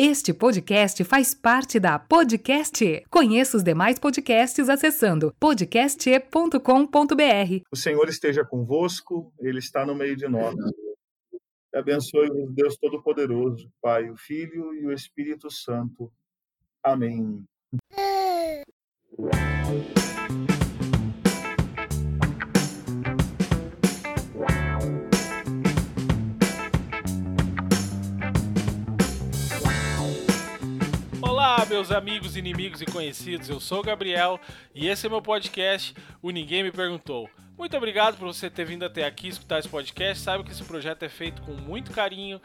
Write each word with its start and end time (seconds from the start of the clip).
Este 0.00 0.32
podcast 0.32 1.02
faz 1.02 1.34
parte 1.34 1.80
da 1.80 1.98
Podcast. 1.98 3.04
Conheça 3.10 3.56
os 3.56 3.64
demais 3.64 3.98
podcasts 3.98 4.68
acessando 4.68 5.34
podcast.com.br. 5.40 6.60
O 7.68 7.76
Senhor 7.76 8.08
esteja 8.08 8.44
convosco, 8.44 9.32
Ele 9.40 9.58
está 9.58 9.84
no 9.84 9.96
meio 9.96 10.14
de 10.14 10.28
nós. 10.28 10.54
Abençoe-vos, 11.74 12.54
Deus 12.54 12.76
Todo-Poderoso, 12.76 13.68
Pai, 13.82 14.08
o 14.08 14.16
Filho 14.16 14.72
e 14.72 14.86
o 14.86 14.92
Espírito 14.92 15.50
Santo. 15.50 16.12
Amém. 16.80 17.44
Olá, 31.58 31.66
meus 31.66 31.90
amigos, 31.90 32.36
inimigos 32.36 32.80
e 32.80 32.86
conhecidos. 32.86 33.48
Eu 33.48 33.58
sou 33.58 33.80
o 33.80 33.82
Gabriel 33.82 34.38
e 34.72 34.86
esse 34.86 35.06
é 35.06 35.10
meu 35.10 35.20
podcast, 35.20 35.92
O 36.22 36.30
Ninguém 36.30 36.62
Me 36.62 36.70
Perguntou. 36.70 37.28
Muito 37.58 37.76
obrigado 37.76 38.16
por 38.16 38.32
você 38.32 38.48
ter 38.48 38.64
vindo 38.64 38.84
até 38.84 39.04
aqui 39.04 39.26
escutar 39.26 39.58
esse 39.58 39.68
podcast. 39.68 40.22
Saiba 40.22 40.44
que 40.44 40.52
esse 40.52 40.62
projeto 40.62 41.02
é 41.02 41.08
feito 41.08 41.42
com 41.42 41.54
muito 41.54 41.90
carinho, 41.90 42.40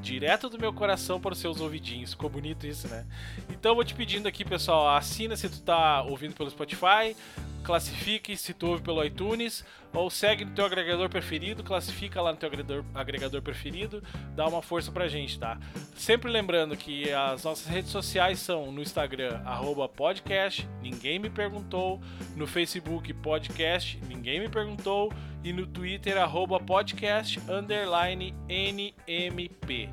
direto 0.00 0.48
do 0.48 0.58
meu 0.58 0.72
coração 0.72 1.20
para 1.20 1.32
os 1.32 1.38
seus 1.38 1.60
ouvidinhos. 1.60 2.10
Ficou 2.10 2.28
bonito 2.28 2.66
isso, 2.66 2.88
né? 2.88 3.06
Então 3.50 3.72
vou 3.72 3.84
te 3.84 3.94
pedindo 3.94 4.26
aqui, 4.26 4.44
pessoal, 4.44 4.96
assina 4.96 5.36
se 5.36 5.48
tu 5.48 5.62
tá 5.62 6.02
ouvindo 6.02 6.34
pelo 6.34 6.50
Spotify, 6.50 7.16
classifique 7.62 8.36
se 8.36 8.52
tu 8.52 8.66
ouve 8.66 8.82
pelo 8.82 9.04
iTunes, 9.04 9.64
ou 9.96 10.10
segue 10.10 10.44
no 10.44 10.50
teu 10.50 10.66
agregador 10.66 11.08
preferido, 11.08 11.64
classifica 11.64 12.20
lá 12.20 12.30
no 12.30 12.36
teu 12.36 12.48
agregador, 12.48 12.84
agregador 12.94 13.40
preferido, 13.40 14.02
dá 14.34 14.46
uma 14.46 14.60
força 14.60 14.92
pra 14.92 15.08
gente, 15.08 15.38
tá? 15.38 15.58
Sempre 15.94 16.30
lembrando 16.30 16.76
que 16.76 17.10
as 17.10 17.44
nossas 17.44 17.66
redes 17.66 17.90
sociais 17.90 18.38
são 18.38 18.70
no 18.70 18.82
Instagram, 18.82 19.40
arroba 19.44 19.88
podcast, 19.88 20.68
ninguém 20.82 21.18
me 21.18 21.30
perguntou, 21.30 21.98
no 22.36 22.46
Facebook, 22.46 23.10
podcast, 23.14 23.98
ninguém 24.06 24.38
me 24.38 24.50
perguntou, 24.50 25.10
e 25.42 25.50
no 25.50 25.66
Twitter, 25.66 26.18
arroba 26.18 26.60
podcast, 26.60 27.40
underline 27.48 28.34
NMP. 28.48 29.88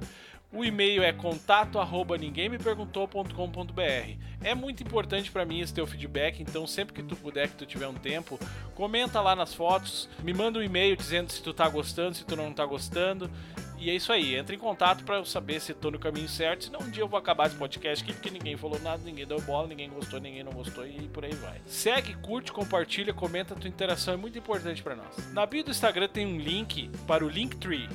O 0.54 0.64
e-mail 0.64 1.02
é 1.02 1.12
contato 1.12 1.80
arroba 1.80 2.16
ninguém 2.16 2.48
me 2.48 2.60
perguntou.com.br. 2.60 4.18
É 4.44 4.54
muito 4.54 4.84
importante 4.84 5.32
para 5.32 5.44
mim 5.44 5.62
esse 5.62 5.74
teu 5.74 5.88
feedback, 5.88 6.44
então 6.44 6.68
sempre 6.68 6.94
que 6.94 7.02
tu 7.02 7.16
puder, 7.16 7.48
que 7.50 7.56
tu 7.56 7.66
tiver 7.66 7.88
um 7.88 7.96
tempo, 7.96 8.40
comenta 8.76 9.20
lá 9.20 9.36
nas 9.36 9.52
fotos, 9.52 10.08
me 10.22 10.32
manda 10.32 10.60
um 10.60 10.62
e-mail 10.62 10.96
dizendo 10.96 11.32
se 11.32 11.42
tu 11.42 11.56
tá 11.56 11.68
gostando, 11.68 12.16
se 12.16 12.24
tu 12.24 12.36
não 12.36 12.54
tá 12.54 12.68
gostando. 12.68 13.32
E 13.80 13.90
é 13.90 13.96
isso 13.96 14.14
aí, 14.14 14.36
entra 14.36 14.54
em 14.54 14.60
contato 14.60 15.04
para 15.04 15.16
eu 15.16 15.26
saber 15.26 15.60
se 15.60 15.74
tô 15.74 15.90
no 15.90 15.98
caminho 15.98 16.30
certo, 16.30 16.66
senão 16.66 16.82
um 16.82 16.90
dia 16.90 17.02
eu 17.02 17.08
vou 17.08 17.18
acabar 17.18 17.48
esse 17.48 17.56
podcast 17.56 18.04
aqui 18.04 18.14
porque 18.14 18.30
ninguém 18.30 18.56
falou 18.56 18.80
nada, 18.80 19.02
ninguém 19.04 19.26
deu 19.26 19.42
bola, 19.42 19.68
ninguém 19.68 19.90
gostou, 19.90 20.20
ninguém 20.20 20.44
não 20.44 20.52
gostou 20.54 20.86
e 20.86 21.08
por 21.08 21.26
aí 21.26 21.34
vai. 21.34 21.60
Segue, 21.66 22.14
curte, 22.18 22.52
compartilha, 22.52 23.12
comenta, 23.12 23.56
a 23.56 23.58
tua 23.58 23.68
interação 23.68 24.14
é 24.14 24.18
muito 24.18 24.38
importante 24.38 24.84
para 24.84 24.96
nós. 24.96 25.34
Na 25.34 25.48
bio 25.48 25.64
do 25.64 25.72
Instagram 25.72 26.08
tem 26.08 26.28
um 26.28 26.38
link 26.38 26.92
para 27.08 27.26
o 27.26 27.28
Linktree. 27.28 27.90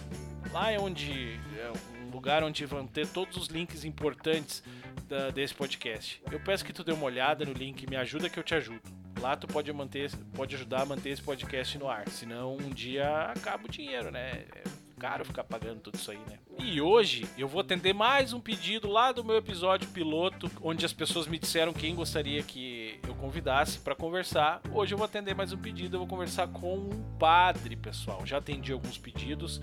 Lá 0.52 0.72
é 0.72 0.78
onde 0.78 1.38
é 1.56 1.97
lugar 2.18 2.42
onde 2.42 2.66
vão 2.66 2.84
ter 2.84 3.06
todos 3.06 3.36
os 3.36 3.46
links 3.46 3.84
importantes 3.84 4.62
da, 5.08 5.30
desse 5.30 5.54
podcast. 5.54 6.20
Eu 6.30 6.40
peço 6.40 6.64
que 6.64 6.72
tu 6.72 6.82
dê 6.82 6.92
uma 6.92 7.04
olhada 7.04 7.44
no 7.44 7.52
link, 7.52 7.88
me 7.88 7.96
ajuda 7.96 8.28
que 8.28 8.38
eu 8.38 8.42
te 8.42 8.56
ajudo. 8.56 8.82
Lá 9.20 9.36
tu 9.36 9.46
pode 9.46 9.72
manter, 9.72 10.10
pode 10.34 10.56
ajudar 10.56 10.82
a 10.82 10.86
manter 10.86 11.10
esse 11.10 11.22
podcast 11.22 11.78
no 11.78 11.88
ar, 11.88 12.08
senão 12.08 12.56
um 12.56 12.70
dia 12.70 13.30
acaba 13.30 13.66
o 13.66 13.70
dinheiro, 13.70 14.10
né? 14.10 14.44
É 14.54 14.62
caro 14.98 15.24
ficar 15.24 15.44
pagando 15.44 15.80
tudo 15.80 15.94
isso 15.94 16.10
aí, 16.10 16.18
né? 16.28 16.38
E 16.58 16.80
hoje 16.80 17.26
eu 17.38 17.46
vou 17.46 17.60
atender 17.60 17.92
mais 17.92 18.32
um 18.32 18.40
pedido 18.40 18.88
lá 18.88 19.12
do 19.12 19.24
meu 19.24 19.36
episódio 19.36 19.88
piloto, 19.88 20.50
onde 20.60 20.84
as 20.84 20.92
pessoas 20.92 21.28
me 21.28 21.38
disseram 21.38 21.72
quem 21.72 21.94
gostaria 21.94 22.42
que 22.42 22.98
eu 23.06 23.14
convidasse 23.14 23.78
para 23.78 23.94
conversar. 23.94 24.60
Hoje 24.72 24.94
eu 24.94 24.98
vou 24.98 25.04
atender 25.04 25.34
mais 25.36 25.52
um 25.52 25.56
pedido, 25.56 25.94
eu 25.94 26.00
vou 26.00 26.08
conversar 26.08 26.48
com 26.48 26.76
um 26.76 27.16
padre, 27.16 27.76
pessoal. 27.76 28.26
Já 28.26 28.38
atendi 28.38 28.72
alguns 28.72 28.98
pedidos. 28.98 29.60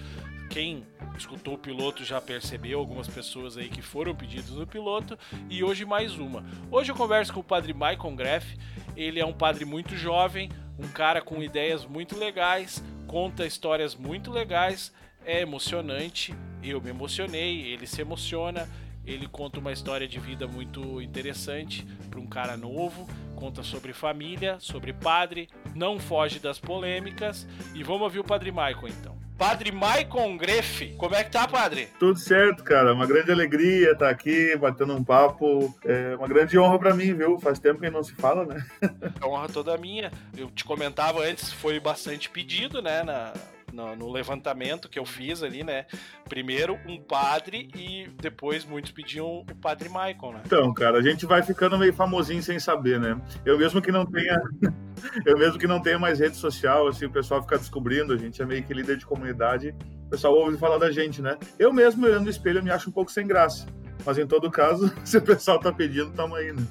Quem 0.49 0.85
escutou 1.17 1.55
o 1.55 1.57
piloto 1.57 2.03
já 2.03 2.21
percebeu 2.21 2.79
algumas 2.79 3.07
pessoas 3.07 3.57
aí 3.57 3.69
que 3.69 3.81
foram 3.81 4.15
pedidos 4.15 4.51
no 4.51 4.65
piloto 4.65 5.17
e 5.49 5.63
hoje 5.63 5.85
mais 5.85 6.17
uma. 6.17 6.45
Hoje 6.71 6.91
eu 6.91 6.95
converso 6.95 7.33
com 7.33 7.39
o 7.39 7.43
padre 7.43 7.73
Michael 7.73 8.15
Greff. 8.15 8.57
Ele 8.95 9.19
é 9.19 9.25
um 9.25 9.33
padre 9.33 9.65
muito 9.65 9.95
jovem, 9.95 10.49
um 10.79 10.87
cara 10.87 11.21
com 11.21 11.43
ideias 11.43 11.85
muito 11.85 12.17
legais, 12.17 12.83
conta 13.07 13.45
histórias 13.45 13.95
muito 13.95 14.31
legais 14.31 14.93
é 15.25 15.41
emocionante. 15.41 16.33
Eu 16.63 16.79
me 16.79 16.89
emocionei, 16.89 17.61
ele 17.61 17.87
se 17.87 18.01
emociona. 18.01 18.69
Ele 19.05 19.27
conta 19.27 19.59
uma 19.59 19.71
história 19.71 20.07
de 20.07 20.19
vida 20.19 20.47
muito 20.47 20.99
interessante 21.01 21.85
para 22.09 22.19
um 22.19 22.25
cara 22.25 22.57
novo. 22.57 23.07
Conta 23.35 23.61
sobre 23.61 23.93
família, 23.93 24.57
sobre 24.59 24.93
padre, 24.93 25.47
não 25.75 25.99
foge 25.99 26.39
das 26.39 26.59
polêmicas. 26.59 27.47
E 27.75 27.83
vamos 27.83 28.01
ouvir 28.03 28.19
o 28.19 28.23
Padre 28.23 28.51
Michael 28.51 28.87
então. 28.87 29.24
Padre 29.37 29.71
Maicon 29.71 30.37
Greff, 30.37 30.93
como 30.97 31.13
é 31.13 31.23
que 31.23 31.31
tá, 31.31 31.45
padre? 31.47 31.89
Tudo 31.99 32.17
certo, 32.17 32.63
cara. 32.63 32.93
Uma 32.93 33.05
grande 33.05 33.31
alegria 33.31 33.91
estar 33.91 34.09
aqui, 34.09 34.55
batendo 34.55 34.95
um 34.95 35.03
papo. 35.03 35.75
É 35.83 36.15
uma 36.15 36.27
grande 36.27 36.57
honra 36.57 36.79
para 36.79 36.93
mim, 36.93 37.13
viu? 37.13 37.37
Faz 37.39 37.59
tempo 37.59 37.81
que 37.81 37.89
não 37.89 38.03
se 38.03 38.13
fala, 38.13 38.45
né? 38.45 38.65
A 39.19 39.27
honra 39.27 39.49
toda 39.49 39.77
minha. 39.77 40.11
Eu 40.37 40.49
te 40.49 40.63
comentava 40.63 41.21
antes, 41.21 41.51
foi 41.51 41.79
bastante 41.79 42.29
pedido, 42.29 42.81
né? 42.81 43.03
Na, 43.03 43.33
no, 43.75 43.95
no, 43.95 44.11
levantamento 44.11 44.87
que 44.87 44.97
eu 44.97 45.05
fiz 45.05 45.43
ali, 45.43 45.63
né? 45.63 45.85
Primeiro 46.27 46.79
um 46.87 46.99
padre 46.99 47.69
e 47.75 48.07
depois 48.21 48.63
muitos 48.63 48.91
pediam 48.91 49.39
o 49.39 49.45
padre 49.61 49.89
Michael, 49.89 50.33
né? 50.33 50.41
Então, 50.45 50.73
cara, 50.73 50.97
a 50.97 51.01
gente 51.01 51.25
vai 51.25 51.43
ficando 51.43 51.77
meio 51.77 51.93
famosinho 51.93 52.41
sem 52.41 52.57
saber, 52.57 52.99
né? 52.99 53.19
Eu 53.45 53.57
mesmo 53.57 53.81
que 53.81 53.91
não 53.91 54.05
tenha. 54.05 54.41
eu 55.25 55.37
mesmo 55.37 55.59
que 55.59 55.67
não 55.67 55.81
tenha 55.81 55.99
mais 55.99 56.19
rede 56.19 56.37
social, 56.37 56.87
assim, 56.87 57.05
o 57.05 57.11
pessoal 57.11 57.41
fica 57.41 57.57
descobrindo, 57.57 58.13
a 58.13 58.17
gente 58.17 58.41
é 58.41 58.45
meio 58.45 58.63
que 58.63 58.73
líder 58.73 58.97
de 58.97 59.05
comunidade, 59.05 59.75
o 60.07 60.09
pessoal 60.09 60.33
ouve 60.33 60.57
falar 60.57 60.77
da 60.77 60.91
gente, 60.91 61.21
né? 61.21 61.37
Eu 61.59 61.73
mesmo, 61.73 62.05
olhando 62.05 62.23
no 62.23 62.29
espelho, 62.29 62.59
eu 62.59 62.63
me 62.63 62.71
acho 62.71 62.89
um 62.89 62.93
pouco 62.93 63.11
sem 63.11 63.27
graça. 63.27 63.67
Mas 64.05 64.17
em 64.17 64.25
todo 64.25 64.49
caso, 64.49 64.93
se 65.03 65.17
o 65.17 65.21
pessoal 65.21 65.59
tá 65.59 65.71
pedindo, 65.71 66.11
tamo 66.11 66.35
aí, 66.35 66.53
né? 66.53 66.65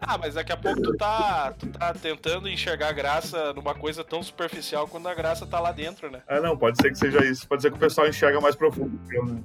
Ah, 0.00 0.18
mas 0.18 0.34
daqui 0.34 0.52
a 0.52 0.56
pouco 0.56 0.82
tu 0.82 0.96
tá, 0.96 1.54
tu 1.58 1.66
tá 1.66 1.92
tentando 1.94 2.48
enxergar 2.48 2.88
a 2.88 2.92
graça 2.92 3.52
numa 3.52 3.74
coisa 3.74 4.04
tão 4.04 4.22
superficial 4.22 4.86
quando 4.88 5.08
a 5.08 5.14
graça 5.14 5.46
tá 5.46 5.60
lá 5.60 5.72
dentro, 5.72 6.10
né? 6.10 6.22
Ah, 6.28 6.40
não, 6.40 6.56
pode 6.56 6.80
ser 6.80 6.90
que 6.90 6.98
seja 6.98 7.24
isso. 7.24 7.46
Pode 7.46 7.62
ser 7.62 7.70
que 7.70 7.76
o 7.76 7.80
pessoal 7.80 8.08
enxerga 8.08 8.40
mais 8.40 8.54
profundo. 8.54 8.98
Né? 9.08 9.42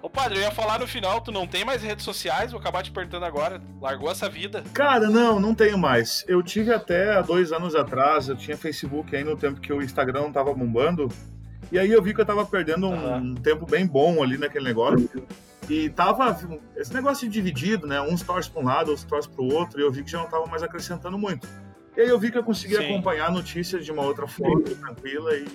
Ô, 0.00 0.08
padre, 0.08 0.38
eu 0.38 0.42
ia 0.42 0.50
falar 0.50 0.78
no 0.78 0.86
final, 0.86 1.20
tu 1.20 1.32
não 1.32 1.46
tem 1.46 1.64
mais 1.64 1.82
redes 1.82 2.04
sociais? 2.04 2.52
Vou 2.52 2.60
acabar 2.60 2.82
te 2.82 2.90
perguntando 2.90 3.24
agora. 3.24 3.60
Largou 3.80 4.10
essa 4.10 4.28
vida? 4.28 4.62
Cara, 4.72 5.08
não, 5.08 5.40
não 5.40 5.54
tenho 5.54 5.78
mais. 5.78 6.24
Eu 6.28 6.42
tive 6.42 6.72
até 6.72 7.16
há 7.16 7.22
dois 7.22 7.52
anos 7.52 7.74
atrás, 7.74 8.28
eu 8.28 8.36
tinha 8.36 8.56
Facebook 8.56 9.14
aí 9.14 9.24
no 9.24 9.36
tempo 9.36 9.60
que 9.60 9.72
o 9.72 9.82
Instagram 9.82 10.22
não 10.22 10.32
tava 10.32 10.52
bombando. 10.54 11.08
E 11.72 11.78
aí 11.78 11.90
eu 11.90 12.02
vi 12.02 12.14
que 12.14 12.20
eu 12.20 12.26
tava 12.26 12.44
perdendo 12.44 12.88
um, 12.88 13.34
tempo 13.34 13.66
bem 13.66 13.86
bom 13.86 14.22
ali 14.22 14.38
naquele 14.38 14.64
negócio. 14.64 15.26
E 15.68 15.88
tava 15.90 16.36
esse 16.76 16.92
negócio 16.92 17.28
dividido, 17.28 17.86
né? 17.86 18.00
Uns 18.00 18.22
torcem 18.22 18.52
para 18.52 18.62
um 18.62 18.64
lado, 18.64 18.88
outros 18.88 19.06
torcem 19.06 19.32
para 19.32 19.42
o 19.42 19.52
outro, 19.52 19.80
e 19.80 19.82
eu 19.82 19.90
vi 19.90 20.02
que 20.02 20.10
já 20.10 20.18
não 20.18 20.28
tava 20.28 20.46
mais 20.46 20.62
acrescentando 20.62 21.18
muito. 21.18 21.48
E 21.96 22.00
aí 22.00 22.08
eu 22.08 22.18
vi 22.18 22.30
que 22.30 22.38
eu 22.38 22.44
conseguia 22.44 22.78
Sim. 22.78 22.92
acompanhar 22.92 23.30
notícias 23.30 23.84
de 23.84 23.92
uma 23.92 24.02
outra 24.02 24.26
forma, 24.26 24.62
tranquila, 24.62 25.34
e 25.36 25.46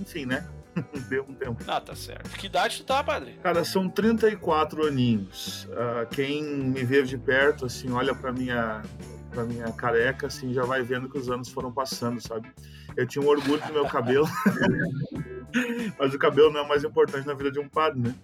enfim, 0.00 0.24
né? 0.24 0.46
Deu 1.08 1.24
um 1.28 1.34
tempo. 1.34 1.62
Ah, 1.66 1.80
tá 1.80 1.94
certo. 1.94 2.30
Que 2.30 2.46
idade 2.46 2.78
tu 2.78 2.84
tá, 2.84 3.02
padre? 3.02 3.38
Cara, 3.42 3.64
são 3.64 3.88
34 3.88 4.86
aninhos. 4.86 5.64
Uh, 5.64 6.06
quem 6.10 6.42
me 6.42 6.84
vê 6.84 7.02
de 7.02 7.18
perto, 7.18 7.66
assim, 7.66 7.90
olha 7.92 8.14
pra 8.14 8.32
minha, 8.32 8.82
pra 9.30 9.44
minha 9.44 9.70
careca, 9.72 10.26
assim, 10.28 10.52
já 10.52 10.64
vai 10.64 10.82
vendo 10.82 11.08
que 11.08 11.18
os 11.18 11.30
anos 11.30 11.48
foram 11.48 11.72
passando, 11.72 12.20
sabe? 12.20 12.50
Eu 12.96 13.06
tinha 13.06 13.24
um 13.24 13.28
orgulho 13.28 13.60
do 13.66 13.72
meu 13.72 13.86
cabelo. 13.86 14.28
Mas 15.98 16.14
o 16.14 16.18
cabelo 16.18 16.50
não 16.50 16.60
é 16.60 16.62
o 16.62 16.68
mais 16.68 16.84
importante 16.84 17.26
na 17.26 17.34
vida 17.34 17.50
de 17.50 17.58
um 17.58 17.68
padre, 17.68 18.00
né? 18.00 18.14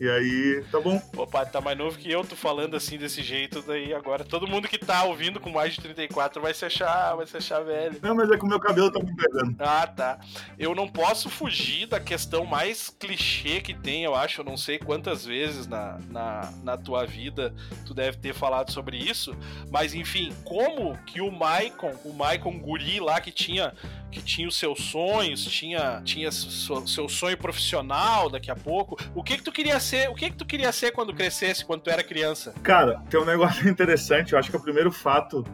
E 0.00 0.08
aí, 0.10 0.64
tá 0.72 0.80
bom. 0.80 1.00
O 1.16 1.26
padre 1.26 1.52
tá 1.52 1.60
mais 1.60 1.78
novo 1.78 1.96
que 1.96 2.10
eu, 2.10 2.24
tô 2.24 2.34
falando 2.34 2.76
assim 2.76 2.98
desse 2.98 3.22
jeito, 3.22 3.62
daí 3.62 3.94
agora 3.94 4.24
todo 4.24 4.46
mundo 4.46 4.66
que 4.66 4.76
tá 4.78 5.04
ouvindo 5.04 5.38
com 5.38 5.50
mais 5.50 5.74
de 5.74 5.80
34 5.80 6.42
vai 6.42 6.52
se 6.52 6.64
achar, 6.64 7.14
vai 7.14 7.26
se 7.26 7.36
achar 7.36 7.60
velho. 7.60 7.98
Não, 8.02 8.14
mas 8.14 8.30
é 8.30 8.36
que 8.36 8.44
o 8.44 8.48
meu 8.48 8.58
cabelo 8.58 8.90
tá 8.90 8.98
me 8.98 9.14
pegando. 9.14 9.54
Ah, 9.60 9.86
tá. 9.86 10.18
Eu 10.58 10.74
não 10.74 10.88
posso 10.88 11.30
fugir 11.30 11.86
da 11.86 12.00
questão 12.00 12.44
mais 12.44 12.90
clichê 12.90 13.60
que 13.60 13.72
tem, 13.72 14.04
eu 14.04 14.14
acho, 14.14 14.40
eu 14.40 14.44
não 14.44 14.56
sei 14.56 14.78
quantas 14.78 15.24
vezes 15.24 15.66
na, 15.66 15.98
na, 16.10 16.52
na 16.62 16.76
tua 16.76 17.06
vida 17.06 17.54
tu 17.86 17.94
deve 17.94 18.18
ter 18.18 18.34
falado 18.34 18.72
sobre 18.72 18.96
isso, 18.96 19.36
mas 19.70 19.94
enfim, 19.94 20.32
como 20.44 20.98
que 21.04 21.20
o 21.20 21.30
Maicon, 21.30 21.92
o 22.04 22.12
Maicon 22.12 22.58
guri 22.58 22.98
lá 22.98 23.20
que 23.20 23.30
tinha 23.30 23.72
que 24.14 24.22
tinha 24.22 24.46
os 24.46 24.56
seus 24.56 24.80
sonhos, 24.80 25.44
tinha, 25.44 26.00
tinha 26.04 26.30
seu, 26.30 26.86
seu 26.86 27.08
sonho 27.08 27.36
profissional 27.36 28.30
daqui 28.30 28.48
a 28.48 28.54
pouco. 28.54 28.96
O 29.12 29.24
que 29.24 29.36
que 29.36 29.42
tu 29.42 29.50
queria 29.50 29.80
ser? 29.80 30.08
O 30.08 30.14
que 30.14 30.30
que 30.30 30.36
tu 30.36 30.46
queria 30.46 30.70
ser 30.70 30.92
quando 30.92 31.12
crescesse, 31.12 31.64
quando 31.64 31.82
tu 31.82 31.90
era 31.90 32.02
criança? 32.04 32.54
Cara, 32.62 33.02
tem 33.10 33.18
um 33.20 33.24
negócio 33.24 33.66
interessante. 33.68 34.32
Eu 34.32 34.38
acho 34.38 34.50
que 34.50 34.56
o 34.56 34.60
primeiro 34.60 34.92
fato 34.92 35.44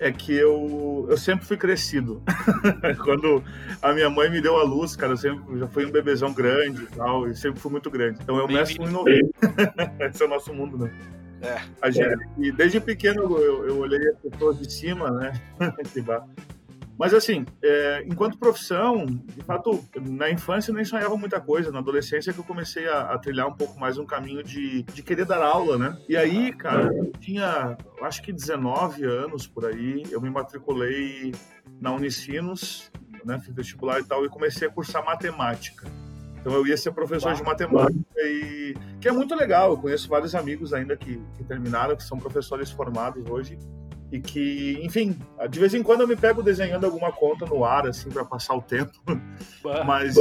é 0.00 0.10
que 0.10 0.32
eu, 0.32 1.06
eu 1.08 1.16
sempre 1.16 1.46
fui 1.46 1.56
crescido. 1.56 2.22
Quando 3.04 3.42
a 3.80 3.92
minha 3.92 4.10
mãe 4.10 4.30
me 4.30 4.40
deu 4.40 4.56
a 4.56 4.62
luz, 4.62 4.94
cara, 4.94 5.12
eu 5.12 5.16
sempre 5.16 5.58
já 5.58 5.66
fui 5.66 5.86
um 5.86 5.90
bebezão 5.90 6.32
grande 6.32 6.84
e 6.84 6.86
tal, 6.86 7.26
e 7.26 7.34
sempre 7.34 7.60
fui 7.60 7.70
muito 7.70 7.90
grande. 7.90 8.18
Então 8.22 8.36
eu 8.36 8.46
meço 8.46 8.74
1,90. 8.74 10.00
Esse 10.10 10.22
é 10.22 10.26
o 10.26 10.28
nosso 10.28 10.52
mundo, 10.52 10.78
né? 10.78 10.92
É. 11.40 11.60
A 11.80 11.90
gente, 11.90 12.08
é. 12.08 12.16
E 12.38 12.52
desde 12.52 12.80
pequeno 12.80 13.22
eu, 13.38 13.68
eu 13.68 13.78
olhei 13.78 14.00
as 14.08 14.18
pessoas 14.18 14.58
de 14.58 14.72
cima, 14.72 15.10
né? 15.10 15.32
Mas 16.98 17.14
assim, 17.14 17.46
é, 17.62 18.02
enquanto 18.04 18.36
profissão, 18.36 19.06
de 19.06 19.44
fato, 19.44 19.84
na 20.00 20.28
infância 20.28 20.72
eu 20.72 20.74
nem 20.74 20.84
sonhava 20.84 21.16
muita 21.16 21.40
coisa. 21.40 21.70
Na 21.70 21.78
adolescência 21.78 22.32
que 22.32 22.40
eu 22.40 22.44
comecei 22.44 22.88
a, 22.88 23.12
a 23.12 23.18
trilhar 23.18 23.46
um 23.46 23.54
pouco 23.54 23.78
mais 23.78 23.98
um 23.98 24.04
caminho 24.04 24.42
de, 24.42 24.82
de 24.82 25.02
querer 25.02 25.24
dar 25.24 25.40
aula, 25.40 25.78
né? 25.78 25.96
E 26.08 26.16
aí, 26.16 26.52
cara, 26.52 26.92
eu 26.92 27.12
tinha, 27.20 27.78
acho 28.02 28.20
que 28.20 28.32
19 28.32 29.04
anos 29.04 29.46
por 29.46 29.64
aí, 29.64 30.02
eu 30.10 30.20
me 30.20 30.28
matriculei 30.28 31.32
na 31.80 31.92
Unicinos, 31.92 32.90
né? 33.24 33.38
Fiz 33.38 33.54
vestibular 33.54 34.00
e 34.00 34.04
tal, 34.04 34.24
e 34.24 34.28
comecei 34.28 34.66
a 34.66 34.70
cursar 34.70 35.04
matemática. 35.04 35.86
Então 36.40 36.52
eu 36.52 36.66
ia 36.66 36.76
ser 36.76 36.90
professor 36.90 37.32
de 37.32 37.44
matemática 37.44 38.20
e 38.22 38.74
que 39.00 39.06
é 39.06 39.12
muito 39.12 39.36
legal. 39.36 39.70
Eu 39.70 39.78
conheço 39.78 40.08
vários 40.08 40.34
amigos 40.34 40.72
ainda 40.74 40.96
que, 40.96 41.22
que 41.36 41.44
terminaram, 41.44 41.94
que 41.94 42.02
são 42.02 42.18
professores 42.18 42.72
formados 42.72 43.24
hoje 43.30 43.56
e 44.10 44.20
que, 44.20 44.78
enfim, 44.82 45.18
de 45.50 45.60
vez 45.60 45.74
em 45.74 45.82
quando 45.82 46.02
eu 46.02 46.08
me 46.08 46.16
pego 46.16 46.42
desenhando 46.42 46.84
alguma 46.84 47.12
conta 47.12 47.44
no 47.44 47.64
ar, 47.64 47.86
assim, 47.86 48.08
para 48.08 48.24
passar 48.24 48.54
o 48.54 48.62
tempo. 48.62 48.92
Mas, 49.86 50.16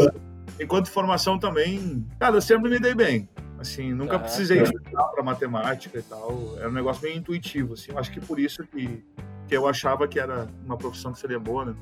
enquanto 0.60 0.89
formação 0.89 1.39
também, 1.39 2.06
cara, 2.19 2.36
eu 2.36 2.42
sempre 2.42 2.69
me 2.69 2.80
dei 2.80 2.94
bem. 2.94 3.30
Assim, 3.60 3.92
nunca 3.94 4.19
precisei 4.19 4.62
estudar 4.62 5.04
para 5.06 5.24
matemática 5.24 5.98
e 5.98 6.04
tal. 6.04 6.56
Era 6.57 6.69
um 6.69 6.74
negócio 6.74 7.01
bem 7.01 7.18
intuitivo, 7.18 7.74
assim. 7.74 7.92
Eu 7.92 7.98
acho 7.98 8.12
que 8.12 8.19
por 8.19 8.39
isso 8.39 8.63
que, 8.68 9.04
que 9.48 9.57
eu 9.57 9.68
achava 9.68 10.07
que 10.07 10.19
era 10.19 10.48
uma 10.63 10.78
profissão 10.78 11.12
que 11.12 11.19
seria 11.19 11.39
boa, 11.39 11.66
né? 11.66 11.75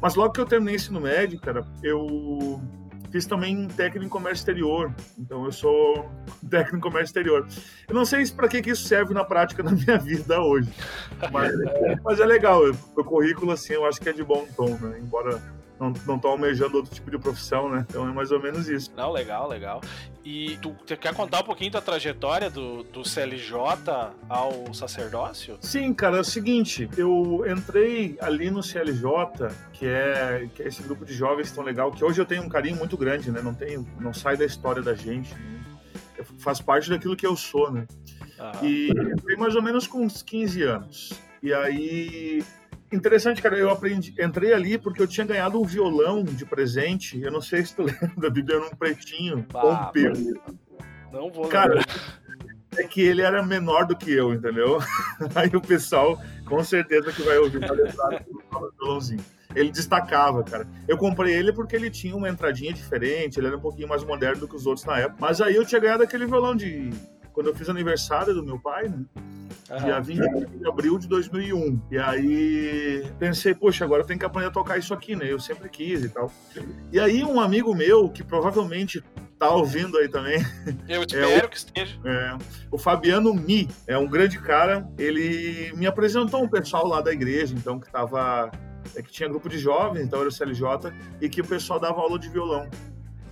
Mas 0.00 0.16
logo 0.16 0.32
que 0.32 0.40
eu 0.40 0.46
terminei 0.46 0.74
ensino 0.74 1.00
médio, 1.00 1.38
cara, 1.40 1.64
eu 1.82 2.60
Fiz 3.10 3.26
também 3.26 3.66
técnico 3.68 4.06
em 4.06 4.08
comércio 4.08 4.42
exterior, 4.42 4.94
então 5.18 5.44
eu 5.44 5.50
sou 5.50 6.08
técnico 6.48 6.76
em 6.76 6.80
comércio 6.80 7.06
exterior. 7.06 7.46
Eu 7.88 7.94
não 7.94 8.04
sei 8.04 8.24
para 8.30 8.46
que, 8.48 8.62
que 8.62 8.70
isso 8.70 8.86
serve 8.86 9.12
na 9.12 9.24
prática 9.24 9.62
da 9.64 9.72
minha 9.72 9.98
vida 9.98 10.40
hoje, 10.40 10.72
mas, 11.32 11.52
mas 12.04 12.20
é 12.20 12.24
legal. 12.24 12.62
O 12.96 13.04
currículo, 13.04 13.52
assim, 13.52 13.72
eu 13.72 13.84
acho 13.84 14.00
que 14.00 14.08
é 14.08 14.12
de 14.12 14.22
bom 14.22 14.46
tom, 14.56 14.76
né? 14.80 14.98
Embora 15.00 15.40
não, 16.06 16.18
tô 16.18 16.28
almejando 16.28 16.76
outro 16.76 16.94
tipo 16.94 17.10
de 17.10 17.18
profissão, 17.18 17.70
né? 17.70 17.86
Então 17.88 18.06
é 18.06 18.12
mais 18.12 18.30
ou 18.30 18.40
menos 18.40 18.68
isso. 18.68 18.92
Não, 18.94 19.10
legal, 19.10 19.48
legal. 19.48 19.80
E 20.22 20.58
tu, 20.58 20.76
quer 20.84 21.14
contar 21.14 21.40
um 21.40 21.44
pouquinho 21.44 21.70
da 21.70 21.80
trajetória 21.80 22.50
do, 22.50 22.82
do 22.82 23.02
CLJ 23.02 23.54
ao 24.28 24.74
sacerdócio? 24.74 25.56
Sim, 25.60 25.94
cara, 25.94 26.18
é 26.18 26.20
o 26.20 26.24
seguinte, 26.24 26.88
eu 26.98 27.44
entrei 27.50 28.18
ali 28.20 28.50
no 28.50 28.62
CLJ, 28.62 29.48
que 29.72 29.86
é, 29.86 30.48
que 30.54 30.62
é 30.62 30.68
esse 30.68 30.82
grupo 30.82 31.06
de 31.06 31.14
jovens 31.14 31.50
tão 31.50 31.64
legal, 31.64 31.90
que 31.90 32.04
hoje 32.04 32.20
eu 32.20 32.26
tenho 32.26 32.42
um 32.42 32.48
carinho 32.48 32.76
muito 32.76 32.96
grande, 32.98 33.30
né? 33.30 33.40
Não, 33.40 33.54
tenho, 33.54 33.88
não 33.98 34.12
sai 34.12 34.36
da 34.36 34.44
história 34.44 34.82
da 34.82 34.94
gente, 34.94 35.34
né? 35.34 35.60
faz 36.38 36.60
parte 36.60 36.90
daquilo 36.90 37.16
que 37.16 37.26
eu 37.26 37.34
sou, 37.34 37.70
né? 37.70 37.86
Ah. 38.38 38.52
E 38.62 38.90
entrei 38.90 39.36
mais 39.36 39.54
ou 39.56 39.62
menos 39.62 39.86
com 39.86 40.02
uns 40.02 40.22
15 40.22 40.62
anos. 40.62 41.12
E 41.42 41.52
aí 41.54 42.44
Interessante, 42.92 43.40
cara, 43.40 43.56
eu 43.56 43.70
aprendi, 43.70 44.12
entrei 44.18 44.52
ali 44.52 44.76
porque 44.76 45.00
eu 45.00 45.06
tinha 45.06 45.24
ganhado 45.24 45.60
um 45.60 45.64
violão 45.64 46.24
de 46.24 46.44
presente. 46.44 47.20
Eu 47.22 47.30
não 47.30 47.40
sei 47.40 47.64
se 47.64 47.74
tu 47.74 47.82
lembra, 48.02 48.30
Bíblia 48.30 48.56
era 48.56 48.66
um 48.66 48.70
pretinho 48.70 49.46
ah, 49.54 49.64
ou 49.64 49.72
um 49.72 49.86
pelo. 49.92 50.40
Não 51.12 51.30
vou 51.30 51.48
Cara, 51.48 51.84
é 52.76 52.84
que 52.84 53.00
ele 53.00 53.22
era 53.22 53.44
menor 53.44 53.86
do 53.86 53.96
que 53.96 54.12
eu, 54.12 54.32
entendeu? 54.32 54.78
Aí 55.34 55.50
o 55.54 55.60
pessoal, 55.60 56.20
com 56.44 56.62
certeza 56.64 57.12
que 57.12 57.22
vai 57.22 57.38
ouvir, 57.38 57.60
do 57.60 58.72
violãozinho. 58.78 59.24
Ele 59.54 59.70
destacava, 59.70 60.42
cara. 60.44 60.66
Eu 60.86 60.96
comprei 60.96 61.34
ele 61.34 61.52
porque 61.52 61.74
ele 61.74 61.90
tinha 61.90 62.14
uma 62.14 62.28
entradinha 62.28 62.72
diferente, 62.72 63.38
ele 63.38 63.48
era 63.48 63.56
um 63.56 63.60
pouquinho 63.60 63.88
mais 63.88 64.04
moderno 64.04 64.40
do 64.40 64.48
que 64.48 64.54
os 64.54 64.66
outros 64.66 64.86
na 64.86 64.98
época. 64.98 65.16
Mas 65.20 65.40
aí 65.40 65.56
eu 65.56 65.64
tinha 65.64 65.80
ganhado 65.80 66.02
aquele 66.02 66.26
violão 66.26 66.54
de 66.54 66.90
quando 67.40 67.46
eu 67.46 67.54
fiz 67.54 67.70
aniversário 67.70 68.34
do 68.34 68.44
meu 68.44 68.58
pai, 68.58 68.86
né? 68.86 69.02
Uhum. 69.70 69.78
Dia 69.78 69.98
20 69.98 70.46
de 70.58 70.68
abril 70.68 70.98
de 70.98 71.08
2001. 71.08 71.80
E 71.90 71.96
aí 71.96 73.10
pensei, 73.18 73.54
poxa, 73.54 73.82
agora 73.82 74.02
eu 74.02 74.06
tenho 74.06 74.18
que 74.18 74.26
aprender 74.26 74.48
a 74.48 74.50
tocar 74.50 74.76
isso 74.76 74.92
aqui, 74.92 75.16
né? 75.16 75.32
Eu 75.32 75.40
sempre 75.40 75.70
quis 75.70 76.04
e 76.04 76.10
tal. 76.10 76.30
E 76.92 77.00
aí 77.00 77.24
um 77.24 77.40
amigo 77.40 77.74
meu, 77.74 78.10
que 78.10 78.22
provavelmente 78.22 79.02
tá 79.38 79.48
ouvindo 79.48 79.96
aí 79.96 80.06
também. 80.06 80.44
Eu 80.86 81.02
espero 81.02 81.30
é 81.30 81.38
o, 81.38 81.48
que 81.48 81.56
esteja. 81.56 81.98
É, 82.04 82.36
o 82.70 82.76
Fabiano 82.76 83.32
Mi, 83.32 83.66
é 83.86 83.96
um 83.96 84.06
grande 84.06 84.38
cara. 84.38 84.86
Ele 84.98 85.72
me 85.76 85.86
apresentou 85.86 86.42
um 86.42 86.48
pessoal 86.48 86.86
lá 86.86 87.00
da 87.00 87.10
igreja, 87.10 87.54
então, 87.56 87.80
que 87.80 87.90
tava. 87.90 88.50
É, 88.94 89.00
que 89.00 89.10
tinha 89.10 89.30
grupo 89.30 89.48
de 89.48 89.56
jovens, 89.56 90.02
então 90.02 90.20
era 90.20 90.28
o 90.28 90.32
CLJ, 90.32 90.92
e 91.22 91.28
que 91.30 91.40
o 91.40 91.46
pessoal 91.46 91.80
dava 91.80 92.02
aula 92.02 92.18
de 92.18 92.28
violão. 92.28 92.68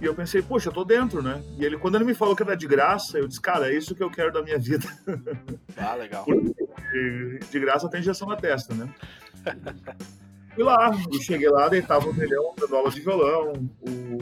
E 0.01 0.05
eu 0.05 0.15
pensei, 0.15 0.41
poxa, 0.41 0.69
eu 0.69 0.73
tô 0.73 0.85
dentro, 0.85 1.21
né? 1.21 1.43
E 1.59 1.65
ele, 1.65 1.77
quando 1.77 1.97
ele 1.97 2.05
me 2.05 2.15
falou 2.15 2.37
que 2.37 2.43
era 2.43 2.57
de 2.57 2.67
graça, 2.67 3.19
eu 3.19 3.27
disse, 3.27 3.41
cara, 3.41 3.69
é 3.69 3.77
isso 3.77 3.95
que 3.95 4.03
eu 4.03 4.11
quero 4.11 4.33
da 4.33 4.43
minha 4.43 4.59
vida. 4.59 4.87
Ah, 5.77 5.95
legal. 5.95 6.25
Porque 6.25 7.39
de 7.51 7.61
graça 7.61 7.89
tem 7.89 8.01
injeção 8.01 8.27
na 8.27 8.37
testa, 8.37 8.75
né? 8.75 8.93
Fui 10.55 10.65
lá, 10.65 10.91
eu 11.13 11.21
cheguei 11.21 11.49
lá, 11.49 11.69
deitava 11.69 12.09
o 12.09 12.13
milhão, 12.13 12.53
dando 12.59 12.75
aula 12.75 12.91
de 12.91 13.01
violão. 13.01 13.53
O... 13.81 14.19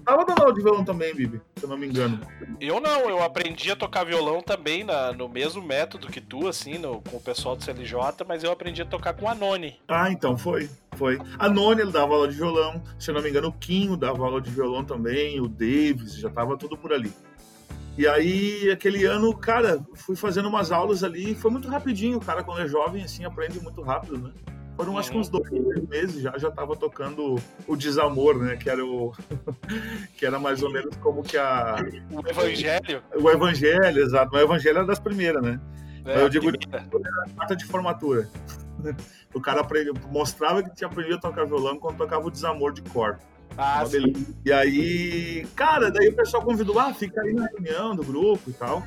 Tu 0.00 0.04
tava 0.04 0.24
dando 0.24 0.40
aula 0.40 0.54
de 0.54 0.62
violão 0.62 0.84
também, 0.84 1.14
Bibi, 1.14 1.40
se 1.56 1.64
eu 1.64 1.68
não 1.68 1.76
me 1.76 1.86
engano. 1.86 2.20
Eu 2.60 2.80
não, 2.80 3.08
eu 3.08 3.22
aprendi 3.22 3.70
a 3.70 3.76
tocar 3.76 4.04
violão 4.04 4.42
também 4.42 4.82
na, 4.82 5.12
no 5.12 5.28
mesmo 5.28 5.62
método 5.62 6.08
que 6.08 6.20
tu, 6.20 6.48
assim, 6.48 6.78
no, 6.78 7.00
com 7.02 7.18
o 7.18 7.20
pessoal 7.20 7.54
do 7.54 7.62
CLJ, 7.62 8.24
mas 8.26 8.42
eu 8.42 8.50
aprendi 8.50 8.82
a 8.82 8.86
tocar 8.86 9.14
com 9.14 9.28
a 9.28 9.34
Noni. 9.34 9.78
Ah, 9.88 10.10
então 10.10 10.36
foi 10.36 10.68
foi. 11.00 11.18
A 11.38 11.48
Noni 11.48 11.80
ele 11.80 11.90
dava 11.90 12.12
aula 12.12 12.28
de 12.28 12.36
violão, 12.36 12.82
se 12.98 13.10
eu 13.10 13.14
não 13.14 13.22
me 13.22 13.30
engano, 13.30 13.48
o 13.48 13.52
Quinho 13.52 13.96
dava 13.96 14.22
aula 14.22 14.38
de 14.38 14.50
violão 14.50 14.84
também, 14.84 15.40
o 15.40 15.48
Davis, 15.48 16.14
já 16.14 16.28
tava 16.28 16.58
tudo 16.58 16.76
por 16.76 16.92
ali. 16.92 17.10
E 17.96 18.06
aí, 18.06 18.70
aquele 18.70 19.06
ano, 19.06 19.34
cara, 19.34 19.82
fui 19.94 20.14
fazendo 20.14 20.48
umas 20.48 20.70
aulas 20.70 21.02
ali, 21.02 21.34
foi 21.34 21.50
muito 21.50 21.68
rapidinho, 21.68 22.18
o 22.18 22.24
cara, 22.24 22.44
quando 22.44 22.60
é 22.60 22.68
jovem, 22.68 23.02
assim, 23.02 23.24
aprende 23.24 23.58
muito 23.60 23.80
rápido, 23.80 24.18
né? 24.18 24.30
Foram 24.80 24.96
acho 24.96 25.10
que 25.10 25.18
uns 25.18 25.28
dois 25.28 25.50
meses 25.90 26.22
já, 26.22 26.38
já 26.38 26.50
tava 26.50 26.74
tocando 26.74 27.36
o 27.66 27.76
Desamor, 27.76 28.38
né? 28.38 28.56
Que 28.56 28.70
era 28.70 28.82
o. 28.82 29.12
que 30.16 30.24
era 30.24 30.38
mais 30.38 30.62
ou 30.62 30.72
menos 30.72 30.96
como 30.96 31.22
que 31.22 31.36
a. 31.36 31.76
O 32.10 32.26
Evangelho. 32.26 33.02
O 33.14 33.30
Evangelho, 33.30 34.02
exato. 34.02 34.34
O 34.34 34.38
Evangelho 34.38 34.78
era 34.78 34.86
das 34.86 34.98
primeiras, 34.98 35.42
né? 35.42 35.60
É, 36.06 36.22
eu 36.22 36.30
digo, 36.30 36.50
carta 37.36 37.54
de 37.54 37.66
formatura. 37.66 38.26
o 39.34 39.40
cara 39.42 39.62
mostrava 40.10 40.62
que 40.62 40.74
tinha 40.74 40.88
aprendido 40.88 41.16
a 41.16 41.20
tocar 41.20 41.44
violão 41.44 41.78
quando 41.78 41.98
tocava 41.98 42.26
o 42.26 42.30
desamor 42.30 42.72
de 42.72 42.80
cor. 42.80 43.18
Ah, 43.58 43.84
sim. 43.84 44.14
E 44.46 44.50
aí, 44.50 45.46
cara, 45.54 45.90
daí 45.90 46.08
o 46.08 46.16
pessoal 46.16 46.42
convidou, 46.42 46.78
ah, 46.78 46.94
fica 46.94 47.20
aí 47.20 47.34
na 47.34 47.44
reunião 47.48 47.94
do 47.94 48.02
grupo 48.02 48.48
e 48.48 48.54
tal. 48.54 48.82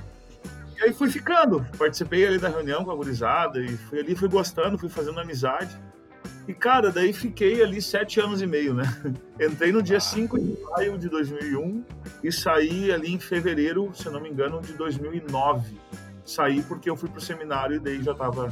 E 0.77 0.83
aí 0.83 0.93
fui 0.93 1.09
ficando, 1.09 1.65
participei 1.77 2.25
ali 2.25 2.37
da 2.37 2.49
reunião 2.49 2.83
com 2.83 2.91
a 2.91 2.95
gurizada 2.95 3.59
e 3.59 3.77
fui 3.77 4.00
ali, 4.00 4.15
fui 4.15 4.27
gostando, 4.27 4.77
fui 4.77 4.89
fazendo 4.89 5.19
amizade. 5.19 5.77
E, 6.48 6.53
cara, 6.53 6.91
daí 6.91 7.13
fiquei 7.13 7.63
ali 7.63 7.81
sete 7.81 8.19
anos 8.19 8.41
e 8.41 8.48
meio, 8.48 8.74
né? 8.74 8.83
Entrei 9.39 9.71
no 9.71 9.81
dia 9.81 10.00
5 10.00 10.39
de 10.39 10.57
maio 10.63 10.98
de 10.98 11.07
2001 11.07 11.86
e 12.24 12.31
saí 12.31 12.91
ali 12.91 13.13
em 13.13 13.19
fevereiro, 13.19 13.91
se 13.93 14.09
não 14.09 14.19
me 14.19 14.29
engano, 14.29 14.62
de 14.62 14.74
2009. 14.74 15.79
Saí 16.25 16.62
porque 16.63 16.89
eu 16.89 16.98
fui 16.98 17.09
pro 17.09 17.21
seminário 17.21 17.77
e 17.77 17.79
daí 17.79 18.01
já 18.01 18.13
tava 18.13 18.50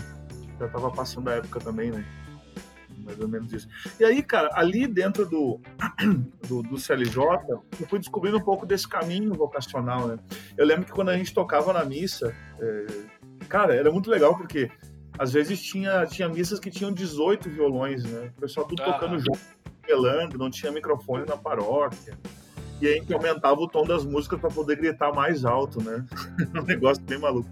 já 0.60 0.68
tava 0.68 0.92
passando 0.92 1.30
a 1.30 1.34
época 1.34 1.60
também, 1.60 1.92
né? 1.92 2.06
Mais 3.04 3.20
ou 3.20 3.28
menos 3.28 3.52
isso. 3.52 3.68
E 4.00 4.04
aí, 4.04 4.22
cara, 4.22 4.50
ali 4.54 4.88
dentro 4.88 5.28
do, 5.28 5.60
do, 6.48 6.64
do 6.64 6.78
CLJ, 6.78 7.18
eu 7.50 7.88
fui 7.88 8.00
descobrindo 8.00 8.38
um 8.38 8.44
pouco 8.44 8.66
desse 8.66 8.88
caminho 8.88 9.34
vocacional, 9.34 10.08
né? 10.08 10.18
Eu 10.58 10.66
lembro 10.66 10.86
que 10.86 10.92
quando 10.92 11.10
a 11.10 11.18
gente 11.18 11.34
tocava 11.34 11.74
na 11.74 11.84
missa, 11.84 12.36
é, 12.60 12.86
cara, 13.48 13.76
era 13.76 13.92
muito 13.92 14.10
legal 14.10 14.38
porque 14.38 14.70
às 15.18 15.34
vezes 15.34 15.62
tinha, 15.62 16.06
tinha 16.06 16.30
missas 16.30 16.60
que 16.60 16.70
tinham 16.70 16.92
18 16.92 17.50
violões, 17.50 18.04
né? 18.04 18.32
O 18.38 18.42
pessoal 18.42 18.66
tudo 18.66 18.82
ah. 18.84 18.94
tocando 18.94 19.20
junto, 19.20 19.40
pelando, 19.82 20.38
não 20.38 20.50
tinha 20.50 20.72
microfone 20.72 21.26
na 21.26 21.38
paróquia. 21.38 22.18
E 22.82 22.88
aí 22.88 22.96
gente 22.96 23.14
aumentava 23.14 23.60
o 23.62 23.68
tom 23.68 23.86
das 23.86 24.04
músicas 24.04 24.40
para 24.40 24.50
poder 24.50 24.76
gritar 24.76 25.14
mais 25.14 25.46
alto, 25.46 25.84
né? 25.84 26.04
um 26.60 26.64
negócio 26.64 27.04
bem 27.04 27.20
maluco. 27.20 27.48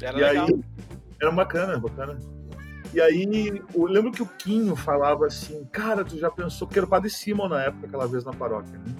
Era 0.00 0.18
e 0.18 0.22
legal. 0.22 0.46
aí 0.46 0.64
era 1.20 1.32
bacana, 1.32 1.78
bacana. 1.78 2.18
E 2.92 3.00
aí, 3.00 3.62
eu 3.74 3.84
lembro 3.84 4.10
que 4.10 4.22
o 4.22 4.26
Quinho 4.26 4.74
falava 4.74 5.26
assim, 5.26 5.64
cara, 5.70 6.04
tu 6.04 6.18
já 6.18 6.30
pensou, 6.30 6.66
porque 6.66 6.78
era 6.78 6.86
o 6.86 6.90
Padre 6.90 7.08
Simon 7.08 7.48
na 7.48 7.62
época, 7.62 7.86
aquela 7.86 8.06
vez 8.06 8.24
na 8.24 8.32
paróquia, 8.32 8.78
né? 8.78 8.94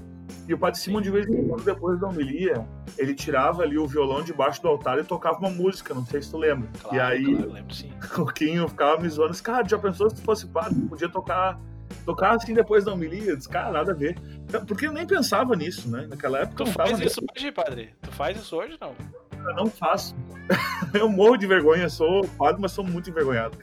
E 0.47 0.55
o 0.55 0.59
Padre 0.59 0.81
Simon, 0.81 1.01
de 1.01 1.11
vez 1.11 1.29
em 1.29 1.47
quando, 1.47 1.65
depois 1.65 2.01
da 2.01 2.09
homilia, 2.09 2.67
ele 2.99 3.15
tirava 3.15 3.63
ali 3.63 3.79
o 3.79 3.87
violão 3.87 4.23
debaixo 4.23 4.61
do 4.63 4.69
altar 4.69 4.99
e 4.99 5.05
tocava 5.05 5.39
uma 5.39 5.51
música, 5.51 5.95
não 5.95 6.05
sei 6.05 6.23
se 6.23 6.31
tu 6.31 6.39
lembra. 6.39 6.69
Claro, 6.81 6.97
e 6.97 7.01
aí, 7.01 7.37
claro, 7.37 7.53
lembro, 7.53 7.77
o 8.19 8.27
Quinho 8.27 8.69
ficava 8.69 9.01
me 9.01 9.09
zoando, 9.09 9.31
disse, 9.31 9.43
cara, 9.43 9.69
já 9.69 9.79
pensou 9.79 10.09
se 10.09 10.17
tu 10.17 10.23
fosse 10.23 10.47
padre, 10.47 10.81
podia 10.89 11.09
tocar, 11.09 11.61
tocar 12.05 12.35
assim 12.35 12.55
depois 12.55 12.85
da 12.85 12.93
homilia? 12.93 13.37
Disse, 13.37 13.49
cara, 13.49 13.71
nada 13.71 13.93
a 13.93 13.95
ver. 13.95 14.19
Porque 14.67 14.87
eu 14.87 14.93
nem 14.93 15.07
pensava 15.07 15.55
nisso, 15.55 15.91
né? 15.91 16.07
Naquela 16.09 16.41
época 16.41 16.65
tu 16.65 16.67
não 16.67 16.73
faz 16.73 16.99
isso 17.01 17.21
hoje, 17.37 17.53
padre? 17.53 17.95
Tu 18.03 18.13
faz 18.13 18.39
isso 18.39 18.57
hoje, 18.57 18.77
não? 18.81 18.95
Eu 19.33 19.55
não 19.55 19.67
faço. 19.67 20.15
eu 20.95 21.09
morro 21.09 21.37
de 21.37 21.47
vergonha, 21.47 21.89
sou 21.89 22.27
padre, 22.39 22.61
mas 22.61 22.73
sou 22.73 22.85
muito 22.85 23.11
envergonhado. 23.11 23.57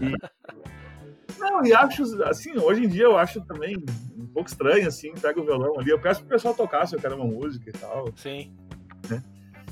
E... 0.00 0.12
Não, 1.38 1.64
e 1.66 1.72
acho, 1.74 2.02
assim, 2.24 2.56
hoje 2.58 2.84
em 2.84 2.88
dia 2.88 3.04
eu 3.04 3.16
acho 3.16 3.42
também 3.42 3.76
um 4.16 4.26
pouco 4.26 4.48
estranho, 4.48 4.88
assim, 4.88 5.12
pega 5.14 5.38
o 5.38 5.44
violão 5.44 5.78
ali. 5.78 5.90
Eu 5.90 6.00
peço 6.00 6.20
pro 6.20 6.30
pessoal 6.30 6.54
tocar 6.54 6.86
se 6.86 6.96
eu 6.96 7.00
quero 7.00 7.14
uma 7.14 7.26
música 7.26 7.68
e 7.68 7.72
tal. 7.72 8.06
Sim. 8.16 8.56
Né? 9.08 9.22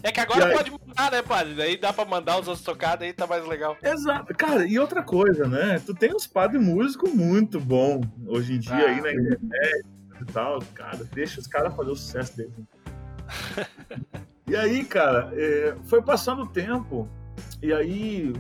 É 0.05 0.13
que 0.13 0.21
agora 0.21 0.47
aí... 0.47 0.55
pode 0.55 0.71
mandar, 0.71 1.11
né, 1.11 1.23
padre? 1.23 1.55
Daí 1.55 1.79
dá 1.79 1.91
pra 1.91 2.05
mandar 2.05 2.39
os 2.39 2.47
outros 2.47 2.63
tocar, 2.63 2.95
daí 2.95 3.15
tá 3.15 3.27
mais 3.27 3.47
legal. 3.47 3.75
Exato. 3.83 4.35
Cara, 4.35 4.67
e 4.67 4.79
outra 4.79 5.03
coisa, 5.03 5.49
né? 5.49 5.81
Tu 5.85 5.95
tem 5.95 6.15
uns 6.15 6.27
padres 6.27 6.63
músicos 6.63 7.11
muito 7.11 7.59
bom 7.59 8.03
hoje 8.27 8.53
em 8.53 8.59
dia 8.59 8.75
ah. 8.75 8.91
aí 8.91 9.01
na 9.01 9.13
internet 9.13 9.87
e 10.21 10.25
tal. 10.27 10.63
Cara, 10.75 11.03
deixa 11.11 11.41
os 11.41 11.47
caras 11.47 11.75
fazer 11.75 11.91
o 11.91 11.97
sucesso 11.97 12.37
deles. 12.37 12.53
e 14.47 14.55
aí, 14.55 14.85
cara, 14.85 15.33
é, 15.33 15.75
foi 15.85 16.03
passando 16.03 16.43
o 16.43 16.49
tempo, 16.49 17.09
e 17.63 17.73
aí, 17.73 18.31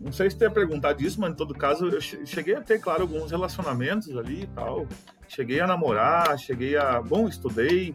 não 0.00 0.12
sei 0.12 0.30
se 0.30 0.38
tu 0.38 0.44
ia 0.44 0.50
perguntar 0.50 0.94
disso, 0.94 1.20
mas 1.20 1.32
em 1.32 1.36
todo 1.36 1.52
caso, 1.54 1.88
eu 1.88 2.00
cheguei 2.00 2.54
a 2.54 2.62
ter, 2.62 2.80
claro, 2.80 3.02
alguns 3.02 3.30
relacionamentos 3.30 4.16
ali 4.16 4.44
e 4.44 4.46
tal. 4.46 4.86
Cheguei 5.28 5.60
a 5.60 5.66
namorar, 5.66 6.38
cheguei 6.38 6.74
a. 6.74 7.02
Bom, 7.02 7.28
estudei, 7.28 7.94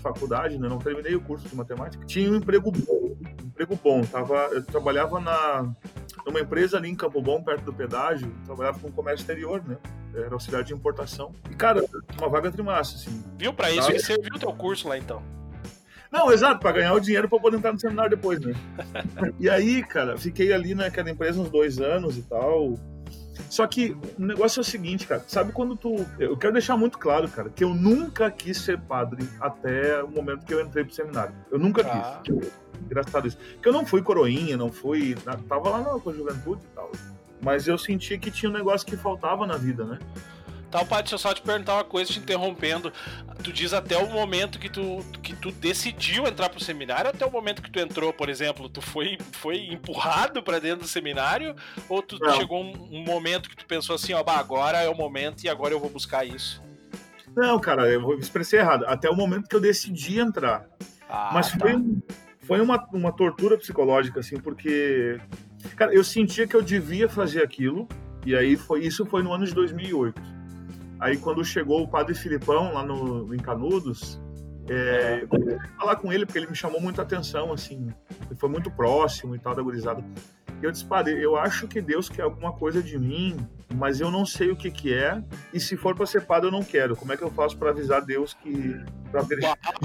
faculdade, 0.00 0.58
né? 0.58 0.68
Não 0.68 0.78
terminei 0.78 1.14
o 1.14 1.20
curso 1.20 1.48
de 1.48 1.54
matemática. 1.54 2.04
Tinha 2.06 2.30
um 2.30 2.36
emprego 2.36 2.70
bom, 2.70 3.16
um 3.42 3.46
emprego 3.46 3.78
bom. 3.82 4.02
Tava, 4.02 4.48
eu 4.52 4.64
trabalhava 4.64 5.20
na 5.20 5.74
numa 6.26 6.40
empresa 6.40 6.76
ali 6.76 6.88
em 6.88 6.94
Campo 6.94 7.20
Bom, 7.22 7.42
perto 7.42 7.64
do 7.64 7.72
pedágio, 7.72 8.32
trabalhava 8.44 8.78
com 8.78 8.90
comércio 8.90 9.22
exterior, 9.22 9.62
né? 9.66 9.76
Era 10.14 10.32
auxiliar 10.32 10.62
de 10.62 10.74
importação. 10.74 11.32
E, 11.50 11.54
cara, 11.54 11.84
uma 12.18 12.28
vaga 12.28 12.50
trimassa, 12.50 12.96
assim. 12.96 13.22
Viu 13.38 13.52
pra 13.52 13.70
isso? 13.70 13.90
Você 13.90 14.18
viu 14.18 14.34
o 14.34 14.38
teu 14.38 14.52
curso 14.52 14.88
lá, 14.88 14.98
então? 14.98 15.22
Não, 16.10 16.32
exato, 16.32 16.60
para 16.60 16.72
ganhar 16.72 16.92
o 16.92 17.00
dinheiro 17.00 17.28
para 17.28 17.38
poder 17.38 17.56
entrar 17.56 17.72
no 17.72 17.78
seminário 17.78 18.10
depois, 18.10 18.40
né? 18.40 18.52
e 19.38 19.48
aí, 19.48 19.82
cara, 19.82 20.18
fiquei 20.18 20.52
ali 20.52 20.74
naquela 20.74 21.08
empresa 21.08 21.40
uns 21.40 21.48
dois 21.48 21.78
anos 21.78 22.18
e 22.18 22.22
tal. 22.22 22.74
Só 23.48 23.66
que 23.66 23.96
o 24.18 24.22
negócio 24.22 24.60
é 24.60 24.62
o 24.62 24.64
seguinte, 24.64 25.06
cara. 25.06 25.24
Sabe 25.26 25.52
quando 25.52 25.76
tu. 25.76 26.06
Eu 26.18 26.36
quero 26.36 26.52
deixar 26.52 26.76
muito 26.76 26.98
claro, 26.98 27.28
cara, 27.28 27.50
que 27.50 27.64
eu 27.64 27.74
nunca 27.74 28.30
quis 28.30 28.58
ser 28.58 28.78
padre 28.78 29.28
até 29.40 30.02
o 30.02 30.08
momento 30.08 30.44
que 30.44 30.54
eu 30.54 30.60
entrei 30.60 30.84
pro 30.84 30.94
seminário. 30.94 31.34
Eu 31.50 31.58
nunca 31.58 31.82
ah. 31.82 32.20
quis. 32.22 32.50
Engraçado 32.84 33.28
isso. 33.28 33.36
Porque 33.54 33.68
eu 33.68 33.72
não 33.72 33.84
fui 33.84 34.02
coroinha, 34.02 34.56
não 34.56 34.70
fui. 34.70 35.14
Tava 35.48 35.70
lá 35.70 35.78
na, 35.80 36.00
com 36.00 36.10
a 36.10 36.12
juventude 36.12 36.62
e 36.64 36.74
tal. 36.74 36.90
Mas 37.42 37.66
eu 37.66 37.78
senti 37.78 38.18
que 38.18 38.30
tinha 38.30 38.50
um 38.50 38.52
negócio 38.52 38.86
que 38.86 38.96
faltava 38.96 39.46
na 39.46 39.56
vida, 39.56 39.84
né? 39.84 39.98
Tal, 40.70 40.86
Pai, 40.86 41.02
deixa 41.02 41.16
eu 41.16 41.18
só 41.18 41.34
te 41.34 41.42
perguntar 41.42 41.74
uma 41.74 41.84
coisa, 41.84 42.12
te 42.12 42.20
interrompendo. 42.20 42.92
Tu 43.42 43.52
diz 43.52 43.72
até 43.72 43.98
o 43.98 44.08
momento 44.08 44.58
que 44.58 44.68
tu, 44.68 45.04
que 45.20 45.34
tu 45.34 45.50
decidiu 45.50 46.26
entrar 46.26 46.48
pro 46.48 46.62
seminário, 46.62 47.10
até 47.10 47.26
o 47.26 47.30
momento 47.30 47.60
que 47.60 47.70
tu 47.70 47.80
entrou, 47.80 48.12
por 48.12 48.28
exemplo, 48.28 48.68
tu 48.68 48.80
foi, 48.80 49.18
foi 49.32 49.66
empurrado 49.66 50.42
para 50.42 50.60
dentro 50.60 50.82
do 50.82 50.88
seminário? 50.88 51.56
Ou 51.88 52.00
tu 52.02 52.18
Não. 52.20 52.34
chegou 52.34 52.62
um, 52.62 52.88
um, 52.92 53.04
momento 53.04 53.50
que 53.50 53.56
tu 53.56 53.66
pensou 53.66 53.96
assim, 53.96 54.12
ó, 54.12 54.22
bah, 54.22 54.38
agora 54.38 54.78
é 54.78 54.88
o 54.88 54.94
momento 54.94 55.42
e 55.42 55.48
agora 55.48 55.74
eu 55.74 55.80
vou 55.80 55.90
buscar 55.90 56.24
isso? 56.24 56.62
Não, 57.34 57.58
cara, 57.58 57.88
eu 57.88 58.16
expressei 58.18 58.60
errado. 58.60 58.84
Até 58.86 59.10
o 59.10 59.16
momento 59.16 59.48
que 59.48 59.56
eu 59.56 59.60
decidi 59.60 60.20
entrar. 60.20 60.66
Ah, 61.08 61.30
Mas 61.32 61.50
tá. 61.50 61.58
foi, 61.58 61.74
foi 62.42 62.60
uma, 62.60 62.86
uma 62.92 63.12
tortura 63.12 63.58
psicológica, 63.58 64.20
assim, 64.20 64.38
porque. 64.38 65.18
Cara, 65.76 65.92
eu 65.92 66.04
sentia 66.04 66.46
que 66.46 66.54
eu 66.54 66.62
devia 66.62 67.08
fazer 67.08 67.42
aquilo. 67.42 67.88
E 68.24 68.36
aí 68.36 68.54
foi 68.56 68.84
isso 68.84 69.06
foi 69.06 69.22
no 69.22 69.32
ano 69.32 69.46
de 69.46 69.54
2008. 69.54 70.39
Aí 71.00 71.16
quando 71.16 71.44
chegou 71.44 71.82
o 71.82 71.88
padre 71.88 72.14
Filipão 72.14 72.72
lá 72.72 72.84
no, 72.84 73.34
em 73.34 73.38
Canudos, 73.38 74.20
é, 74.68 75.22
eu 75.22 75.58
falar 75.78 75.96
com 75.96 76.12
ele 76.12 76.26
porque 76.26 76.38
ele 76.38 76.46
me 76.46 76.54
chamou 76.54 76.80
muita 76.80 77.02
atenção, 77.02 77.52
assim, 77.52 77.92
ele 78.26 78.38
foi 78.38 78.48
muito 78.48 78.70
próximo 78.70 79.34
e 79.34 79.38
tal 79.38 79.54
da 79.54 79.62
gurizada. 79.62 80.04
E 80.60 80.64
eu 80.64 80.70
disse, 80.70 80.84
padre, 80.84 81.20
eu 81.20 81.36
acho 81.36 81.66
que 81.66 81.80
Deus 81.80 82.08
quer 82.08 82.22
alguma 82.22 82.52
coisa 82.52 82.82
de 82.82 82.98
mim, 82.98 83.34
mas 83.74 83.98
eu 84.00 84.10
não 84.10 84.26
sei 84.26 84.50
o 84.50 84.56
que 84.56 84.70
que 84.70 84.92
é, 84.92 85.22
e 85.54 85.58
se 85.58 85.76
for 85.76 85.96
para 85.96 86.04
ser 86.04 86.26
padre 86.26 86.48
eu 86.48 86.52
não 86.52 86.62
quero. 86.62 86.94
Como 86.94 87.12
é 87.12 87.16
que 87.16 87.22
eu 87.22 87.30
faço 87.30 87.56
para 87.56 87.70
avisar 87.70 88.04
Deus 88.04 88.34
que 88.34 88.76
para 89.10 89.22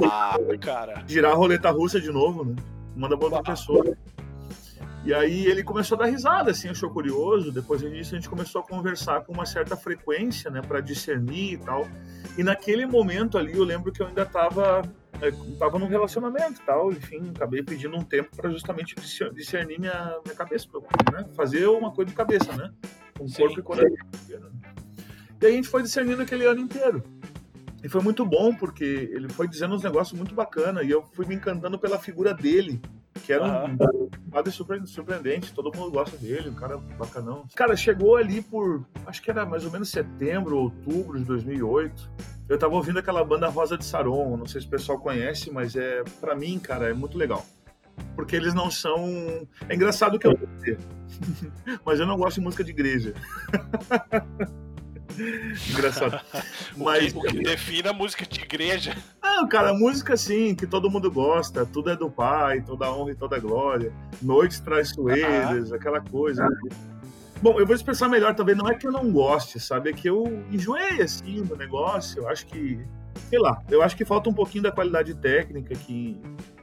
ah, 0.03 0.37
cara. 0.61 1.03
girar 1.07 1.31
a 1.31 1.35
roleta 1.35 1.71
russa 1.71 1.99
de 1.99 2.11
novo, 2.11 2.45
né? 2.45 2.55
Manda 2.95 3.17
para 3.17 3.25
outra 3.25 3.43
pessoa. 3.43 3.97
E 5.05 5.13
aí 5.13 5.45
ele 5.45 5.63
começou 5.63 5.95
a 5.97 5.99
dar 5.99 6.07
risada, 6.07 6.49
assim, 6.49 6.67
achou 6.67 6.89
curioso. 6.89 7.51
Depois 7.51 7.79
disso 7.81 8.15
a 8.15 8.17
gente 8.17 8.27
começou 8.27 8.61
a 8.61 8.63
conversar 8.65 9.21
com 9.21 9.31
uma 9.31 9.45
certa 9.45 9.77
frequência, 9.77 10.49
né, 10.49 10.61
para 10.61 10.81
discernir 10.81 11.53
e 11.53 11.57
tal. 11.57 11.87
E 12.35 12.43
naquele 12.43 12.87
momento 12.87 13.37
ali 13.37 13.53
eu 13.55 13.63
lembro 13.63 13.91
que 13.91 14.01
eu 14.01 14.07
ainda 14.07 14.23
estava 14.23 14.81
é, 15.21 15.31
tava 15.57 15.79
num 15.79 15.87
relacionamento 15.87 16.59
e 16.61 16.65
tal, 16.65 16.91
enfim, 16.91 17.31
acabei 17.35 17.63
pedindo 17.63 17.95
um 17.95 18.03
tempo 18.03 18.35
para 18.35 18.49
justamente 18.49 18.95
discernir 19.33 19.79
minha, 19.79 20.19
minha 20.25 20.35
cabeça, 20.35 20.67
né? 21.13 21.25
fazer 21.35 21.67
uma 21.67 21.91
coisa 21.91 22.09
de 22.09 22.17
cabeça, 22.17 22.51
né? 22.53 22.71
Com 23.17 23.27
Sim. 23.27 23.43
corpo 23.43 23.59
e 23.59 23.63
coração. 23.63 23.95
E 25.39 25.45
aí 25.45 25.53
a 25.53 25.55
gente 25.55 25.67
foi 25.67 25.83
discernindo 25.83 26.21
aquele 26.21 26.45
ano 26.45 26.59
inteiro. 26.59 27.03
E 27.83 27.87
foi 27.87 28.01
muito 28.01 28.25
bom, 28.25 28.53
porque 28.55 28.83
ele 28.83 29.29
foi 29.29 29.47
dizendo 29.47 29.75
uns 29.75 29.83
negócios 29.83 30.17
muito 30.17 30.33
bacana 30.33 30.81
e 30.81 30.89
eu 30.89 31.03
fui 31.13 31.25
me 31.27 31.35
encantando 31.35 31.77
pela 31.77 31.99
figura 31.99 32.33
dele, 32.33 32.81
que 33.23 33.33
era 33.33 33.65
um 33.65 33.77
padre 34.29 34.51
surpreendente, 34.51 35.53
todo 35.53 35.75
mundo 35.75 35.91
gosta 35.91 36.17
dele, 36.17 36.49
um 36.49 36.53
cara 36.53 36.77
bacanão. 36.77 37.45
Cara, 37.55 37.75
chegou 37.75 38.17
ali 38.17 38.41
por, 38.41 38.85
acho 39.05 39.21
que 39.21 39.31
era 39.31 39.45
mais 39.45 39.65
ou 39.65 39.71
menos 39.71 39.89
setembro, 39.89 40.57
outubro 40.57 41.17
de 41.17 41.25
2008. 41.25 42.09
Eu 42.47 42.59
tava 42.59 42.75
ouvindo 42.75 42.99
aquela 42.99 43.23
banda 43.23 43.47
Rosa 43.47 43.77
de 43.77 43.85
Saron, 43.85 44.37
não 44.37 44.45
sei 44.45 44.61
se 44.61 44.67
o 44.67 44.69
pessoal 44.69 44.99
conhece, 44.99 45.49
mas 45.51 45.75
é, 45.75 46.03
para 46.19 46.35
mim, 46.35 46.59
cara, 46.59 46.89
é 46.89 46.93
muito 46.93 47.17
legal. 47.17 47.45
Porque 48.15 48.35
eles 48.35 48.53
não 48.53 48.69
são. 48.69 49.47
É 49.69 49.75
engraçado 49.75 50.19
que 50.19 50.27
eu 50.27 50.37
vou 50.37 50.47
dizer, 50.57 50.77
mas 51.85 51.99
eu 51.99 52.05
não 52.05 52.17
gosto 52.17 52.35
de 52.35 52.41
música 52.41 52.63
de 52.63 52.71
igreja. 52.71 53.13
Engraçado. 55.69 56.19
Mas... 56.75 57.13
o, 57.13 57.21
que, 57.21 57.27
o 57.27 57.31
que 57.31 57.43
define 57.43 57.89
a 57.89 57.93
música 57.93 58.25
de 58.25 58.41
igreja. 58.41 58.95
Não, 59.21 59.47
cara, 59.47 59.73
música 59.73 60.13
assim, 60.13 60.55
que 60.55 60.65
todo 60.65 60.89
mundo 60.89 61.11
gosta, 61.11 61.65
tudo 61.65 61.89
é 61.89 61.95
do 61.95 62.09
Pai, 62.09 62.61
toda 62.61 62.91
honra 62.91 63.11
e 63.11 63.15
toda 63.15 63.39
glória, 63.39 63.91
noites 64.21 64.59
traiçoeiras, 64.59 65.71
ah. 65.71 65.75
aquela 65.75 66.01
coisa. 66.01 66.47
Bom, 67.41 67.59
eu 67.59 67.65
vou 67.65 67.75
expressar 67.75 68.07
melhor 68.07 68.33
também, 68.33 68.55
não 68.55 68.67
é 68.67 68.75
que 68.75 68.87
eu 68.87 68.91
não 68.91 69.11
goste, 69.11 69.59
sabe? 69.59 69.89
É 69.89 69.93
que 69.93 70.09
eu 70.09 70.45
enjoei 70.51 71.01
assim 71.01 71.43
do 71.43 71.55
negócio, 71.55 72.21
eu 72.23 72.29
acho 72.29 72.45
que, 72.47 72.79
sei 73.29 73.39
lá, 73.39 73.61
eu 73.69 73.81
acho 73.81 73.95
que 73.95 74.05
falta 74.05 74.29
um 74.29 74.33
pouquinho 74.33 74.63
da 74.63 74.71
qualidade 74.71 75.13
técnica 75.15 75.75
que, 75.75 76.17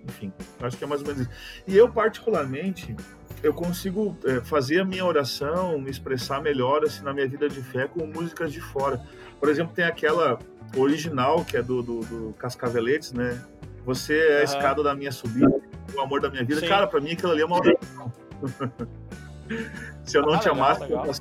enfim, 0.08 0.32
acho 0.60 0.76
que 0.76 0.84
é 0.84 0.86
mais 0.86 1.00
ou 1.00 1.06
menos 1.06 1.22
isso. 1.22 1.30
E 1.66 1.76
eu, 1.76 1.88
particularmente, 1.88 2.94
eu 3.42 3.52
consigo 3.52 4.16
é, 4.24 4.40
fazer 4.40 4.80
a 4.80 4.84
minha 4.84 5.04
oração, 5.04 5.78
me 5.78 5.90
expressar 5.90 6.40
melhor 6.40 6.84
assim, 6.84 7.02
na 7.02 7.12
minha 7.12 7.28
vida 7.28 7.48
de 7.48 7.62
fé 7.62 7.86
com 7.88 8.06
músicas 8.06 8.52
de 8.52 8.60
fora. 8.60 9.00
Por 9.38 9.48
exemplo, 9.48 9.74
tem 9.74 9.84
aquela 9.84 10.38
original 10.76 11.44
que 11.44 11.56
é 11.56 11.62
do, 11.62 11.82
do, 11.82 12.00
do 12.00 12.34
Cascaveletes, 12.38 13.12
né? 13.12 13.42
Você 13.84 14.16
é 14.16 14.40
a 14.40 14.44
escada 14.44 14.82
da 14.82 14.94
minha 14.94 15.10
subida, 15.10 15.60
o 15.92 16.00
amor 16.00 16.20
da 16.20 16.30
minha 16.30 16.44
vida. 16.44 16.60
Sim. 16.60 16.68
Cara, 16.68 16.86
para 16.86 17.00
mim 17.00 17.12
aquilo 17.12 17.32
ali 17.32 17.42
é 17.42 17.44
uma 17.44 17.56
oração. 17.56 18.12
Se 20.04 20.16
eu 20.16 20.22
não 20.22 20.34
ah, 20.34 20.38
te 20.38 20.48
legal, 20.48 20.64
amasse, 20.64 20.80
legal. 20.82 21.06
Eu 21.06 21.12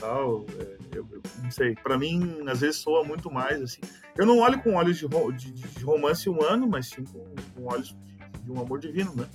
tal, 0.00 0.46
é, 0.58 0.76
eu, 0.94 1.06
eu, 1.10 1.22
não 1.42 1.50
sei. 1.50 1.74
Para 1.74 1.98
mim, 1.98 2.42
às 2.46 2.60
vezes 2.60 2.76
soa 2.76 3.04
muito 3.04 3.30
mais 3.30 3.60
assim. 3.60 3.80
Eu 4.16 4.26
não 4.26 4.38
olho 4.38 4.62
com 4.62 4.74
olhos 4.74 4.98
de, 4.98 5.08
de, 5.52 5.52
de 5.52 5.84
romance 5.84 6.28
humano, 6.28 6.66
mas 6.66 6.88
sim 6.88 7.04
com, 7.04 7.24
com 7.54 7.66
olhos 7.66 7.88
de, 7.88 7.96
de 8.42 8.52
um 8.52 8.60
amor 8.60 8.78
divino, 8.78 9.14
né? 9.14 9.26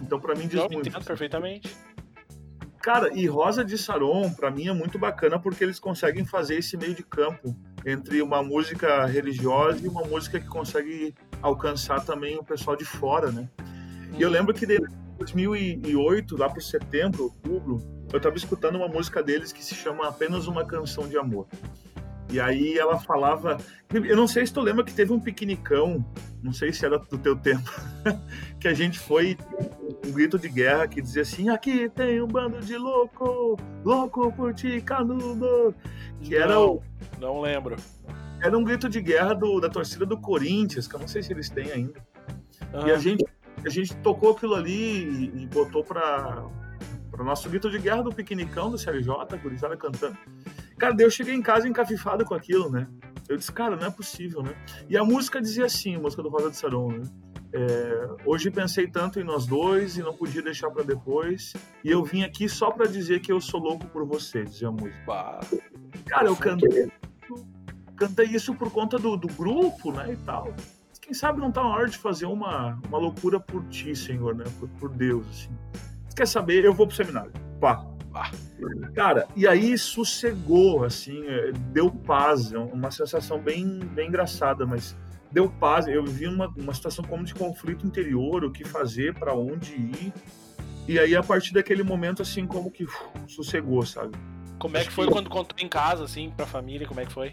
Então, 0.00 0.20
para 0.20 0.34
mim, 0.34 0.46
diz 0.46 0.60
Não, 0.60 0.68
muito. 0.68 0.88
Entendo 0.88 1.04
perfeitamente. 1.04 1.76
Cara, 2.82 3.16
e 3.16 3.26
Rosa 3.26 3.64
de 3.64 3.78
Saron, 3.78 4.32
para 4.32 4.50
mim, 4.50 4.66
é 4.66 4.72
muito 4.72 4.98
bacana 4.98 5.38
porque 5.38 5.62
eles 5.62 5.78
conseguem 5.78 6.24
fazer 6.24 6.56
esse 6.56 6.76
meio 6.76 6.94
de 6.94 7.04
campo 7.04 7.56
entre 7.86 8.20
uma 8.20 8.42
música 8.42 9.06
religiosa 9.06 9.84
e 9.84 9.88
uma 9.88 10.02
música 10.02 10.40
que 10.40 10.48
consegue 10.48 11.14
alcançar 11.40 12.04
também 12.04 12.36
o 12.36 12.42
pessoal 12.42 12.76
de 12.76 12.84
fora, 12.84 13.30
né? 13.30 13.48
E 14.18 14.20
eu 14.20 14.28
lembro 14.28 14.52
que 14.52 14.64
em 14.64 15.16
2008, 15.16 16.36
lá 16.36 16.50
por 16.50 16.60
setembro, 16.60 17.24
outubro, 17.24 17.78
eu 18.12 18.18
estava 18.18 18.36
escutando 18.36 18.76
uma 18.76 18.88
música 18.88 19.22
deles 19.22 19.52
que 19.52 19.64
se 19.64 19.74
chama 19.74 20.06
Apenas 20.06 20.46
uma 20.46 20.64
Canção 20.64 21.08
de 21.08 21.16
Amor. 21.16 21.46
E 22.30 22.40
aí 22.40 22.78
ela 22.78 22.98
falava. 22.98 23.58
Eu 23.92 24.16
não 24.16 24.26
sei 24.26 24.46
se 24.46 24.52
tu 24.52 24.60
lembra 24.60 24.84
que 24.84 24.94
teve 24.94 25.12
um 25.12 25.20
piquenicão, 25.20 26.04
não 26.42 26.52
sei 26.52 26.72
se 26.72 26.84
era 26.84 26.98
do 26.98 27.18
teu 27.18 27.36
tempo, 27.36 27.70
que 28.58 28.66
a 28.66 28.72
gente 28.72 28.98
foi 28.98 29.36
um 30.06 30.10
grito 30.10 30.38
de 30.38 30.48
guerra 30.48 30.88
que 30.88 31.02
dizia 31.02 31.22
assim: 31.22 31.50
aqui 31.50 31.90
tem 31.90 32.22
um 32.22 32.26
bando 32.26 32.60
de 32.60 32.76
louco, 32.78 33.58
louco 33.84 34.32
por 34.32 34.54
ti, 34.54 34.80
canudo. 34.80 35.74
Que 36.22 36.30
não, 36.30 36.42
era 36.42 36.60
o. 36.60 36.82
Não 37.20 37.40
lembro. 37.40 37.76
Era 38.42 38.56
um 38.56 38.64
grito 38.64 38.88
de 38.88 39.00
guerra 39.00 39.34
do, 39.34 39.60
da 39.60 39.68
torcida 39.68 40.06
do 40.06 40.16
Corinthians, 40.16 40.88
que 40.88 40.96
eu 40.96 41.00
não 41.00 41.08
sei 41.08 41.22
se 41.22 41.32
eles 41.32 41.50
têm 41.50 41.70
ainda. 41.70 42.00
Uhum. 42.72 42.88
E 42.88 42.90
a 42.92 42.98
gente, 42.98 43.24
a 43.64 43.68
gente 43.68 43.94
tocou 43.96 44.30
aquilo 44.30 44.54
ali 44.54 44.72
e, 44.72 45.42
e 45.42 45.46
botou 45.46 45.84
para 47.12 47.22
o 47.22 47.24
nosso 47.24 47.48
grito 47.48 47.70
de 47.70 47.78
guerra 47.78 48.02
do 48.02 48.10
piquenicão 48.10 48.70
do 48.70 48.78
CLJ, 48.78 49.12
a 49.30 49.36
gurizada 49.36 49.76
cantando. 49.76 50.16
Cara, 50.78 50.94
daí 50.94 51.04
eu 51.04 51.10
cheguei 51.10 51.34
em 51.34 51.42
casa 51.42 51.68
encafifado 51.68 52.24
com 52.24 52.34
aquilo, 52.34 52.70
né? 52.70 52.88
Eu 53.28 53.36
disse, 53.36 53.52
cara, 53.52 53.76
não 53.76 53.86
é 53.86 53.90
possível, 53.90 54.42
né? 54.42 54.54
E 54.88 54.96
a 54.96 55.04
música 55.04 55.40
dizia 55.40 55.66
assim, 55.66 55.94
a 55.94 55.98
música 56.00 56.22
do 56.22 56.30
Rosa 56.30 56.50
de 56.50 56.56
Saron, 56.56 56.92
né? 56.92 57.02
É, 57.54 58.08
hoje 58.24 58.50
pensei 58.50 58.86
tanto 58.86 59.20
em 59.20 59.24
nós 59.24 59.44
dois 59.44 59.98
e 59.98 60.02
não 60.02 60.14
podia 60.14 60.40
deixar 60.40 60.70
para 60.70 60.82
depois. 60.82 61.52
E 61.84 61.90
eu 61.90 62.02
vim 62.02 62.22
aqui 62.22 62.48
só 62.48 62.70
para 62.70 62.86
dizer 62.86 63.20
que 63.20 63.30
eu 63.30 63.40
sou 63.42 63.60
louco 63.60 63.86
por 63.88 64.06
você, 64.06 64.44
dizia 64.44 64.68
a 64.68 64.72
música. 64.72 64.96
Bah, 65.06 65.40
Cara, 66.06 66.28
eu 66.28 66.36
cantei, 66.36 66.90
cantei 67.94 68.26
isso 68.26 68.54
por 68.54 68.70
conta 68.70 68.98
do, 68.98 69.18
do 69.18 69.28
grupo, 69.28 69.92
né, 69.92 70.14
e 70.14 70.16
tal. 70.24 70.54
Quem 71.00 71.12
sabe 71.12 71.40
não 71.40 71.52
tá 71.52 71.62
na 71.62 71.68
hora 71.68 71.88
de 71.88 71.98
fazer 71.98 72.26
uma, 72.26 72.80
uma 72.88 72.98
loucura 72.98 73.38
por 73.38 73.62
ti, 73.68 73.94
Senhor, 73.94 74.34
né, 74.34 74.44
por, 74.58 74.68
por 74.70 74.88
Deus, 74.88 75.26
assim. 75.28 75.50
Quer 76.14 76.26
saber? 76.26 76.64
Eu 76.64 76.74
vou 76.74 76.86
pro 76.86 76.96
seminário. 76.96 77.32
Pá. 77.60 77.84
Cara, 78.94 79.26
e 79.34 79.48
aí 79.48 79.76
sossegou, 79.76 80.84
assim, 80.84 81.26
é, 81.26 81.52
deu 81.72 81.90
paz, 81.90 82.52
é 82.52 82.58
uma 82.58 82.90
sensação 82.90 83.40
bem, 83.40 83.78
bem 83.78 84.08
engraçada, 84.08 84.66
mas 84.66 84.96
deu 85.30 85.50
paz. 85.50 85.88
Eu 85.88 86.04
vi 86.04 86.26
uma, 86.26 86.48
uma 86.56 86.74
situação 86.74 87.04
como 87.04 87.24
de 87.24 87.34
conflito 87.34 87.86
interior, 87.86 88.44
o 88.44 88.52
que 88.52 88.64
fazer, 88.64 89.14
para 89.14 89.34
onde 89.34 89.72
ir. 89.72 90.12
E 90.86 90.98
aí, 90.98 91.16
a 91.16 91.22
partir 91.22 91.54
daquele 91.54 91.82
momento, 91.82 92.22
assim, 92.22 92.46
como 92.46 92.70
que 92.70 92.84
uf, 92.84 92.96
sossegou, 93.28 93.84
sabe? 93.86 94.16
Como 94.58 94.76
é 94.76 94.84
que 94.84 94.92
foi 94.92 95.08
quando 95.08 95.30
contou 95.30 95.56
em 95.58 95.68
casa, 95.68 96.04
assim, 96.04 96.30
pra 96.36 96.46
família? 96.46 96.86
Como 96.86 97.00
é 97.00 97.06
que 97.06 97.12
foi? 97.12 97.32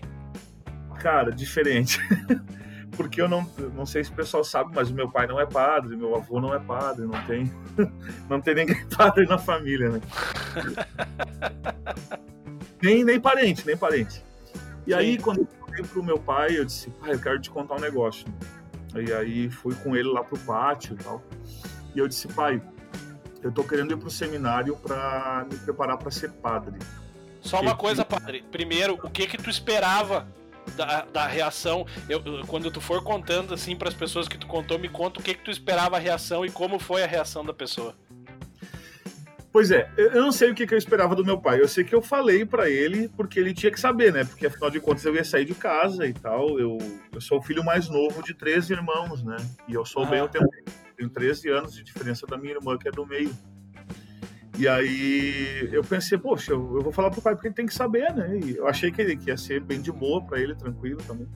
Cara, 1.00 1.32
diferente. 1.32 2.00
Porque 2.96 3.22
eu 3.22 3.29
não, 3.29 3.48
não 3.75 3.86
sei 3.86 4.03
se 4.03 4.12
o 4.12 4.15
pessoal 4.15 4.43
sabe, 4.43 4.72
mas 4.74 4.89
o 4.89 4.93
meu 4.93 5.10
pai 5.10 5.27
não 5.27 5.39
é 5.39 5.46
padre, 5.46 5.96
meu 5.96 6.15
avô 6.15 6.39
não 6.41 6.53
é 6.53 6.60
padre, 6.60 7.05
não 7.05 7.22
tem, 7.25 7.51
não 8.29 8.41
tem 8.41 8.55
ninguém 8.55 8.86
padre 8.96 9.25
na 9.25 9.38
família, 9.38 9.89
né? 9.89 10.01
nem, 12.81 13.03
nem 13.03 13.19
parente, 13.19 13.65
nem 13.65 13.77
parente. 13.77 14.24
E 14.86 14.91
Sim. 14.91 14.98
aí, 14.98 15.17
quando 15.17 15.48
falei 15.60 15.84
pro 15.84 16.03
meu 16.03 16.19
pai, 16.19 16.58
eu 16.58 16.65
disse, 16.65 16.89
pai, 16.91 17.13
eu 17.13 17.19
quero 17.19 17.39
te 17.39 17.50
contar 17.50 17.75
um 17.75 17.79
negócio. 17.79 18.25
E 18.96 19.13
aí 19.13 19.50
fui 19.50 19.75
com 19.75 19.96
ele 19.96 20.10
lá 20.10 20.24
pro 20.24 20.38
pátio 20.39 20.96
e 21.00 21.03
tal. 21.03 21.24
E 21.96 22.00
eu 22.00 22.08
disse, 22.08 22.27
pai, 22.27 22.62
eu 23.41 23.51
tô 23.51 23.63
querendo 23.63 23.93
ir 23.93 23.98
pro 23.98 24.10
seminário 24.10 24.75
para 24.75 25.46
me 25.50 25.58
preparar 25.58 25.98
para 25.98 26.12
ser 26.12 26.31
padre. 26.31 26.77
Só 27.41 27.62
uma 27.62 27.75
coisa, 27.75 28.03
padre. 28.03 28.43
Primeiro, 28.51 29.00
o 29.01 29.10
que 29.10 29.25
que 29.25 29.38
tu 29.38 29.50
esperava 29.50 30.27
da, 30.75 31.06
da 31.06 31.28
reação? 31.28 31.86
Eu, 32.08 32.22
quando 32.48 32.72
tu 32.72 32.82
for 32.82 33.04
contando 33.04 33.54
assim 33.54 33.75
para 33.75 33.89
as 33.89 33.94
pessoas 33.94 34.28
que 34.28 34.38
tu 34.38 34.48
contou, 34.48 34.80
me 34.80 34.89
conta 34.89 35.20
o 35.20 35.24
que 35.24 35.34
que 35.34 35.44
tu 35.44 35.51
esperava 35.51 35.98
a 35.98 36.00
reação 36.00 36.46
e 36.46 36.51
como 36.51 36.80
foi 36.80 37.04
a 37.04 37.08
reação 37.08 37.44
da 37.46 37.54
pessoa. 37.54 37.96
Pois 39.51 39.72
é, 39.72 39.89
eu 39.98 40.22
não 40.22 40.32
sei 40.32 40.51
o 40.51 40.56
que, 40.56 40.68
que 40.68 40.74
eu 40.75 40.78
esperava 40.78 41.16
do 41.16 41.25
meu 41.25 41.39
pai. 41.39 41.60
Eu 41.60 41.68
sei 41.68 41.84
que 41.84 41.96
eu 41.96 42.01
falei 42.01 42.46
para 42.46 42.70
ele 42.70 43.10
porque 43.10 43.39
ele 43.39 43.54
tinha 43.54 43.72
que 43.72 43.80
saber, 43.80 44.13
né? 44.13 44.24
Porque 44.24 44.46
afinal 44.46 44.70
de 44.70 44.80
contas 44.80 45.04
eu 45.06 45.16
ia 45.16 45.24
sair 45.24 45.46
de 45.46 45.56
casa 45.56 46.06
e 46.06 46.13
tal. 46.13 46.60
Eu, 46.60 46.78
eu 47.12 47.20
sou 47.20 47.39
o 47.39 47.42
filho 47.42 47.63
mais 47.63 47.89
novo 47.89 48.22
de 48.22 48.36
13 48.36 48.74
irmãos, 48.74 49.24
né? 49.24 49.38
E 49.68 49.74
eu 49.74 49.84
sou 49.84 50.04
ah. 50.04 50.06
bem, 50.06 50.20
eu 50.20 50.28
tenho, 50.28 50.48
tenho 50.96 51.10
13 51.10 51.50
anos 51.50 51.74
de 51.74 51.84
diferença 51.84 52.28
da 52.28 52.38
minha 52.38 52.54
irmã, 52.54 52.78
que 52.78 52.88
é 52.88 52.92
do 52.92 53.06
meio. 53.08 53.32
E 54.60 54.68
aí 54.68 55.70
eu 55.72 55.82
pensei, 55.82 56.18
poxa, 56.18 56.51
eu, 56.51 56.75
eu 56.75 56.82
vou 56.82 56.92
falar 56.92 57.10
pro 57.10 57.22
pai 57.22 57.34
porque 57.34 57.48
ele 57.48 57.56
tem 57.56 57.66
que 57.66 57.74
saber, 57.74 58.13
né? 58.13 58.38
E 58.44 58.58
eu 58.58 58.68
achei 58.68 58.92
que, 58.92 59.01
ele, 59.01 59.16
que 59.16 59.30
ia 59.30 59.38
ser 59.38 59.62
bem 59.62 59.82
de 59.82 59.89
boa 59.89 60.22
para 60.22 60.38
ele, 60.38 60.54
tranquilo 60.54 61.01
também. 61.08 61.30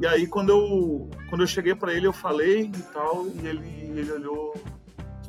E 0.00 0.06
aí 0.06 0.28
quando 0.28 0.50
eu, 0.50 1.10
quando 1.28 1.40
eu 1.40 1.46
cheguei 1.46 1.74
para 1.74 1.92
ele, 1.92 2.06
eu 2.06 2.12
falei 2.12 2.66
e 2.66 2.82
tal, 2.92 3.26
e 3.26 3.46
ele, 3.48 3.98
ele 3.98 4.12
olhou 4.12 4.54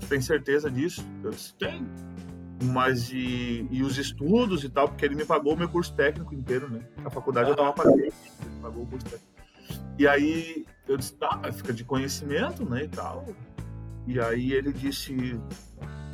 tem 0.08 0.22
certeza 0.22 0.70
disso? 0.70 1.04
Eu 1.24 1.32
disse, 1.32 1.56
tem. 1.56 1.86
Mas 2.64 3.12
e, 3.12 3.68
e 3.72 3.82
os 3.82 3.98
estudos 3.98 4.64
e 4.64 4.70
tal, 4.70 4.88
porque 4.88 5.04
ele 5.04 5.16
me 5.16 5.26
pagou 5.26 5.54
o 5.54 5.58
meu 5.58 5.70
curso 5.70 5.94
técnico 5.96 6.36
inteiro, 6.36 6.70
né? 6.70 6.82
A 7.04 7.10
faculdade 7.10 7.50
eu 7.50 7.56
tava 7.56 7.74
pagando, 7.74 8.00
ele 8.00 8.14
pagou 8.62 8.84
o 8.84 8.88
curso 8.88 9.06
técnico. 9.06 9.34
E 9.98 10.08
aí 10.08 10.66
eu 10.88 10.98
disse, 10.98 11.16
tá, 11.16 11.42
fica 11.52 11.74
de 11.74 11.84
conhecimento, 11.84 12.64
né, 12.64 12.84
e 12.84 12.88
tal. 12.88 13.26
E 14.06 14.20
aí 14.20 14.54
ele 14.54 14.72
disse, 14.72 15.40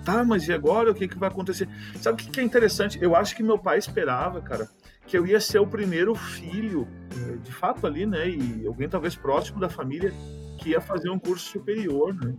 tá, 0.03 0.24
mas 0.24 0.48
e 0.48 0.53
agora 0.53 0.91
o 0.91 0.93
que, 0.93 1.07
que 1.07 1.17
vai 1.17 1.29
acontecer? 1.29 1.67
Sabe 2.01 2.22
o 2.22 2.25
que, 2.25 2.31
que 2.31 2.39
é 2.39 2.43
interessante? 2.43 2.98
Eu 3.01 3.15
acho 3.15 3.36
que 3.36 3.43
meu 3.43 3.57
pai 3.57 3.77
esperava, 3.77 4.41
cara, 4.41 4.69
que 5.07 5.17
eu 5.17 5.25
ia 5.25 5.39
ser 5.39 5.60
o 5.60 5.67
primeiro 5.67 6.15
filho, 6.15 6.88
eh, 7.12 7.38
de 7.43 7.51
fato 7.51 7.86
ali, 7.86 8.05
né, 8.05 8.29
e 8.29 8.65
alguém 8.67 8.88
talvez 8.88 9.15
próximo 9.15 9.60
da 9.60 9.69
família, 9.69 10.13
que 10.60 10.69
ia 10.69 10.81
fazer 10.81 11.10
um 11.10 11.19
curso 11.19 11.50
superior, 11.50 12.13
né? 12.13 12.36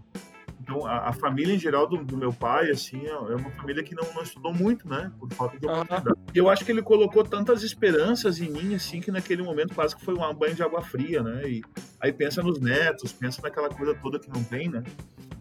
Então, 0.60 0.86
a, 0.86 1.08
a, 1.08 1.12
família 1.12 1.54
em 1.54 1.58
geral 1.58 1.86
do, 1.86 2.02
do, 2.04 2.16
meu 2.16 2.32
pai, 2.32 2.70
assim, 2.70 3.06
é, 3.06 3.10
é 3.10 3.36
uma 3.36 3.50
família 3.50 3.82
que 3.82 3.94
não, 3.94 4.04
não 4.14 4.22
estudou 4.22 4.52
muito, 4.52 4.88
né? 4.88 5.12
Por 5.18 5.32
falta 5.32 5.58
de 5.58 5.66
oportunidade. 5.66 6.18
E 6.34 6.38
eu 6.38 6.48
acho 6.48 6.64
que 6.64 6.72
ele 6.72 6.82
colocou 6.82 7.22
tantas 7.22 7.62
esperanças 7.62 8.40
em 8.40 8.50
mim, 8.50 8.74
assim, 8.74 9.00
que 9.00 9.10
naquele 9.10 9.42
momento 9.42 9.74
quase 9.74 9.94
que 9.94 10.04
foi 10.04 10.14
um 10.14 10.34
banho 10.34 10.54
de 10.54 10.62
água 10.62 10.82
fria, 10.82 11.22
né? 11.22 11.48
E 11.48 11.62
aí 12.00 12.12
pensa 12.12 12.42
nos 12.42 12.60
netos, 12.60 13.12
pensa 13.12 13.42
naquela 13.42 13.68
coisa 13.68 13.94
toda 13.94 14.18
que 14.18 14.28
não 14.30 14.42
tem, 14.42 14.68
né? 14.68 14.82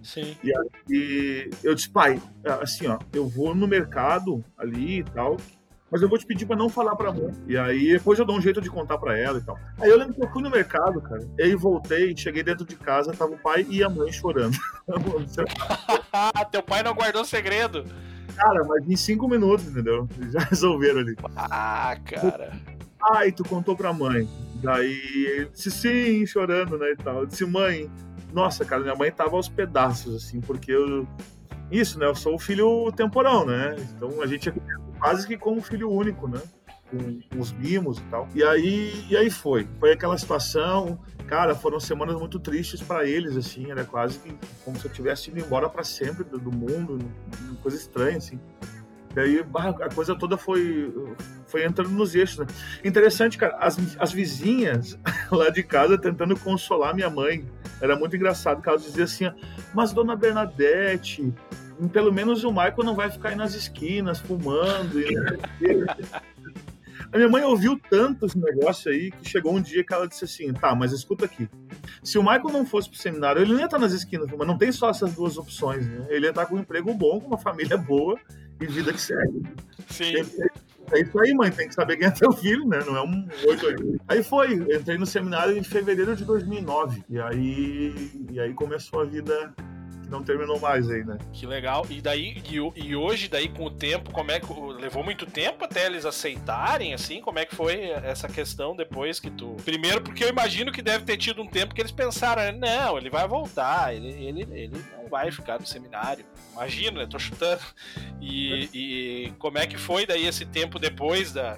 Sim. 0.03 0.35
E, 0.43 0.51
aí, 0.53 1.49
eu 1.63 1.73
disse, 1.73 1.89
pai, 1.89 2.21
assim, 2.61 2.87
ó, 2.87 2.99
eu 3.13 3.27
vou 3.27 3.55
no 3.55 3.67
mercado 3.67 4.43
ali 4.57 4.99
e 4.99 5.03
tal, 5.03 5.37
mas 5.93 6.01
eu 6.01 6.09
vou 6.09 6.17
te 6.17 6.25
pedir 6.25 6.47
para 6.47 6.55
não 6.55 6.69
falar 6.69 6.95
pra 6.95 7.11
mãe. 7.11 7.31
E 7.47 7.55
aí 7.55 7.91
depois 7.91 8.17
eu 8.17 8.25
dou 8.25 8.35
um 8.35 8.41
jeito 8.41 8.59
de 8.59 8.67
contar 8.67 8.97
para 8.97 9.15
ela 9.15 9.37
e 9.37 9.41
tal. 9.41 9.59
Aí 9.79 9.91
eu 9.91 9.95
lembro 9.95 10.15
que 10.15 10.23
eu 10.23 10.29
fui 10.31 10.41
no 10.41 10.49
mercado, 10.49 10.99
cara. 10.99 11.21
E 11.37 11.43
aí 11.43 11.55
voltei, 11.55 12.17
cheguei 12.17 12.41
dentro 12.41 12.65
de 12.65 12.75
casa, 12.75 13.13
tava 13.13 13.33
o 13.33 13.37
pai 13.37 13.63
e 13.69 13.83
a 13.83 13.89
mãe 13.89 14.11
chorando. 14.11 14.57
Teu 16.51 16.63
pai 16.63 16.81
não 16.81 16.95
guardou 16.95 17.23
segredo. 17.23 17.85
Cara, 18.35 18.63
mas 18.63 18.89
em 18.89 18.95
cinco 18.95 19.27
minutos, 19.29 19.67
entendeu? 19.67 20.09
Já 20.31 20.39
resolveram 20.39 21.01
ali. 21.01 21.15
Ah, 21.35 21.95
cara. 22.03 22.53
Ai, 23.11 23.31
tu 23.31 23.43
contou 23.43 23.77
pra 23.77 23.93
mãe. 23.93 24.27
Daí 24.55 24.99
ele 25.27 25.49
disse 25.53 25.69
sim, 25.69 26.25
chorando, 26.25 26.75
né, 26.75 26.93
e 26.93 26.95
tal. 26.95 27.19
Eu 27.19 27.25
disse, 27.27 27.45
mãe, 27.45 27.87
nossa, 28.33 28.65
cara, 28.65 28.81
minha 28.81 28.95
mãe 28.95 29.11
tava 29.11 29.35
aos 29.35 29.47
pedaços, 29.47 30.15
assim, 30.15 30.41
porque 30.41 30.71
eu. 30.71 31.07
Isso, 31.73 31.97
né? 31.97 32.05
Eu 32.05 32.13
sou 32.13 32.35
o 32.35 32.39
filho 32.39 32.91
temporão, 32.91 33.47
né? 33.47 33.75
Então 33.79 34.21
a 34.21 34.27
gente 34.27 34.47
é 34.47 34.53
quase 34.99 35.25
que 35.25 35.35
como 35.35 35.59
filho 35.59 35.89
único, 35.89 36.27
né? 36.27 36.39
Com, 36.87 37.39
os 37.41 37.51
mimos 37.51 37.97
e 37.97 38.03
tal. 38.03 38.29
E 38.35 38.43
aí, 38.43 39.03
e 39.09 39.17
aí 39.17 39.31
foi. 39.31 39.67
Foi 39.79 39.91
aquela 39.91 40.15
situação. 40.15 40.99
Cara, 41.25 41.55
foram 41.55 41.79
semanas 41.79 42.15
muito 42.15 42.39
tristes 42.39 42.79
para 42.79 43.09
eles, 43.09 43.35
assim. 43.35 43.71
Era 43.71 43.83
quase 43.83 44.19
que 44.19 44.37
como 44.63 44.77
se 44.77 44.85
eu 44.85 44.91
tivesse 44.91 45.31
ido 45.31 45.39
embora 45.39 45.67
para 45.67 45.83
sempre 45.83 46.23
do, 46.23 46.37
do 46.37 46.51
mundo. 46.51 46.99
Coisa 47.63 47.75
estranha, 47.75 48.17
assim. 48.17 48.39
E 49.15 49.19
aí 49.19 49.45
a 49.81 49.89
coisa 49.93 50.15
toda 50.15 50.37
foi, 50.37 50.93
foi 51.47 51.65
entrando 51.65 51.89
nos 51.89 52.13
eixos. 52.13 52.37
Né? 52.37 52.45
Interessante, 52.83 53.35
cara, 53.35 53.57
as, 53.57 53.77
as 53.99 54.11
vizinhas 54.11 54.97
lá 55.31 55.49
de 55.49 55.63
casa 55.63 55.97
tentando 55.97 56.37
consolar 56.39 56.93
minha 56.93 57.09
mãe. 57.09 57.47
Era 57.81 57.95
muito 57.95 58.15
engraçado, 58.15 58.61
que 58.61 58.69
elas 58.69 58.83
diziam 58.83 59.05
assim, 59.05 59.25
mas 59.73 59.91
dona 59.91 60.15
Bernadette, 60.15 61.33
pelo 61.91 62.11
menos 62.11 62.43
o 62.43 62.51
Michael 62.51 62.83
não 62.83 62.95
vai 62.95 63.09
ficar 63.09 63.29
aí 63.29 63.35
nas 63.35 63.53
esquinas 63.53 64.19
fumando. 64.19 64.99
E... 64.99 65.15
A 67.13 67.17
minha 67.17 67.29
mãe 67.29 67.43
ouviu 67.43 67.79
tanto 67.89 68.25
esse 68.25 68.39
negócio 68.39 68.91
aí 68.91 69.11
que 69.11 69.29
chegou 69.29 69.53
um 69.53 69.61
dia 69.61 69.83
que 69.83 69.93
ela 69.93 70.07
disse 70.07 70.25
assim: 70.25 70.51
tá, 70.51 70.73
mas 70.73 70.91
escuta 70.91 71.25
aqui. 71.25 71.47
Se 72.03 72.17
o 72.17 72.23
Michael 72.23 72.49
não 72.51 72.65
fosse 72.65 72.89
pro 72.89 72.97
seminário, 72.97 73.39
ele 73.39 73.53
não 73.53 73.59
ia 73.59 73.65
estar 73.65 73.77
nas 73.77 73.93
esquinas, 73.93 74.27
mas 74.35 74.47
não 74.47 74.57
tem 74.57 74.71
só 74.71 74.89
essas 74.89 75.13
duas 75.13 75.37
opções, 75.37 75.87
né? 75.87 76.07
Ele 76.09 76.25
ia 76.25 76.31
estar 76.31 76.47
com 76.47 76.55
um 76.55 76.59
emprego 76.59 76.91
bom, 76.93 77.21
com 77.21 77.27
uma 77.27 77.37
família 77.37 77.77
boa 77.77 78.19
e 78.59 78.65
vida 78.65 78.91
que 78.91 78.99
segue. 78.99 79.43
Sim. 79.89 80.15
É 80.91 81.01
isso 81.01 81.19
aí, 81.19 81.33
mãe. 81.35 81.51
Tem 81.51 81.67
que 81.67 81.75
saber 81.75 81.97
quem 81.97 82.07
é 82.07 82.11
teu 82.11 82.31
filho, 82.31 82.67
né? 82.67 82.79
Não 82.83 82.97
é 82.97 83.03
um 83.03 83.27
8 83.47 83.65
8. 83.65 84.01
Aí 84.07 84.23
foi. 84.23 84.53
Entrei 84.53 84.97
no 84.97 85.05
seminário 85.05 85.55
em 85.55 85.63
fevereiro 85.63 86.15
de 86.15 86.25
2009. 86.25 87.03
E 87.09 87.19
aí, 87.19 88.11
e 88.31 88.39
aí 88.39 88.53
começou 88.53 89.01
a 89.01 89.05
vida 89.05 89.53
não 90.13 90.23
terminou 90.23 90.59
mais 90.59 90.89
aí, 90.89 91.03
né? 91.03 91.17
Que 91.33 91.45
legal. 91.45 91.85
E 91.89 92.01
daí, 92.01 92.41
e, 92.49 92.87
e, 92.87 92.95
hoje, 92.95 93.27
daí, 93.27 93.49
com 93.49 93.65
o 93.65 93.71
tempo, 93.71 94.11
como 94.11 94.31
é 94.31 94.39
que. 94.39 94.47
Levou 94.79 95.03
muito 95.03 95.25
tempo 95.25 95.65
até 95.65 95.85
eles 95.85 96.05
aceitarem, 96.05 96.93
assim? 96.93 97.21
Como 97.21 97.39
é 97.39 97.45
que 97.45 97.55
foi 97.55 97.89
essa 97.89 98.27
questão 98.27 98.75
depois 98.75 99.19
que 99.19 99.29
tu. 99.29 99.55
Primeiro, 99.65 100.01
porque 100.01 100.23
eu 100.23 100.29
imagino 100.29 100.71
que 100.71 100.81
deve 100.81 101.03
ter 101.03 101.17
tido 101.17 101.41
um 101.41 101.47
tempo 101.47 101.73
que 101.73 101.81
eles 101.81 101.91
pensaram, 101.91 102.41
né? 102.41 102.51
Não, 102.51 102.97
ele 102.97 103.09
vai 103.09 103.27
voltar, 103.27 103.93
ele, 103.95 104.09
ele, 104.09 104.41
ele 104.51 104.77
não 104.95 105.09
vai 105.09 105.31
ficar 105.31 105.59
no 105.59 105.65
seminário. 105.65 106.25
Imagino, 106.53 106.99
né? 106.99 107.07
Tô 107.09 107.17
chutando. 107.17 107.61
E, 108.21 108.69
e 108.73 109.33
como 109.39 109.57
é 109.57 109.65
que 109.65 109.77
foi 109.77 110.05
daí 110.05 110.25
esse 110.25 110.45
tempo 110.45 110.79
depois 110.79 111.33
da, 111.33 111.57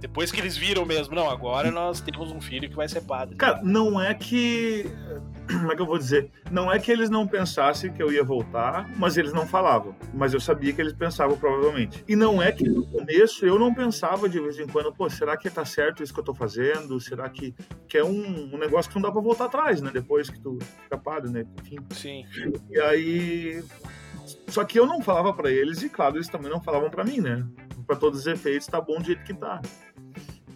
depois 0.00 0.30
que 0.30 0.40
eles 0.40 0.56
viram 0.56 0.84
mesmo, 0.84 1.14
não, 1.14 1.28
agora 1.28 1.70
nós 1.70 2.00
temos 2.00 2.30
um 2.30 2.40
filho 2.40 2.68
que 2.68 2.76
vai 2.76 2.88
ser 2.88 3.00
padre. 3.02 3.36
Cara, 3.36 3.60
não 3.62 4.00
é 4.00 4.14
que. 4.14 4.86
Como 5.48 5.72
é 5.72 5.76
que 5.76 5.82
eu 5.82 5.86
vou 5.86 5.98
dizer? 5.98 6.30
Não 6.50 6.70
é 6.70 6.78
que 6.78 6.92
eles 6.92 7.08
não 7.08 7.26
pensassem 7.26 7.92
que 7.92 8.02
eu 8.02 8.12
ia 8.12 8.22
voltar, 8.22 8.88
mas 8.96 9.16
eles 9.16 9.32
não 9.32 9.46
falavam. 9.46 9.94
Mas 10.12 10.34
eu 10.34 10.40
sabia 10.40 10.72
que 10.72 10.80
eles 10.80 10.92
pensavam 10.92 11.36
provavelmente. 11.38 12.04
E 12.06 12.14
não 12.14 12.42
é 12.42 12.52
que 12.52 12.68
no 12.68 12.86
começo 12.86 13.46
eu 13.46 13.58
não 13.58 13.72
pensava 13.72 14.28
de 14.28 14.38
vez 14.40 14.58
em 14.58 14.66
quando, 14.66 14.92
pô, 14.92 15.08
será 15.08 15.36
que 15.36 15.48
tá 15.48 15.64
certo 15.64 16.02
isso 16.02 16.12
que 16.12 16.20
eu 16.20 16.24
tô 16.24 16.34
fazendo? 16.34 17.00
Será 17.00 17.28
que, 17.28 17.54
que 17.88 17.96
é 17.96 18.04
um, 18.04 18.54
um 18.54 18.58
negócio 18.58 18.90
que 18.90 18.96
não 18.96 19.02
dá 19.02 19.10
pra 19.10 19.20
voltar 19.20 19.46
atrás, 19.46 19.80
né? 19.80 19.90
Depois 19.92 20.28
que 20.28 20.38
tu 20.38 20.58
fica 20.82 20.98
padre, 20.98 21.30
né? 21.30 21.46
Enfim. 21.62 21.78
Sim. 21.90 22.24
E 22.70 22.80
aí. 22.80 23.64
Só 24.48 24.62
que 24.64 24.78
eu 24.78 24.86
não 24.86 25.00
falava 25.00 25.32
para 25.32 25.50
eles, 25.50 25.82
e 25.82 25.88
claro, 25.88 26.16
eles 26.16 26.28
também 26.28 26.50
não 26.50 26.60
falavam 26.60 26.90
para 26.90 27.04
mim, 27.04 27.20
né? 27.20 27.46
Para 27.86 27.96
todos 27.96 28.20
os 28.20 28.26
efeitos, 28.26 28.66
tá 28.66 28.78
bom 28.80 28.98
do 28.98 29.04
jeito 29.04 29.24
que 29.24 29.32
tá. 29.32 29.62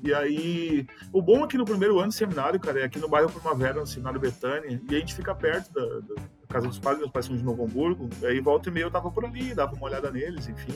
E 0.02 0.12
aí, 0.12 0.86
o 1.12 1.22
bom 1.22 1.44
é 1.44 1.46
que 1.46 1.56
no 1.56 1.64
primeiro 1.64 1.98
ano 2.00 2.08
de 2.08 2.16
seminário, 2.16 2.58
cara, 2.58 2.80
é 2.80 2.84
aqui 2.84 2.98
no 2.98 3.08
bairro 3.08 3.30
Primavera, 3.30 3.78
no 3.78 3.86
seminário 3.86 4.18
Betânia, 4.18 4.80
e 4.90 4.96
a 4.96 4.98
gente 4.98 5.14
fica 5.14 5.32
perto 5.32 5.72
da, 5.72 6.00
da 6.00 6.22
casa 6.48 6.66
dos 6.66 6.78
pais, 6.78 6.98
meus 6.98 7.10
pais 7.10 7.26
são 7.26 7.36
de 7.36 7.44
Novo 7.44 7.64
Hamburgo, 7.64 8.08
e 8.20 8.26
aí 8.26 8.40
volta 8.40 8.68
e 8.68 8.72
meia 8.72 8.84
eu 8.84 8.90
tava 8.90 9.10
por 9.12 9.24
ali, 9.24 9.54
dava 9.54 9.74
uma 9.74 9.86
olhada 9.86 10.10
neles, 10.10 10.48
enfim, 10.48 10.74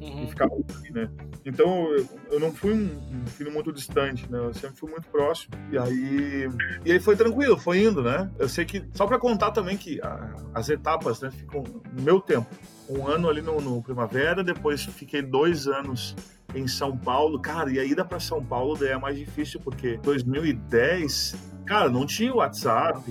uhum. 0.00 0.24
e 0.24 0.26
ficava 0.26 0.54
ali, 0.54 0.90
né? 0.90 1.10
Então, 1.44 1.92
eu, 1.92 2.08
eu 2.30 2.40
não 2.40 2.50
fui 2.50 2.72
um, 2.72 3.22
um, 3.22 3.26
filho 3.26 3.52
muito 3.52 3.72
distante, 3.72 4.30
né? 4.30 4.38
Eu 4.38 4.54
sempre 4.54 4.76
fui 4.76 4.90
muito 4.90 5.08
próximo. 5.08 5.54
E 5.70 5.76
aí, 5.76 6.48
e 6.84 6.92
aí 6.92 7.00
foi 7.00 7.16
tranquilo, 7.16 7.58
foi 7.58 7.84
indo, 7.84 8.02
né? 8.02 8.30
Eu 8.38 8.48
sei 8.48 8.64
que, 8.64 8.84
só 8.94 9.06
para 9.06 9.18
contar 9.18 9.50
também 9.50 9.76
que 9.76 10.00
a, 10.00 10.34
as 10.54 10.70
etapas, 10.70 11.20
né, 11.20 11.30
ficam 11.30 11.62
no 11.92 12.02
meu 12.02 12.20
tempo. 12.20 12.48
Um 12.88 13.06
ano 13.06 13.28
ali 13.28 13.42
no, 13.42 13.60
no 13.60 13.82
Primavera, 13.82 14.42
depois 14.42 14.84
fiquei 14.84 15.20
dois 15.20 15.66
anos 15.66 16.14
em 16.54 16.66
São 16.66 16.96
Paulo. 16.96 17.40
Cara, 17.40 17.70
e 17.70 17.78
a 17.78 17.84
ida 17.84 18.04
para 18.04 18.20
São 18.20 18.44
Paulo 18.44 18.76
daí 18.76 18.90
é 18.90 18.98
mais 18.98 19.16
difícil, 19.16 19.60
porque 19.60 19.98
2010, 20.02 21.34
cara, 21.66 21.88
não 21.88 22.06
tinha 22.06 22.34
WhatsApp, 22.34 23.02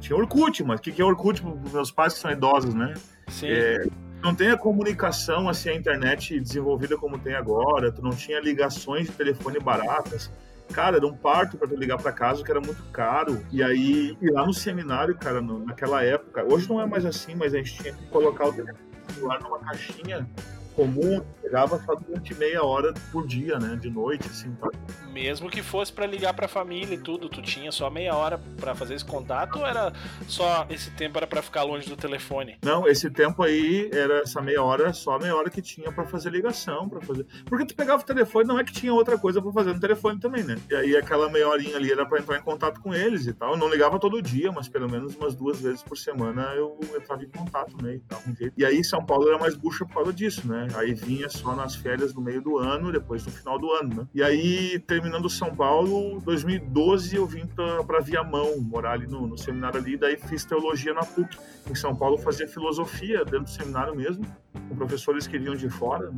tinha 0.00 0.16
Orkut, 0.16 0.62
mas 0.64 0.80
o 0.80 0.82
que, 0.82 0.92
que 0.92 1.02
é 1.02 1.04
Orkut 1.04 1.42
para 1.42 1.72
meus 1.72 1.90
pais 1.90 2.14
que 2.14 2.20
são 2.20 2.30
idosos, 2.30 2.74
né? 2.74 2.94
Sim. 3.28 3.48
É, 3.48 3.86
não 4.22 4.34
tem 4.34 4.50
a 4.50 4.56
comunicação 4.56 5.48
assim, 5.48 5.70
a 5.70 5.74
internet 5.74 6.38
desenvolvida 6.40 6.96
como 6.96 7.18
tem 7.18 7.34
agora, 7.34 7.92
tu 7.92 8.02
não 8.02 8.10
tinha 8.10 8.40
ligações 8.40 9.06
de 9.06 9.12
telefone 9.12 9.60
baratas. 9.60 10.30
Cara, 10.72 10.98
era 10.98 11.06
um 11.06 11.16
parto 11.16 11.56
para 11.56 11.66
tu 11.66 11.76
ligar 11.76 11.96
para 11.96 12.12
casa 12.12 12.44
que 12.44 12.50
era 12.50 12.60
muito 12.60 12.82
caro. 12.92 13.40
E 13.50 13.62
aí, 13.62 14.16
e 14.20 14.30
lá 14.30 14.44
no 14.44 14.52
seminário, 14.52 15.16
cara, 15.16 15.40
no, 15.40 15.64
naquela 15.64 16.04
época, 16.04 16.44
hoje 16.44 16.68
não 16.68 16.80
é 16.80 16.84
mais 16.84 17.06
assim, 17.06 17.34
mas 17.34 17.54
a 17.54 17.58
gente 17.58 17.74
tinha 17.74 17.92
que 17.92 18.04
colocar 18.06 18.48
o 18.48 18.52
telefone 18.52 18.88
celular 19.14 19.40
numa 19.40 19.58
caixinha 19.58 20.28
comum, 20.74 21.24
pegava 21.48 21.82
só 21.84 21.94
durante 21.94 22.34
meia 22.34 22.62
hora 22.62 22.92
por 23.10 23.26
dia, 23.26 23.58
né? 23.58 23.76
De 23.76 23.90
noite, 23.90 24.28
assim. 24.28 24.52
Tá? 24.52 24.68
Mesmo 25.10 25.48
que 25.48 25.62
fosse 25.62 25.92
para 25.92 26.06
ligar 26.06 26.34
pra 26.34 26.46
família 26.46 26.94
e 26.94 26.98
tudo, 26.98 27.28
tu 27.28 27.40
tinha 27.40 27.72
só 27.72 27.88
meia 27.88 28.14
hora 28.14 28.38
para 28.60 28.74
fazer 28.74 28.94
esse 28.94 29.04
contato 29.04 29.58
ou 29.58 29.66
era 29.66 29.92
só 30.26 30.66
esse 30.68 30.90
tempo 30.90 31.16
era 31.16 31.26
para 31.26 31.40
ficar 31.40 31.62
longe 31.62 31.88
do 31.88 31.96
telefone? 31.96 32.58
Não, 32.62 32.86
esse 32.86 33.10
tempo 33.10 33.42
aí 33.42 33.90
era 33.92 34.20
essa 34.20 34.40
meia 34.42 34.62
hora, 34.62 34.92
só 34.92 35.16
a 35.16 35.18
meia 35.18 35.34
hora 35.34 35.48
que 35.48 35.62
tinha 35.62 35.90
para 35.90 36.04
fazer 36.04 36.30
ligação, 36.30 36.88
para 36.88 37.00
fazer. 37.00 37.26
Porque 37.46 37.64
tu 37.64 37.74
pegava 37.74 38.02
o 38.02 38.06
telefone, 38.06 38.46
não 38.46 38.58
é 38.58 38.64
que 38.64 38.72
tinha 38.72 38.92
outra 38.92 39.16
coisa 39.16 39.40
para 39.40 39.52
fazer 39.52 39.72
no 39.72 39.80
telefone 39.80 40.20
também, 40.20 40.44
né? 40.44 40.56
E 40.70 40.74
aí 40.74 40.96
aquela 40.96 41.30
meia 41.30 41.48
horinha 41.48 41.76
ali 41.76 41.90
era 41.90 42.04
para 42.04 42.20
entrar 42.20 42.38
em 42.38 42.42
contato 42.42 42.80
com 42.80 42.92
eles 42.92 43.26
e 43.26 43.32
tal. 43.32 43.52
Eu 43.52 43.56
não 43.56 43.70
ligava 43.70 43.98
todo 43.98 44.20
dia, 44.20 44.52
mas 44.52 44.68
pelo 44.68 44.90
menos 44.90 45.16
umas 45.16 45.34
duas 45.34 45.60
vezes 45.60 45.82
por 45.82 45.96
semana 45.96 46.42
eu 46.54 46.78
entrava 46.94 47.22
em 47.22 47.28
contato, 47.28 47.82
né? 47.82 47.94
E, 47.94 48.00
tal, 48.00 48.20
e 48.56 48.64
aí 48.64 48.84
São 48.84 49.04
Paulo 49.04 49.28
era 49.28 49.38
mais 49.38 49.54
bucha 49.54 49.86
por 49.86 49.94
causa 49.94 50.12
disso, 50.12 50.46
né? 50.46 50.68
Aí 50.74 50.94
vinha 50.94 51.28
só 51.38 51.54
nas 51.54 51.74
férias 51.74 52.14
no 52.14 52.20
meio 52.20 52.42
do 52.42 52.58
ano, 52.58 52.90
depois 52.92 53.24
no 53.24 53.32
final 53.32 53.58
do 53.58 53.70
ano, 53.72 53.94
né? 53.94 54.08
E 54.14 54.22
aí, 54.22 54.78
terminando 54.80 55.28
São 55.30 55.54
Paulo, 55.54 56.20
2012 56.20 57.16
eu 57.16 57.26
vim 57.26 57.46
para 57.46 58.00
Viamão, 58.00 58.60
morar 58.60 58.92
ali 58.92 59.06
no, 59.06 59.26
no, 59.26 59.38
seminário 59.38 59.78
ali, 59.78 59.96
daí 59.96 60.16
fiz 60.16 60.44
teologia 60.44 60.92
na 60.92 61.04
PUC. 61.04 61.38
Em 61.70 61.74
São 61.74 61.94
Paulo 61.94 62.18
fazia 62.18 62.46
filosofia 62.46 63.24
dentro 63.24 63.44
do 63.44 63.50
seminário 63.50 63.94
mesmo, 63.94 64.24
com 64.68 64.76
professores 64.76 65.26
que 65.26 65.38
vinham 65.38 65.54
de 65.54 65.68
fora. 65.68 66.10
Né? 66.10 66.16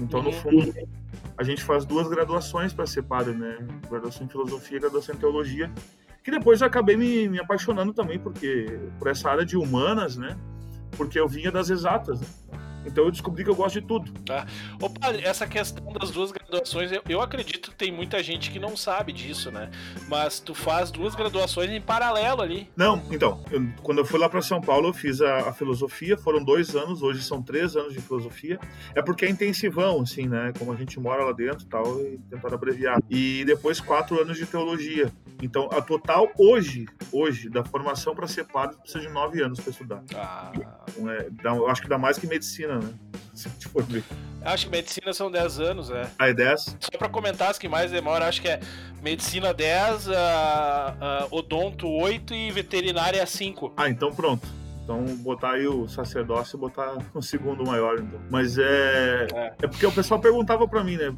Então, 0.00 0.22
no 0.22 0.30
uhum. 0.30 0.34
fundo, 0.34 0.74
a 1.36 1.42
gente 1.42 1.62
faz 1.62 1.84
duas 1.84 2.08
graduações 2.08 2.72
para 2.72 2.86
ser 2.86 3.02
padre, 3.02 3.34
né? 3.34 3.58
Graduação 3.88 4.26
em 4.26 4.28
filosofia 4.28 4.76
e 4.76 4.80
graduação 4.80 5.14
em 5.14 5.18
teologia. 5.18 5.70
Que 6.22 6.30
depois 6.30 6.60
eu 6.60 6.66
acabei 6.66 6.96
me, 6.96 7.28
me 7.28 7.40
apaixonando 7.40 7.92
também 7.92 8.18
porque 8.18 8.78
por 8.98 9.08
essa 9.08 9.28
área 9.28 9.44
de 9.44 9.56
humanas, 9.56 10.16
né? 10.16 10.36
Porque 10.96 11.18
eu 11.18 11.26
vinha 11.26 11.50
das 11.50 11.70
exatas, 11.70 12.20
né? 12.20 12.26
Então 12.86 13.04
eu 13.04 13.10
descobri 13.10 13.44
que 13.44 13.50
eu 13.50 13.54
gosto 13.54 13.80
de 13.80 13.86
tudo. 13.86 14.12
Tá. 14.24 14.46
Ô, 14.80 14.88
padre, 14.88 15.22
essa 15.24 15.46
questão 15.46 15.92
das 15.92 16.10
duas 16.10 16.32
graduações, 16.32 16.92
eu, 16.92 17.02
eu, 17.08 17.20
acredito 17.20 17.70
que 17.70 17.76
tem 17.76 17.92
muita 17.92 18.22
gente 18.22 18.50
que 18.50 18.58
não 18.58 18.76
sabe 18.76 19.12
disso, 19.12 19.50
né? 19.50 19.70
Mas 20.08 20.40
tu 20.40 20.54
faz 20.54 20.90
duas 20.90 21.14
graduações 21.14 21.70
em 21.70 21.80
paralelo 21.80 22.42
ali. 22.42 22.68
Não, 22.76 23.02
então, 23.10 23.42
eu, 23.50 23.66
quando 23.82 23.98
eu 23.98 24.04
fui 24.04 24.18
lá 24.18 24.28
para 24.28 24.42
São 24.42 24.60
Paulo, 24.60 24.88
eu 24.88 24.92
fiz 24.92 25.20
a, 25.20 25.48
a, 25.48 25.52
filosofia, 25.52 26.16
foram 26.16 26.42
dois 26.42 26.74
anos, 26.74 27.02
hoje 27.02 27.22
são 27.22 27.42
três 27.42 27.76
anos 27.76 27.92
de 27.92 28.00
filosofia. 28.00 28.58
É 28.94 29.02
porque 29.02 29.24
é 29.24 29.30
intensivão, 29.30 30.00
assim, 30.00 30.28
né? 30.28 30.52
Como 30.58 30.72
a 30.72 30.76
gente 30.76 30.98
mora 30.98 31.24
lá 31.24 31.32
dentro 31.32 31.64
e 31.64 31.68
tal, 31.68 32.00
e 32.00 32.18
tentar 32.30 32.54
abreviar. 32.54 32.98
E 33.10 33.44
depois 33.44 33.80
quatro 33.80 34.20
anos 34.20 34.36
de 34.36 34.46
teologia. 34.46 35.10
Então, 35.42 35.68
a 35.72 35.80
total 35.82 36.30
hoje, 36.38 36.86
hoje, 37.10 37.48
da 37.48 37.64
formação 37.64 38.14
para 38.14 38.26
ser 38.26 38.44
padre, 38.44 38.76
precisa 38.78 39.00
de 39.00 39.12
nove 39.12 39.42
anos 39.42 39.58
para 39.60 39.70
estudar. 39.70 40.02
Ah. 40.14 40.52
Então, 40.54 41.10
é, 41.10 41.28
dá, 41.30 41.50
eu 41.56 41.68
acho 41.68 41.82
que 41.82 41.88
dá 41.88 41.98
mais 41.98 42.18
que 42.18 42.26
medicina, 42.26 42.71
né? 42.78 42.94
Se 43.34 43.48
for 43.68 43.82
ver. 43.84 44.04
Acho 44.44 44.66
que 44.66 44.72
medicina 44.72 45.12
são 45.12 45.30
10 45.30 45.60
anos, 45.60 45.88
né? 45.88 46.10
Ah, 46.18 46.28
é 46.28 46.34
10? 46.34 46.76
Só 46.80 46.98
pra 46.98 47.08
comentar 47.08 47.50
as 47.50 47.58
que 47.58 47.68
mais 47.68 47.90
demoram, 47.90 48.26
acho 48.26 48.42
que 48.42 48.48
é 48.48 48.60
medicina 49.02 49.54
10, 49.54 50.08
uh, 50.08 50.10
uh, 50.10 50.14
odonto 51.30 51.88
8 51.88 52.34
e 52.34 52.50
veterinária 52.50 53.24
5. 53.24 53.74
Ah, 53.76 53.88
então 53.88 54.12
pronto. 54.12 54.46
Então, 54.84 55.04
botar 55.18 55.52
aí 55.52 55.66
o 55.66 55.86
sacerdócio 55.86 56.56
e 56.56 56.60
botar 56.60 56.98
um 57.14 57.22
segundo 57.22 57.64
maior, 57.64 57.98
então. 58.00 58.20
Mas 58.30 58.58
é. 58.58 59.26
É, 59.32 59.54
é 59.62 59.66
porque 59.66 59.86
o 59.86 59.92
pessoal 59.92 60.20
perguntava 60.20 60.66
pra 60.66 60.82
mim, 60.82 60.96
né? 60.96 61.14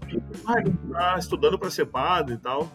Ah, 0.47 1.13
tá 1.13 1.19
estudando 1.19 1.59
pra 1.59 1.71
ser 1.71 1.87
padre 1.87 2.35
e 2.35 2.39
tal. 2.39 2.71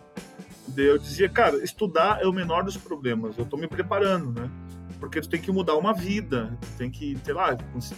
Eu 0.76 0.98
dizia, 0.98 1.28
cara, 1.30 1.58
estudar 1.64 2.22
é 2.22 2.28
o 2.28 2.34
menor 2.34 2.64
dos 2.64 2.78
problemas. 2.78 3.38
Eu 3.38 3.46
tô 3.46 3.58
me 3.58 3.68
preparando, 3.68 4.40
né? 4.40 4.50
Porque 5.00 5.22
tu 5.22 5.30
tem 5.30 5.40
que 5.40 5.52
mudar 5.52 5.76
uma 5.76 5.94
vida, 5.94 6.58
tu 6.62 6.78
tem 6.78 6.92
que, 6.92 7.18
sei 7.24 7.34
lá, 7.34 7.58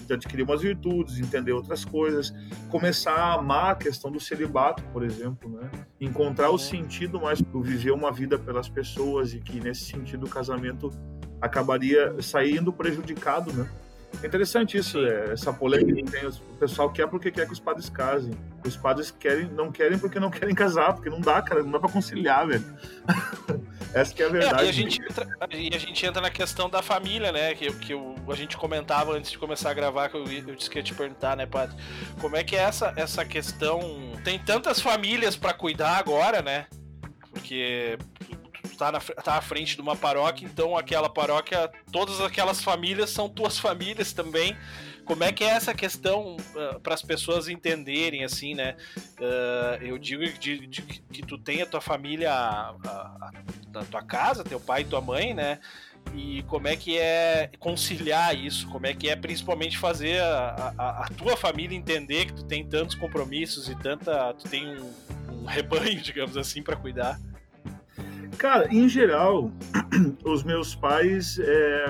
adquirir 0.10 0.44
umas 0.44 0.62
virtudes, 0.62 1.20
entender 1.20 1.52
outras 1.52 1.84
coisas, 1.84 2.34
começar 2.70 3.14
a 3.14 3.34
amar 3.34 3.72
a 3.72 3.76
questão 3.76 4.12
do 4.12 4.20
celibato, 4.20 4.84
por 4.94 5.04
exemplo, 5.04 5.50
né? 5.50 5.70
Encontrar 6.00 6.52
o 6.52 6.58
sentido 6.58 7.20
mais 7.20 7.42
do 7.42 7.62
viver 7.62 7.92
uma 7.92 8.12
vida 8.12 8.38
pelas 8.38 8.70
pessoas 8.70 9.34
e 9.34 9.40
que 9.40 9.60
nesse 9.60 9.86
sentido 9.86 10.26
o 10.26 10.30
casamento 10.30 10.90
acabaria 11.42 12.16
saindo 12.22 12.72
prejudicado, 12.72 13.52
né? 13.52 13.68
É 14.24 14.28
interessante 14.28 14.78
isso, 14.78 15.00
é, 15.00 15.34
essa 15.34 15.52
polêmica 15.52 16.02
que 16.02 16.12
tem. 16.12 16.28
O 16.28 16.58
pessoal 16.60 16.92
quer 16.92 17.08
porque 17.08 17.32
quer 17.32 17.48
que 17.48 17.54
os 17.54 17.60
padres 17.60 17.90
casem. 17.90 18.32
Os 18.66 18.78
padres 18.78 19.10
querem, 19.12 19.48
não 19.48 19.72
querem 19.72 19.98
porque 19.98 20.20
não 20.20 20.30
querem 20.30 20.54
casar, 20.54 20.94
porque 20.94 21.10
não 21.10 21.20
dá, 21.20 21.42
cara, 21.42 21.64
não 21.64 21.72
dá 21.72 21.80
pra 21.80 21.90
conciliar, 21.90 22.48
velho. 22.48 22.64
Essa 23.94 24.14
que 24.14 24.24
é 24.24 24.26
a 24.26 24.30
verdade. 24.30 24.64
É, 24.64 24.66
e, 24.66 24.70
a 24.70 24.72
gente 24.72 25.02
entra, 25.02 25.28
e 25.52 25.76
a 25.76 25.78
gente 25.78 26.06
entra 26.06 26.22
na 26.22 26.30
questão 26.30 26.70
da 26.70 26.82
família, 26.82 27.32
né? 27.32 27.54
Que, 27.56 27.72
que 27.74 27.94
eu, 27.94 28.16
a 28.28 28.36
gente 28.36 28.56
comentava 28.56 29.14
antes 29.14 29.32
de 29.32 29.38
começar 29.38 29.72
a 29.72 29.74
gravar, 29.74 30.10
que 30.10 30.16
eu, 30.16 30.26
eu 30.26 30.56
disse 30.56 30.70
que 30.70 30.78
ia 30.78 30.84
te 30.84 30.94
perguntar, 30.94 31.36
né, 31.36 31.46
padre? 31.46 31.76
Como 32.20 32.36
é 32.36 32.44
que 32.44 32.56
é 32.56 32.60
essa, 32.60 32.94
essa 32.96 33.26
questão? 33.26 33.80
Tem 34.24 34.40
tantas 34.40 34.80
famílias 34.80 35.36
para 35.36 35.54
cuidar 35.54 35.98
agora, 35.98 36.42
né? 36.42 36.68
Porque 37.32 37.98
tá, 38.82 38.92
na, 38.92 39.00
tá 39.00 39.36
à 39.36 39.42
frente 39.42 39.76
de 39.76 39.82
uma 39.82 39.96
paróquia, 39.96 40.46
então 40.46 40.76
aquela 40.76 41.08
paróquia, 41.08 41.70
todas 41.92 42.20
aquelas 42.20 42.64
famílias 42.64 43.12
são 43.12 43.30
tuas 43.30 43.60
famílias 43.60 44.12
também. 44.12 44.58
Como 45.06 45.24
é 45.24 45.32
que 45.32 45.44
é 45.44 45.50
essa 45.50 45.74
questão 45.74 46.36
uh, 46.36 46.60
ah, 46.60 46.80
para 46.82 46.96
as 46.96 47.02
pessoas 47.02 47.48
entenderem, 47.48 48.24
assim, 48.24 48.56
né? 48.56 48.76
Uh, 49.20 49.84
eu 49.84 49.98
digo 50.00 50.24
de, 50.40 50.66
de, 50.66 50.82
que 50.82 51.22
tu 51.22 51.38
tem 51.38 51.62
a 51.62 51.66
tua 51.66 51.82
família 51.82 52.32
na 53.72 53.84
tua 53.90 54.02
casa, 54.02 54.44
teu 54.44 54.60
pai 54.60 54.82
e 54.82 54.86
tua 54.86 55.02
mãe, 55.02 55.34
né? 55.34 55.60
E 56.16 56.44
como 56.44 56.68
é 56.68 56.76
que 56.76 56.98
é 56.98 57.52
conciliar 57.60 58.36
isso? 58.36 58.68
Como 58.70 58.88
é 58.88 58.94
que 58.94 59.10
é 59.10 59.16
principalmente 59.16 59.78
fazer 59.78 60.22
a, 60.22 60.74
a, 60.78 61.06
a 61.06 61.08
tua 61.10 61.38
família 61.38 61.78
entender 61.78 62.26
que 62.26 62.34
tu 62.34 62.46
tem 62.46 62.68
tantos 62.68 62.96
compromissos 62.96 63.70
e 63.70 63.76
tanta. 63.76 64.34
tu 64.34 64.50
tem 64.50 64.68
um, 64.68 64.94
um 65.30 65.46
rebanho, 65.46 66.00
digamos 66.02 66.38
assim, 66.38 66.64
para 66.64 66.76
cuidar? 66.76 67.20
Cara, 68.42 68.68
em 68.74 68.90
geral, 68.90 69.52
os 70.26 70.44
meus 70.44 70.74
pais 70.74 71.38
é, 71.38 71.86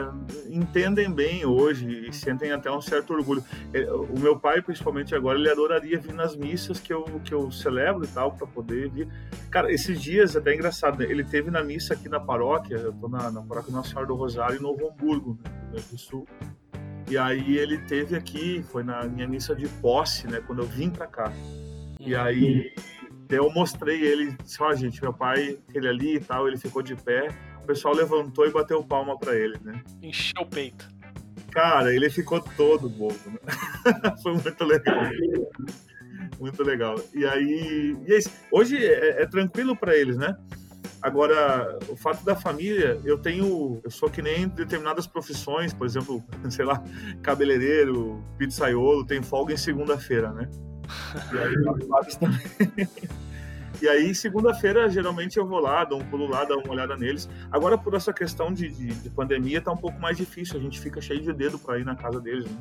entendem 0.50 1.10
bem 1.10 1.46
hoje 1.46 2.10
e 2.10 2.14
sentem 2.14 2.52
até 2.52 2.70
um 2.70 2.82
certo 2.82 3.14
orgulho. 3.14 3.42
É, 3.74 3.90
o 3.90 4.20
meu 4.20 4.38
pai, 4.38 4.62
principalmente 4.62 5.16
agora, 5.16 5.40
ele 5.40 5.50
adoraria 5.50 5.98
vir 5.98 6.14
nas 6.14 6.36
missas 6.36 6.78
que 6.78 6.92
eu, 6.92 7.06
que 7.24 7.34
eu 7.34 7.50
celebro 7.54 8.04
e 8.04 8.08
tal, 8.10 8.34
para 8.34 8.46
poder 8.46 8.90
vir. 8.90 9.08
Cara, 9.50 9.72
esses 9.72 10.02
dias, 10.02 10.36
até 10.36 10.52
é 10.52 10.56
engraçado, 10.56 11.00
né? 11.00 11.06
ele 11.06 11.24
teve 11.24 11.50
na 11.50 11.64
missa 11.64 11.94
aqui 11.94 12.10
na 12.10 12.20
paróquia, 12.20 12.76
eu 12.76 12.92
tô 12.92 13.08
na, 13.08 13.32
na 13.32 13.42
paróquia 13.42 13.72
Nossa 13.72 13.88
Senhora 13.88 14.08
do 14.08 14.16
Rosário, 14.16 14.58
em 14.58 14.62
Novo 14.62 14.90
Hamburgo, 14.90 15.40
né, 15.42 15.50
Rio 15.50 15.72
Grande 15.72 15.88
do 15.88 15.98
Sul. 15.98 16.28
E 17.10 17.18
aí 17.18 17.58
ele 17.58 17.78
teve 17.78 18.14
aqui, 18.14 18.62
foi 18.74 18.84
na 18.84 19.06
minha 19.06 19.26
missa 19.26 19.56
de 19.56 19.70
posse, 19.70 20.28
né, 20.28 20.44
quando 20.46 20.64
eu 20.64 20.68
vim 20.68 20.90
para 20.90 21.08
cá. 21.08 21.32
E 21.98 22.14
aí 22.14 22.74
eu 23.38 23.50
mostrei 23.52 24.02
ele, 24.02 24.36
disse, 24.44 24.62
ó, 24.62 24.74
gente, 24.74 25.02
meu 25.02 25.14
pai, 25.14 25.58
ele 25.74 25.88
ali 25.88 26.16
e 26.16 26.20
tal, 26.20 26.48
ele 26.48 26.58
ficou 26.58 26.82
de 26.82 26.96
pé. 26.96 27.30
O 27.64 27.66
pessoal 27.66 27.94
levantou 27.94 28.48
e 28.48 28.52
bateu 28.52 28.84
palma 28.84 29.18
para 29.18 29.36
ele, 29.36 29.58
né? 29.64 29.82
Encheu 30.02 30.42
o 30.42 30.46
peito. 30.46 30.90
Cara, 31.52 31.94
ele 31.94 32.10
ficou 32.10 32.40
todo 32.40 32.90
bobo, 32.90 33.20
né? 33.26 33.40
Foi 34.24 34.34
muito 34.34 34.64
legal. 34.64 35.04
muito 36.40 36.64
legal. 36.64 36.96
E 37.14 37.26
aí, 37.26 37.96
e 38.08 38.14
é 38.14 38.20
hoje 38.52 38.78
é, 38.78 39.22
é 39.22 39.28
tranquilo 39.28 39.76
para 39.76 39.96
eles, 39.96 40.18
né? 40.18 40.36
Agora, 41.02 41.80
o 41.90 41.96
fato 41.96 42.24
da 42.24 42.36
família, 42.36 43.00
eu 43.04 43.18
tenho. 43.18 43.82
Eu 43.84 43.90
sou 43.90 44.10
que 44.10 44.22
nem 44.22 44.48
determinadas 44.48 45.08
profissões, 45.08 45.74
por 45.74 45.86
exemplo, 45.86 46.24
sei 46.50 46.64
lá, 46.64 46.84
cabeleireiro, 47.24 48.24
pizzaiolo, 48.38 49.06
tem 49.06 49.22
folga 49.22 49.54
em 49.54 49.58
segunda-feira, 49.58 50.32
né? 50.32 50.48
E 51.34 51.38
aí. 51.38 52.88
E 53.82 53.90
aí, 53.90 54.14
segunda-feira, 54.14 54.88
geralmente 54.90 55.40
eu 55.40 55.48
vou 55.48 55.60
lá, 55.60 55.84
dou 55.84 56.00
um 56.00 56.06
pulo 56.06 56.28
lá, 56.28 56.46
dou 56.46 56.62
uma 56.64 56.74
olhada 56.74 56.96
neles. 56.96 57.28
Agora, 57.52 57.76
por 57.76 57.96
essa 57.96 58.14
questão 58.14 58.54
de, 58.54 58.70
de, 58.70 58.88
de 58.88 59.10
pandemia, 59.10 59.60
tá 59.60 59.72
um 59.72 59.78
pouco 59.78 60.00
mais 60.00 60.18
difícil. 60.18 60.60
A 60.60 60.62
gente 60.62 60.80
fica 60.80 61.02
cheio 61.02 61.20
de 61.20 61.34
dedo 61.34 61.58
para 61.58 61.80
ir 61.80 61.86
na 61.86 61.96
casa 61.96 62.22
deles, 62.22 62.46
né? 62.46 62.58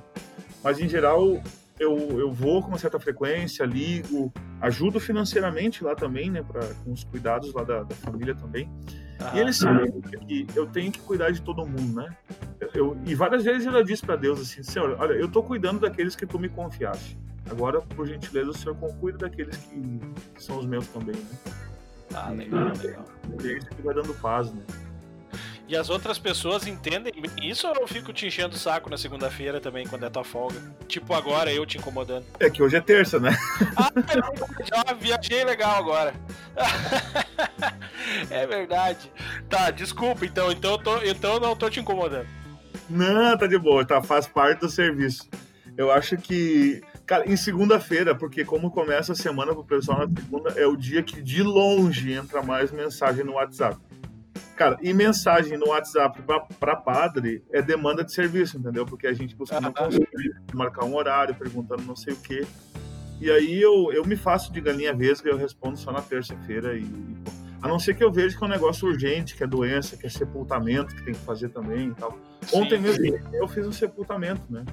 Mas, 0.64 0.80
em 0.80 0.88
geral, 0.88 1.42
eu, 1.78 1.96
eu 2.18 2.30
vou 2.30 2.62
com 2.62 2.68
uma 2.68 2.78
certa 2.78 2.98
frequência, 2.98 3.64
ligo, 3.64 4.32
ajudo 4.60 4.98
financeiramente 4.98 5.82
lá 5.82 5.94
também, 5.94 6.30
né, 6.30 6.42
pra, 6.42 6.60
com 6.84 6.92
os 6.92 7.04
cuidados 7.04 7.52
lá 7.54 7.64
da, 7.64 7.82
da 7.82 7.94
família 7.96 8.34
também. 8.34 8.70
Ah, 9.18 9.32
e 9.34 9.40
eles 9.40 9.56
sabem 9.56 10.00
que 10.26 10.46
eu 10.54 10.66
tenho 10.66 10.92
que 10.92 11.00
cuidar 11.00 11.30
de 11.30 11.42
todo 11.42 11.66
mundo, 11.66 12.02
né? 12.02 12.16
Eu, 12.74 12.96
e 13.06 13.14
várias 13.14 13.44
vezes 13.44 13.66
eu 13.66 13.72
já 13.72 13.82
disse 13.82 14.04
para 14.04 14.16
Deus 14.16 14.40
assim, 14.40 14.62
Senhor, 14.62 14.96
olha, 14.98 15.14
eu 15.14 15.28
tô 15.28 15.42
cuidando 15.42 15.80
daqueles 15.80 16.14
que 16.14 16.26
tu 16.26 16.38
me 16.38 16.48
confiaste. 16.48 17.18
Agora, 17.48 17.80
por 17.80 18.06
gentileza, 18.06 18.50
o 18.50 18.54
Senhor 18.54 18.76
cuida 19.00 19.18
daqueles 19.18 19.56
que, 19.56 20.00
que 20.34 20.42
são 20.42 20.58
os 20.58 20.66
meus 20.66 20.86
também, 20.88 21.16
né? 21.16 21.54
Ah, 22.14 22.30
legal, 22.30 22.72
legal. 22.82 23.04
E 23.42 23.48
é 23.48 23.58
isso 23.58 23.68
que 23.68 23.82
vai 23.82 23.94
dando 23.94 24.12
paz, 24.14 24.52
né? 24.52 24.62
E 25.70 25.76
as 25.76 25.88
outras 25.88 26.18
pessoas 26.18 26.66
entendem 26.66 27.12
isso 27.40 27.68
ou 27.68 27.76
eu 27.76 27.86
fico 27.86 28.12
te 28.12 28.26
enchendo 28.26 28.56
o 28.56 28.58
saco 28.58 28.90
na 28.90 28.98
segunda-feira 28.98 29.60
também, 29.60 29.86
quando 29.86 30.04
é 30.04 30.10
tua 30.10 30.24
folga? 30.24 30.60
Tipo 30.88 31.14
agora, 31.14 31.52
eu 31.52 31.64
te 31.64 31.78
incomodando. 31.78 32.26
É 32.40 32.50
que 32.50 32.60
hoje 32.60 32.76
é 32.76 32.80
terça, 32.80 33.20
né? 33.20 33.30
ah, 33.76 33.92
já 34.64 34.92
viajei 34.94 35.44
legal 35.44 35.76
agora. 35.76 36.12
é 38.28 38.44
verdade. 38.48 39.12
Tá, 39.48 39.70
desculpa, 39.70 40.26
então, 40.26 40.50
então, 40.50 40.72
eu 40.72 40.78
tô, 40.78 40.96
então 41.04 41.34
eu 41.34 41.40
não 41.40 41.54
tô 41.54 41.70
te 41.70 41.78
incomodando. 41.78 42.26
Não, 42.88 43.38
tá 43.38 43.46
de 43.46 43.56
boa, 43.56 43.86
tá, 43.86 44.02
faz 44.02 44.26
parte 44.26 44.58
do 44.58 44.68
serviço. 44.68 45.28
Eu 45.76 45.92
acho 45.92 46.16
que 46.16 46.82
Cara, 47.10 47.28
em 47.28 47.36
segunda-feira, 47.36 48.14
porque 48.14 48.44
como 48.44 48.70
começa 48.70 49.10
a 49.10 49.16
semana 49.16 49.52
pro 49.52 49.64
pessoal 49.64 50.06
na 50.06 50.22
segunda, 50.22 50.50
é 50.50 50.64
o 50.64 50.76
dia 50.76 51.02
que 51.02 51.20
de 51.20 51.42
longe 51.42 52.12
entra 52.12 52.40
mais 52.40 52.70
mensagem 52.70 53.24
no 53.24 53.32
WhatsApp. 53.32 53.76
Cara, 54.54 54.78
e 54.80 54.94
mensagem 54.94 55.58
no 55.58 55.70
WhatsApp 55.70 56.22
para 56.60 56.76
padre 56.76 57.42
é 57.50 57.60
demanda 57.60 58.04
de 58.04 58.14
serviço, 58.14 58.58
entendeu? 58.58 58.86
Porque 58.86 59.08
a 59.08 59.12
gente 59.12 59.34
consegue 59.34 59.66
marcar 60.54 60.84
um 60.84 60.94
horário, 60.94 61.34
perguntando 61.34 61.82
não 61.82 61.96
sei 61.96 62.12
o 62.12 62.16
quê. 62.16 62.46
E 63.20 63.28
aí 63.28 63.60
eu, 63.60 63.92
eu 63.92 64.06
me 64.06 64.14
faço 64.14 64.52
de 64.52 64.60
galinha 64.60 64.94
vesga, 64.94 65.30
eu 65.30 65.36
respondo 65.36 65.76
só 65.76 65.90
na 65.90 66.02
terça-feira 66.02 66.76
e, 66.76 66.86
a 67.60 67.66
não 67.66 67.80
ser 67.80 67.94
que 67.94 68.04
eu 68.04 68.12
veja 68.12 68.38
que 68.38 68.44
é 68.44 68.46
um 68.46 68.50
negócio 68.50 68.86
urgente, 68.86 69.34
que 69.34 69.42
é 69.42 69.48
doença, 69.48 69.96
que 69.96 70.06
é 70.06 70.08
sepultamento, 70.08 70.94
que 70.94 71.02
tem 71.02 71.14
que 71.14 71.20
fazer 71.24 71.48
também 71.48 71.88
e 71.88 71.94
tal. 71.96 72.16
Sim, 72.42 72.60
Ontem 72.60 72.78
mesmo 72.78 73.04
sim. 73.04 73.18
eu 73.32 73.48
fiz 73.48 73.66
um 73.66 73.72
sepultamento, 73.72 74.42
né? 74.48 74.64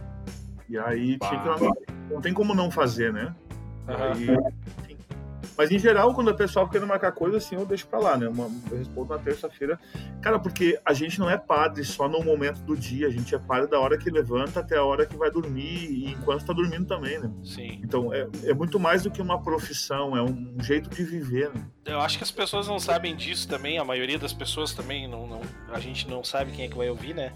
E 0.69 0.77
aí 0.77 1.17
tinha 1.17 1.41
que 1.41 2.13
não 2.13 2.21
tem 2.21 2.34
como 2.34 2.53
não 2.53 2.69
fazer, 2.71 3.12
né? 3.13 3.34
Aí, 3.88 4.27
mas 5.58 5.71
em 5.71 5.80
geral, 5.80 6.13
quando 6.13 6.30
a 6.30 6.34
pessoa 6.36 6.69
quer 6.69 6.80
marcar 6.86 7.12
coisa, 7.12 7.38
assim, 7.38 7.56
eu 7.56 7.65
deixo 7.65 7.88
pra 7.88 7.97
lá, 7.97 8.15
né? 8.15 8.27
Uma, 8.27 8.47
eu 8.69 8.77
respondo 8.77 9.10
na 9.10 9.19
terça-feira. 9.19 9.80
Cara, 10.21 10.38
porque 10.38 10.80
a 10.86 10.93
gente 10.93 11.19
não 11.19 11.27
é 11.27 11.36
padre 11.36 11.84
só 11.84 12.08
no 12.08 12.23
momento 12.23 12.62
do 12.62 12.77
dia, 12.77 13.08
a 13.08 13.10
gente 13.10 13.34
é 13.34 13.39
padre 13.39 13.67
da 13.67 13.80
hora 13.80 13.97
que 13.97 14.10
levanta 14.12 14.60
até 14.60 14.77
a 14.77 14.84
hora 14.84 15.06
que 15.08 15.17
vai 15.17 15.32
dormir 15.32 15.89
e 15.89 16.12
enquanto 16.12 16.45
tá 16.45 16.53
dormindo 16.53 16.86
também, 16.86 17.17
né? 17.17 17.32
Sim. 17.43 17.80
Então 17.84 18.13
é, 18.13 18.27
é 18.43 18.53
muito 18.53 18.80
mais 18.80 19.01
do 19.01 19.10
que 19.10 19.19
uma 19.19 19.41
profissão, 19.41 20.15
é 20.15 20.21
um 20.21 20.56
jeito 20.62 20.89
de 20.91 21.03
viver, 21.03 21.51
né? 21.51 21.65
Eu 21.86 22.01
acho 22.01 22.17
que 22.17 22.23
as 22.23 22.32
pessoas 22.32 22.67
não 22.67 22.80
sabem 22.80 23.15
disso 23.15 23.47
também, 23.47 23.80
a 23.80 23.84
maioria 23.84 24.19
das 24.19 24.34
pessoas 24.34 24.73
também, 24.73 25.08
não, 25.08 25.25
não 25.25 25.41
a 25.69 25.80
gente 25.80 26.08
não 26.08 26.23
sabe 26.23 26.51
quem 26.51 26.65
é 26.65 26.67
que 26.67 26.77
vai 26.77 26.89
ouvir, 26.89 27.15
né? 27.15 27.34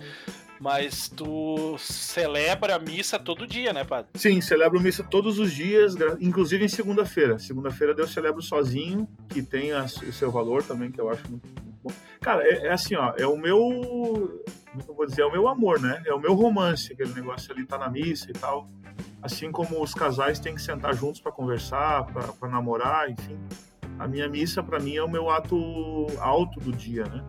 Mas 0.62 1.10
tu 1.10 1.76
celebra 1.80 2.76
a 2.76 2.80
missa 2.80 3.17
todo 3.17 3.47
dia, 3.47 3.74
né, 3.74 3.84
padre? 3.84 4.12
Sim, 4.13 4.39
celebro 4.41 4.80
missa 4.80 5.04
todos 5.04 5.39
os 5.39 5.52
dias, 5.52 5.95
inclusive 6.19 6.63
em 6.63 6.67
segunda-feira. 6.67 7.39
Segunda-feira 7.39 7.95
eu 7.97 8.08
celebro 8.08 8.43
sozinho, 8.43 9.08
que 9.28 9.41
tem 9.41 9.74
o 9.74 10.13
seu 10.13 10.30
valor 10.30 10.62
também, 10.62 10.91
que 10.91 11.02
eu 11.02 11.10
acho 11.10 11.28
muito, 11.28 11.47
muito 11.63 11.82
bom. 11.82 11.91
Cara, 12.21 12.43
é, 12.47 12.67
é, 12.67 12.71
assim, 12.71 12.93
ó, 12.93 13.12
é 13.17 13.26
o 13.26 13.36
meu. 13.36 13.58
Como 13.58 14.84
eu 14.88 14.93
vou 14.93 15.08
dizer? 15.08 15.24
É 15.24 15.26
o 15.26 15.32
meu 15.32 15.47
amor, 15.47 15.82
né? 15.82 16.04
É 16.06 16.13
o 16.13 16.19
meu 16.19 16.36
romance, 16.36 16.93
aquele 16.93 17.12
negócio 17.12 17.52
ali 17.52 17.65
tá 17.65 17.80
na 17.80 17.89
missa 17.89 18.30
e 18.30 18.34
tal. 18.34 18.69
Assim 19.19 19.52
como 19.52 19.82
os 19.82 19.95
casais 19.95 20.39
têm 20.39 20.54
que 20.54 20.62
sentar 20.62 20.93
juntos 20.93 21.19
para 21.19 21.32
conversar, 21.32 22.06
para 22.06 22.47
namorar, 22.47 23.10
enfim. 23.10 23.39
A 23.97 24.08
minha 24.08 24.30
missa, 24.30 24.62
para 24.62 24.80
mim, 24.80 24.95
é 24.95 25.04
o 25.04 25.10
meu 25.10 25.32
ato 25.32 26.06
alto 26.19 26.60
do 26.60 26.71
dia, 26.71 27.06
né? 27.06 27.24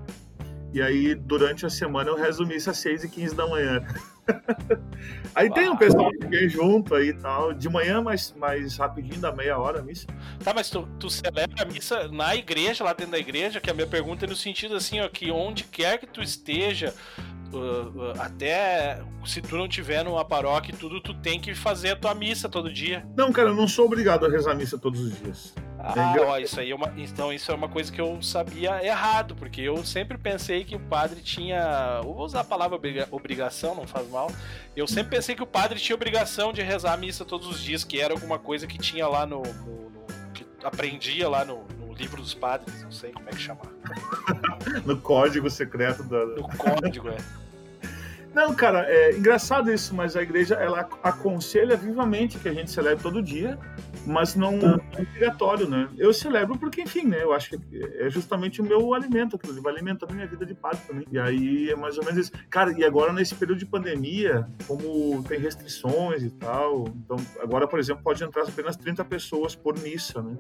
E 0.73 0.81
aí, 0.81 1.15
durante 1.15 1.67
a 1.67 1.71
semana, 1.71 2.09
eu 2.09 2.17
rezo 2.17 2.47
missa 2.47 2.71
às 2.71 2.79
6 2.79 3.05
e 3.05 3.09
15 3.09 3.35
da 3.35 3.47
manhã. 3.47 3.85
aí 5.35 5.53
tem 5.53 5.69
um 5.69 5.77
pessoal 5.77 6.11
que 6.13 6.27
vem 6.27 6.49
junto 6.49 6.95
aí 6.95 7.09
e 7.09 7.15
tal. 7.15 7.53
De 7.53 7.69
manhã, 7.69 8.01
mais, 8.01 8.35
mais 8.39 8.77
rapidinho, 8.79 9.21
da 9.21 9.31
meia 9.31 9.59
hora 9.59 9.81
a 9.81 9.83
missa. 9.83 10.07
Tá, 10.43 10.55
mas 10.55 10.71
tu, 10.71 10.89
tu 10.99 11.11
celebra 11.11 11.63
a 11.63 11.67
missa 11.67 12.09
na 12.09 12.35
igreja, 12.35 12.85
lá 12.85 12.95
dentro 12.95 13.13
da 13.13 13.19
igreja, 13.19 13.61
que 13.61 13.71
a 13.71 13.75
minha 13.75 13.87
pergunta 13.87 14.25
é 14.25 14.29
no 14.29 14.37
sentido 14.37 14.75
assim, 14.75 15.01
ó, 15.01 15.09
que 15.09 15.31
onde 15.31 15.65
quer 15.65 15.99
que 15.99 16.07
tu 16.07 16.23
esteja, 16.23 16.95
Uh, 17.53 17.91
uh, 17.95 18.13
até 18.19 19.03
se 19.27 19.43
tu 19.43 19.59
não 19.59 19.69
tiver 19.69 20.03
numa 20.03 20.25
paróquia 20.25 20.73
e 20.73 20.77
tudo, 20.77 21.03
tu 21.03 21.13
tem 21.13 21.39
que 21.39 21.55
fazer 21.55 21.91
a 21.91 21.97
tua 21.97 22.15
missa 22.15 22.49
todo 22.49 22.73
dia. 22.73 23.07
Não, 23.15 23.31
cara, 23.31 23.51
eu 23.51 23.55
não 23.55 23.69
sou 23.69 23.85
obrigado 23.85 24.25
a 24.25 24.29
rezar 24.31 24.55
missa 24.55 24.79
todos 24.79 24.99
os 25.01 25.19
dias. 25.19 25.55
Ah, 25.85 26.15
ó, 26.21 26.39
isso 26.39 26.61
aí 26.61 26.71
é 26.71 26.75
uma, 26.75 26.93
então 26.97 27.33
isso 27.33 27.51
é 27.51 27.55
uma 27.55 27.69
coisa 27.69 27.91
que 27.91 28.01
eu 28.01 28.23
sabia 28.23 28.85
errado, 28.85 29.35
porque 29.35 29.61
eu 29.61 29.85
sempre 29.85 30.17
pensei 30.17 30.65
que 30.65 30.77
o 30.77 30.81
padre 30.81 31.21
tinha, 31.21 32.01
vou 32.05 32.21
usar 32.21 32.41
a 32.41 32.45
palavra 32.45 32.79
obrigação, 33.11 33.75
não 33.75 33.85
faz 33.85 34.09
mal. 34.09 34.31
Eu 34.77 34.87
sempre 34.87 35.17
pensei 35.17 35.35
que 35.35 35.43
o 35.43 35.47
padre 35.47 35.81
tinha 35.81 35.97
obrigação 35.97 36.53
de 36.53 36.63
rezar 36.63 36.93
a 36.93 36.97
missa 36.97 37.25
todos 37.25 37.49
os 37.49 37.61
dias, 37.61 37.83
que 37.83 38.01
era 38.01 38.15
alguma 38.15 38.39
coisa 38.39 38.65
que 38.65 38.79
tinha 38.79 39.09
lá 39.09 39.27
no, 39.27 39.43
no, 39.43 39.91
no 39.91 40.07
que 40.33 40.47
aprendia 40.63 41.29
lá 41.29 41.45
no, 41.45 41.65
no, 41.65 41.93
livro 41.93 42.23
dos 42.23 42.33
padres, 42.33 42.83
não 42.85 42.93
sei 42.93 43.11
como 43.11 43.29
é 43.29 43.33
que 43.33 43.41
chamar. 43.41 43.67
no 44.87 44.97
código 45.01 45.51
secreto 45.51 46.05
da. 46.05 46.25
No 46.27 46.49
código, 46.57 47.09
é. 47.09 47.17
Não, 48.35 48.55
cara, 48.55 48.87
é 48.89 49.13
engraçado 49.13 49.71
isso, 49.71 49.95
mas 49.95 50.17
a 50.17 50.23
igreja 50.23 50.55
ela 50.55 50.89
aconselha 51.03 51.77
vivamente 51.77 52.39
que 52.39 52.49
a 52.49 52.55
gente 52.55 52.71
celebre 52.71 53.03
todo 53.03 53.23
dia, 53.23 53.59
mas 54.07 54.35
não 54.35 54.55
é 54.59 55.01
obrigatório, 55.01 55.69
né? 55.69 55.89
Eu 55.97 56.13
celebro 56.13 56.59
porque, 56.59 56.83
enfim, 56.83 57.05
né? 57.05 57.23
Eu 57.23 57.33
acho 57.33 57.51
que 57.51 57.59
é 57.99 58.11
justamente 58.11 58.61
o 58.61 58.65
meu 58.65 58.95
alimento, 58.95 59.37
aquilo 59.37 59.61
vai 59.63 59.73
alimentando 59.73 60.11
a 60.11 60.15
minha 60.15 60.27
vida 60.27 60.45
de 60.45 60.55
padre 60.55 60.81
também. 60.87 61.07
E 61.11 61.19
aí 61.19 61.71
é 61.71 61.77
mais 61.77 61.99
ou 61.99 62.05
menos 62.05 62.19
isso. 62.19 62.33
Cara, 62.51 62.73
e 62.73 62.85
agora 62.85 63.13
nesse 63.13 63.35
período 63.35 63.59
de 63.59 63.67
pandemia, 63.67 64.47
como 64.67 65.23
tem 65.25 65.39
restrições 65.39 66.23
e 66.23 66.31
tal, 66.31 66.85
então 66.89 67.17
agora, 67.41 67.67
por 67.67 67.79
exemplo, 67.79 68.03
pode 68.03 68.23
entrar 68.23 68.43
apenas 68.43 68.77
30 68.77 69.05
pessoas 69.05 69.55
por 69.55 69.79
missa, 69.79 70.23
né? 70.23 70.37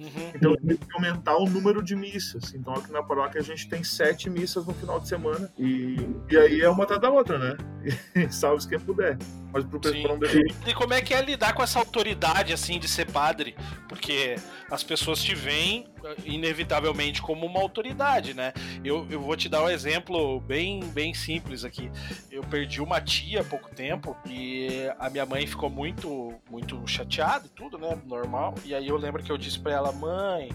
Uhum. 0.00 0.32
Então 0.34 0.56
tem 0.56 0.76
que 0.76 0.94
aumentar 0.94 1.36
o 1.36 1.46
número 1.48 1.82
de 1.82 1.94
missas. 1.94 2.54
Então 2.54 2.74
aqui 2.74 2.92
na 2.92 3.02
paróquia 3.02 3.40
a 3.40 3.44
gente 3.44 3.68
tem 3.68 3.82
sete 3.82 4.28
missas 4.28 4.66
no 4.66 4.74
final 4.74 5.00
de 5.00 5.08
semana. 5.08 5.50
E, 5.58 5.96
e 6.30 6.36
aí 6.36 6.60
é 6.60 6.68
uma 6.68 6.84
atrás 6.84 7.00
da 7.00 7.10
outra, 7.10 7.38
né? 7.38 7.56
salve 8.30 8.66
quem 8.68 8.78
puder. 8.78 9.16
Mas 9.52 9.64
pro 9.64 9.78
pessoal 9.78 10.18
não 10.18 10.26
E 10.66 10.74
como 10.74 10.92
é 10.94 11.00
que 11.00 11.14
é 11.14 11.22
lidar 11.22 11.54
com 11.54 11.62
essa 11.62 11.78
autoridade, 11.78 12.52
assim, 12.52 12.78
de 12.78 12.88
ser 12.88 13.03
padre? 13.04 13.54
Porque 13.88 14.36
as 14.70 14.82
pessoas 14.82 15.22
te 15.22 15.34
veem, 15.34 15.86
inevitavelmente, 16.24 17.22
como 17.22 17.46
uma 17.46 17.60
autoridade, 17.60 18.34
né? 18.34 18.52
Eu, 18.84 19.06
eu 19.10 19.20
vou 19.20 19.36
te 19.36 19.48
dar 19.48 19.62
um 19.62 19.68
exemplo 19.68 20.40
bem, 20.40 20.80
bem 20.90 21.14
simples 21.14 21.64
aqui. 21.64 21.90
Eu 22.30 22.42
perdi 22.42 22.80
uma 22.80 23.00
tia 23.00 23.40
há 23.40 23.44
pouco 23.44 23.68
tempo 23.74 24.16
e 24.26 24.68
a 24.98 25.08
minha 25.10 25.26
mãe 25.26 25.46
ficou 25.46 25.70
muito, 25.70 26.34
muito 26.50 26.80
chateada 26.86 27.46
e 27.46 27.50
tudo, 27.50 27.78
né? 27.78 27.98
Normal. 28.06 28.54
E 28.64 28.74
aí 28.74 28.88
eu 28.88 28.96
lembro 28.96 29.22
que 29.22 29.30
eu 29.30 29.38
disse 29.38 29.58
para 29.58 29.72
ela, 29.72 29.92
mãe 29.92 30.50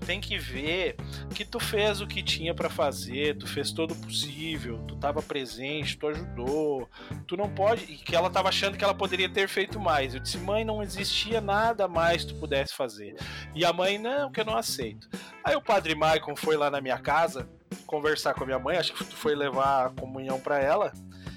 tem 0.00 0.20
que 0.20 0.38
ver 0.38 0.96
que 1.34 1.44
tu 1.44 1.58
fez 1.60 2.00
o 2.00 2.06
que 2.06 2.22
tinha 2.22 2.54
para 2.54 2.68
fazer, 2.68 3.36
tu 3.36 3.46
fez 3.46 3.72
todo 3.72 3.92
o 3.92 3.96
possível, 3.96 4.78
tu 4.86 4.96
tava 4.96 5.22
presente, 5.22 5.96
tu 5.96 6.08
ajudou, 6.08 6.88
tu 7.26 7.36
não 7.36 7.48
pode. 7.48 7.84
E 7.84 7.96
que 7.96 8.14
ela 8.14 8.30
tava 8.30 8.48
achando 8.48 8.76
que 8.76 8.84
ela 8.84 8.94
poderia 8.94 9.28
ter 9.28 9.48
feito 9.48 9.78
mais. 9.78 10.14
Eu 10.14 10.20
disse, 10.20 10.38
mãe, 10.38 10.64
não 10.64 10.82
existia 10.82 11.40
nada 11.40 11.88
mais 11.88 12.24
que 12.24 12.32
tu 12.32 12.40
pudesse 12.40 12.74
fazer. 12.74 13.16
E 13.54 13.64
a 13.64 13.72
mãe, 13.72 13.98
não, 13.98 14.30
que 14.30 14.40
eu 14.40 14.44
não 14.44 14.56
aceito. 14.56 15.08
Aí 15.44 15.54
o 15.56 15.62
padre 15.62 15.94
Maicon 15.94 16.36
foi 16.36 16.56
lá 16.56 16.70
na 16.70 16.80
minha 16.80 16.98
casa 16.98 17.48
conversar 17.86 18.34
com 18.34 18.44
a 18.44 18.46
minha 18.46 18.58
mãe, 18.58 18.76
acho 18.76 18.92
que 18.94 19.04
tu 19.04 19.16
foi 19.16 19.34
levar 19.34 19.86
a 19.86 19.90
comunhão 19.90 20.40
para 20.40 20.58
ela. 20.58 20.92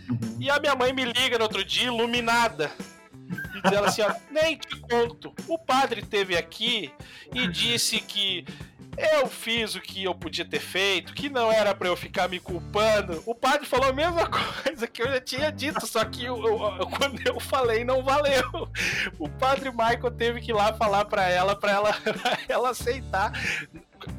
Uhum. 0.09 0.37
E 0.39 0.49
a 0.49 0.59
minha 0.59 0.75
mãe 0.75 0.93
me 0.93 1.03
liga 1.05 1.37
no 1.37 1.43
outro 1.43 1.63
dia, 1.63 1.87
iluminada 1.87 2.71
e 3.65 3.69
dizendo 3.69 3.85
assim, 3.85 4.01
ó, 4.01 4.13
nem 4.31 4.57
te 4.57 4.79
conto. 4.79 5.33
O 5.47 5.57
padre 5.57 6.01
teve 6.01 6.37
aqui 6.37 6.91
e 7.33 7.47
disse 7.47 7.99
que 7.99 8.45
eu 8.97 9.27
fiz 9.27 9.75
o 9.75 9.81
que 9.81 10.03
eu 10.03 10.15
podia 10.15 10.45
ter 10.45 10.59
feito, 10.59 11.13
que 11.13 11.29
não 11.29 11.51
era 11.51 11.75
para 11.75 11.87
eu 11.87 11.97
ficar 11.97 12.29
me 12.29 12.39
culpando. 12.39 13.21
O 13.25 13.35
padre 13.35 13.65
falou 13.65 13.89
a 13.89 13.93
mesma 13.93 14.27
coisa 14.63 14.87
que 14.87 15.01
eu 15.01 15.07
já 15.07 15.21
tinha 15.21 15.51
dito, 15.51 15.85
só 15.85 16.03
que 16.05 16.23
eu, 16.23 16.37
eu, 16.45 16.87
quando 16.87 17.19
eu 17.25 17.39
falei 17.39 17.83
não 17.83 18.01
valeu. 18.03 18.69
O 19.19 19.27
padre 19.27 19.69
Michael 19.69 20.11
teve 20.11 20.41
que 20.41 20.51
ir 20.51 20.53
lá 20.53 20.73
falar 20.73 21.05
para 21.05 21.29
ela, 21.29 21.55
para 21.55 21.71
ela, 21.71 21.95
ela 22.47 22.69
aceitar. 22.69 23.33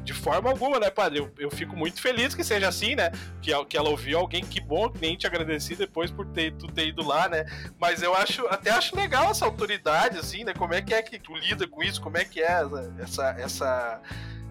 De 0.03 0.13
forma 0.13 0.49
alguma, 0.49 0.79
né, 0.79 0.89
padre? 0.89 1.19
Eu, 1.19 1.31
eu 1.37 1.51
fico 1.51 1.75
muito 1.75 2.01
feliz 2.01 2.33
que 2.33 2.43
seja 2.43 2.67
assim, 2.67 2.95
né? 2.95 3.11
Que, 3.41 3.51
que 3.65 3.77
ela 3.77 3.89
ouviu 3.89 4.19
alguém, 4.19 4.43
que 4.43 4.59
bom, 4.59 4.89
que 4.89 4.99
nem 4.99 5.15
te 5.15 5.27
agradeci 5.27 5.75
depois 5.75 6.11
por 6.11 6.25
ter, 6.27 6.53
tu 6.53 6.67
ter 6.67 6.87
ido 6.87 7.05
lá, 7.05 7.27
né? 7.29 7.45
Mas 7.79 8.01
eu 8.01 8.15
acho, 8.15 8.45
até 8.47 8.71
acho 8.71 8.95
legal 8.95 9.31
essa 9.31 9.45
autoridade, 9.45 10.17
assim, 10.17 10.43
né? 10.43 10.53
Como 10.53 10.73
é 10.73 10.81
que 10.81 10.93
é 10.93 11.01
que 11.01 11.19
tu 11.19 11.35
lida 11.35 11.67
com 11.67 11.83
isso? 11.83 12.01
Como 12.01 12.17
é 12.17 12.25
que 12.25 12.41
é 12.41 12.63
essa, 13.01 13.35
essa 13.37 14.01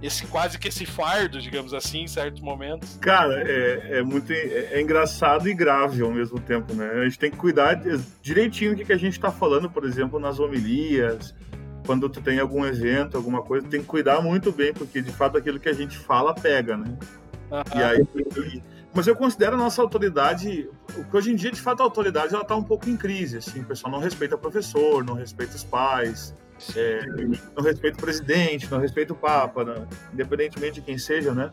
esse 0.03 0.27
quase 0.27 0.59
que 0.59 0.69
esse 0.69 0.85
fardo, 0.85 1.41
digamos 1.41 1.73
assim, 1.73 2.03
em 2.03 2.09
certos 2.09 2.41
momentos. 2.41 2.99
Cara, 3.01 3.43
é, 3.47 3.99
é 3.99 4.03
muito 4.03 4.31
é, 4.31 4.75
é, 4.75 4.81
engraçado 4.81 5.49
e 5.49 5.55
grave 5.55 6.03
ao 6.03 6.11
mesmo 6.11 6.39
tempo, 6.39 6.75
né? 6.75 6.91
A 6.91 7.05
gente 7.05 7.19
tem 7.19 7.31
que 7.31 7.37
cuidar 7.37 7.81
direitinho 8.21 8.73
do 8.73 8.77
que, 8.77 8.85
que 8.85 8.93
a 8.93 8.99
gente 8.99 9.15
está 9.15 9.31
falando, 9.31 9.71
por 9.71 9.85
exemplo, 9.85 10.19
nas 10.19 10.39
homilias, 10.39 11.35
quando 11.87 12.09
tu 12.09 12.21
tem 12.21 12.39
algum 12.41 12.67
evento, 12.67 13.17
alguma 13.17 13.41
coisa, 13.41 13.67
tem 13.67 13.81
que 13.81 13.87
cuidar 13.87 14.21
muito 14.21 14.51
bem, 14.51 14.75
porque 14.75 15.01
de 15.01 15.13
fato 15.13 15.39
aquilo 15.39 15.61
que 15.61 15.69
a 15.69 15.73
gente 15.73 15.97
fala 15.97 16.35
pega, 16.35 16.77
né? 16.77 16.99
Uhum. 17.51 17.79
E 17.79 17.83
aí, 17.83 18.63
mas 18.93 19.07
eu 19.07 19.15
considero 19.15 19.55
a 19.55 19.59
nossa 19.59 19.81
autoridade, 19.81 20.69
que 21.11 21.17
hoje 21.17 21.31
em 21.31 21.37
dia, 21.37 21.51
de 21.51 21.61
fato, 21.61 21.81
a 21.81 21.85
autoridade 21.85 22.35
ela 22.35 22.43
está 22.43 22.57
um 22.57 22.63
pouco 22.63 22.89
em 22.89 22.97
crise, 22.97 23.37
assim, 23.37 23.61
o 23.61 23.65
pessoal 23.65 23.93
não 23.93 24.01
respeita 24.01 24.35
o 24.35 24.39
professor, 24.39 25.05
não 25.05 25.15
respeita 25.15 25.55
os 25.55 25.63
pais, 25.63 26.35
é, 26.75 27.05
não 27.55 27.63
respeita 27.63 27.99
o 27.99 28.01
presidente, 28.01 28.71
não 28.71 28.79
respeita 28.79 29.13
o 29.13 29.17
papa, 29.17 29.65
né? 29.65 29.87
independentemente 30.13 30.77
de 30.77 30.81
quem 30.81 30.97
seja, 30.97 31.35
né? 31.35 31.51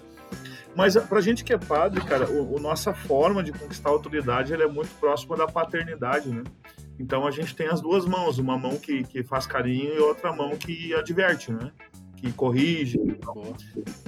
Mas 0.76 0.96
pra 0.96 1.22
gente 1.22 1.44
que 1.44 1.54
é 1.54 1.58
padre, 1.58 2.02
cara, 2.02 2.30
o, 2.30 2.56
o 2.56 2.60
nossa 2.60 2.94
forma 2.94 3.44
de 3.44 3.52
conquistar 3.52 3.90
a 3.90 3.92
autoridade, 3.92 4.54
é 4.54 4.68
muito 4.68 4.90
próxima 5.00 5.38
da 5.38 5.48
paternidade, 5.48 6.30
né? 6.30 6.44
Então 7.00 7.26
a 7.28 7.32
gente 7.32 7.56
tem 7.56 7.68
as 7.68 7.82
duas 7.82 8.06
mãos, 8.06 8.38
uma 8.38 8.58
mão 8.58 8.78
que, 8.78 9.04
que 9.04 9.24
faz 9.24 9.46
carinho 9.46 9.94
e 9.94 10.00
outra 10.00 10.32
mão 10.34 10.52
que 10.52 10.94
adverte, 10.94 11.52
né? 11.52 11.72
Que 12.16 12.32
corrige. 12.32 12.98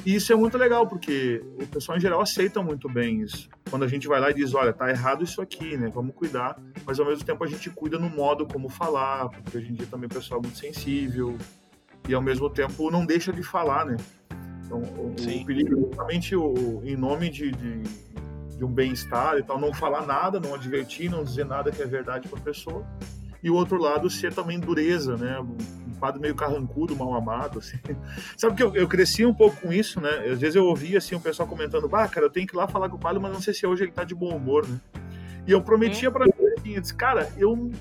E 0.05 0.15
isso 0.15 0.31
é 0.31 0.35
muito 0.35 0.57
legal, 0.57 0.87
porque 0.87 1.43
o 1.61 1.67
pessoal 1.67 1.97
em 1.97 2.01
geral 2.01 2.21
aceita 2.21 2.61
muito 2.61 2.87
bem 2.87 3.21
isso. 3.21 3.49
Quando 3.69 3.83
a 3.83 3.87
gente 3.87 4.07
vai 4.07 4.19
lá 4.19 4.31
e 4.31 4.33
diz, 4.33 4.53
olha, 4.53 4.71
tá 4.71 4.89
errado 4.89 5.23
isso 5.23 5.41
aqui, 5.41 5.75
né? 5.75 5.91
Vamos 5.93 6.15
cuidar. 6.15 6.57
Mas 6.85 6.99
ao 6.99 7.05
mesmo 7.05 7.25
tempo 7.25 7.43
a 7.43 7.47
gente 7.47 7.69
cuida 7.69 7.99
no 7.99 8.09
modo 8.09 8.45
como 8.47 8.69
falar, 8.69 9.29
porque 9.29 9.57
hoje 9.57 9.71
em 9.71 9.73
dia 9.73 9.87
também 9.87 10.07
o 10.07 10.13
pessoal 10.13 10.39
é 10.39 10.43
muito 10.43 10.57
sensível. 10.57 11.37
E 12.07 12.13
ao 12.13 12.21
mesmo 12.21 12.49
tempo 12.49 12.89
não 12.89 13.05
deixa 13.05 13.33
de 13.33 13.43
falar, 13.43 13.85
né? 13.85 13.97
Então, 14.65 14.79
o, 14.79 15.11
o 15.11 15.45
perigo 15.45 15.77
é 15.77 15.81
justamente 15.89 16.35
o, 16.35 16.81
em 16.83 16.95
nome 16.95 17.29
de, 17.29 17.51
de 17.51 17.83
de 18.57 18.63
um 18.63 18.71
bem-estar 18.71 19.37
e 19.37 19.43
tal, 19.43 19.59
não 19.59 19.73
falar 19.73 20.05
nada, 20.05 20.39
não 20.39 20.55
advertir, 20.55 21.09
não 21.09 21.23
dizer 21.23 21.45
nada 21.45 21.71
que 21.71 21.81
é 21.81 21.85
verdade 21.85 22.27
para 22.27 22.39
a 22.39 22.41
pessoa. 22.41 22.85
E 23.43 23.49
o 23.49 23.53
outro 23.53 23.77
lado 23.77 24.09
ser 24.09 24.33
também 24.33 24.59
dureza, 24.59 25.17
né? 25.17 25.39
Um 25.39 25.93
padre 25.99 26.19
meio 26.19 26.33
carrancudo, 26.33 26.95
mal 26.95 27.13
amado, 27.13 27.59
assim. 27.59 27.77
Sabe 28.35 28.55
que 28.55 28.63
eu, 28.63 28.73
eu 28.75 28.87
cresci 28.87 29.25
um 29.25 29.33
pouco 29.33 29.57
com 29.61 29.71
isso, 29.71 30.01
né? 30.01 30.09
Às 30.31 30.39
vezes 30.39 30.55
eu 30.55 30.65
ouvia 30.65 30.97
assim 30.97 31.15
o 31.15 31.19
pessoal 31.19 31.47
comentando, 31.47 31.87
bah, 31.87 32.07
cara, 32.07 32.25
eu 32.25 32.29
tenho 32.29 32.47
que 32.47 32.55
ir 32.55 32.57
lá 32.57 32.67
falar 32.67 32.89
com 32.89 32.95
o 32.95 32.99
padre, 32.99 33.21
mas 33.21 33.31
não 33.31 33.41
sei 33.41 33.53
se 33.53 33.67
hoje 33.67 33.83
ele 33.83 33.91
tá 33.91 34.03
de 34.03 34.15
bom 34.15 34.35
humor, 34.35 34.67
né? 34.67 34.79
E 35.45 35.51
eu 35.51 35.61
prometia 35.61 36.09
para 36.09 36.25
ele 36.25 36.55
assim, 36.57 36.75
eu 36.75 36.81
disse, 36.81 36.95
cara, 36.95 37.31
eu 37.37 37.71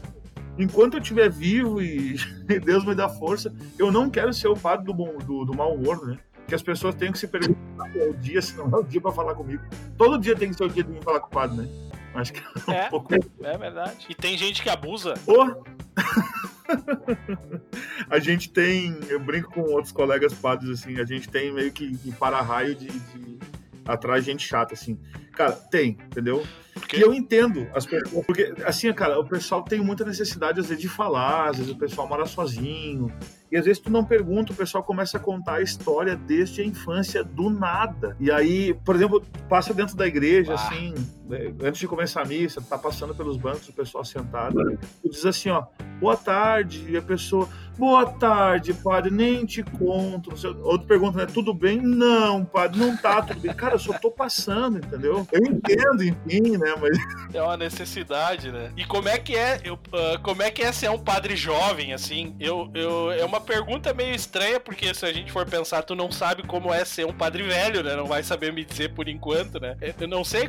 enquanto 0.59 0.94
eu 0.94 1.01
estiver 1.01 1.31
vivo 1.31 1.81
e 1.81 2.16
Deus 2.62 2.85
me 2.85 2.94
dá 2.94 3.09
força, 3.09 3.53
eu 3.79 3.90
não 3.90 4.11
quero 4.11 4.35
ser 4.35 4.49
o 4.49 4.57
padre 4.57 4.85
do, 4.85 4.92
bom, 4.92 5.16
do, 5.18 5.47
do 5.47 5.55
mau 5.55 5.75
humor, 5.75 6.07
né? 6.07 6.18
Que 6.47 6.55
as 6.55 6.63
pessoas 6.63 6.95
têm 6.95 7.11
que 7.11 7.19
se 7.19 7.27
perguntar 7.27 7.97
é 7.97 8.09
o 8.09 8.15
dia, 8.15 8.43
se 8.43 8.57
não 8.57 8.71
é 8.71 8.77
o 8.77 8.83
dia 8.83 9.01
para 9.01 9.13
falar 9.13 9.35
comigo. 9.35 9.63
Todo 9.97 10.19
dia 10.19 10.37
tem 10.37 10.51
que 10.51 10.57
ser 10.57 10.65
o 10.65 10.69
dia 10.69 10.85
de 10.85 10.91
me 10.91 11.03
falar 11.03 11.21
com 11.21 11.29
o 11.29 11.31
padre, 11.31 11.57
né? 11.57 11.69
Acho 12.15 12.33
que 12.33 12.41
é, 12.41 12.71
um 12.71 12.75
é, 12.75 12.89
pouco... 12.89 13.15
é 13.15 13.59
verdade. 13.59 14.07
E 14.09 14.15
tem 14.15 14.39
gente 14.39 14.63
que 14.63 14.69
abusa. 14.69 15.15
Oh! 15.27 15.65
a 18.09 18.19
gente 18.19 18.51
tem, 18.51 18.99
eu 19.09 19.19
brinco 19.19 19.53
com 19.53 19.63
outros 19.63 19.93
colegas 19.93 20.33
padres, 20.33 20.71
assim, 20.71 21.01
a 21.01 21.05
gente 21.05 21.29
tem 21.29 21.53
meio 21.53 21.73
que, 21.73 21.97
que 21.97 22.13
para-raio 22.13 22.75
de, 22.75 22.87
de 22.87 23.39
atrás 23.85 24.25
gente 24.25 24.47
chata, 24.47 24.75
assim. 24.75 24.99
Cara, 25.33 25.53
tem, 25.53 25.99
entendeu? 26.07 26.47
E 26.93 27.01
eu 27.01 27.15
entendo 27.15 27.67
as 27.75 27.87
pessoas, 27.87 28.25
porque, 28.27 28.55
assim, 28.65 28.93
cara, 28.93 29.19
o 29.19 29.27
pessoal 29.27 29.63
tem 29.63 29.81
muita 29.81 30.05
necessidade, 30.05 30.61
às 30.61 30.67
vezes, 30.67 30.83
de 30.83 30.89
falar, 30.89 31.51
às 31.51 31.59
vezes 31.59 31.73
o 31.73 31.77
pessoal 31.77 32.09
mora 32.09 32.27
sozinho, 32.27 33.13
e 33.55 33.57
às 33.57 33.65
vezes 33.67 33.81
tu 33.81 33.89
não 33.89 34.05
pergunta, 34.05 34.53
o 34.53 34.57
pessoal 34.57 34.83
começa 34.83 35.17
a 35.17 35.21
contar 35.21 35.55
a 35.55 35.63
história 35.63 36.17
desde 36.17 36.61
a 36.61 36.65
infância 36.65 37.23
do 37.23 37.49
nada. 37.49 38.17
E 38.19 38.29
aí, 38.29 38.75
por 38.85 38.97
exemplo, 38.97 39.23
passa 39.49 39.73
dentro 39.73 39.97
da 39.97 40.07
igreja, 40.07 40.53
ah. 40.53 40.55
assim, 40.57 40.93
né, 41.29 41.55
antes 41.63 41.81
de 41.81 41.87
começar 41.87 42.23
a 42.23 42.25
missa, 42.25 42.61
tá 42.61 42.77
passando 42.77 43.15
pelos 43.15 43.37
bancos, 43.37 43.69
o 43.69 43.73
pessoal 43.73 44.05
sentado, 44.05 44.57
tu 45.01 45.09
diz 45.09 45.25
assim, 45.25 45.51
ó, 45.51 45.67
boa 46.01 46.17
tarde, 46.17 46.85
e 46.89 46.97
a 46.97 47.03
pessoa, 47.03 47.49
boa 47.79 48.05
tarde, 48.05 48.75
padre, 48.75 49.13
nem 49.13 49.47
te 49.47 49.63
conto. 49.63 50.31
Outro 50.63 50.87
pergunta, 50.89 51.19
né, 51.19 51.27
tudo 51.27 51.55
bem? 51.55 51.81
Não, 51.81 52.45
padre, 52.45 52.81
não 52.81 52.97
tá 52.97 53.23
tudo 53.23 53.39
bem. 53.39 53.55
Cara, 53.55 53.77
eu 53.77 53.79
só 53.79 53.97
tô 53.97 54.11
passando, 54.11 54.79
entendeu? 54.79 55.27
Eu 55.31 55.47
entendo, 55.47 56.03
enfim, 56.03 56.57
né, 56.57 56.63
mas... 56.81 56.98
É 57.35 57.42
uma 57.42 57.57
necessidade, 57.57 58.50
né? 58.50 58.72
E 58.77 58.85
como 58.85 59.09
é 59.09 59.18
que 59.18 59.37
é, 59.37 59.61
eu, 59.64 59.74
uh, 59.74 60.20
como 60.22 60.42
é 60.42 60.50
que 60.50 60.62
é 60.62 60.72
ser 60.72 60.90
um 60.90 60.98
padre 60.98 61.37
jovem, 61.37 61.92
assim? 61.92 62.35
Eu, 62.38 62.70
eu, 62.74 63.12
é 63.12 63.24
uma 63.24 63.40
pergunta 63.40 63.92
meio 63.92 64.14
estranha, 64.14 64.59
porque 64.61 64.92
se 64.94 65.05
a 65.05 65.12
gente 65.12 65.33
for 65.33 65.46
pensar, 65.46 65.83
tu 65.83 65.94
não 65.94 66.11
sabe 66.11 66.42
como 66.42 66.72
é 66.72 66.85
ser 66.85 67.07
um 67.07 67.12
padre 67.12 67.42
velho, 67.42 67.83
né? 67.83 67.96
Não 67.96 68.07
vai 68.07 68.22
saber 68.22 68.53
me 68.53 68.64
dizer 68.64 68.94
por 68.94 69.09
enquanto, 69.09 69.61
né? 69.61 69.77
Eu 70.00 70.09
não 70.09 70.24
sei, 70.24 70.48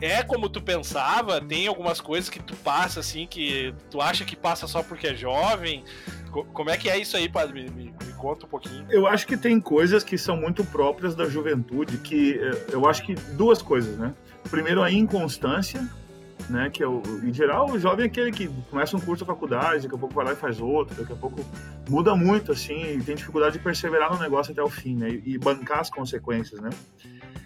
é 0.00 0.22
como 0.22 0.48
tu 0.48 0.60
pensava? 0.60 1.40
Tem 1.40 1.66
algumas 1.66 2.00
coisas 2.00 2.28
que 2.28 2.40
tu 2.40 2.54
passa, 2.56 3.00
assim, 3.00 3.26
que 3.26 3.74
tu 3.90 4.00
acha 4.00 4.24
que 4.24 4.36
passa 4.36 4.66
só 4.66 4.82
porque 4.82 5.08
é 5.08 5.14
jovem? 5.14 5.84
Como 6.30 6.70
é 6.70 6.76
que 6.78 6.88
é 6.88 6.98
isso 6.98 7.16
aí, 7.16 7.28
padre? 7.28 7.62
Me, 7.62 7.70
me, 7.70 7.84
me, 7.84 8.12
conta 8.14 8.46
um 8.46 8.48
pouquinho. 8.48 8.86
Eu 8.88 9.06
acho 9.06 9.26
que 9.26 9.36
tem 9.36 9.60
coisas 9.60 10.02
que 10.02 10.16
são 10.16 10.36
muito 10.36 10.64
próprias 10.64 11.14
da 11.14 11.26
juventude, 11.26 11.98
que 11.98 12.38
eh, 12.40 12.66
eu 12.72 12.88
acho 12.88 13.02
que 13.02 13.14
duas 13.14 13.60
coisas, 13.60 13.98
né? 13.98 14.14
Primeiro, 14.50 14.82
a 14.82 14.90
inconstância, 14.90 15.88
né? 16.48 16.70
Que 16.70 16.82
é 16.82 16.86
o, 16.86 17.02
em 17.22 17.32
geral, 17.32 17.70
o 17.70 17.78
jovem 17.78 18.04
é 18.04 18.08
aquele 18.08 18.30
que 18.32 18.48
começa 18.70 18.96
um 18.96 19.00
curso 19.00 19.24
da 19.24 19.32
faculdade, 19.32 19.82
daqui 19.82 19.94
a 19.94 19.98
pouco 19.98 20.14
vai 20.14 20.24
lá 20.24 20.32
e 20.32 20.36
faz 20.36 20.60
outro, 20.60 20.94
daqui 20.96 21.12
a 21.12 21.16
pouco 21.16 21.44
muda 21.88 22.14
muito, 22.14 22.52
assim, 22.52 22.96
e 22.96 23.02
tem 23.02 23.14
dificuldade 23.14 23.58
de 23.58 23.64
perseverar 23.64 24.12
no 24.12 24.20
negócio 24.20 24.52
até 24.52 24.62
o 24.62 24.68
fim, 24.68 24.96
né? 24.96 25.10
E, 25.10 25.34
e 25.34 25.38
bancar 25.38 25.80
as 25.80 25.90
consequências, 25.90 26.60
né? 26.60 26.70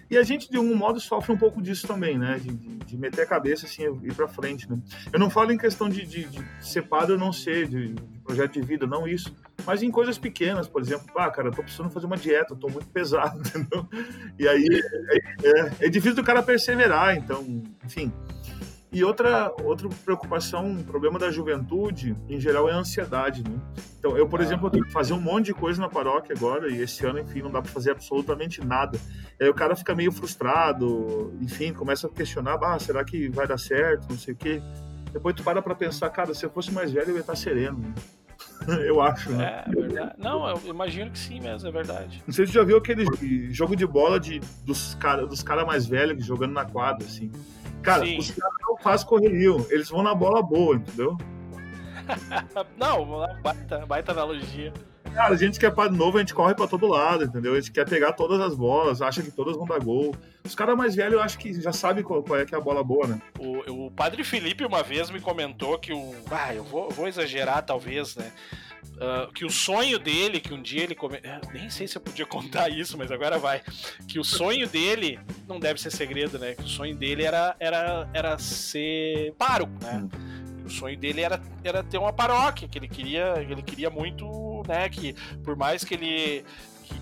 E 0.09 0.17
a 0.17 0.23
gente, 0.23 0.49
de 0.49 0.57
algum 0.57 0.75
modo, 0.75 0.99
sofre 0.99 1.33
um 1.33 1.37
pouco 1.37 1.61
disso 1.61 1.87
também, 1.87 2.17
né? 2.17 2.39
De, 2.39 2.49
de, 2.49 2.77
de 2.77 2.97
meter 2.97 3.21
a 3.21 3.25
cabeça, 3.25 3.65
assim, 3.65 3.83
e 3.83 4.07
ir 4.07 4.13
pra 4.13 4.27
frente, 4.27 4.69
né? 4.69 4.77
Eu 5.11 5.19
não 5.19 5.29
falo 5.29 5.51
em 5.51 5.57
questão 5.57 5.89
de, 5.89 6.05
de, 6.05 6.25
de 6.25 6.45
ser 6.61 6.83
padre 6.83 7.13
ou 7.13 7.19
não 7.19 7.33
ser, 7.33 7.67
de, 7.67 7.93
de, 7.93 8.19
projeto 8.23 8.53
de 8.53 8.61
vida, 8.61 8.87
não 8.87 9.07
isso. 9.07 9.35
Mas 9.65 9.83
em 9.83 9.91
coisas 9.91 10.17
pequenas, 10.17 10.67
por 10.67 10.81
exemplo, 10.81 11.05
ah, 11.17 11.29
cara, 11.29 11.49
eu 11.49 11.51
tô 11.51 11.61
precisando 11.61 11.89
fazer 11.89 12.05
uma 12.05 12.17
dieta, 12.17 12.53
eu 12.53 12.57
tô 12.57 12.69
muito 12.69 12.87
pesado, 12.87 13.39
entendeu? 13.45 13.87
E 14.39 14.47
aí 14.47 14.67
é, 15.11 15.47
é, 15.47 15.71
é 15.87 15.89
difícil 15.89 16.15
do 16.15 16.23
cara 16.23 16.41
perseverar, 16.41 17.17
então, 17.17 17.63
enfim. 17.85 18.11
E 18.97 19.03
outra, 19.03 19.53
outra 19.63 19.87
preocupação, 20.03 20.65
um 20.65 20.81
problema 20.81 21.19
da 21.19 21.29
juventude, 21.29 22.17
em 22.27 22.39
geral, 22.39 22.67
é 22.67 22.73
a 22.73 22.77
ansiedade, 22.77 23.43
né? 23.43 23.55
Então, 23.99 24.17
eu, 24.17 24.27
por 24.27 24.39
ah. 24.39 24.43
exemplo, 24.43 24.65
eu 24.65 24.71
tenho 24.71 24.85
que 24.85 24.91
fazer 24.91 25.13
um 25.13 25.21
monte 25.21 25.45
de 25.45 25.53
coisa 25.53 25.79
na 25.79 25.87
paróquia 25.87 26.33
agora, 26.35 26.67
e 26.67 26.81
esse 26.81 27.05
ano, 27.05 27.19
enfim, 27.19 27.43
não 27.43 27.51
dá 27.51 27.61
para 27.61 27.71
fazer 27.71 27.91
absolutamente 27.91 28.59
nada. 28.65 28.99
Aí 29.39 29.47
o 29.47 29.53
cara 29.53 29.75
fica 29.75 29.93
meio 29.93 30.11
frustrado, 30.11 31.31
enfim, 31.39 31.71
começa 31.73 32.07
a 32.07 32.09
questionar, 32.09 32.57
ah, 32.59 32.79
será 32.79 33.05
que 33.05 33.29
vai 33.29 33.45
dar 33.45 33.59
certo, 33.59 34.07
não 34.09 34.17
sei 34.17 34.33
o 34.33 34.37
quê. 34.37 34.63
Depois 35.13 35.35
tu 35.35 35.43
para 35.43 35.61
pra 35.61 35.75
pensar, 35.75 36.09
cara, 36.09 36.33
se 36.33 36.43
eu 36.43 36.49
fosse 36.49 36.71
mais 36.71 36.91
velho, 36.91 37.11
eu 37.11 37.15
ia 37.17 37.21
estar 37.21 37.35
sereno, 37.35 37.77
né? 37.77 37.93
eu 38.85 39.01
acho, 39.01 39.31
né? 39.31 39.63
É, 39.65 39.69
é, 39.69 39.73
verdade. 39.73 40.13
Não, 40.17 40.47
eu 40.47 40.61
imagino 40.65 41.11
que 41.11 41.19
sim 41.19 41.39
mesmo, 41.39 41.67
é 41.67 41.71
verdade. 41.71 42.23
Não 42.25 42.33
sei 42.33 42.45
se 42.45 42.51
você 42.51 42.59
já 42.59 42.65
viu 42.65 42.77
aquele 42.77 43.05
jogo 43.51 43.75
de 43.75 43.85
bola 43.85 44.19
de, 44.19 44.41
dos 44.65 44.95
caras 44.95 45.27
dos 45.29 45.43
cara 45.43 45.65
mais 45.65 45.85
velhos 45.85 46.25
jogando 46.25 46.53
na 46.53 46.65
quadra, 46.65 47.05
assim. 47.05 47.31
Cara, 47.81 48.05
Sim. 48.05 48.17
os 48.17 48.31
caras 48.31 48.55
não 48.61 48.77
fazem 48.77 49.07
correria, 49.07 49.49
eles 49.69 49.89
vão 49.89 50.03
na 50.03 50.13
bola 50.13 50.41
boa, 50.41 50.75
entendeu? 50.75 51.17
não, 52.77 53.05
baita, 53.41 53.85
baita 53.85 54.11
analogia. 54.11 54.73
Cara, 55.13 55.33
a 55.33 55.37
gente 55.37 55.59
que 55.59 55.65
é 55.65 55.71
padre 55.71 55.97
novo, 55.97 56.17
a 56.17 56.19
gente 56.19 56.33
corre 56.33 56.53
pra 56.53 56.67
todo 56.67 56.85
lado, 56.85 57.23
entendeu? 57.23 57.53
A 57.53 57.55
gente 57.55 57.71
quer 57.71 57.87
pegar 57.87 58.13
todas 58.13 58.39
as 58.39 58.55
bolas, 58.55 59.01
acha 59.01 59.21
que 59.23 59.31
todas 59.31 59.55
vão 59.55 59.65
dar 59.65 59.79
gol. 59.79 60.15
Os 60.43 60.53
caras 60.53 60.77
mais 60.77 60.95
velhos, 60.95 61.13
eu 61.13 61.21
acho 61.21 61.37
que 61.37 61.59
já 61.59 61.73
sabem 61.73 62.03
qual, 62.03 62.21
qual, 62.21 62.39
é 62.39 62.45
que 62.45 62.53
é 62.53 62.57
a 62.57 62.61
bola 62.61 62.83
boa, 62.83 63.07
né? 63.07 63.21
O, 63.39 63.85
o 63.85 63.91
padre 63.91 64.23
Felipe 64.23 64.65
uma 64.65 64.83
vez 64.83 65.09
me 65.09 65.19
comentou 65.19 65.79
que 65.79 65.91
o. 65.91 66.13
Ah, 66.29 66.53
eu 66.53 66.63
vou, 66.63 66.89
vou 66.91 67.07
exagerar, 67.07 67.65
talvez, 67.65 68.15
né? 68.15 68.31
Uh, 68.97 69.31
que 69.31 69.45
o 69.45 69.49
sonho 69.49 69.99
dele, 69.99 70.39
que 70.39 70.51
um 70.53 70.61
dia 70.61 70.83
ele 70.83 70.95
come... 70.95 71.17
É, 71.17 71.39
nem 71.53 71.69
sei 71.69 71.87
se 71.87 71.97
eu 71.97 72.01
podia 72.01 72.25
contar 72.27 72.69
isso, 72.69 72.97
mas 72.97 73.11
agora 73.11 73.37
vai. 73.37 73.61
Que 74.07 74.19
o 74.19 74.23
sonho 74.23 74.67
dele, 74.67 75.19
não 75.47 75.59
deve 75.59 75.79
ser 75.79 75.91
segredo, 75.91 76.39
né? 76.39 76.55
Que 76.55 76.63
o 76.63 76.67
sonho 76.67 76.95
dele 76.95 77.23
era, 77.23 77.55
era, 77.59 78.09
era 78.11 78.37
ser 78.39 79.33
pároco, 79.37 79.73
né? 79.83 80.03
Hum. 80.03 80.37
O 80.65 80.69
sonho 80.69 80.97
dele 80.97 81.21
era, 81.21 81.39
era 81.63 81.83
ter 81.83 81.97
uma 81.97 82.11
paróquia, 82.11 82.67
que 82.67 82.77
ele 82.77 82.87
queria, 82.87 83.35
ele 83.37 83.61
queria 83.61 83.89
muito, 83.89 84.63
né? 84.67 84.89
Que 84.89 85.13
por 85.43 85.55
mais 85.55 85.83
que 85.83 85.93
ele 85.93 86.43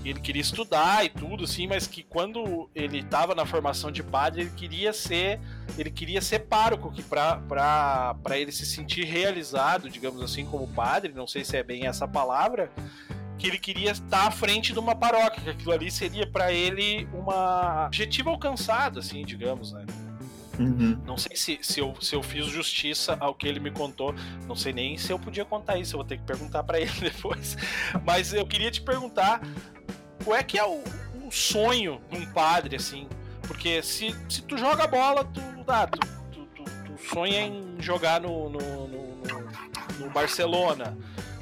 que 0.02 0.10
ele 0.10 0.19
queria 0.19 0.41
estudar 0.41 1.06
e 1.06 1.10
tudo, 1.10 1.43
assim, 1.43 1.67
mas 1.67 1.88
que 1.88 2.04
quando 2.04 2.69
ele 2.74 3.00
estava 3.00 3.34
na 3.36 3.45
formação 3.45 3.91
de 3.91 4.03
padre, 4.03 4.41
ele 4.41 4.51
queria 4.51 4.93
ser, 4.93 5.39
ele 5.78 5.91
queria 5.91 6.22
ser 6.22 6.39
pároco, 6.39 6.91
que 6.91 7.03
para 7.03 8.16
ele 8.34 8.51
se 8.51 8.66
sentir 8.66 9.05
realizado, 9.05 9.89
digamos 9.89 10.22
assim, 10.22 10.45
como 10.45 10.68
padre, 10.68 11.14
não 11.14 11.28
sei 11.28 11.43
se 11.43 11.57
é 11.57 11.64
bem 11.64 11.88
essa 11.88 12.07
palavra, 12.07 12.72
que 13.38 13.47
ele 13.47 13.60
queria 13.60 13.91
estar 13.91 14.28
à 14.28 14.32
frente 14.32 14.74
de 14.74 14.80
uma 14.80 14.95
paróquia, 14.95 15.43
que 15.43 15.49
aquilo 15.49 15.72
ali 15.72 15.91
seria 15.91 16.26
para 16.26 16.51
ele 16.51 17.07
uma 17.14 17.88
objetivo 17.88 18.30
alcançado, 18.30 18.99
assim, 18.99 19.26
digamos, 19.26 19.72
né? 19.74 19.86
Uhum. 20.60 21.01
Não 21.05 21.18
sei 21.18 21.36
se, 21.36 21.60
se, 21.62 21.80
eu, 21.80 21.93
se 21.99 22.16
eu 22.16 22.24
fiz 22.24 22.45
justiça 22.45 23.18
ao 23.20 23.34
que 23.34 23.47
ele 23.47 23.60
me 23.60 23.72
contou. 23.72 24.14
Não 24.47 24.55
sei 24.55 24.74
nem 24.74 24.97
se 24.97 25.12
eu 25.12 25.20
podia 25.20 25.45
contar 25.45 25.78
isso. 25.78 25.95
Eu 25.95 25.99
vou 25.99 26.05
ter 26.05 26.18
que 26.18 26.24
perguntar 26.24 26.64
para 26.64 26.80
ele 26.80 26.91
depois. 26.99 27.57
Mas 28.05 28.34
eu 28.34 28.45
queria 28.45 28.72
te 28.72 28.82
perguntar 28.82 29.41
qual 30.26 30.38
é 30.38 30.43
que 30.43 30.59
é 30.59 30.65
o, 30.65 30.84
o 31.23 31.32
sonho 31.32 32.01
de 32.11 32.17
um 32.17 32.26
padre, 32.26 32.76
assim. 32.76 33.07
Porque 33.43 33.82
se, 33.82 34.13
se 34.28 34.41
tu 34.41 34.57
joga 34.57 34.88
bola, 34.88 35.23
tu, 35.23 35.41
ah, 35.67 35.88
tu, 35.88 35.99
tu, 36.32 36.45
tu, 36.47 36.63
tu 36.63 37.09
sonha 37.09 37.41
em 37.41 37.78
jogar 37.80 38.19
no, 38.19 38.49
no, 38.49 38.88
no, 38.88 39.19
no 39.99 40.09
Barcelona 40.09 40.97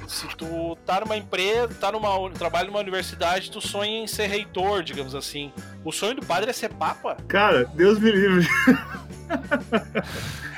se 0.06 0.26
tu 0.36 0.76
tá 0.84 1.00
numa 1.00 1.16
empresa, 1.16 1.74
tá 1.80 1.90
numa 1.90 2.30
trabalho 2.30 2.68
numa 2.68 2.80
universidade, 2.80 3.50
tu 3.50 3.60
sonha 3.60 4.02
em 4.02 4.06
ser 4.06 4.26
reitor, 4.26 4.82
digamos 4.82 5.14
assim. 5.14 5.52
O 5.84 5.92
sonho 5.92 6.16
do 6.16 6.26
padre 6.26 6.50
é 6.50 6.52
ser 6.52 6.70
papa? 6.70 7.16
Cara, 7.28 7.64
Deus 7.74 7.98
me 7.98 8.10
livre. 8.10 8.46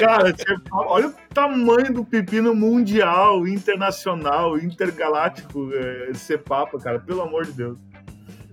Cara, 0.00 0.34
olha 0.72 1.08
o 1.08 1.14
tamanho 1.32 1.92
do 1.92 2.04
pepino 2.04 2.54
mundial, 2.54 3.46
internacional, 3.46 4.58
intergaláctico 4.58 5.70
é, 5.74 6.14
ser 6.14 6.38
papa, 6.38 6.78
cara, 6.78 6.98
pelo 6.98 7.22
amor 7.22 7.44
de 7.44 7.52
Deus. 7.52 7.78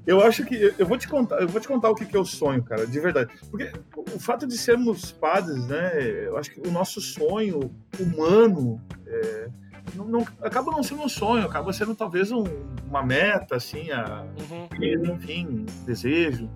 Eu 0.06 0.22
acho 0.22 0.45
que 0.45 0.74
eu 0.78 0.86
vou 0.86 0.98
te 0.98 1.08
contar, 1.08 1.41
eu 1.41 1.48
vou 1.50 1.60
te 1.60 1.68
contar 1.68 1.89
o 1.89 1.95
que, 1.95 2.06
que 2.06 2.16
é 2.16 2.20
o 2.20 2.26
sonho, 2.26 2.64
cara, 2.64 2.88
de 2.88 3.00
verdade. 3.00 3.30
Porque 3.52 3.72
o 3.95 4.20
fato 4.20 4.48
de 4.48 4.58
sermos 4.58 5.12
padres, 5.12 5.68
né? 5.68 6.26
Eu 6.26 6.38
acho 6.38 6.52
que 6.52 6.66
o 6.66 6.72
nosso 6.72 7.02
sonho 7.02 7.70
humano 8.00 8.82
é, 9.06 9.50
não, 9.95 10.06
não, 10.06 10.28
acaba 10.41 10.72
não 10.72 10.82
sendo 10.82 11.02
um 11.02 11.10
sonho, 11.10 11.45
acaba 11.45 11.74
sendo 11.74 11.93
talvez 11.93 12.32
um, 12.32 12.43
uma 12.88 13.04
meta, 13.04 13.58
assim, 13.58 13.91
a, 13.91 14.26
uhum. 14.50 15.14
enfim, 15.14 15.45
um 15.45 15.86
desejo. 15.86 16.50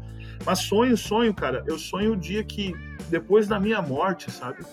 Mas 0.45 0.59
sonho, 0.59 0.97
sonho, 0.97 1.33
cara, 1.33 1.63
eu 1.67 1.77
sonho 1.77 2.13
o 2.13 2.17
dia 2.17 2.43
que, 2.43 2.73
depois 3.09 3.47
da 3.47 3.59
minha 3.59 3.81
morte, 3.81 4.31
sabe? 4.31 4.65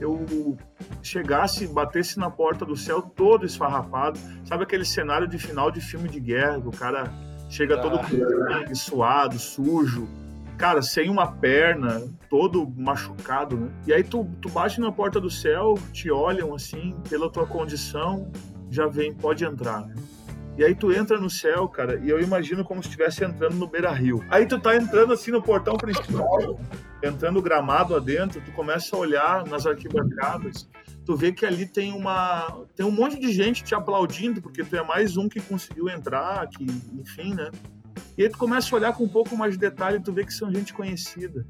Eu 0.00 0.56
chegasse, 1.02 1.66
batesse 1.66 2.18
na 2.18 2.30
porta 2.30 2.64
do 2.64 2.76
céu 2.76 3.02
todo 3.02 3.46
esfarrapado. 3.46 4.18
Sabe 4.44 4.64
aquele 4.64 4.84
cenário 4.84 5.28
de 5.28 5.38
final 5.38 5.70
de 5.70 5.80
filme 5.80 6.08
de 6.08 6.18
guerra, 6.18 6.60
que 6.60 6.68
o 6.68 6.72
cara 6.72 7.12
chega 7.48 7.76
ah. 7.76 7.80
todo 7.80 8.76
suado, 8.76 9.38
sujo, 9.38 10.08
cara, 10.56 10.80
sem 10.80 11.10
uma 11.10 11.26
perna, 11.26 12.02
todo 12.30 12.68
machucado, 12.76 13.56
né? 13.56 13.68
E 13.86 13.92
aí 13.92 14.02
tu, 14.02 14.24
tu 14.40 14.48
bate 14.48 14.80
na 14.80 14.92
porta 14.92 15.20
do 15.20 15.30
céu, 15.30 15.74
te 15.92 16.10
olham 16.10 16.54
assim, 16.54 16.96
pela 17.08 17.28
tua 17.30 17.46
condição, 17.46 18.30
já 18.70 18.86
vem, 18.86 19.12
pode 19.12 19.44
entrar, 19.44 19.80
né? 19.86 19.94
E 20.56 20.64
aí 20.64 20.74
tu 20.74 20.92
entra 20.92 21.18
no 21.18 21.30
céu, 21.30 21.66
cara, 21.66 21.98
e 21.98 22.10
eu 22.10 22.20
imagino 22.20 22.62
como 22.62 22.82
se 22.82 22.88
estivesse 22.88 23.24
entrando 23.24 23.54
no 23.54 23.66
Beira 23.66 23.90
Rio. 23.90 24.22
Aí 24.28 24.46
tu 24.46 24.58
tá 24.58 24.76
entrando 24.76 25.12
assim 25.12 25.30
no 25.30 25.42
portão 25.42 25.76
principal, 25.76 26.60
entrando 27.02 27.40
gramado 27.40 27.96
adentro, 27.96 28.40
tu 28.40 28.52
começa 28.52 28.94
a 28.94 28.98
olhar 28.98 29.46
nas 29.46 29.66
arquibancadas, 29.66 30.68
tu 31.06 31.16
vê 31.16 31.32
que 31.32 31.46
ali 31.46 31.66
tem 31.66 31.92
uma 31.92 32.64
tem 32.76 32.84
um 32.84 32.90
monte 32.90 33.18
de 33.18 33.32
gente 33.32 33.64
te 33.64 33.74
aplaudindo 33.74 34.42
porque 34.42 34.62
tu 34.62 34.76
é 34.76 34.84
mais 34.84 35.16
um 35.16 35.28
que 35.28 35.40
conseguiu 35.40 35.88
entrar, 35.88 36.46
que 36.48 36.64
enfim, 36.92 37.34
né? 37.34 37.50
E 38.16 38.24
aí 38.24 38.28
tu 38.28 38.36
começa 38.36 38.74
a 38.74 38.78
olhar 38.78 38.92
com 38.92 39.04
um 39.04 39.08
pouco 39.08 39.34
mais 39.36 39.54
de 39.54 39.58
detalhe 39.58 40.00
tu 40.00 40.12
vê 40.12 40.24
que 40.24 40.34
são 40.34 40.52
gente 40.52 40.74
conhecida. 40.74 41.46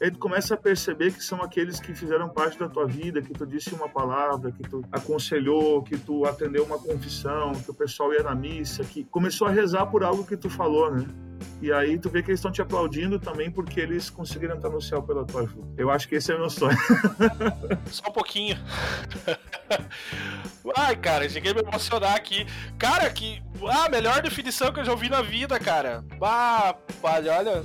Aí 0.00 0.10
tu 0.10 0.18
começa 0.18 0.54
a 0.54 0.56
perceber 0.56 1.12
que 1.12 1.22
são 1.22 1.42
aqueles 1.42 1.80
que 1.80 1.94
fizeram 1.94 2.28
parte 2.28 2.58
da 2.58 2.68
tua 2.68 2.86
vida, 2.86 3.20
que 3.20 3.32
tu 3.32 3.46
disse 3.46 3.74
uma 3.74 3.88
palavra, 3.88 4.52
que 4.52 4.62
tu 4.62 4.84
aconselhou, 4.92 5.82
que 5.82 5.96
tu 5.96 6.24
atendeu 6.24 6.64
uma 6.64 6.78
confissão, 6.78 7.52
que 7.52 7.70
o 7.70 7.74
pessoal 7.74 8.12
ia 8.12 8.22
na 8.22 8.34
missa, 8.34 8.84
que 8.84 9.04
começou 9.04 9.48
a 9.48 9.50
rezar 9.50 9.86
por 9.86 10.04
algo 10.04 10.24
que 10.24 10.36
tu 10.36 10.48
falou, 10.48 10.90
né? 10.90 11.06
E 11.60 11.72
aí 11.72 11.98
tu 11.98 12.08
vê 12.08 12.22
que 12.22 12.30
eles 12.30 12.38
estão 12.38 12.52
te 12.52 12.62
aplaudindo 12.62 13.18
também 13.18 13.50
porque 13.50 13.80
eles 13.80 14.08
conseguiram 14.10 14.56
entrar 14.56 14.70
no 14.70 14.80
céu 14.80 15.02
pela 15.02 15.24
tua 15.24 15.42
ajuda. 15.42 15.66
Eu 15.76 15.90
acho 15.90 16.08
que 16.08 16.14
esse 16.14 16.30
é 16.30 16.36
o 16.36 16.38
meu 16.38 16.50
sonho. 16.50 16.76
Só 17.90 18.08
um 18.08 18.12
pouquinho. 18.12 18.56
Ai, 20.76 20.96
cara, 20.96 21.28
cheguei 21.28 21.50
a 21.52 21.54
me 21.54 21.62
emocionar 21.62 22.14
aqui. 22.14 22.46
Cara, 22.78 23.10
que. 23.10 23.42
Ah, 23.68 23.88
melhor 23.88 24.22
definição 24.22 24.72
que 24.72 24.80
eu 24.80 24.84
já 24.84 24.92
ouvi 24.92 25.08
na 25.08 25.22
vida, 25.22 25.58
cara. 25.58 26.04
Ah, 26.20 26.76
olha. 27.02 27.64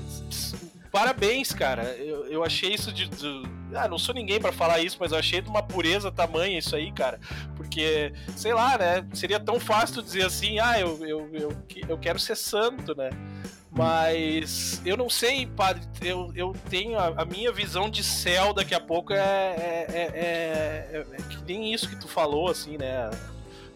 Parabéns, 0.94 1.52
cara. 1.52 1.86
Eu, 1.98 2.28
eu 2.28 2.44
achei 2.44 2.72
isso 2.72 2.94
de, 2.94 3.10
de. 3.10 3.44
Ah, 3.74 3.88
não 3.88 3.98
sou 3.98 4.14
ninguém 4.14 4.40
para 4.40 4.52
falar 4.52 4.80
isso, 4.80 4.96
mas 5.00 5.12
eu 5.12 5.18
achei 5.18 5.42
de 5.42 5.50
uma 5.50 5.64
pureza 5.64 6.12
tamanha 6.12 6.60
isso 6.60 6.76
aí, 6.76 6.92
cara. 6.92 7.20
Porque, 7.56 8.14
sei 8.36 8.54
lá, 8.54 8.78
né? 8.78 9.04
Seria 9.12 9.40
tão 9.40 9.60
fácil 9.60 10.04
dizer 10.04 10.24
assim, 10.24 10.60
ah, 10.60 10.80
eu, 10.80 11.04
eu, 11.04 11.30
eu, 11.34 11.58
eu 11.90 11.98
quero 11.98 12.20
ser 12.20 12.38
santo, 12.38 12.96
né? 12.96 13.10
Mas 13.72 14.84
eu 14.86 14.96
não 14.96 15.10
sei, 15.10 15.48
padre. 15.48 15.82
Eu, 16.00 16.32
eu 16.36 16.56
tenho 16.70 17.00
a, 17.00 17.24
a 17.24 17.26
minha 17.26 17.52
visão 17.52 17.90
de 17.90 18.04
céu 18.04 18.54
daqui 18.54 18.76
a 18.76 18.80
pouco 18.80 19.14
é, 19.14 19.18
é, 19.18 19.86
é, 19.90 20.90
é, 20.94 21.06
é 21.12 21.22
que 21.24 21.44
nem 21.44 21.74
isso 21.74 21.90
que 21.90 21.96
tu 21.96 22.08
falou, 22.08 22.52
assim, 22.52 22.78
né? 22.78 23.10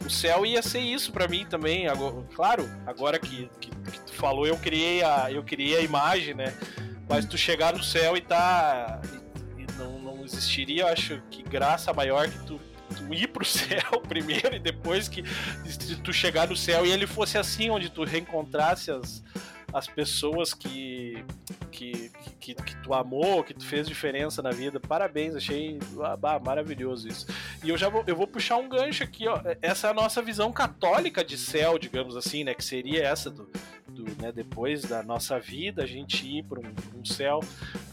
O 0.05 0.09
céu 0.09 0.45
ia 0.45 0.61
ser 0.61 0.81
isso 0.81 1.11
para 1.11 1.27
mim 1.27 1.47
também. 1.49 1.87
Agora, 1.87 2.23
claro, 2.35 2.69
agora 2.85 3.17
que, 3.17 3.49
que, 3.59 3.71
que, 3.71 3.99
tu 4.01 4.13
falou, 4.13 4.45
eu 4.45 4.55
criei, 4.57 5.01
a, 5.01 5.31
eu 5.31 5.41
criei 5.41 5.77
a 5.77 5.81
imagem, 5.81 6.35
né? 6.35 6.53
Mas 7.09 7.25
tu 7.25 7.37
chegar 7.37 7.73
no 7.73 7.83
céu 7.83 8.17
e 8.17 8.21
tá. 8.21 9.01
E, 9.57 9.61
e 9.63 9.67
não, 9.77 9.99
não 9.99 10.25
existiria, 10.25 10.83
eu 10.83 10.87
acho 10.87 11.21
que 11.29 11.41
graça 11.43 11.93
maior 11.93 12.29
que 12.29 12.45
tu 12.45 12.59
tu 12.95 13.13
ir 13.13 13.27
pro 13.27 13.43
céu 13.45 14.01
primeiro 14.07 14.55
e 14.55 14.59
depois 14.59 15.07
que 15.07 15.23
tu 16.03 16.13
chegar 16.13 16.47
no 16.47 16.55
céu 16.55 16.85
e 16.85 16.91
ele 16.91 17.05
fosse 17.05 17.37
assim, 17.37 17.69
onde 17.69 17.89
tu 17.89 18.03
reencontrasse 18.03 18.91
as, 18.91 19.23
as 19.73 19.87
pessoas 19.87 20.53
que, 20.53 21.23
que, 21.71 22.11
que, 22.39 22.55
que, 22.55 22.75
tu 22.81 22.93
amou, 22.93 23.43
que 23.43 23.53
tu 23.53 23.65
fez 23.65 23.87
diferença 23.87 24.41
na 24.41 24.51
vida. 24.51 24.79
Parabéns, 24.79 25.35
achei 25.35 25.79
ah, 26.01 26.39
maravilhoso 26.39 27.07
isso. 27.07 27.27
E 27.63 27.69
eu 27.69 27.77
já 27.77 27.89
vou, 27.89 28.03
eu 28.07 28.15
vou 28.15 28.27
puxar 28.27 28.57
um 28.57 28.69
gancho 28.69 29.03
aqui, 29.03 29.27
ó. 29.27 29.41
Essa 29.61 29.87
é 29.87 29.89
a 29.91 29.93
nossa 29.93 30.21
visão 30.21 30.51
católica 30.51 31.23
de 31.23 31.37
céu, 31.37 31.77
digamos 31.77 32.15
assim, 32.15 32.43
né? 32.43 32.53
Que 32.53 32.63
seria 32.63 33.03
essa 33.03 33.29
do, 33.29 33.49
né, 34.19 34.31
depois 34.31 34.83
da 34.83 35.03
nossa 35.03 35.39
vida, 35.39 35.83
a 35.83 35.85
gente 35.85 36.25
ir 36.25 36.43
para 36.43 36.59
um, 36.59 36.99
um, 36.99 37.05
céu. 37.05 37.39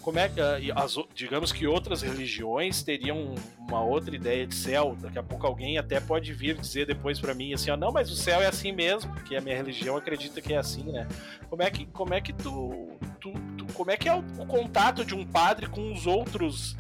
Como 0.01 0.19
é 0.19 0.29
que, 0.29 0.41
ah, 0.41 0.59
as, 0.77 0.97
digamos 1.15 1.53
que 1.53 1.67
outras 1.67 2.03
religiões 2.03 2.83
teriam 2.83 3.35
uma 3.59 3.83
outra 3.83 4.15
ideia 4.15 4.47
de 4.47 4.55
céu. 4.55 4.97
Daqui 5.01 5.19
a 5.19 5.23
pouco 5.23 5.47
alguém 5.47 5.79
até 5.79 6.01
pode 6.01 6.33
vir 6.33 6.57
dizer 6.57 6.87
depois 6.87 7.19
para 7.21 7.35
mim 7.35 7.55
assim, 7.55 7.71
ó, 7.71 7.77
não, 7.77 7.93
mas 7.93 8.11
o 8.11 8.17
céu 8.17 8.41
é 8.41 8.47
assim 8.47 8.73
mesmo, 8.73 9.13
porque 9.13 9.37
a 9.37 9.41
minha 9.41 9.57
religião 9.57 9.97
acredita 9.97 10.41
que 10.41 10.53
é 10.53 10.59
assim, 10.59 10.85
né? 10.85 11.09
Como 11.49 11.63
é 11.63 11.71
que, 11.71 11.87
como 11.87 12.15
é 12.15 12.21
que 12.21 12.33
tu, 12.33 12.91
tu, 13.21 13.33
tu 13.57 13.67
como 13.73 13.91
é 13.91 13.97
que 13.97 14.09
é 14.09 14.15
o, 14.15 14.25
o 14.39 14.47
contato 14.47 15.05
de 15.05 15.15
um 15.15 15.25
padre 15.25 15.67
com 15.67 15.93
os 15.93 16.07
outros 16.07 16.77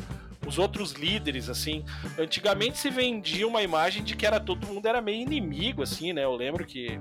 os 0.46 0.58
outros 0.58 0.92
líderes, 0.92 1.48
assim. 1.48 1.84
Antigamente 2.18 2.78
se 2.78 2.90
vendia 2.90 3.46
uma 3.46 3.62
imagem 3.62 4.02
de 4.02 4.16
que 4.16 4.26
era 4.26 4.38
todo 4.38 4.66
mundo 4.66 4.86
era 4.86 5.00
meio 5.00 5.22
inimigo, 5.22 5.82
assim, 5.82 6.12
né? 6.12 6.24
Eu 6.24 6.34
lembro 6.34 6.64
que 6.64 6.98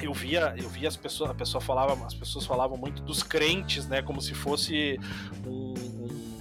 eu 0.00 0.12
via, 0.12 0.54
eu 0.56 0.68
via 0.68 0.88
as 0.88 0.96
pessoas, 0.96 1.30
a 1.30 1.34
pessoa 1.34 1.60
falava, 1.60 2.06
as 2.06 2.14
pessoas 2.14 2.46
falavam 2.46 2.76
muito 2.76 3.02
dos 3.02 3.22
crentes, 3.22 3.86
né? 3.86 4.02
Como 4.02 4.20
se 4.20 4.34
fosse 4.34 4.98
um, 5.46 5.74
um, 5.74 6.38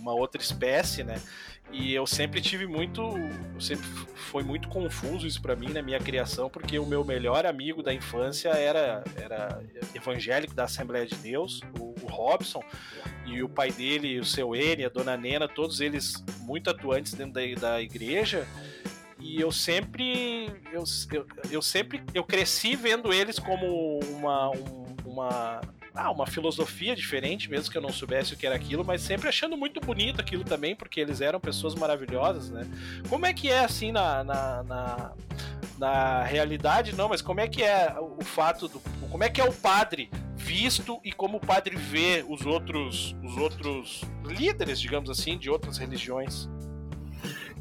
uma 0.00 0.12
outra 0.12 0.40
espécie, 0.40 1.04
né? 1.04 1.20
E 1.72 1.92
eu 1.92 2.06
sempre 2.06 2.40
tive 2.40 2.66
muito. 2.66 3.02
Sempre 3.58 3.86
foi 4.14 4.42
muito 4.42 4.68
confuso 4.68 5.26
isso 5.26 5.40
para 5.40 5.56
mim 5.56 5.72
na 5.72 5.82
minha 5.82 5.98
criação, 5.98 6.48
porque 6.48 6.78
o 6.78 6.86
meu 6.86 7.04
melhor 7.04 7.46
amigo 7.46 7.82
da 7.82 7.92
infância 7.92 8.50
era, 8.50 9.02
era 9.16 9.62
evangélico 9.94 10.54
da 10.54 10.64
Assembleia 10.64 11.06
de 11.06 11.16
Deus, 11.16 11.60
o, 11.78 11.94
o 12.02 12.06
Robson, 12.06 12.62
e 13.24 13.42
o 13.42 13.48
pai 13.48 13.70
dele, 13.70 14.18
o 14.20 14.24
seu 14.24 14.54
N, 14.54 14.84
a 14.84 14.88
dona 14.88 15.16
Nena, 15.16 15.48
todos 15.48 15.80
eles 15.80 16.22
muito 16.40 16.70
atuantes 16.70 17.14
dentro 17.14 17.34
da, 17.34 17.40
da 17.60 17.82
igreja. 17.82 18.46
E 19.26 19.40
eu 19.40 19.50
sempre. 19.50 20.46
Eu, 20.72 20.84
eu, 21.12 21.26
eu 21.50 21.62
sempre. 21.62 22.00
Eu 22.14 22.22
cresci 22.22 22.76
vendo 22.76 23.12
eles 23.12 23.40
como 23.40 23.98
uma. 23.98 24.50
Um, 24.50 24.86
uma 25.04 25.60
ah, 25.94 26.10
uma 26.10 26.26
filosofia 26.26 26.94
diferente, 26.94 27.50
mesmo 27.50 27.70
que 27.70 27.78
eu 27.78 27.80
não 27.80 27.90
soubesse 27.90 28.34
o 28.34 28.36
que 28.36 28.46
era 28.46 28.54
aquilo, 28.54 28.84
mas 28.84 29.00
sempre 29.00 29.30
achando 29.30 29.56
muito 29.56 29.80
bonito 29.80 30.20
aquilo 30.20 30.44
também, 30.44 30.76
porque 30.76 31.00
eles 31.00 31.22
eram 31.22 31.40
pessoas 31.40 31.74
maravilhosas, 31.74 32.50
né? 32.50 32.68
Como 33.08 33.24
é 33.24 33.32
que 33.32 33.48
é 33.48 33.60
assim 33.60 33.92
na, 33.92 34.22
na, 34.22 34.62
na, 34.62 35.12
na 35.78 36.22
realidade, 36.22 36.94
não, 36.94 37.08
mas 37.08 37.22
como 37.22 37.40
é 37.40 37.48
que 37.48 37.62
é 37.62 37.96
o 37.98 38.22
fato 38.22 38.68
do. 38.68 38.78
Como 39.10 39.24
é 39.24 39.30
que 39.30 39.40
é 39.40 39.44
o 39.44 39.52
padre 39.52 40.10
visto 40.36 41.00
e 41.02 41.10
como 41.12 41.38
o 41.38 41.40
padre 41.40 41.76
vê 41.76 42.22
os 42.28 42.44
outros, 42.44 43.16
os 43.24 43.36
outros 43.38 44.02
líderes, 44.22 44.78
digamos 44.78 45.08
assim, 45.08 45.38
de 45.38 45.48
outras 45.48 45.78
religiões? 45.78 46.46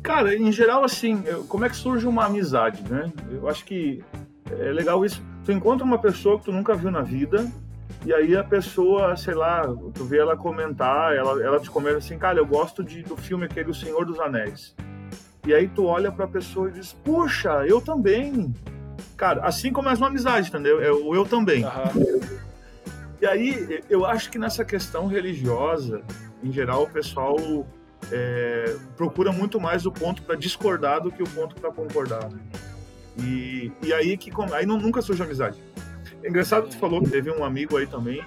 Cara, 0.05 0.35
em 0.35 0.51
geral, 0.51 0.83
assim, 0.83 1.23
como 1.47 1.65
é 1.65 1.69
que 1.69 1.75
surge 1.75 2.05
uma 2.05 2.25
amizade, 2.25 2.83
né? 2.87 3.11
Eu 3.31 3.49
acho 3.49 3.65
que 3.65 4.03
é 4.51 4.71
legal 4.71 5.03
isso. 5.03 5.19
Tu 5.43 5.51
encontra 5.51 5.83
uma 5.83 5.97
pessoa 5.97 6.37
que 6.37 6.45
tu 6.45 6.51
nunca 6.51 6.75
viu 6.75 6.91
na 6.91 7.01
vida, 7.01 7.51
e 8.05 8.13
aí 8.13 8.37
a 8.37 8.43
pessoa, 8.43 9.17
sei 9.17 9.33
lá, 9.33 9.63
tu 9.95 10.05
vê 10.05 10.19
ela 10.19 10.37
comentar, 10.37 11.15
ela, 11.15 11.43
ela 11.43 11.59
te 11.59 11.71
comenta 11.71 11.97
assim, 11.97 12.19
cara, 12.19 12.37
eu 12.37 12.45
gosto 12.45 12.83
de, 12.83 13.01
do 13.01 13.17
filme 13.17 13.45
aquele 13.45 13.71
O 13.71 13.73
Senhor 13.73 14.05
dos 14.05 14.19
Anéis. 14.19 14.75
E 15.43 15.55
aí 15.55 15.67
tu 15.67 15.85
olha 15.85 16.11
para 16.11 16.25
a 16.25 16.27
pessoa 16.27 16.69
e 16.69 16.73
diz, 16.73 16.93
puxa, 16.93 17.65
eu 17.65 17.81
também. 17.81 18.53
Cara, 19.17 19.41
assim 19.43 19.71
começa 19.71 20.03
uma 20.03 20.09
amizade, 20.09 20.49
entendeu? 20.49 20.79
Eu, 20.81 21.15
eu 21.15 21.25
também. 21.25 21.65
Uhum. 21.65 22.21
E 23.19 23.25
aí, 23.25 23.83
eu 23.89 24.05
acho 24.05 24.29
que 24.29 24.37
nessa 24.37 24.63
questão 24.63 25.07
religiosa, 25.07 26.03
em 26.43 26.51
geral, 26.51 26.83
o 26.83 26.89
pessoal 26.89 27.35
é, 28.11 28.75
procura 28.95 29.31
muito 29.31 29.59
mais 29.59 29.85
o 29.85 29.91
ponto 29.91 30.23
para 30.23 30.35
discordar 30.35 31.01
do 31.01 31.11
que 31.11 31.23
o 31.23 31.29
ponto 31.29 31.55
para 31.55 31.71
concordar. 31.71 32.29
E, 33.17 33.71
e 33.81 33.93
aí 33.93 34.17
que 34.17 34.31
aí 34.53 34.65
não, 34.65 34.77
nunca 34.77 35.01
surge 35.01 35.23
amizade. 35.23 35.61
É 36.23 36.27
engraçado 36.27 36.63
que 36.63 36.71
tu 36.71 36.79
falou 36.79 37.03
que 37.03 37.09
teve 37.09 37.29
um 37.29 37.43
amigo 37.43 37.77
aí 37.77 37.85
também 37.85 38.25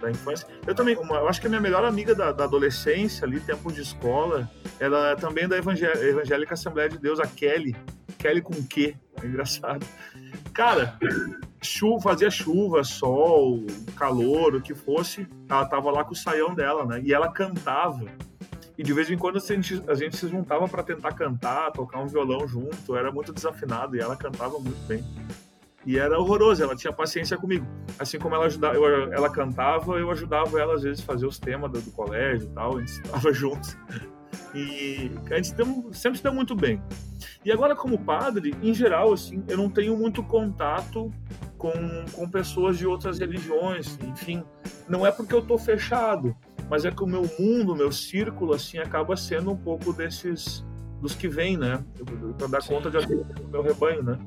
da 0.00 0.10
infância. 0.10 0.46
Eu 0.66 0.74
também, 0.74 0.94
uma, 0.96 1.16
eu 1.16 1.28
acho 1.28 1.40
que 1.40 1.46
a 1.46 1.50
minha 1.50 1.60
melhor 1.60 1.84
amiga 1.84 2.14
da, 2.14 2.32
da 2.32 2.44
adolescência, 2.44 3.26
ali, 3.26 3.40
tempo 3.40 3.72
de 3.72 3.80
escola, 3.80 4.48
ela 4.78 5.12
é 5.12 5.16
também 5.16 5.48
da 5.48 5.56
Evangélica 5.56 6.52
Assembleia 6.52 6.90
de 6.90 6.98
Deus, 6.98 7.18
a 7.18 7.26
Kelly. 7.26 7.74
Kelly 8.18 8.42
com 8.42 8.52
Q, 8.62 8.94
é 9.22 9.26
engraçado. 9.26 9.86
Cara, 10.52 10.98
chuva, 11.62 12.02
fazia 12.02 12.30
chuva, 12.30 12.84
sol, 12.84 13.64
calor, 13.96 14.56
o 14.56 14.60
que 14.60 14.74
fosse, 14.74 15.26
ela 15.48 15.64
tava 15.64 15.90
lá 15.90 16.04
com 16.04 16.12
o 16.12 16.16
saião 16.16 16.54
dela, 16.54 16.84
né? 16.84 17.00
E 17.02 17.14
ela 17.14 17.32
cantava. 17.32 18.04
E 18.80 18.82
de 18.82 18.94
vez 18.94 19.10
em 19.10 19.18
quando 19.18 19.36
a 19.36 19.40
gente, 19.40 19.84
a 19.86 19.94
gente 19.94 20.16
se 20.16 20.26
juntava 20.26 20.66
para 20.66 20.82
tentar 20.82 21.12
cantar, 21.12 21.70
tocar 21.70 22.00
um 22.00 22.06
violão 22.06 22.48
junto. 22.48 22.96
era 22.96 23.12
muito 23.12 23.30
desafinado 23.30 23.94
e 23.94 24.00
ela 24.00 24.16
cantava 24.16 24.58
muito 24.58 24.80
bem. 24.86 25.04
E 25.84 25.98
era 25.98 26.18
horroroso, 26.18 26.62
ela 26.62 26.74
tinha 26.74 26.90
paciência 26.90 27.36
comigo. 27.36 27.66
Assim 27.98 28.18
como 28.18 28.34
ela 28.34 28.46
ajudava, 28.46 28.76
eu, 28.76 29.12
ela 29.12 29.28
cantava, 29.28 29.98
eu 29.98 30.10
ajudava 30.10 30.58
ela 30.58 30.76
às 30.76 30.82
vezes 30.82 31.02
a 31.02 31.04
fazer 31.04 31.26
os 31.26 31.38
temas 31.38 31.70
do, 31.70 31.82
do 31.82 31.90
colégio 31.90 32.48
e 32.48 32.54
tal, 32.54 32.78
a 32.78 32.80
gente 32.80 32.92
estava 33.04 33.30
juntos. 33.34 33.76
E 34.54 35.10
a 35.30 35.36
gente 35.36 35.52
deu, 35.52 35.90
sempre 35.92 36.16
se 36.16 36.22
deu 36.22 36.32
muito 36.32 36.56
bem. 36.56 36.82
E 37.44 37.52
agora, 37.52 37.76
como 37.76 37.98
padre, 37.98 38.56
em 38.62 38.72
geral, 38.72 39.12
assim, 39.12 39.44
eu 39.46 39.58
não 39.58 39.68
tenho 39.68 39.94
muito 39.94 40.22
contato 40.22 41.12
com, 41.58 41.72
com 42.14 42.30
pessoas 42.30 42.78
de 42.78 42.86
outras 42.86 43.18
religiões, 43.18 43.98
enfim. 44.02 44.42
Não 44.88 45.06
é 45.06 45.12
porque 45.12 45.34
eu 45.34 45.42
tô 45.42 45.58
fechado, 45.58 46.34
mas 46.70 46.84
é 46.84 46.90
que 46.92 47.02
o 47.02 47.06
meu 47.06 47.28
mundo, 47.36 47.72
o 47.72 47.76
meu 47.76 47.90
círculo, 47.90 48.54
assim, 48.54 48.78
acaba 48.78 49.16
sendo 49.16 49.50
um 49.50 49.56
pouco 49.56 49.92
desses 49.92 50.64
dos 51.02 51.14
que 51.14 51.26
vêm, 51.26 51.56
né? 51.56 51.84
Para 52.38 52.46
dar 52.46 52.64
conta 52.64 52.90
de 52.90 53.06
do 53.06 53.48
meu 53.48 53.62
rebanho, 53.62 54.04
né? 54.04 54.18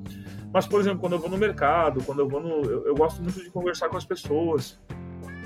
Mas, 0.51 0.67
por 0.67 0.81
exemplo, 0.81 0.99
quando 0.99 1.13
eu 1.13 1.19
vou 1.19 1.29
no 1.29 1.37
mercado, 1.37 2.03
quando 2.03 2.19
eu 2.19 2.27
vou 2.27 2.41
no. 2.41 2.69
Eu, 2.69 2.87
eu, 2.87 2.95
gosto 2.95 3.21
muito 3.21 3.41
de 3.41 3.49
conversar 3.49 3.87
com 3.87 3.95
as 3.95 4.05
pessoas. 4.05 4.79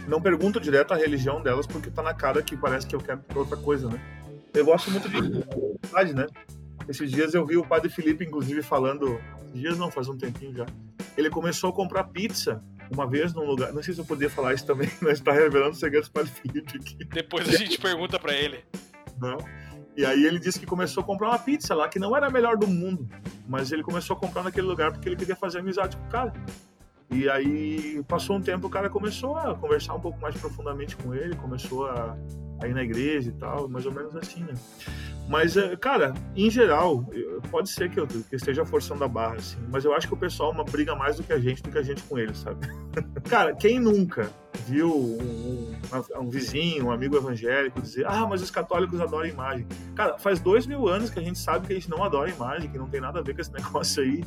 Não 0.07 0.21
pergunto 0.21 0.59
direto 0.59 0.93
a 0.93 0.97
religião 0.97 1.41
delas, 1.43 1.67
porque 1.67 1.91
tá 1.91 2.01
na 2.01 2.13
cara 2.13 2.41
que 2.41 2.57
parece 2.57 2.87
que 2.87 2.95
eu 2.95 2.99
quero 2.99 3.21
outra 3.35 3.57
coisa, 3.57 3.89
né? 3.89 4.01
Eu 4.53 4.65
gosto 4.65 4.89
muito 4.89 5.07
de 5.07 5.21
verdade, 5.83 6.13
né? 6.15 6.25
Esses 6.89 7.11
dias 7.11 7.33
eu 7.33 7.45
vi 7.45 7.57
o 7.57 7.65
padre 7.65 7.89
Felipe, 7.89 8.25
inclusive, 8.25 8.63
falando. 8.63 9.19
Dias 9.53 9.77
não, 9.77 9.91
faz 9.91 10.07
um 10.07 10.17
tempinho 10.17 10.53
já. 10.53 10.65
Ele 11.17 11.29
começou 11.29 11.69
a 11.69 11.73
comprar 11.73 12.03
pizza 12.05 12.63
uma 12.91 13.07
vez 13.07 13.33
num 13.33 13.45
lugar. 13.45 13.73
Não 13.73 13.81
sei 13.81 13.93
se 13.93 13.99
eu 13.99 14.05
podia 14.05 14.29
falar 14.29 14.53
isso 14.53 14.65
também, 14.65 14.89
mas 15.01 15.13
está 15.13 15.31
revelando 15.31 15.75
segredos 15.75 16.09
para 16.09 16.23
o 16.23 16.27
Felipe 16.27 16.77
aqui. 16.77 17.05
Depois 17.05 17.49
a 17.49 17.57
gente 17.57 17.79
pergunta 17.79 18.19
para 18.19 18.33
ele. 18.33 18.63
Não. 19.19 19.37
E 19.95 20.05
aí 20.05 20.25
ele 20.25 20.39
disse 20.39 20.59
que 20.59 20.65
começou 20.65 21.01
a 21.01 21.05
comprar 21.05 21.29
uma 21.29 21.39
pizza 21.39 21.73
lá, 21.73 21.89
que 21.89 21.97
não 21.97 22.15
era 22.15 22.27
a 22.27 22.29
melhor 22.29 22.55
do 22.55 22.67
mundo, 22.67 23.09
mas 23.47 23.71
ele 23.71 23.81
começou 23.81 24.15
a 24.15 24.19
comprar 24.19 24.43
naquele 24.43 24.67
lugar 24.67 24.91
porque 24.91 25.09
ele 25.09 25.15
queria 25.15 25.35
fazer 25.35 25.57
amizade 25.57 25.97
com 25.97 26.05
o 26.05 26.09
cara. 26.09 26.31
E 27.09 27.27
aí 27.27 28.03
passou 28.07 28.35
um 28.35 28.41
tempo, 28.41 28.67
o 28.67 28.69
cara 28.69 28.89
começou 28.89 29.35
a 29.37 29.55
conversar 29.55 29.95
um 29.95 29.99
pouco 29.99 30.19
mais 30.21 30.35
profundamente 30.35 30.95
com 30.97 31.15
ele, 31.15 31.35
começou 31.37 31.87
a, 31.87 32.15
a 32.61 32.67
ir 32.67 32.75
na 32.75 32.83
igreja 32.83 33.29
e 33.29 33.33
tal, 33.33 33.67
mais 33.67 33.87
ou 33.87 33.91
menos 33.91 34.15
assim, 34.15 34.41
né? 34.41 34.53
Mas, 35.28 35.57
é, 35.57 35.75
cara, 35.75 36.13
em 36.36 36.49
geral, 36.49 37.05
pode 37.51 37.69
ser 37.69 37.89
que 37.89 37.99
eu, 37.99 38.07
que 38.07 38.36
esteja 38.36 38.65
forçando 38.65 39.03
a 39.03 39.07
barra, 39.07 39.36
assim, 39.36 39.57
mas 39.69 39.84
eu 39.84 39.93
acho 39.93 40.07
que 40.07 40.13
o 40.13 40.17
pessoal 40.17 40.51
uma 40.51 40.63
briga 40.63 40.95
mais 40.95 41.17
do 41.17 41.23
que 41.23 41.34
a 41.34 41.39
gente, 41.39 41.61
do 41.61 41.69
que 41.69 41.78
a 41.78 41.84
gente 41.84 42.01
com 42.03 42.17
eles, 42.17 42.38
sabe? 42.38 42.67
cara, 43.30 43.53
quem 43.53 43.80
nunca 43.80 44.32
viu 44.65 44.89
um, 44.89 45.75
um, 45.93 46.21
um, 46.21 46.30
vizinho, 46.30 46.86
um 46.86 46.91
amigo 46.91 47.15
evangélico 47.15 47.82
dizer: 47.82 48.05
Ah, 48.07 48.25
mas 48.25 48.41
os 48.41 48.49
católicos 48.49 48.99
adoram 48.99 49.28
imagem. 49.28 49.67
Cara, 49.95 50.17
faz 50.17 50.39
dois 50.39 50.65
mil 50.65 50.88
anos 50.88 51.09
que 51.09 51.19
a 51.19 51.21
gente 51.21 51.38
sabe 51.38 51.67
que 51.67 51.73
a 51.73 51.75
gente 51.75 51.89
não 51.89 52.03
adora 52.03 52.30
imagem, 52.30 52.69
que 52.69 52.78
não 52.78 52.88
tem 52.88 53.01
nada 53.01 53.19
a 53.19 53.21
ver 53.21 53.36
com 53.36 53.41
esse 53.41 53.51
negócio 53.53 54.03
aí. 54.03 54.23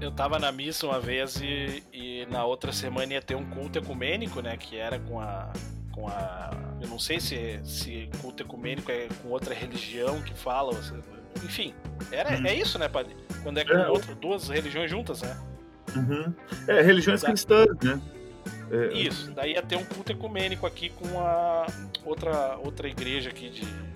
eu 0.00 0.12
tava 0.12 0.38
na 0.38 0.52
missa 0.52 0.86
uma 0.86 1.00
vez 1.00 1.40
e, 1.42 1.82
e 1.92 2.26
na 2.30 2.44
outra 2.44 2.72
semana 2.72 3.12
ia 3.12 3.22
ter 3.22 3.34
um 3.34 3.44
culto 3.44 3.78
ecumênico, 3.78 4.40
né? 4.40 4.56
Que 4.56 4.76
era 4.76 4.98
com 4.98 5.20
a 5.20 5.52
com 5.92 6.08
a. 6.08 6.50
Eu 6.80 6.88
não 6.88 6.98
sei 6.98 7.20
se, 7.20 7.60
se 7.62 8.08
culto 8.20 8.42
ecumênico 8.42 8.90
é 8.90 9.08
com 9.22 9.28
outra 9.28 9.54
religião 9.54 10.22
que 10.22 10.34
fala. 10.34 10.72
Enfim, 11.44 11.74
era, 12.10 12.38
uhum. 12.38 12.46
é 12.46 12.54
isso, 12.54 12.78
né, 12.78 12.88
padre? 12.88 13.14
Quando 13.42 13.58
é 13.58 13.64
com 13.64 13.72
é. 13.72 13.88
Outra, 13.88 14.14
duas 14.14 14.48
religiões 14.48 14.90
juntas, 14.90 15.22
né? 15.22 15.36
Uhum. 15.94 16.34
É, 16.66 16.80
religiões 16.80 17.22
da... 17.22 17.28
cristãs, 17.28 17.68
né? 17.82 18.00
É... 18.70 18.92
Isso, 18.96 19.32
daí 19.32 19.52
ia 19.52 19.62
ter 19.62 19.76
um 19.76 19.84
culto 19.84 20.12
ecumênico 20.12 20.66
aqui 20.66 20.90
com 20.90 21.20
a 21.20 21.66
outra, 22.04 22.56
outra 22.58 22.88
igreja 22.88 23.30
aqui 23.30 23.50
de. 23.50 23.90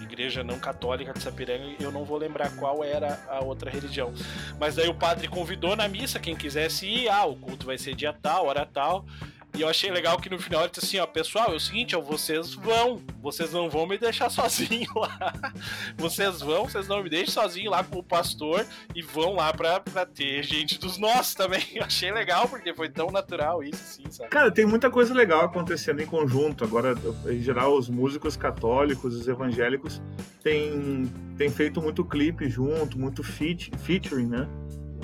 Igreja 0.00 0.42
não 0.42 0.58
católica 0.58 1.12
de 1.12 1.22
Sapiranga, 1.22 1.76
eu 1.78 1.92
não 1.92 2.04
vou 2.04 2.18
lembrar 2.18 2.50
qual 2.56 2.82
era 2.82 3.20
a 3.28 3.44
outra 3.44 3.70
religião. 3.70 4.12
Mas 4.58 4.74
daí 4.74 4.88
o 4.88 4.94
padre 4.94 5.28
convidou 5.28 5.76
na 5.76 5.86
missa 5.86 6.18
quem 6.18 6.34
quisesse 6.34 6.84
ir, 6.84 7.08
ah, 7.08 7.24
o 7.26 7.36
culto 7.36 7.64
vai 7.64 7.78
ser 7.78 7.94
dia 7.94 8.12
tal, 8.12 8.46
hora 8.46 8.66
tal. 8.66 9.06
E 9.54 9.62
eu 9.62 9.68
achei 9.68 9.90
legal 9.90 10.18
que 10.18 10.30
no 10.30 10.38
final 10.38 10.62
ele 10.62 10.70
disse 10.70 10.86
assim, 10.86 10.98
ó, 10.98 11.06
pessoal, 11.06 11.52
é 11.52 11.56
o 11.56 11.60
seguinte, 11.60 11.96
ó, 11.96 12.00
vocês 12.00 12.54
vão, 12.54 13.02
vocês 13.20 13.52
não 13.52 13.68
vão 13.68 13.86
me 13.86 13.98
deixar 13.98 14.30
sozinho 14.30 14.90
lá. 14.94 15.52
Vocês 15.96 16.40
vão, 16.40 16.64
vocês 16.64 16.86
não 16.86 17.02
me 17.02 17.10
deixem 17.10 17.30
sozinho 17.30 17.70
lá 17.70 17.82
com 17.82 17.98
o 17.98 18.02
pastor 18.02 18.64
e 18.94 19.02
vão 19.02 19.34
lá 19.34 19.52
pra, 19.52 19.80
pra 19.80 20.06
ter 20.06 20.42
gente 20.42 20.78
dos 20.78 20.98
nossos 20.98 21.34
também. 21.34 21.62
Eu 21.74 21.84
achei 21.84 22.12
legal, 22.12 22.48
porque 22.48 22.72
foi 22.74 22.88
tão 22.88 23.10
natural 23.10 23.62
isso, 23.62 23.82
assim, 23.82 24.10
sabe? 24.10 24.30
Cara, 24.30 24.50
tem 24.50 24.64
muita 24.64 24.90
coisa 24.90 25.12
legal 25.12 25.44
acontecendo 25.44 26.00
em 26.00 26.06
conjunto. 26.06 26.64
Agora, 26.64 26.94
em 27.26 27.40
geral, 27.40 27.76
os 27.76 27.88
músicos 27.88 28.36
católicos, 28.36 29.14
os 29.14 29.26
evangélicos, 29.26 30.00
têm, 30.42 31.10
têm 31.36 31.50
feito 31.50 31.82
muito 31.82 32.04
clipe 32.04 32.48
junto, 32.48 32.98
muito 32.98 33.22
feat, 33.22 33.70
featuring, 33.78 34.26
né? 34.26 34.48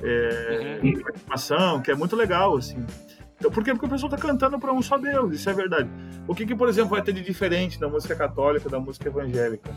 É, 0.03 0.81
uhum. 0.83 1.83
que 1.83 1.91
é 1.91 1.95
muito 1.95 2.15
legal, 2.15 2.57
assim. 2.57 2.85
Então, 3.39 3.51
por 3.51 3.63
quê? 3.63 3.73
Porque 3.73 3.87
o 3.87 3.89
pessoal 3.89 4.13
está 4.13 4.27
cantando 4.27 4.59
para 4.59 4.73
um 4.73 4.81
só 4.81 4.97
Deus, 4.97 5.35
isso 5.35 5.51
é 5.51 5.53
verdade. 5.53 5.91
O 6.27 6.35
que, 6.35 6.47
que, 6.47 6.55
por 6.55 6.69
exemplo, 6.69 6.91
vai 6.91 7.03
ter 7.03 7.13
de 7.13 7.23
diferente 7.23 7.79
da 7.79 7.89
música 7.89 8.17
católica, 8.17 8.69
da 8.69 8.81
música 8.81 9.09
evangélica? 9.09 9.71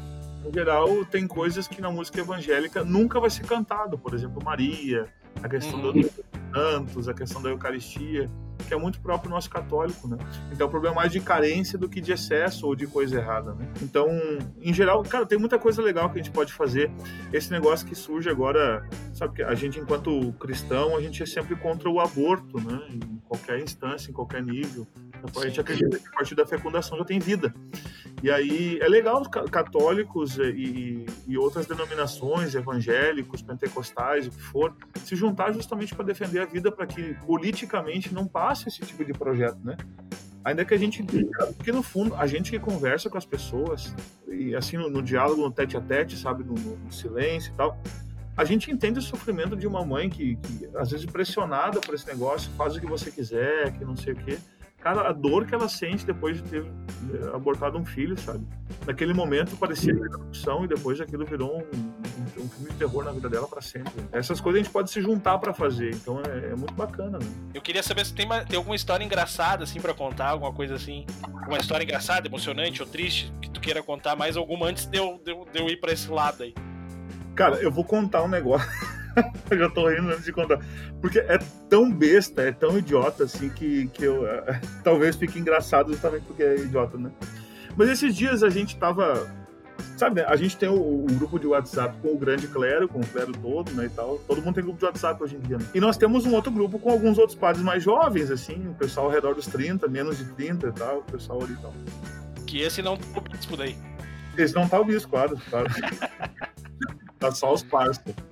No 0.43 0.53
geral, 0.53 1.05
tem 1.05 1.28
coisas 1.28 1.68
que 1.68 1.82
na 1.82 1.91
música 1.91 2.20
evangélica 2.22 2.84
nunca 2.84 3.20
vai 3.20 3.30
ser 3.30 3.45
cantado. 3.45 3.97
Por 3.97 4.14
exemplo, 4.14 4.41
Maria, 4.43 5.07
a 5.43 5.49
questão 5.49 5.80
uhum. 5.82 5.91
dos 5.91 6.12
santos, 6.53 7.10
a 7.10 7.14
questão 7.14 7.41
da 7.41 7.49
Eucaristia 7.49 8.30
que 8.70 8.74
é 8.76 8.78
muito 8.78 8.99
próprio 9.01 9.32
nosso 9.32 9.49
católico, 9.49 10.07
né? 10.07 10.15
Então 10.51 10.67
o 10.67 10.70
problema 10.70 10.97
é 10.97 10.99
mais 10.99 11.11
de 11.11 11.20
carência 11.20 11.76
do 11.76 11.89
que 11.89 11.99
de 11.99 12.11
excesso 12.11 12.67
ou 12.67 12.76
de 12.76 12.86
coisa 12.86 13.17
errada, 13.17 13.55
né? 13.55 13.67
Então, 13.82 14.07
em 14.61 14.72
geral, 14.72 15.01
cara, 15.01 15.26
tem 15.26 15.39
muita 15.39 15.57
coisa 15.57 15.82
legal 15.82 16.07
que 16.11 16.20
a 16.20 16.24
gente 16.24 16.32
pode 16.32 16.53
fazer. 16.53 16.91
Esse 17.34 17.51
negócio 17.51 17.88
que 17.88 17.95
surge 17.95 18.30
agora, 18.30 18.88
sabe 19.11 19.38
que 19.38 19.43
a 19.43 19.55
gente 19.55 19.80
enquanto 19.80 20.32
cristão, 20.34 20.95
a 20.95 21.01
gente 21.01 21.24
é 21.24 21.26
sempre 21.26 21.55
contra 21.55 21.89
o 21.89 21.99
aborto, 21.99 22.59
né? 22.61 22.80
Em 22.91 23.20
qualquer 23.28 23.59
instância, 23.59 24.11
em 24.11 24.13
qualquer 24.13 24.43
nível. 24.43 24.88
A 25.36 25.47
gente 25.47 25.59
acredita 25.59 25.99
que 25.99 26.07
a 26.07 26.11
partir 26.11 26.36
da 26.36 26.45
fecundação 26.45 26.97
já 26.97 27.05
tem 27.05 27.20
vida. 27.20 27.53
E 28.22 28.30
aí 28.30 28.80
é 28.82 28.88
legal 28.88 29.22
os 29.22 29.28
católicos 29.28 30.38
e, 30.38 31.05
e 31.28 31.38
outras 31.38 31.65
denominações, 31.65 32.55
evangélicos, 32.55 33.41
pentecostais, 33.41 34.28
o 34.28 34.32
que 34.32 34.41
for, 34.41 34.76
se 35.03 35.15
juntar 35.15 35.53
justamente 35.53 35.95
para 35.95 36.05
defender 36.05 36.39
a 36.39 36.45
vida, 36.45 36.72
para 36.72 36.86
que 36.86 37.13
politicamente 37.26 38.13
não 38.13 38.28
passe 38.28 38.67
esse 38.67 38.82
tipo 38.82 39.05
de 39.05 39.13
projeto, 39.13 39.59
né? 39.63 39.78
Ainda 40.43 40.63
que 40.63 40.74
a 40.74 40.78
gente, 40.78 41.03
porque 41.57 41.72
no 41.72 41.84
fundo, 41.84 42.15
a 42.15 42.26
gente 42.26 42.49
que 42.49 42.59
conversa 42.59 43.09
com 43.09 43.17
as 43.17 43.26
pessoas, 43.26 43.93
e 44.28 44.55
assim 44.55 44.78
no, 44.78 44.89
no 44.89 45.01
diálogo, 45.01 45.41
no 45.41 45.51
tete 45.51 45.76
a 45.76 45.82
tete, 45.82 46.17
sabe, 46.17 46.43
no, 46.43 46.53
no, 46.53 46.91
silêncio 46.91 47.51
e 47.51 47.55
tal, 47.55 47.78
a 48.38 48.45
gente 48.45 48.72
entende 48.72 48.99
o 48.99 49.01
sofrimento 49.01 49.55
de 49.55 49.67
uma 49.67 49.86
mãe 49.86 50.09
que, 50.09 50.38
que, 50.38 50.70
às 50.76 50.91
vezes, 50.91 51.05
pressionada 51.05 51.82
por 51.82 51.93
esse 51.93 52.07
negócio, 52.07 52.49
faz 52.51 52.76
o 52.76 52.80
que 52.80 52.86
você 52.86 53.11
quiser, 53.11 53.74
que 53.74 53.84
não 53.84 53.97
sei 53.97 54.13
o 54.13 54.15
quê. 54.15 54.39
Cara, 54.82 55.09
a 55.09 55.11
dor 55.11 55.45
que 55.45 55.53
ela 55.53 55.67
sente 55.67 56.05
depois 56.05 56.38
de 56.38 56.43
ter 56.43 56.63
eh, 56.63 57.36
abortado 57.36 57.77
um 57.77 57.86
filho, 57.86 58.17
sabe? 58.17 58.47
Naquele 58.88 59.13
momento 59.13 59.57
parecia 59.57 59.93
uma 59.93 60.15
opção 60.15 60.63
e 60.63 60.69
depois 60.69 61.01
aquilo 61.01 61.25
virou 61.25 61.57
um, 61.57 61.59
um, 61.59 62.43
um, 62.43 62.49
filme 62.49 62.71
de 62.71 62.77
terror 62.77 63.03
na 63.03 63.11
vida 63.11 63.30
dela 63.30 63.45
para 63.45 63.61
sempre. 63.61 63.91
Essas 64.11 64.39
coisas 64.39 64.61
a 64.61 64.63
gente 64.63 64.71
pode 64.71 64.89
se 64.89 65.01
juntar 65.01 65.38
para 65.38 65.53
fazer, 65.53 65.93
então 65.93 66.21
é, 66.21 66.51
é, 66.51 66.55
muito 66.55 66.73
bacana, 66.75 67.19
né? 67.19 67.25
Eu 67.53 67.61
queria 67.61 67.84
saber 67.84 68.05
se 68.05 68.13
tem, 68.13 68.25
uma, 68.25 68.45
tem 68.45 68.55
alguma 68.55 68.75
história 68.75 69.03
engraçada, 69.03 69.65
assim, 69.65 69.82
para 69.82 69.93
contar, 69.93 70.30
alguma 70.30 70.53
coisa 70.53 70.75
assim. 70.75 71.05
Uma 71.45 71.57
história 71.57 71.84
engraçada, 71.84 72.27
emocionante 72.27 72.82
ou 72.82 72.88
triste, 72.88 73.34
que 73.41 73.49
tu 73.49 73.59
queira 73.59 73.84
contar 73.84 74.15
mais 74.15 74.38
alguma 74.38 74.67
antes 74.67 74.86
de 74.86 74.97
eu, 74.97 75.19
de 75.23 75.32
eu, 75.32 75.45
de 75.51 75.59
eu 75.59 75.67
ir 75.67 75.77
para 75.77 75.91
esse 75.91 76.09
lado 76.09 76.43
aí. 76.43 76.53
Cara, 77.36 77.57
eu 77.57 77.71
vou 77.71 77.84
contar 77.84 78.23
um 78.23 78.30
negócio. 78.30 78.67
eu 79.49 79.57
já 79.57 79.70
tô 79.70 79.88
rindo 79.88 80.09
antes 80.09 80.26
de 80.26 80.32
contar. 80.32 80.59
Porque 81.01 81.20
é 81.20 81.38
tão 81.70 81.91
besta, 81.91 82.41
é 82.41 82.51
tão 82.51 82.78
idiota, 82.78 83.24
assim, 83.24 83.49
que, 83.49 83.88
que 83.88 84.03
eu 84.03 84.28
é, 84.28 84.61
talvez 84.84 85.15
fique 85.15 85.39
engraçado 85.39 85.91
justamente 85.91 86.24
porque 86.24 86.43
é 86.43 86.55
idiota, 86.57 86.97
né? 86.97 87.11
Mas 87.76 87.89
esses 87.89 88.15
dias 88.15 88.43
a 88.43 88.49
gente 88.49 88.78
tava. 88.78 89.28
sabe, 89.95 90.22
a 90.22 90.36
gente 90.36 90.57
tem 90.57 90.67
o, 90.67 90.76
o, 90.76 91.05
grupo 91.05 91.39
de 91.39 91.47
WhatsApp 91.47 91.97
com 92.01 92.09
o 92.09 92.17
grande 92.17 92.47
clero, 92.47 92.88
com 92.88 92.99
o 92.99 93.07
clero 93.07 93.32
todo, 93.32 93.72
né, 93.72 93.86
e 93.86 93.89
tal. 93.89 94.20
Todo 94.28 94.41
mundo 94.41 94.55
tem 94.55 94.63
grupo 94.63 94.80
de 94.80 94.86
WhatsApp 94.86 95.22
hoje 95.24 95.36
em 95.36 95.39
dia. 95.39 95.57
Né? 95.57 95.65
E 95.74 95.80
nós 95.80 95.95
temos 95.95 96.26
um 96.26 96.34
outro 96.34 96.51
grupo 96.51 96.80
com 96.80 96.89
alguns 96.89 97.17
outros 97.17 97.38
padres 97.38 97.63
mais 97.63 97.84
jovens, 97.84 98.32
assim, 98.32 98.67
o 98.67 98.74
pessoal 98.74 99.05
ao 99.05 99.11
redor 99.11 99.36
dos 99.36 99.45
30, 99.45 99.88
menos 99.88 100.17
de 100.17 100.26
30 100.26 100.67
e 100.67 100.72
tal, 100.74 100.97
o 100.99 101.03
pessoal 101.03 101.41
ali 101.41 101.53
e 101.53 101.57
tal. 101.57 101.74
Que 102.45 102.61
esse 102.61 102.82
não 102.82 102.97
tá 102.97 103.20
o 103.20 103.22
bispo 103.22 103.55
daí. 103.55 103.78
Esse 104.38 104.55
não 104.55 104.67
tá 104.67 104.80
o 104.80 104.86
bispo, 104.86 105.09
claro, 105.09 105.39
claro. 105.49 105.67
tá 107.20 107.32
só 107.32 107.53
os 107.53 107.63
parceiros. 107.63 108.28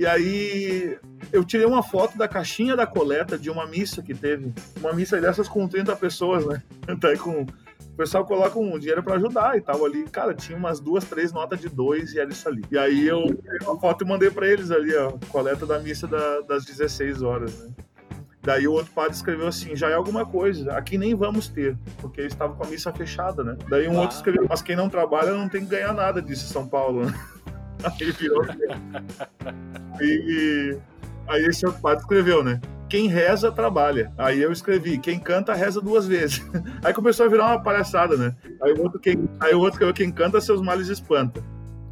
E 0.00 0.06
aí 0.06 0.98
eu 1.30 1.44
tirei 1.44 1.66
uma 1.66 1.82
foto 1.82 2.16
da 2.16 2.26
caixinha 2.26 2.74
da 2.74 2.86
coleta 2.86 3.36
de 3.36 3.50
uma 3.50 3.66
missa 3.66 4.00
que 4.00 4.14
teve. 4.14 4.50
Uma 4.80 4.94
missa 4.94 5.20
dessas 5.20 5.46
com 5.46 5.68
30 5.68 5.94
pessoas, 5.96 6.46
né? 6.46 6.62
Tá 6.98 7.14
com 7.18 7.42
o 7.42 7.96
pessoal 7.98 8.24
coloca 8.24 8.58
um 8.58 8.78
dinheiro 8.78 9.02
para 9.02 9.16
ajudar 9.16 9.58
e 9.58 9.60
tal 9.60 9.84
ali. 9.84 10.04
Cara, 10.04 10.32
tinha 10.32 10.56
umas 10.56 10.80
duas, 10.80 11.04
três 11.04 11.34
notas 11.34 11.60
de 11.60 11.68
dois 11.68 12.14
e 12.14 12.18
era 12.18 12.30
isso 12.30 12.48
ali. 12.48 12.64
E 12.70 12.78
aí 12.78 13.06
eu 13.06 13.26
tirei 13.26 13.58
uma 13.60 13.78
foto 13.78 14.02
e 14.02 14.08
mandei 14.08 14.30
para 14.30 14.48
eles 14.48 14.70
ali, 14.70 14.96
ó, 14.96 15.12
coleta 15.28 15.66
da 15.66 15.78
missa 15.78 16.06
da, 16.06 16.40
das 16.40 16.64
16 16.64 17.20
horas, 17.20 17.58
né? 17.58 17.68
Daí 18.42 18.66
o 18.66 18.72
outro 18.72 18.90
padre 18.92 19.12
escreveu 19.12 19.48
assim: 19.48 19.76
já 19.76 19.90
é 19.90 19.94
alguma 19.94 20.24
coisa, 20.24 20.72
aqui 20.72 20.96
nem 20.96 21.14
vamos 21.14 21.46
ter, 21.46 21.76
porque 21.98 22.22
eles 22.22 22.32
estavam 22.32 22.56
com 22.56 22.64
a 22.64 22.68
missa 22.68 22.90
fechada, 22.90 23.44
né? 23.44 23.58
Daí 23.68 23.86
um 23.86 23.98
ah. 23.98 24.00
outro 24.00 24.16
escreveu: 24.16 24.46
mas 24.48 24.62
quem 24.62 24.74
não 24.74 24.88
trabalha 24.88 25.34
não 25.34 25.46
tem 25.46 25.60
que 25.60 25.70
ganhar 25.70 25.92
nada, 25.92 26.22
disse 26.22 26.46
São 26.46 26.66
Paulo. 26.66 27.02
Aí 27.84 28.10
virou. 28.12 28.44
e 30.00 30.76
aí 31.28 31.44
esse 31.44 31.64
outro 31.66 31.80
padre 31.80 32.00
escreveu, 32.00 32.42
né? 32.42 32.60
Quem 32.88 33.06
reza, 33.06 33.52
trabalha. 33.52 34.12
Aí 34.18 34.42
eu 34.42 34.50
escrevi, 34.50 34.98
quem 34.98 35.18
canta, 35.18 35.54
reza 35.54 35.80
duas 35.80 36.08
vezes. 36.08 36.44
Aí 36.82 36.92
começou 36.92 37.24
a 37.24 37.28
virar 37.28 37.46
uma 37.46 37.62
palhaçada, 37.62 38.16
né? 38.16 38.34
Aí 38.60 38.72
o 38.72 38.82
outro, 38.82 38.98
quem, 38.98 39.28
aí 39.38 39.92
quem 39.94 40.10
canta, 40.10 40.40
seus 40.40 40.60
males 40.60 40.88
espanta. 40.88 41.40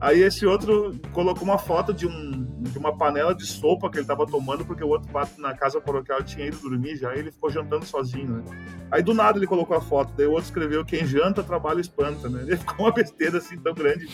Aí 0.00 0.22
esse 0.22 0.46
outro 0.46 0.96
colocou 1.12 1.42
uma 1.42 1.58
foto 1.58 1.92
de, 1.92 2.06
um, 2.06 2.44
de 2.60 2.78
uma 2.78 2.96
panela 2.96 3.34
de 3.34 3.44
sopa 3.44 3.90
que 3.90 3.96
ele 3.96 4.04
estava 4.04 4.24
tomando, 4.26 4.64
porque 4.64 4.84
o 4.84 4.88
outro 4.88 5.10
na 5.38 5.54
casa 5.56 5.80
paroquial 5.80 6.22
tinha 6.22 6.46
ido 6.46 6.56
dormir 6.58 6.96
já, 6.96 7.14
e 7.16 7.18
ele 7.18 7.32
ficou 7.32 7.50
jantando 7.50 7.84
sozinho, 7.84 8.36
né? 8.36 8.44
Aí 8.92 9.02
do 9.02 9.12
nada 9.12 9.38
ele 9.38 9.46
colocou 9.46 9.76
a 9.76 9.80
foto, 9.80 10.12
daí 10.16 10.26
o 10.26 10.30
outro 10.30 10.44
escreveu: 10.44 10.84
quem 10.84 11.04
janta, 11.04 11.42
trabalha 11.42 11.80
espanta, 11.80 12.28
né? 12.28 12.42
Ele 12.42 12.56
ficou 12.58 12.86
uma 12.86 12.92
besteira 12.92 13.38
assim 13.38 13.58
tão 13.58 13.74
grande. 13.74 14.08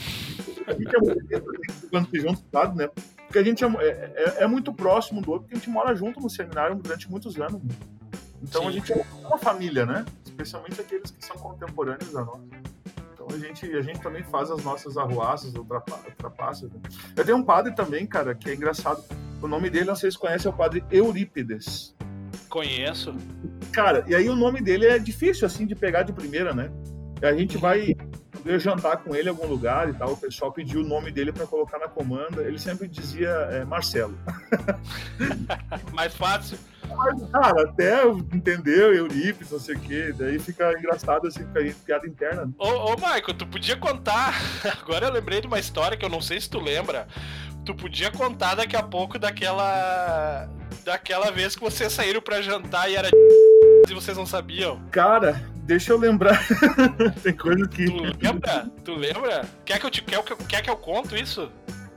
A 0.66 0.72
gente 0.72 0.96
é 0.96 1.00
muito 1.00 1.88
quando 1.90 2.08
se 2.08 2.20
junta, 2.20 2.42
sabe, 2.50 2.78
né? 2.78 2.88
Porque 3.26 3.38
a 3.38 3.42
gente 3.42 3.62
é, 3.62 3.68
é, 3.68 4.34
é, 4.44 4.46
muito 4.46 4.72
próximo 4.72 5.20
do 5.20 5.32
outro, 5.32 5.42
porque 5.42 5.56
a 5.56 5.58
gente 5.58 5.70
mora 5.70 5.94
junto 5.94 6.18
no 6.18 6.30
seminário 6.30 6.76
durante 6.76 7.10
muitos 7.10 7.38
anos. 7.38 7.60
Então 8.42 8.62
Sim. 8.62 8.68
a 8.68 8.70
gente 8.70 8.92
é 8.92 9.04
uma 9.26 9.36
família, 9.36 9.84
né? 9.84 10.04
Especialmente 10.24 10.80
aqueles 10.80 11.10
que 11.10 11.24
são 11.24 11.36
contemporâneos 11.36 12.16
a 12.16 12.24
nós. 12.24 12.40
Então 13.24 13.36
a 13.36 13.38
gente, 13.38 13.66
a 13.74 13.80
gente 13.80 14.00
também 14.00 14.22
faz 14.22 14.50
as 14.50 14.62
nossas 14.62 14.96
arruaças, 14.96 15.54
ultrapassos. 15.54 16.70
Né? 16.70 16.80
Eu 17.16 17.24
tenho 17.24 17.38
um 17.38 17.42
padre 17.42 17.74
também, 17.74 18.06
cara, 18.06 18.34
que 18.34 18.50
é 18.50 18.54
engraçado. 18.54 19.02
O 19.40 19.48
nome 19.48 19.70
dele, 19.70 19.86
não 19.86 19.96
sei 19.96 20.10
se 20.10 20.18
conhece, 20.18 20.46
é 20.46 20.50
o 20.50 20.52
padre 20.52 20.84
Eurípides. 20.90 21.94
Conheço. 22.48 23.14
Cara, 23.72 24.04
e 24.06 24.14
aí 24.14 24.28
o 24.28 24.36
nome 24.36 24.60
dele 24.60 24.86
é 24.86 24.98
difícil, 24.98 25.46
assim, 25.46 25.66
de 25.66 25.74
pegar 25.74 26.02
de 26.02 26.12
primeira, 26.12 26.54
né? 26.54 26.70
E 27.20 27.26
a 27.26 27.34
gente 27.34 27.56
vai 27.56 27.96
eu 28.44 28.58
jantar 28.58 28.98
com 28.98 29.14
ele 29.14 29.28
em 29.28 29.30
algum 29.30 29.46
lugar 29.46 29.88
e 29.88 29.94
tal, 29.94 30.12
o 30.12 30.16
pessoal 30.16 30.52
pediu 30.52 30.80
o 30.80 30.84
nome 30.84 31.10
dele 31.10 31.32
para 31.32 31.46
colocar 31.46 31.78
na 31.78 31.88
comanda, 31.88 32.42
ele 32.42 32.58
sempre 32.58 32.86
dizia 32.86 33.28
é, 33.28 33.64
Marcelo. 33.64 34.18
Mais 35.92 36.14
fácil. 36.14 36.58
Cara, 37.32 37.62
até 37.62 38.06
entendeu, 38.06 38.94
Eurípides, 38.94 39.50
não 39.50 39.58
sei 39.58 39.74
o 39.74 39.80
quê. 39.80 40.14
Daí 40.16 40.38
fica 40.38 40.70
engraçado 40.78 41.26
assim, 41.26 41.44
fica 41.46 41.74
piada 41.84 42.06
interna. 42.06 42.50
Ô, 42.58 42.68
ô, 42.68 42.94
Michael, 42.94 43.34
tu 43.36 43.46
podia 43.46 43.76
contar. 43.76 44.34
Agora 44.80 45.06
eu 45.06 45.12
lembrei 45.12 45.40
de 45.40 45.46
uma 45.46 45.58
história 45.58 45.96
que 45.96 46.04
eu 46.04 46.10
não 46.10 46.20
sei 46.20 46.40
se 46.40 46.48
tu 46.48 46.60
lembra. 46.60 47.08
Tu 47.64 47.74
podia 47.74 48.10
contar 48.10 48.54
daqui 48.54 48.76
a 48.76 48.82
pouco 48.82 49.18
daquela. 49.18 50.48
Daquela 50.84 51.30
vez 51.30 51.56
que 51.56 51.62
vocês 51.62 51.92
saíram 51.92 52.20
para 52.20 52.42
jantar 52.42 52.90
e 52.90 52.96
era 52.96 53.08
e 53.88 53.94
vocês 53.94 54.16
não 54.16 54.26
sabiam. 54.26 54.80
Cara, 54.90 55.42
deixa 55.64 55.92
eu 55.92 55.98
lembrar. 55.98 56.40
Tem 57.22 57.34
coisa 57.34 57.66
que. 57.68 57.86
Tu 57.86 58.02
lembra? 58.22 58.70
Tu 58.84 58.94
lembra? 58.94 59.44
Quer 59.64 59.78
que 59.78 59.86
eu, 59.86 59.90
te, 59.90 60.02
quer, 60.02 60.22
quer 60.22 60.62
que 60.62 60.70
eu 60.70 60.76
conto 60.76 61.16
isso? 61.16 61.50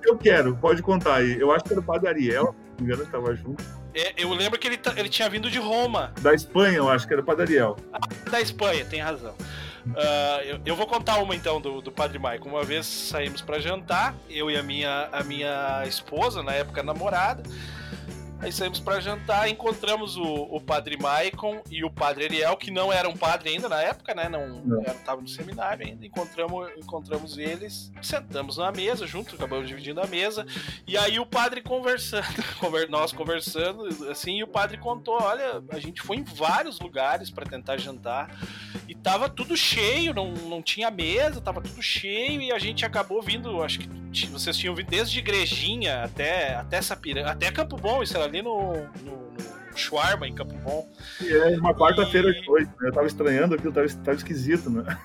Eu 0.03 0.17
quero, 0.17 0.55
pode 0.55 0.81
contar 0.81 1.15
aí. 1.15 1.39
Eu 1.39 1.51
acho 1.51 1.65
que 1.65 1.73
era 1.73 1.81
o 1.81 1.83
Padre 1.83 2.07
Ariel, 2.07 2.55
se 2.75 2.83
me 2.83 2.87
engano, 2.87 3.05
que 3.05 3.11
tava 3.11 3.35
junto. 3.35 3.63
É, 3.93 4.13
eu 4.15 4.31
lembro 4.33 4.57
que 4.59 4.67
ele, 4.67 4.79
ele 4.95 5.09
tinha 5.09 5.29
vindo 5.29 5.49
de 5.49 5.59
Roma. 5.59 6.13
Da 6.21 6.33
Espanha, 6.33 6.77
eu 6.77 6.89
acho 6.89 7.07
que 7.07 7.13
era 7.13 7.21
o 7.21 7.25
Padre 7.25 7.43
Ariel. 7.43 7.75
Ah, 7.91 7.99
da 8.29 8.39
Espanha, 8.39 8.85
tem 8.85 9.01
razão. 9.01 9.33
Uh, 9.87 10.41
eu, 10.43 10.59
eu, 10.65 10.75
vou 10.75 10.85
contar 10.85 11.17
uma 11.19 11.35
então 11.35 11.61
do, 11.61 11.81
do 11.81 11.91
Padre 11.91 12.19
Maicon. 12.19 12.49
Uma 12.49 12.63
vez 12.63 12.85
saímos 12.85 13.41
para 13.41 13.59
jantar, 13.59 14.13
eu 14.29 14.51
e 14.51 14.57
a 14.57 14.63
minha, 14.63 15.09
a 15.11 15.23
minha 15.23 15.83
esposa, 15.85 16.43
na 16.43 16.53
época 16.53 16.83
namorada. 16.83 17.43
Aí 18.39 18.51
saímos 18.51 18.79
para 18.79 18.99
jantar, 18.99 19.49
encontramos 19.49 20.15
o, 20.15 20.23
o 20.23 20.61
padre 20.61 20.95
Maicon 20.95 21.61
e 21.71 21.83
o 21.83 21.89
padre 21.89 22.25
Ariel, 22.25 22.55
que 22.55 22.69
não 22.69 22.93
era 22.93 23.09
um 23.09 23.17
padre 23.17 23.49
ainda 23.49 23.67
na 23.67 23.81
época, 23.81 24.13
né? 24.13 24.29
Não, 24.29 24.47
não. 24.63 24.83
tava 25.05 25.21
no 25.21 25.27
seminário 25.27 25.85
ainda. 25.85 26.05
Encontramos, 26.05 26.69
encontramos 26.77 27.37
eles, 27.37 27.91
sentamos 28.01 28.57
na 28.57 28.71
mesa 28.71 29.07
junto, 29.07 29.35
acabamos 29.35 29.67
dividindo 29.67 29.99
a 29.99 30.07
mesa. 30.07 30.45
E 30.85 30.95
aí 30.97 31.19
o 31.19 31.25
padre 31.25 31.61
conversando, 31.61 32.27
nós 32.89 33.11
conversando, 33.11 33.87
assim, 34.09 34.37
e 34.37 34.43
o 34.43 34.47
padre 34.47 34.77
contou: 34.77 35.17
olha, 35.19 35.63
a 35.71 35.79
gente 35.79 36.01
foi 36.01 36.17
em 36.17 36.23
vários 36.23 36.79
lugares 36.79 37.31
para 37.31 37.45
tentar 37.45 37.77
jantar 37.77 38.29
e 38.87 38.95
tava 38.95 39.27
tudo 39.27 39.57
cheio, 39.57 40.13
não, 40.13 40.31
não 40.31 40.61
tinha 40.61 40.89
mesa, 40.89 41.41
tava 41.41 41.61
tudo 41.61 41.81
cheio 41.81 42.41
e 42.41 42.51
a 42.51 42.59
gente 42.59 42.85
acabou 42.85 43.21
vindo, 43.21 43.61
acho 43.61 43.79
que 43.79 43.89
vocês 44.27 44.57
tinham 44.57 44.73
vindo 44.73 44.89
desde 44.89 45.19
Igrejinha 45.19 46.03
até, 46.03 46.55
até 46.55 46.81
Sapiranga, 46.81 47.31
até 47.31 47.51
Campo 47.51 47.75
Bom, 47.75 48.01
isso 48.01 48.15
era 48.15 48.26
ali 48.27 48.41
no, 48.41 48.73
no, 48.73 49.31
no 49.31 49.77
Schwarma, 49.77 50.27
em 50.27 50.33
Campo 50.33 50.55
Bom. 50.57 50.87
E 51.21 51.33
é 51.33 51.57
uma 51.57 51.73
quarta-feira 51.73 52.31
de 52.31 52.45
noite, 52.45 52.69
né? 52.79 52.89
Eu 52.89 52.93
tava 52.93 53.07
estranhando 53.07 53.55
aquilo, 53.55 53.71
tava, 53.71 53.87
tava 53.87 54.17
esquisito, 54.17 54.69
né? 54.69 54.97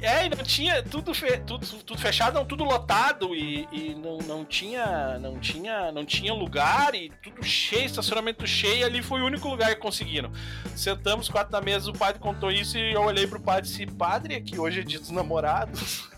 É, 0.00 0.26
e 0.26 0.28
não 0.30 0.42
tinha 0.42 0.82
tudo, 0.82 1.12
fe, 1.12 1.38
tudo, 1.46 1.66
tudo 1.66 2.00
fechado, 2.00 2.34
não, 2.34 2.44
tudo 2.46 2.64
lotado 2.64 3.34
e, 3.34 3.68
e, 3.70 3.94
não, 3.94 4.18
não 4.18 4.44
tinha 4.44 5.18
não 5.18 5.38
tinha 5.38 5.92
não 5.92 6.04
tinha 6.04 6.32
lugar 6.32 6.94
e 6.94 7.12
tudo 7.22 7.42
cheio, 7.44 7.84
estacionamento 7.84 8.46
cheio, 8.46 8.78
e 8.78 8.84
ali 8.84 9.02
foi 9.02 9.20
o 9.20 9.26
único 9.26 9.48
lugar 9.48 9.74
que 9.74 9.80
conseguiram. 9.80 10.30
Sentamos 10.74 11.28
quatro 11.28 11.52
na 11.52 11.60
mesa, 11.60 11.90
o 11.90 11.98
padre 11.98 12.20
contou 12.20 12.50
isso 12.50 12.78
e 12.78 12.94
eu 12.94 13.02
olhei 13.02 13.26
pro 13.26 13.40
padre 13.40 13.68
e 13.68 13.72
disse, 13.72 13.86
padre, 13.86 14.34
aqui 14.34 14.58
hoje 14.58 14.80
é 14.80 14.82
dia 14.82 14.98
dos 14.98 15.10
namorados. 15.10 16.08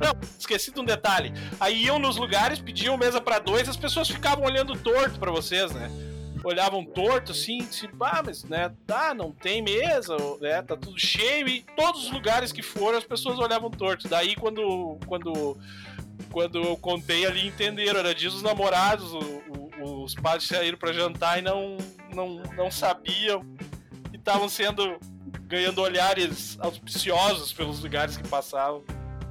Não, 0.00 0.20
esqueci 0.38 0.72
de 0.72 0.80
um 0.80 0.84
detalhe. 0.84 1.32
Aí 1.60 1.84
iam 1.84 1.98
nos 1.98 2.16
lugares, 2.16 2.58
pediam 2.58 2.96
mesa 2.96 3.20
para 3.20 3.38
dois, 3.38 3.68
as 3.68 3.76
pessoas 3.76 4.08
ficavam 4.08 4.44
olhando 4.44 4.74
torto 4.78 5.18
para 5.18 5.30
vocês, 5.30 5.72
né? 5.72 5.90
olhavam 6.44 6.84
torto 6.84 7.32
assim, 7.32 7.58
tipo, 7.58 8.04
ah, 8.04 8.22
mas 8.24 8.44
né, 8.44 8.72
tá, 8.86 9.14
não 9.14 9.32
tem 9.32 9.62
mesa, 9.62 10.16
né, 10.40 10.62
tá 10.62 10.76
tudo 10.76 10.98
cheio 10.98 11.48
e 11.48 11.64
todos 11.76 12.04
os 12.04 12.10
lugares 12.10 12.52
que 12.52 12.62
foram 12.62 12.98
as 12.98 13.04
pessoas 13.04 13.38
olhavam 13.38 13.70
torto. 13.70 14.08
Daí 14.08 14.34
quando 14.36 14.98
quando 15.06 15.56
quando 16.30 16.58
eu 16.58 16.76
contei 16.76 17.26
ali 17.26 17.46
entenderam, 17.46 18.00
era 18.00 18.14
dia 18.14 18.30
dos 18.30 18.42
namorados, 18.42 19.12
o, 19.12 19.42
o, 19.80 20.04
os 20.04 20.14
pais 20.14 20.46
saíram 20.46 20.78
para 20.78 20.92
jantar 20.92 21.38
e 21.38 21.42
não 21.42 21.76
não 22.14 22.42
não 22.56 22.70
sabiam 22.70 23.44
e 24.12 24.16
estavam 24.16 24.48
sendo 24.48 24.98
ganhando 25.46 25.80
olhares 25.80 26.58
auspiciosos 26.60 27.52
pelos 27.52 27.82
lugares 27.82 28.16
que 28.16 28.26
passavam. 28.28 28.84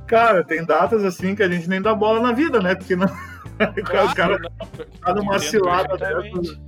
Cara, 0.08 0.44
tem 0.44 0.66
datas 0.66 1.04
assim 1.04 1.36
que 1.36 1.44
a 1.44 1.50
gente 1.50 1.68
nem 1.68 1.82
dá 1.82 1.94
bola 1.94 2.22
na 2.22 2.32
vida, 2.32 2.62
né? 2.62 2.76
Porque 2.76 2.96
não. 2.96 3.08
Claro, 3.86 4.10
o 4.12 4.16
cara 4.16 4.40
tá 5.02 5.14
numa 5.14 5.38
cilada 5.38 5.98
dessa. 5.98 6.60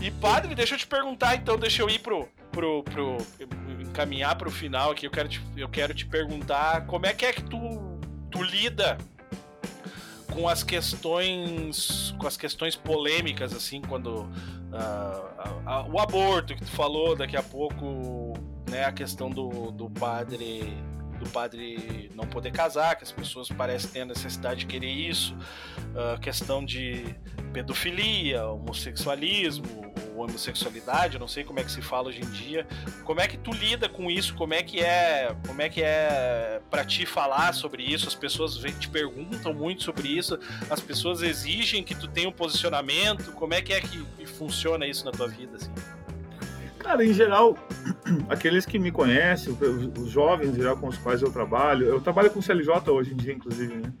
E 0.00 0.10
padre, 0.10 0.54
deixa 0.54 0.74
eu 0.74 0.78
te 0.78 0.86
perguntar 0.86 1.36
então, 1.36 1.56
deixa 1.58 1.82
eu 1.82 1.88
ir 1.88 1.98
pro, 1.98 2.28
pro, 2.50 2.82
pro 2.84 3.18
encaminhar 3.80 4.36
pro 4.36 4.50
final 4.50 4.92
aqui. 4.92 5.06
Eu 5.06 5.10
quero 5.10 5.28
te, 5.28 5.42
eu 5.56 5.68
quero 5.68 5.94
te 5.94 6.06
perguntar 6.06 6.86
como 6.86 7.06
é 7.06 7.12
que 7.12 7.24
é 7.24 7.32
que 7.32 7.42
tu, 7.42 8.00
tu 8.30 8.42
lida 8.42 8.98
com 10.32 10.48
as 10.48 10.62
questões 10.62 12.14
com 12.18 12.26
as 12.26 12.38
questões 12.38 12.74
polêmicas 12.74 13.52
assim 13.52 13.82
quando 13.82 14.22
uh, 14.22 15.92
o 15.92 16.00
aborto 16.00 16.54
que 16.54 16.64
tu 16.64 16.70
falou 16.70 17.14
daqui 17.14 17.36
a 17.36 17.42
pouco 17.42 18.32
né 18.70 18.86
a 18.86 18.92
questão 18.92 19.28
do, 19.28 19.70
do 19.70 19.90
padre 19.90 20.74
do 21.22 21.30
padre 21.30 22.10
não 22.14 22.26
poder 22.26 22.50
casar, 22.50 22.96
que 22.96 23.04
as 23.04 23.12
pessoas 23.12 23.48
parecem 23.48 23.90
ter 23.90 24.00
a 24.00 24.06
necessidade 24.06 24.60
de 24.60 24.66
querer 24.66 24.90
isso, 24.90 25.36
a 26.14 26.18
questão 26.18 26.64
de 26.64 27.14
pedofilia, 27.52 28.46
homossexualismo, 28.46 29.92
homossexualidade, 30.16 31.18
não 31.18 31.28
sei 31.28 31.44
como 31.44 31.60
é 31.60 31.64
que 31.64 31.70
se 31.70 31.82
fala 31.82 32.08
hoje 32.08 32.20
em 32.20 32.30
dia. 32.30 32.66
Como 33.04 33.20
é 33.20 33.26
que 33.26 33.36
tu 33.36 33.50
lida 33.50 33.88
com 33.88 34.10
isso? 34.10 34.34
Como 34.34 34.54
é 34.54 34.62
que 34.62 34.80
é, 34.80 35.34
como 35.46 35.60
é 35.62 35.68
que 35.68 35.82
é 35.82 36.60
para 36.70 36.84
ti 36.84 37.06
falar 37.06 37.52
sobre 37.54 37.82
isso? 37.82 38.08
As 38.08 38.14
pessoas 38.14 38.56
te 38.56 38.88
perguntam 38.88 39.52
muito 39.54 39.82
sobre 39.82 40.08
isso, 40.08 40.38
as 40.70 40.80
pessoas 40.80 41.22
exigem 41.22 41.82
que 41.82 41.94
tu 41.94 42.08
tenha 42.08 42.28
um 42.28 42.32
posicionamento. 42.32 43.32
Como 43.32 43.54
é 43.54 43.62
que 43.62 43.72
é 43.72 43.80
que 43.80 44.26
funciona 44.26 44.86
isso 44.86 45.04
na 45.04 45.10
tua 45.10 45.28
vida 45.28 45.56
assim? 45.56 45.72
Cara, 46.82 47.04
em 47.04 47.12
geral, 47.12 47.56
aqueles 48.28 48.66
que 48.66 48.78
me 48.78 48.90
conhecem, 48.90 49.56
os 49.98 50.10
jovens 50.10 50.50
em 50.50 50.56
geral 50.56 50.76
com 50.76 50.88
os 50.88 50.98
quais 50.98 51.22
eu 51.22 51.30
trabalho, 51.30 51.86
eu 51.86 52.00
trabalho 52.00 52.30
com 52.30 52.42
CLJ 52.42 52.90
hoje 52.90 53.12
em 53.12 53.16
dia, 53.16 53.32
inclusive, 53.32 53.74
né? 53.74 53.92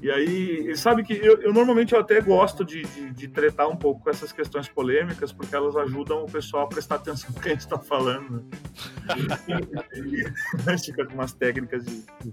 E 0.00 0.10
aí, 0.10 0.76
sabe 0.76 1.02
que 1.02 1.12
eu, 1.12 1.40
eu 1.42 1.52
normalmente 1.52 1.92
eu 1.92 2.00
até 2.00 2.20
gosto 2.20 2.64
de, 2.64 2.84
de, 2.84 3.10
de, 3.10 3.28
tretar 3.28 3.68
um 3.68 3.76
pouco 3.76 4.04
com 4.04 4.10
essas 4.10 4.30
questões 4.30 4.68
polêmicas, 4.68 5.32
porque 5.32 5.54
elas 5.54 5.76
ajudam 5.76 6.22
o 6.22 6.30
pessoal 6.30 6.64
a 6.64 6.68
prestar 6.68 6.96
atenção 6.96 7.30
no 7.34 7.40
que 7.40 7.48
a 7.48 7.52
gente 7.52 7.62
está 7.62 7.78
falando. 7.78 8.44
Né? 10.64 10.78
Fica 10.84 11.04
com 11.04 11.14
umas 11.14 11.32
técnicas 11.32 11.84
de, 11.84 12.04
de 12.24 12.32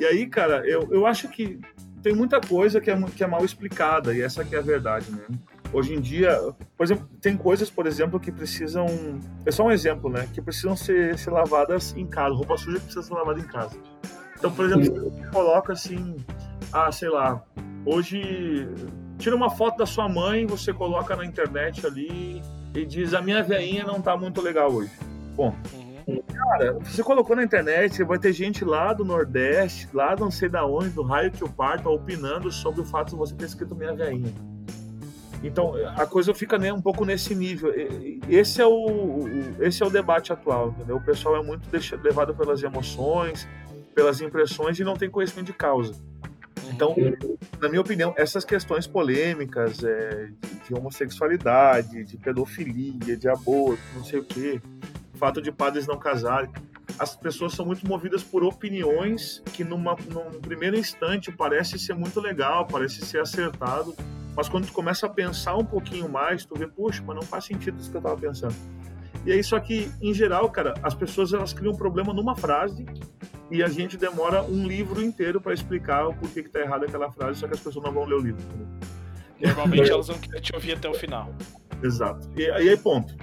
E 0.00 0.04
aí, 0.04 0.26
cara, 0.26 0.66
eu, 0.66 0.88
eu 0.90 1.06
acho 1.06 1.28
que 1.28 1.60
tem 2.02 2.14
muita 2.14 2.40
coisa 2.40 2.80
que 2.80 2.90
é, 2.90 3.00
que 3.16 3.22
é 3.22 3.26
mal 3.26 3.44
explicada, 3.44 4.14
e 4.14 4.20
essa 4.20 4.44
que 4.44 4.56
é 4.56 4.58
a 4.58 4.62
verdade, 4.62 5.10
né? 5.12 5.24
Hoje 5.72 5.94
em 5.94 6.00
dia, 6.00 6.38
por 6.76 6.84
exemplo, 6.84 7.08
tem 7.20 7.36
coisas, 7.36 7.68
por 7.68 7.86
exemplo, 7.86 8.18
que 8.20 8.32
precisam. 8.32 8.86
É 9.44 9.50
só 9.50 9.64
um 9.64 9.70
exemplo, 9.70 10.08
né? 10.08 10.28
Que 10.32 10.40
precisam 10.40 10.76
ser, 10.76 11.18
ser 11.18 11.30
lavadas 11.30 11.94
em 11.96 12.06
casa. 12.06 12.34
Roupa 12.34 12.56
suja 12.56 12.80
precisa 12.80 13.02
ser 13.02 13.14
lavada 13.14 13.40
em 13.40 13.46
casa. 13.46 13.76
Então, 14.38 14.50
por 14.52 14.66
exemplo, 14.66 15.10
você 15.10 15.30
coloca 15.30 15.72
assim 15.72 16.16
ah, 16.72 16.90
sei 16.90 17.08
lá, 17.08 17.42
hoje 17.84 18.68
tira 19.18 19.34
uma 19.34 19.50
foto 19.50 19.78
da 19.78 19.86
sua 19.86 20.08
mãe, 20.08 20.46
você 20.46 20.72
coloca 20.72 21.16
na 21.16 21.24
internet 21.24 21.86
ali 21.86 22.42
e 22.74 22.84
diz 22.84 23.14
a 23.14 23.22
minha 23.22 23.42
veinha 23.42 23.84
não 23.84 24.00
tá 24.00 24.16
muito 24.16 24.40
legal 24.40 24.70
hoje. 24.70 24.90
Bom, 25.34 25.54
uhum. 26.06 26.22
cara, 26.22 26.74
você 26.80 27.02
colocou 27.02 27.36
na 27.36 27.44
internet, 27.44 28.02
vai 28.04 28.18
ter 28.18 28.32
gente 28.32 28.64
lá 28.64 28.92
do 28.92 29.04
Nordeste, 29.04 29.88
lá 29.94 30.14
não 30.16 30.30
sei 30.30 30.48
da 30.48 30.66
onde, 30.66 30.90
do 30.90 31.02
raio 31.02 31.30
que 31.30 31.44
o 31.44 31.48
parto, 31.48 31.88
opinando 31.88 32.50
sobre 32.50 32.80
o 32.80 32.84
fato 32.84 33.10
de 33.10 33.16
você 33.16 33.34
ter 33.34 33.46
escrito 33.46 33.74
minha 33.74 33.94
veinha. 33.94 34.32
Então 35.42 35.74
a 35.96 36.06
coisa 36.06 36.34
fica 36.34 36.56
um 36.72 36.80
pouco 36.80 37.04
nesse 37.04 37.34
nível. 37.34 37.72
Esse 38.28 38.60
é 38.60 38.66
o, 38.66 39.24
esse 39.60 39.82
é 39.82 39.86
o 39.86 39.90
debate 39.90 40.32
atual, 40.32 40.70
entendeu? 40.70 40.96
O 40.96 41.00
pessoal 41.00 41.36
é 41.36 41.42
muito 41.42 41.68
levado 42.02 42.34
pelas 42.34 42.62
emoções, 42.62 43.46
pelas 43.94 44.20
impressões 44.20 44.78
e 44.78 44.84
não 44.84 44.94
tem 44.94 45.10
conhecimento 45.10 45.46
de 45.46 45.52
causa. 45.52 45.94
Então, 46.72 46.94
na 47.60 47.68
minha 47.68 47.80
opinião, 47.80 48.12
essas 48.16 48.44
questões 48.44 48.86
polêmicas 48.86 49.84
é, 49.84 50.28
de, 50.40 50.68
de, 50.68 50.74
homossexualidade, 50.74 52.04
de 52.04 52.16
pedofilia, 52.16 53.16
de 53.16 53.28
aborto, 53.28 53.80
não 53.94 54.04
sei 54.04 54.18
o 54.18 54.24
quê, 54.24 54.60
fato 55.14 55.40
de 55.40 55.52
padres 55.52 55.86
não 55.86 55.98
casarem, 55.98 56.50
as 56.98 57.14
pessoas 57.14 57.52
são 57.52 57.64
muito 57.64 57.86
movidas 57.86 58.22
por 58.22 58.42
opiniões 58.42 59.42
que 59.52 59.62
numa, 59.62 59.96
num 60.08 60.40
primeiro 60.40 60.76
instante 60.76 61.30
parece 61.30 61.78
ser 61.78 61.94
muito 61.94 62.20
legal, 62.20 62.66
parece 62.66 63.04
ser 63.04 63.20
acertado, 63.20 63.94
mas 64.36 64.48
quando 64.48 64.66
tu 64.66 64.72
começa 64.72 65.06
a 65.06 65.08
pensar 65.08 65.56
um 65.56 65.64
pouquinho 65.64 66.08
mais, 66.08 66.44
tu 66.44 66.54
vê, 66.56 66.66
puxa, 66.66 67.02
mas 67.06 67.16
não 67.16 67.22
faz 67.22 67.46
sentido 67.46 67.80
isso 67.80 67.90
que 67.90 67.96
eu 67.96 68.00
estava 68.00 68.16
pensando. 68.16 68.54
E 69.24 69.32
é 69.32 69.36
isso 69.36 69.56
aqui, 69.56 69.90
em 70.00 70.12
geral, 70.12 70.48
cara, 70.50 70.74
as 70.82 70.94
pessoas 70.94 71.32
elas 71.32 71.52
criam 71.52 71.72
um 71.72 71.76
problema 71.76 72.12
numa 72.12 72.36
frase 72.36 72.84
e 73.50 73.62
a 73.62 73.68
gente 73.68 73.96
demora 73.96 74.42
um 74.42 74.66
livro 74.66 75.02
inteiro 75.02 75.40
para 75.40 75.54
explicar 75.54 76.06
o 76.06 76.14
porquê 76.14 76.42
que 76.42 76.50
tá 76.50 76.60
errado 76.60 76.84
aquela 76.84 77.10
frase, 77.10 77.40
só 77.40 77.48
que 77.48 77.54
as 77.54 77.60
pessoas 77.60 77.84
não 77.84 77.92
vão 77.92 78.04
ler 78.04 78.14
o 78.14 78.20
livro. 78.20 78.42
Normalmente 79.40 79.90
elas 79.90 80.06
vão 80.08 80.18
querer 80.18 80.40
te 80.40 80.54
ouvir 80.54 80.72
até 80.74 80.88
o 80.88 80.94
final. 80.94 81.34
Exato. 81.82 82.28
E 82.36 82.48
aí, 82.50 82.76
ponto. 82.76 83.14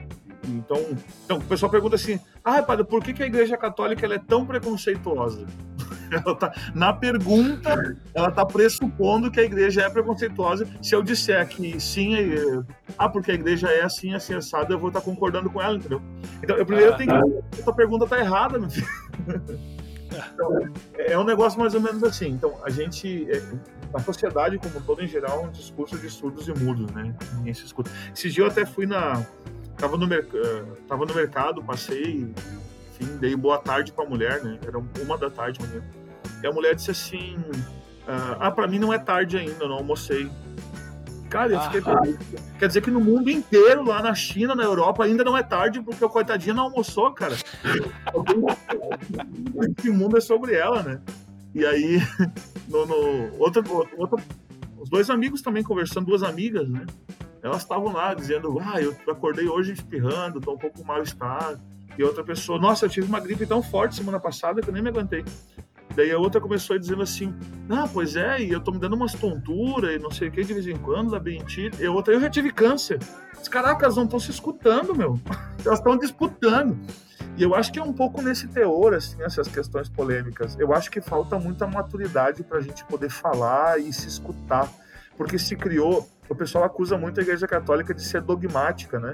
Então, 0.45 0.77
então, 1.23 1.37
o 1.37 1.43
pessoal 1.43 1.71
pergunta 1.71 1.95
assim: 1.95 2.19
ah, 2.43 2.61
padre, 2.61 2.85
por 2.85 3.01
que, 3.01 3.13
que 3.13 3.23
a 3.23 3.25
Igreja 3.25 3.57
Católica 3.57 4.05
ela 4.05 4.15
é 4.15 4.19
tão 4.19 4.45
preconceituosa? 4.45 5.45
ela 6.25 6.35
tá, 6.35 6.53
na 6.73 6.93
pergunta, 6.93 7.95
ela 8.13 8.29
está 8.29 8.45
pressupondo 8.45 9.31
que 9.31 9.39
a 9.39 9.43
igreja 9.43 9.81
é 9.81 9.89
preconceituosa. 9.89 10.67
Se 10.81 10.95
eu 10.95 11.01
disser 11.01 11.47
que 11.47 11.79
sim, 11.79 12.15
é, 12.15 12.63
ah, 12.97 13.09
porque 13.09 13.31
a 13.31 13.35
igreja 13.35 13.67
é 13.67 13.83
assim, 13.83 14.13
assim, 14.13 14.33
assada, 14.33 14.73
eu 14.73 14.79
vou 14.79 14.89
estar 14.89 14.99
tá 14.99 15.05
concordando 15.05 15.49
com 15.49 15.61
ela, 15.61 15.75
entendeu? 15.75 16.01
Então, 16.41 16.55
eu 16.55 16.65
primeiro 16.65 16.93
ah, 16.93 16.97
tenho 16.97 17.09
que. 17.09 17.59
Essa 17.59 17.73
pergunta 17.73 18.05
está 18.05 18.19
errada, 18.19 18.59
meu 18.59 18.69
filho. 18.69 18.87
Então, 20.35 20.71
é 20.95 21.17
um 21.17 21.23
negócio 21.23 21.59
mais 21.59 21.73
ou 21.73 21.81
menos 21.81 22.03
assim. 22.03 22.27
Então, 22.27 22.59
a 22.63 22.69
gente, 22.69 23.27
é, 23.31 23.41
a 23.93 23.99
sociedade 23.99 24.59
como 24.59 24.79
todo 24.81 25.01
em 25.01 25.07
geral, 25.07 25.43
é 25.43 25.47
um 25.47 25.51
discurso 25.51 25.97
de 25.97 26.07
surdos 26.07 26.47
e 26.47 26.53
mudos, 26.53 26.91
né? 26.91 27.15
Ninguém 27.37 27.53
se 27.53 27.65
escuta. 27.65 27.89
Esses 28.15 28.31
dias 28.31 28.45
eu 28.45 28.51
até 28.51 28.63
fui 28.63 28.85
na, 28.85 29.25
tava 29.77 29.97
no, 29.97 30.11
eh, 30.13 30.65
tava 30.87 31.05
no 31.05 31.13
mercado, 31.13 31.63
passei, 31.63 32.33
enfim, 32.91 33.17
dei 33.17 33.35
boa 33.35 33.57
tarde 33.57 33.91
para 33.91 34.05
a 34.05 34.09
mulher, 34.09 34.43
né? 34.43 34.59
Era 34.65 34.77
uma 34.77 35.17
da 35.17 35.29
tarde, 35.29 35.59
mulher. 35.61 35.83
E 36.43 36.47
a 36.47 36.51
mulher 36.51 36.75
disse 36.75 36.91
assim: 36.91 37.37
Ah, 38.05 38.51
para 38.51 38.67
mim 38.67 38.77
não 38.77 38.91
é 38.91 38.99
tarde 38.99 39.37
ainda, 39.37 39.63
eu 39.63 39.69
não 39.69 39.77
almocei. 39.77 40.29
Cara, 41.29 41.53
eu 41.53 41.61
fiquei 41.61 41.81
ah, 41.85 42.01
Quer 42.59 42.67
dizer 42.67 42.81
que 42.81 42.91
no 42.91 43.01
mundo 43.01 43.31
inteiro, 43.31 43.83
lá 43.83 44.03
na 44.03 44.13
China, 44.13 44.53
na 44.53 44.63
Europa, 44.63 45.03
ainda 45.03 45.23
não 45.23 45.35
é 45.35 45.41
tarde, 45.41 45.81
porque 45.81 46.05
o 46.05 46.09
coitadinho 46.09 46.53
não 46.53 46.65
almoçou, 46.65 47.11
cara. 47.11 47.33
Esse 49.79 49.89
mundo 49.89 50.15
é 50.15 50.21
sobre 50.21 50.53
ela, 50.53 50.83
né? 50.83 51.01
E 51.55 51.65
aí, 51.65 51.99
no, 52.69 52.85
no 52.85 53.39
outro, 53.39 53.63
outro, 53.97 54.21
os 54.77 54.89
dois 54.89 55.09
amigos 55.09 55.41
também 55.41 55.63
conversando, 55.63 56.05
duas 56.05 56.21
amigas, 56.21 56.69
né? 56.69 56.85
Elas 57.41 57.63
estavam 57.63 57.91
lá 57.91 58.13
dizendo, 58.13 58.59
ah, 58.59 58.79
eu 58.79 58.95
acordei 59.07 59.47
hoje 59.47 59.73
espirrando, 59.73 60.39
tô 60.39 60.53
um 60.53 60.57
pouco 60.57 60.85
mal-estar. 60.85 61.59
E 61.97 62.03
outra 62.03 62.23
pessoa, 62.23 62.59
nossa, 62.59 62.85
eu 62.85 62.89
tive 62.89 63.07
uma 63.07 63.19
gripe 63.19 63.45
tão 63.45 63.61
forte 63.61 63.95
semana 63.95 64.19
passada 64.19 64.61
que 64.61 64.69
eu 64.69 64.73
nem 64.73 64.83
me 64.83 64.89
aguentei. 64.89 65.25
Daí 65.95 66.11
a 66.11 66.17
outra 66.17 66.41
começou 66.41 66.77
dizendo 66.77 67.03
assim: 67.03 67.33
Ah, 67.69 67.87
pois 67.91 68.15
é, 68.15 68.41
e 68.41 68.51
eu 68.51 68.59
tô 68.59 68.71
me 68.71 68.79
dando 68.79 68.95
umas 68.95 69.13
tonturas 69.13 69.95
e 69.95 69.99
não 69.99 70.11
sei 70.11 70.27
o 70.27 70.31
que 70.31 70.43
de 70.43 70.53
vez 70.53 70.67
em 70.67 70.77
quando, 70.77 71.11
labirintite. 71.11 71.81
E 71.81 71.85
a 71.85 71.91
outra, 71.91 72.13
eu 72.13 72.19
já 72.19 72.29
tive 72.29 72.51
câncer. 72.51 72.99
As 73.39 73.47
caracas 73.47 73.95
não 73.95 74.05
estão 74.05 74.19
se 74.19 74.31
escutando, 74.31 74.95
meu. 74.95 75.19
Elas 75.65 75.79
estão 75.79 75.97
disputando. 75.97 76.77
E 77.35 77.43
eu 77.43 77.55
acho 77.55 77.71
que 77.71 77.79
é 77.79 77.83
um 77.83 77.93
pouco 77.93 78.21
nesse 78.21 78.47
teor, 78.47 78.93
assim, 78.93 79.21
essas 79.21 79.47
questões 79.47 79.89
polêmicas. 79.89 80.57
Eu 80.59 80.73
acho 80.73 80.91
que 80.91 81.01
falta 81.01 81.37
muita 81.39 81.65
maturidade 81.65 82.43
para 82.43 82.59
a 82.59 82.61
gente 82.61 82.85
poder 82.85 83.09
falar 83.09 83.79
e 83.79 83.91
se 83.91 84.07
escutar. 84.07 84.71
Porque 85.17 85.37
se 85.37 85.55
criou 85.55 86.07
o 86.29 86.35
pessoal 86.35 86.63
acusa 86.63 86.97
muito 86.97 87.19
a 87.19 87.23
Igreja 87.23 87.47
Católica 87.47 87.93
de 87.93 88.01
ser 88.01 88.21
dogmática, 88.21 88.99
né? 88.99 89.13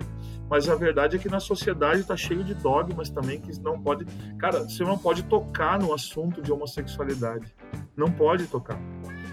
Mas 0.49 0.69
a 0.69 0.75
verdade 0.75 1.15
é 1.15 1.19
que 1.19 1.29
na 1.29 1.39
sociedade 1.39 2.01
está 2.01 2.15
cheio 2.15 2.43
de 2.43 2.53
dogmas 2.53 3.09
também 3.09 3.39
que 3.39 3.59
não 3.61 3.81
pode. 3.81 4.05
Cara, 4.37 4.63
você 4.63 4.83
não 4.83 4.97
pode 4.97 5.23
tocar 5.23 5.79
no 5.79 5.93
assunto 5.93 6.41
de 6.41 6.51
homossexualidade. 6.51 7.53
Não 7.95 8.11
pode 8.11 8.47
tocar. 8.47 8.79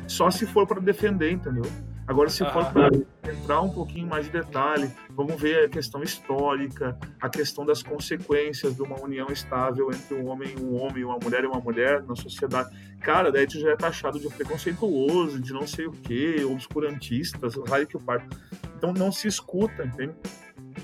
Só 0.07 0.31
se 0.31 0.47
for 0.47 0.67
para 0.67 0.81
defender, 0.81 1.31
entendeu? 1.33 1.65
Agora, 2.07 2.31
se 2.31 2.45
for 2.53 2.65
para 2.73 2.89
entrar 3.33 3.61
um 3.63 3.69
pouquinho 3.69 4.07
mais 4.07 4.27
de 4.27 4.33
detalhe, 4.33 4.91
vamos 5.11 5.41
ver 5.41 5.65
a 5.65 5.69
questão 5.69 6.03
histórica, 6.05 6.97
a 7.21 7.29
questão 7.29 7.67
das 7.67 7.83
consequências 7.83 8.77
de 8.77 8.83
uma 8.83 9.01
união 9.01 9.27
estável 9.29 9.91
entre 9.91 10.15
um 10.15 10.29
homem 10.29 10.55
e 10.57 10.61
um 10.61 10.81
homem, 10.81 11.05
uma 11.05 11.19
mulher 11.19 11.43
e 11.43 11.47
uma 11.47 11.59
mulher 11.61 12.05
na 12.05 12.15
sociedade. 12.15 12.71
Cara, 13.01 13.33
daí 13.33 13.47
tu 13.47 13.59
já 13.59 13.71
é 13.71 13.77
taxado 13.77 14.21
de 14.21 14.29
preconceituoso, 14.29 15.41
de 15.41 15.53
não 15.53 15.67
sei 15.67 15.87
o 15.87 15.93
quê, 15.93 16.45
obscurantista, 16.49 17.49
raio 17.69 17.89
que 17.89 17.97
o 17.97 18.01
parto. 18.01 18.37
Então 18.77 18.93
não 18.93 19.11
se 19.11 19.27
escuta, 19.27 19.85
entende? 19.85 20.15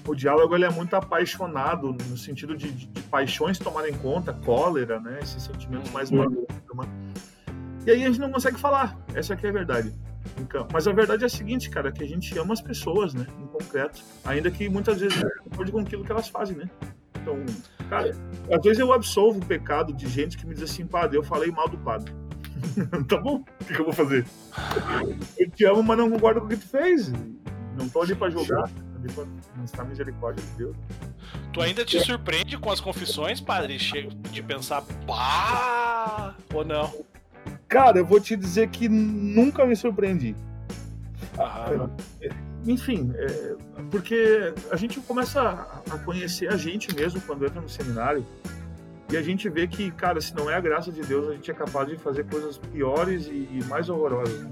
O 0.06 0.16
diálogo 0.16 0.56
ele 0.56 0.64
é 0.64 0.70
muito 0.70 0.96
apaixonado, 0.96 1.92
no 1.92 2.16
sentido 2.16 2.56
de, 2.56 2.72
de, 2.72 2.86
de 2.86 3.02
paixões 3.02 3.58
tomarem 3.58 3.94
conta, 3.94 4.32
cólera, 4.32 4.98
né? 4.98 5.20
Esses 5.22 5.44
sentimentos 5.44 5.90
mais 5.92 6.10
maduros. 6.10 6.48
Né? 6.74 6.84
E 7.86 7.90
aí 7.92 8.02
a 8.02 8.06
gente 8.08 8.18
não 8.18 8.32
consegue 8.32 8.58
falar, 8.58 8.98
essa 9.14 9.34
aqui 9.34 9.46
é 9.46 9.50
a 9.50 9.52
verdade. 9.52 9.94
Então, 10.38 10.66
mas 10.72 10.86
a 10.86 10.92
verdade 10.92 11.24
é 11.24 11.26
a 11.26 11.30
seguinte, 11.30 11.70
cara, 11.70 11.92
que 11.92 12.02
a 12.02 12.06
gente 12.06 12.36
ama 12.38 12.52
as 12.52 12.60
pessoas, 12.60 13.14
né? 13.14 13.26
Em 13.38 13.46
concreto. 13.46 14.02
Ainda 14.24 14.50
que 14.50 14.68
muitas 14.68 15.00
vezes 15.00 15.22
não 15.22 15.30
concorde 15.44 15.72
com 15.72 15.78
aquilo 15.80 16.04
que 16.04 16.12
elas 16.12 16.28
fazem, 16.28 16.56
né? 16.56 16.70
Então, 17.20 17.36
cara, 17.88 18.10
às 18.52 18.62
vezes 18.62 18.78
eu 18.78 18.92
absolvo 18.92 19.38
o 19.38 19.46
pecado 19.46 19.92
de 19.92 20.08
gente 20.08 20.36
que 20.36 20.46
me 20.46 20.54
diz 20.54 20.64
assim, 20.64 20.86
padre, 20.86 21.16
eu 21.16 21.22
falei 21.22 21.50
mal 21.50 21.68
do 21.68 21.78
padre. 21.78 22.12
tá 23.08 23.16
bom, 23.16 23.36
o 23.36 23.64
que, 23.64 23.74
que, 23.74 23.80
eu 23.80 23.84
vou 23.84 23.92
fazer? 23.92 24.26
Eu 25.38 25.50
te 25.50 25.64
amo, 25.64 25.82
mas 25.82 25.98
não 25.98 26.10
concordo 26.10 26.40
com 26.40 26.46
o 26.46 26.48
que 26.48 26.56
tu 26.56 26.68
fez. 26.68 27.12
Não 27.76 27.88
tô 27.88 28.02
ali 28.02 28.14
pra 28.14 28.28
julgar, 28.28 28.68
tô 28.68 28.98
ali 28.98 29.12
pra 29.12 29.24
mostrar 29.56 29.84
misericórdia 29.84 30.44
de 30.44 30.50
Deus. 30.58 30.76
Tu 31.52 31.60
ainda 31.60 31.84
te 31.84 32.00
surpreende 32.00 32.58
com 32.58 32.70
as 32.70 32.80
confissões, 32.80 33.40
padre? 33.40 33.78
De 33.78 34.42
pensar, 34.42 34.82
pá, 35.06 36.34
ou 36.52 36.64
não? 36.64 36.92
Cara, 37.72 37.98
eu 37.98 38.04
vou 38.04 38.20
te 38.20 38.36
dizer 38.36 38.68
que 38.68 38.88
nunca 38.88 39.64
me 39.64 39.74
surpreendi. 39.74 40.36
Ah. 41.38 41.88
Enfim, 42.66 43.12
é, 43.16 43.54
porque 43.90 44.52
a 44.70 44.76
gente 44.76 45.00
começa 45.00 45.40
a 45.90 45.98
conhecer 46.04 46.52
a 46.52 46.56
gente 46.56 46.94
mesmo 46.94 47.20
quando 47.22 47.46
entra 47.46 47.60
no 47.60 47.68
seminário 47.68 48.24
e 49.10 49.16
a 49.16 49.22
gente 49.22 49.48
vê 49.48 49.66
que, 49.66 49.90
cara, 49.90 50.20
se 50.20 50.34
não 50.34 50.50
é 50.50 50.54
a 50.54 50.60
graça 50.60 50.92
de 50.92 51.00
Deus, 51.02 51.28
a 51.28 51.32
gente 51.32 51.50
é 51.50 51.54
capaz 51.54 51.88
de 51.88 51.96
fazer 51.96 52.24
coisas 52.26 52.58
piores 52.58 53.26
e, 53.26 53.48
e 53.50 53.64
mais 53.68 53.88
horrorosas. 53.88 54.38
Né? 54.38 54.50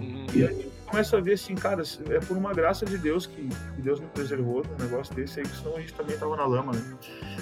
Hum. 0.00 0.26
E 0.34 0.44
a 0.44 0.48
gente 0.48 0.75
começa 0.86 1.16
a 1.16 1.20
ver 1.20 1.34
assim, 1.34 1.54
cara, 1.54 1.82
é 2.10 2.20
por 2.20 2.36
uma 2.36 2.52
graça 2.52 2.86
de 2.86 2.96
Deus 2.96 3.26
que, 3.26 3.48
que 3.48 3.82
Deus 3.82 4.00
me 4.00 4.06
preservou 4.06 4.64
num 4.64 4.84
negócio 4.84 5.14
desse 5.14 5.40
aí, 5.40 5.46
senão 5.46 5.76
a 5.76 5.80
gente 5.80 5.92
também 5.94 6.16
tava 6.16 6.36
na 6.36 6.46
lama, 6.46 6.72
né? 6.72 6.98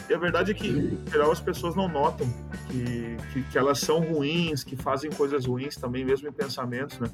E 0.09 0.14
a 0.14 0.18
verdade 0.18 0.51
é 0.51 0.55
que, 0.55 0.68
em 0.68 1.11
geral, 1.11 1.30
as 1.30 1.40
pessoas 1.40 1.74
não 1.76 1.88
notam 1.88 2.26
que, 2.68 3.16
que, 3.32 3.42
que, 3.42 3.59
elas 3.59 3.78
são 3.78 4.01
ruins, 4.01 4.64
que 4.64 4.76
fazem 4.76 5.11
coisas 5.11 5.47
ruins 5.47 5.76
também, 5.76 6.05
mesmo 6.05 6.28
em 6.28 6.32
pensamentos, 6.32 6.99
né? 6.99 7.11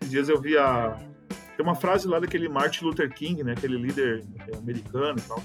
Esses 0.00 0.10
dias 0.10 0.28
eu 0.28 0.40
vi 0.40 0.56
a... 0.56 0.98
Tem 1.56 1.64
uma 1.64 1.74
frase 1.74 2.06
lá 2.06 2.20
daquele 2.20 2.48
Martin 2.48 2.84
Luther 2.84 3.12
King, 3.14 3.42
né? 3.42 3.52
Aquele 3.52 3.78
líder 3.78 4.24
americano 4.58 5.18
e 5.18 5.22
tal. 5.22 5.42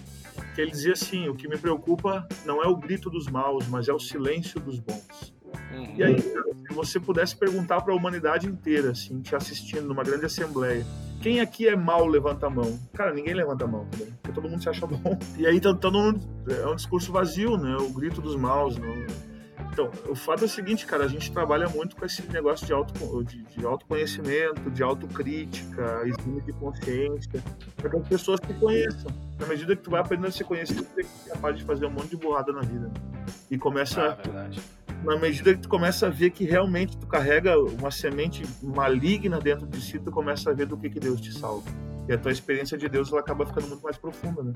que 0.54 0.60
ele 0.60 0.72
dizia 0.72 0.92
assim: 0.92 1.30
o 1.30 1.36
que 1.36 1.48
me 1.48 1.58
preocupa 1.58 2.28
não 2.46 2.62
é 2.62 2.68
o 2.68 2.76
grito 2.76 3.10
dos 3.10 3.28
maus, 3.28 3.66
mas 3.70 3.88
é 3.88 3.94
o 3.94 4.00
silêncio 4.00 4.60
dos 4.60 4.78
bons. 4.78 5.34
Uhum. 5.74 5.96
E 5.96 6.04
aí, 6.04 6.22
se 6.22 6.74
você 6.74 7.00
pudesse 7.00 7.36
perguntar 7.36 7.82
para 7.82 7.94
a 7.94 7.96
humanidade 7.96 8.48
inteira, 8.48 8.92
assim, 8.92 9.22
te 9.22 9.36
assistindo 9.36 9.88
numa 9.88 10.04
grande 10.04 10.26
assembleia, 10.26 10.86
quem 11.22 11.40
aqui 11.40 11.68
é 11.68 11.76
mal 11.76 12.06
levanta 12.08 12.48
a 12.48 12.50
mão? 12.50 12.80
Cara, 12.94 13.14
ninguém 13.14 13.34
levanta 13.34 13.66
a 13.66 13.68
mão, 13.68 13.84
né? 13.98 14.08
porque 14.22 14.32
todo 14.34 14.50
mundo 14.50 14.62
se 14.62 14.70
acha 14.70 14.86
bom. 14.88 15.18
E 15.38 15.46
aí 15.46 15.60
tá 15.60 15.74
todo 15.74 15.98
mundo, 15.98 16.22
é 16.50 16.68
um 16.68 16.76
discurso 16.76 17.12
vazio, 17.12 17.58
né? 17.58 17.76
O 17.78 17.90
grito 17.90 18.22
dos 18.22 18.36
maus, 18.36 18.78
não 18.78 18.92
então, 19.72 19.90
o 20.10 20.16
fato 20.16 20.44
é 20.44 20.46
o 20.46 20.50
seguinte, 20.50 20.86
cara, 20.86 21.06
a 21.06 21.08
gente 21.08 21.32
trabalha 21.32 21.70
muito 21.70 21.96
com 21.96 22.06
esse 22.06 22.22
negócio 22.30 22.68
de, 22.68 22.74
auto, 22.74 23.24
de, 23.24 23.42
de 23.44 23.66
autoconhecimento, 23.66 24.70
de 24.70 24.84
autocrítica, 24.84 26.02
exame 26.06 26.42
de 26.42 26.52
consciência, 26.54 27.42
para 27.78 27.90
que 27.90 27.96
as 27.96 28.08
pessoas 28.08 28.42
se 28.46 28.54
conheçam. 28.56 29.10
Na 29.40 29.48
medida 29.48 29.74
que 29.74 29.82
tu 29.82 29.90
vai 29.90 30.02
aprendendo 30.02 30.28
a 30.28 30.32
se 30.32 30.44
conhecer, 30.44 30.76
tu 30.76 31.00
é 31.00 31.30
capaz 31.30 31.58
de 31.58 31.64
fazer 31.64 31.86
um 31.86 31.90
monte 31.90 32.10
de 32.10 32.18
burrada 32.18 32.52
na 32.52 32.62
vida. 32.62 32.88
Né? 32.88 33.26
E 33.50 33.58
começa. 33.58 34.18
Ah, 34.22 34.50
na 35.04 35.18
medida 35.18 35.54
que 35.54 35.62
tu 35.62 35.70
começa 35.70 36.08
a 36.08 36.10
ver 36.10 36.30
que 36.32 36.46
realmente 36.46 36.98
tu 36.98 37.08
carrega 37.08 37.58
uma 37.60 37.90
semente 37.90 38.44
maligna 38.62 39.40
dentro 39.40 39.66
de 39.66 39.82
si, 39.82 40.00
tu 40.00 40.12
começa 40.12 40.52
a 40.52 40.54
ver 40.54 40.68
do 40.68 40.78
que, 40.78 40.90
que 40.90 41.00
Deus 41.00 41.20
te 41.20 41.34
salva. 41.34 41.70
E 42.08 42.14
a 42.14 42.18
tua 42.18 42.32
experiência 42.32 42.78
de 42.78 42.88
Deus 42.88 43.12
ela 43.12 43.22
acaba 43.22 43.46
ficando 43.46 43.68
muito 43.68 43.82
mais 43.82 43.98
profunda, 43.98 44.44
né? 44.44 44.54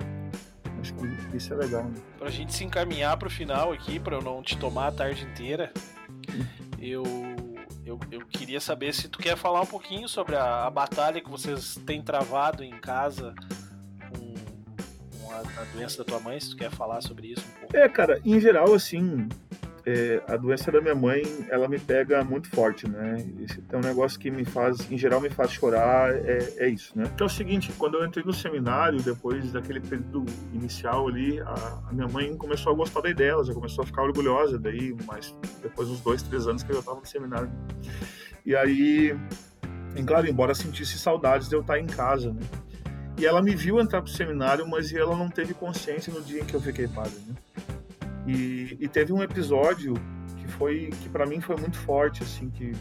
Acho 0.79 0.93
que 0.93 1.37
isso 1.37 1.53
é 1.53 1.57
legal. 1.57 1.83
Né? 1.85 1.95
Pra 2.19 2.29
gente 2.29 2.53
se 2.53 2.63
encaminhar 2.63 3.17
pro 3.17 3.29
final 3.29 3.71
aqui, 3.71 3.99
pra 3.99 4.15
eu 4.15 4.21
não 4.21 4.43
te 4.43 4.57
tomar 4.57 4.87
a 4.87 4.91
tarde 4.91 5.25
inteira, 5.25 5.71
eu, 6.79 7.03
eu, 7.83 7.99
eu 8.11 8.25
queria 8.27 8.59
saber 8.59 8.93
se 8.93 9.07
tu 9.07 9.17
quer 9.17 9.35
falar 9.35 9.61
um 9.61 9.65
pouquinho 9.65 10.07
sobre 10.07 10.35
a, 10.35 10.65
a 10.65 10.69
batalha 10.69 11.21
que 11.21 11.29
vocês 11.29 11.75
têm 11.85 12.03
travado 12.03 12.63
em 12.63 12.77
casa 12.79 13.33
com, 14.09 14.33
com 15.17 15.31
a, 15.33 15.39
a, 15.39 15.63
doença 15.73 15.99
da 15.99 16.03
tua 16.03 16.19
mãe, 16.19 16.39
se 16.39 16.51
tu 16.51 16.57
quer 16.57 16.69
falar 16.69 17.01
sobre 17.01 17.31
isso 17.31 17.43
um 17.47 17.59
pouco. 17.61 17.77
É, 17.77 17.89
cara, 17.89 18.21
em 18.23 18.39
geral, 18.39 18.71
assim, 18.73 19.27
é, 19.85 20.23
a 20.27 20.37
doença 20.37 20.71
da 20.71 20.81
minha 20.81 20.95
mãe, 20.95 21.21
ela 21.49 21.67
me 21.67 21.77
pega 21.77 22.23
muito 22.23 22.49
forte, 22.49 22.89
né? 22.89 23.17
Esse 23.41 23.61
é 23.69 23.77
um 23.77 23.81
negócio 23.81 24.19
que 24.19 24.31
me 24.31 24.45
faz, 24.45 24.89
em 24.89 24.97
geral, 24.97 25.21
me 25.21 25.29
faz 25.29 25.51
chorar, 25.51 26.13
é, 26.13 26.53
é 26.57 26.69
isso, 26.69 26.97
né? 26.97 27.03
Então 27.13 27.27
é 27.27 27.29
o 27.29 27.33
seguinte, 27.33 27.71
quando 27.77 27.97
eu 27.97 28.05
entrei 28.05 28.23
no 28.25 28.33
seminário, 28.33 29.01
depois 29.01 29.51
daquele 29.51 29.79
período 29.79 30.25
inicial 30.53 31.07
ali, 31.07 31.39
a, 31.41 31.81
a 31.89 31.93
minha 31.93 32.07
mãe 32.07 32.35
começou 32.35 32.71
a 32.71 32.75
gostar 32.75 33.01
da 33.01 33.09
ideia 33.09 33.25
dela, 33.25 33.43
já 33.43 33.53
começou 33.53 33.83
a 33.83 33.87
ficar 33.87 34.03
orgulhosa 34.03 34.59
daí, 34.59 34.95
mas 35.05 35.35
depois 35.61 35.87
dos 35.87 35.99
dois, 36.01 36.21
três 36.21 36.47
anos 36.47 36.63
que 36.63 36.71
eu 36.71 36.79
estava 36.79 36.99
no 36.99 37.05
seminário. 37.05 37.51
E 38.45 38.55
aí, 38.55 39.17
em 39.95 40.05
claro, 40.05 40.27
embora 40.27 40.53
sentisse 40.53 40.99
saudades 40.99 41.49
de 41.49 41.55
eu 41.55 41.61
estar 41.61 41.79
em 41.79 41.87
casa, 41.87 42.31
né? 42.31 42.41
E 43.17 43.25
ela 43.25 43.41
me 43.41 43.55
viu 43.55 43.79
entrar 43.79 44.01
pro 44.01 44.11
seminário, 44.11 44.67
mas 44.67 44.93
ela 44.93 45.15
não 45.15 45.29
teve 45.29 45.53
consciência 45.53 46.13
no 46.13 46.21
dia 46.21 46.41
em 46.41 46.45
que 46.45 46.53
eu 46.53 46.61
fiquei 46.61 46.87
padre, 46.87 47.17
né? 47.27 47.35
E, 48.27 48.77
e 48.79 48.87
teve 48.87 49.13
um 49.13 49.21
episódio 49.21 49.93
que 50.37 50.47
foi 50.47 50.89
que 51.01 51.09
para 51.09 51.25
mim 51.25 51.41
foi 51.41 51.55
muito 51.57 51.77
forte, 51.77 52.23
assim, 52.23 52.49
que, 52.49 52.71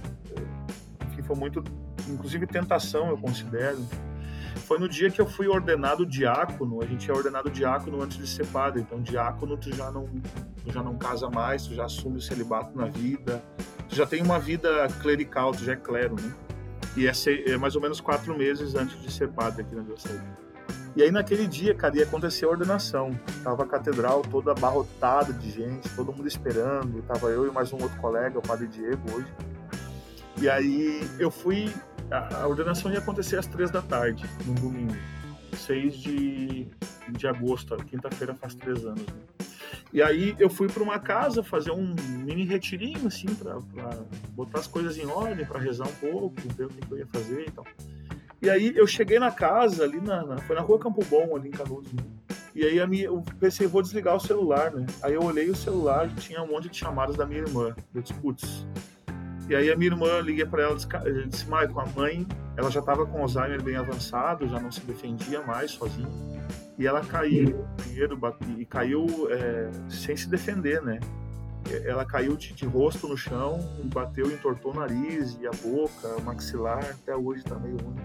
que 1.15 1.23
foi 1.23 1.37
muito, 1.37 1.63
inclusive 2.09 2.47
tentação 2.47 3.09
eu 3.09 3.19
considero. 3.19 3.79
Foi 4.67 4.79
no 4.79 4.89
dia 4.89 5.11
que 5.11 5.21
eu 5.21 5.27
fui 5.27 5.47
ordenado 5.47 6.07
diácono. 6.07 6.83
A 6.83 6.87
gente 6.87 7.11
é 7.11 7.15
ordenado 7.15 7.51
diácono 7.51 8.01
antes 8.01 8.17
de 8.17 8.27
ser 8.27 8.47
padre. 8.47 8.81
Então 8.81 9.03
diácono 9.03 9.57
tu 9.57 9.75
já 9.75 9.91
não 9.91 10.09
tu 10.65 10.73
já 10.73 10.83
não 10.83 10.97
casa 10.97 11.29
mais, 11.29 11.67
tu 11.67 11.75
já 11.75 11.85
assume 11.85 12.17
o 12.17 12.21
celibato 12.21 12.77
na 12.77 12.87
vida, 12.87 13.43
tu 13.89 13.95
já 13.95 14.07
tem 14.07 14.23
uma 14.23 14.39
vida 14.39 14.89
clerical, 15.03 15.53
tu 15.53 15.63
já 15.63 15.73
é 15.73 15.77
clero, 15.77 16.17
né? 16.17 16.35
E 16.97 17.07
é, 17.07 17.13
é 17.47 17.57
mais 17.59 17.77
ou 17.77 17.83
menos 17.83 18.01
quatro 18.01 18.37
meses 18.37 18.75
antes 18.75 19.01
de 19.03 19.13
ser 19.13 19.29
padre 19.29 19.63
aqui 19.63 19.75
na 19.75 19.83
diocese. 19.83 20.23
E 20.97 21.03
aí 21.03 21.11
naquele 21.11 21.47
dia, 21.49 21.75
cara, 21.75 21.97
ia 21.97 22.05
acontecer 22.05 22.45
a 22.45 22.49
ordenação. 22.49 23.11
Tava 23.43 23.65
a 23.65 23.67
catedral 23.67 24.23
toda 24.23 24.53
abarrotada 24.53 25.33
de 25.33 25.51
gente, 25.51 25.89
todo 25.91 26.13
mundo 26.13 26.29
esperando. 26.29 27.03
Tava 27.03 27.29
eu 27.31 27.49
e 27.49 27.51
mais 27.51 27.73
um 27.73 27.83
outro 27.83 28.01
colega, 28.01 28.39
o 28.39 28.43
padre 28.43 28.69
Diego, 28.69 29.03
hoje. 29.13 29.27
E 30.41 30.49
aí 30.49 31.01
eu 31.19 31.31
fui. 31.31 31.73
A 32.11 32.47
ordenação 32.47 32.93
ia 32.93 32.99
acontecer 32.99 33.39
às 33.39 33.47
três 33.47 33.71
da 33.71 33.83
tarde, 33.83 34.25
no 34.47 34.55
domingo. 34.55 34.95
6 35.55 35.97
de, 35.97 36.67
de 37.11 37.27
agosto, 37.27 37.77
quinta-feira 37.77 38.35
faz 38.35 38.55
três 38.55 38.85
anos. 38.85 39.07
Né? 39.07 39.15
E 39.93 40.03
aí 40.03 40.35
eu 40.39 40.51
fui 40.51 40.67
para 40.69 40.83
uma 40.83 40.99
casa 40.99 41.43
fazer 41.43 41.71
um 41.71 41.95
mini 42.25 42.45
retirinho, 42.45 43.07
assim, 43.07 43.33
para 43.35 43.59
botar 44.31 44.59
as 44.59 44.67
coisas 44.67 44.99
em 44.99 45.07
ordem, 45.07 45.47
para 45.47 45.61
rezar 45.61 45.87
um 45.87 45.95
pouco, 45.95 46.35
ver 46.57 46.67
o 46.67 46.69
que 46.69 46.93
eu 46.93 46.99
ia 46.99 47.07
fazer 47.07 47.47
e 47.47 47.51
tal. 47.51 47.65
E 48.45 48.51
aí 48.51 48.75
eu 48.77 48.87
cheguei 48.87 49.19
na 49.19 49.31
casa, 49.31 49.85
ali 49.85 49.99
na, 50.03 50.23
na 50.23 50.37
foi 50.37 50.55
na 50.55 50.61
rua 50.61 50.79
Campo 50.79 51.03
Bom, 51.07 51.35
ali 51.35 51.49
em 51.49 51.51
Canudos, 51.51 51.91
né? 51.95 52.03
E 52.55 52.63
aí 52.63 52.79
a 52.79 52.87
minha, 52.87 53.05
eu 53.05 53.25
pensei, 53.41 53.67
vou 53.67 53.81
desligar 53.81 54.15
o 54.15 54.21
celular, 54.21 54.71
né? 54.71 54.85
Aí 55.03 55.15
eu 55.15 55.23
olhei 55.23 55.49
o 55.49 55.57
celular 55.57 56.15
tinha 56.17 56.43
um 56.43 56.49
monte 56.49 56.69
de 56.69 56.77
chamadas 56.77 57.17
da 57.17 57.25
minha 57.25 57.41
irmã. 57.41 57.75
Eu 57.95 58.03
disse, 58.03 58.13
putz. 58.13 58.67
E 59.49 59.57
aí 59.57 59.73
a 59.73 59.77
minha 59.77 59.91
irmã, 59.91 60.21
liguei 60.21 60.45
para 60.45 60.63
ela 60.63 60.77
e 61.07 61.27
disse, 61.27 61.49
Maicon, 61.49 61.81
a 61.81 61.87
mãe, 61.97 62.27
ela 62.55 62.71
já 62.71 62.81
estava 62.81 63.07
com 63.07 63.23
Alzheimer 63.23 63.63
bem 63.63 63.77
avançado, 63.77 64.47
já 64.47 64.61
não 64.61 64.71
se 64.71 64.81
defendia 64.83 65.41
mais 65.41 65.71
sozinha. 65.71 66.07
E 66.79 66.87
ela 66.87 67.01
caiu 67.01 67.65
primeiro, 67.79 68.21
e 68.59 68.67
caiu 68.67 69.07
é, 69.31 69.71
sem 69.89 70.15
se 70.15 70.29
defender, 70.29 70.83
né? 70.83 71.01
Ela 71.87 72.05
caiu 72.05 72.37
de, 72.37 72.53
de, 72.53 72.67
rosto 72.67 73.09
no 73.09 73.17
chão, 73.17 73.59
bateu 73.85 74.31
entortou 74.31 74.73
o 74.73 74.81
nariz 74.81 75.35
e 75.41 75.47
a 75.47 75.51
boca, 75.51 76.09
o 76.19 76.23
maxilar, 76.23 76.85
até 76.91 77.17
hoje 77.17 77.41
está 77.41 77.59
meio 77.59 77.79
ruim 77.79 77.97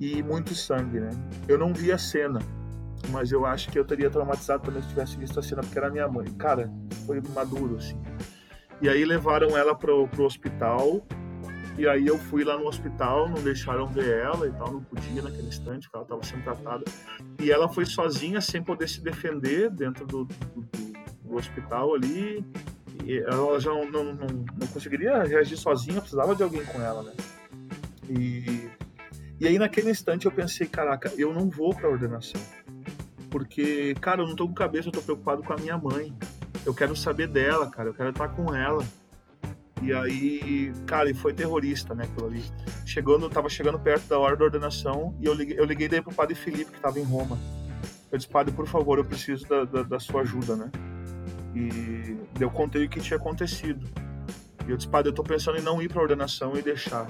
e 0.00 0.22
muito 0.22 0.54
sangue, 0.54 0.98
né? 0.98 1.10
Eu 1.46 1.58
não 1.58 1.74
vi 1.74 1.92
a 1.92 1.98
cena, 1.98 2.40
mas 3.10 3.30
eu 3.30 3.44
acho 3.44 3.70
que 3.70 3.78
eu 3.78 3.84
teria 3.84 4.08
traumatizado 4.08 4.64
também 4.64 4.82
se 4.82 4.88
tivesse 4.88 5.16
visto 5.18 5.38
a 5.38 5.42
cena, 5.42 5.60
porque 5.60 5.78
era 5.78 5.90
minha 5.90 6.08
mãe. 6.08 6.26
Cara, 6.38 6.72
foi 7.06 7.20
maduro, 7.34 7.76
assim. 7.76 8.00
E 8.80 8.88
aí 8.88 9.04
levaram 9.04 9.56
ela 9.56 9.74
pro, 9.74 10.08
pro 10.08 10.24
hospital, 10.24 11.04
e 11.76 11.86
aí 11.86 12.06
eu 12.06 12.18
fui 12.18 12.44
lá 12.44 12.56
no 12.56 12.66
hospital, 12.66 13.28
não 13.28 13.42
deixaram 13.42 13.86
ver 13.86 14.20
ela 14.20 14.48
e 14.48 14.52
tal, 14.52 14.72
não 14.72 14.82
podia 14.82 15.22
naquele 15.22 15.48
instante, 15.48 15.88
porque 15.90 15.96
ela 15.96 16.04
estava 16.04 16.22
sendo 16.24 16.44
tratada. 16.44 16.84
E 17.38 17.50
ela 17.50 17.68
foi 17.68 17.84
sozinha, 17.84 18.40
sem 18.40 18.62
poder 18.62 18.88
se 18.88 19.02
defender 19.02 19.70
dentro 19.70 20.06
do, 20.06 20.24
do, 20.24 20.68
do 21.24 21.34
hospital 21.34 21.94
ali. 21.94 22.44
E 23.04 23.18
ela 23.18 23.60
já 23.60 23.70
não, 23.70 23.90
não, 23.90 24.04
não, 24.04 24.26
não 24.26 24.66
conseguiria 24.72 25.22
reagir 25.22 25.58
sozinha, 25.58 26.00
precisava 26.00 26.34
de 26.34 26.42
alguém 26.42 26.64
com 26.64 26.80
ela, 26.80 27.02
né? 27.02 27.12
E 28.08 28.68
e 29.40 29.48
aí 29.48 29.58
naquele 29.58 29.90
instante 29.90 30.26
eu 30.26 30.32
pensei, 30.32 30.66
caraca, 30.66 31.10
eu 31.16 31.32
não 31.32 31.48
vou 31.48 31.74
para 31.74 31.88
ordenação. 31.88 32.40
Porque, 33.30 33.94
cara, 33.94 34.20
eu 34.20 34.26
não 34.26 34.36
tô 34.36 34.46
com 34.46 34.52
cabeça, 34.52 34.88
eu 34.88 34.92
tô 34.92 35.00
preocupado 35.00 35.42
com 35.42 35.52
a 35.52 35.56
minha 35.56 35.78
mãe. 35.78 36.12
Eu 36.66 36.74
quero 36.74 36.94
saber 36.94 37.26
dela, 37.26 37.70
cara, 37.70 37.88
eu 37.88 37.94
quero 37.94 38.10
estar 38.10 38.28
com 38.28 38.54
ela. 38.54 38.84
E 39.82 39.94
aí, 39.94 40.72
cara, 40.86 41.08
e 41.08 41.14
foi 41.14 41.32
terrorista, 41.32 41.94
né, 41.94 42.04
aquilo 42.04 42.26
ali. 42.26 42.44
Chegando, 42.84 43.30
tava 43.30 43.48
chegando 43.48 43.78
perto 43.78 44.08
da 44.08 44.18
hora 44.18 44.36
da 44.36 44.44
ordenação 44.44 45.16
e 45.18 45.24
eu 45.24 45.32
liguei, 45.32 45.58
eu 45.58 45.64
liguei 45.64 45.88
daí 45.88 46.02
pro 46.02 46.12
padre 46.12 46.34
Felipe, 46.34 46.72
que 46.72 46.80
tava 46.80 47.00
em 47.00 47.04
Roma. 47.04 47.38
Eu 48.12 48.18
disse, 48.18 48.28
padre, 48.28 48.52
por 48.52 48.66
favor, 48.66 48.98
eu 48.98 49.04
preciso 49.04 49.48
da, 49.48 49.64
da, 49.64 49.82
da 49.84 50.00
sua 50.00 50.20
ajuda, 50.20 50.54
né? 50.54 50.70
E 51.54 52.16
eu 52.38 52.50
contei 52.50 52.84
o 52.84 52.88
que 52.90 53.00
tinha 53.00 53.16
acontecido. 53.16 53.88
Eu 54.70 54.76
disse, 54.76 54.88
padre, 54.88 55.10
eu 55.10 55.14
tô 55.14 55.24
pensando 55.24 55.58
em 55.58 55.62
não 55.62 55.82
ir 55.82 55.88
pra 55.88 56.00
ordenação 56.00 56.56
e 56.56 56.62
deixar, 56.62 57.06